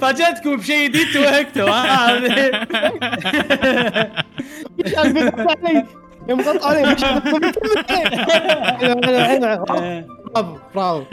[0.00, 2.10] فاجأتكم بشيء جديد توهقتوا ها
[5.50, 5.84] علي
[6.28, 6.96] يوم قطع علي.
[7.88, 10.04] حلو حلو حلو
[10.34, 11.04] برافو برافو.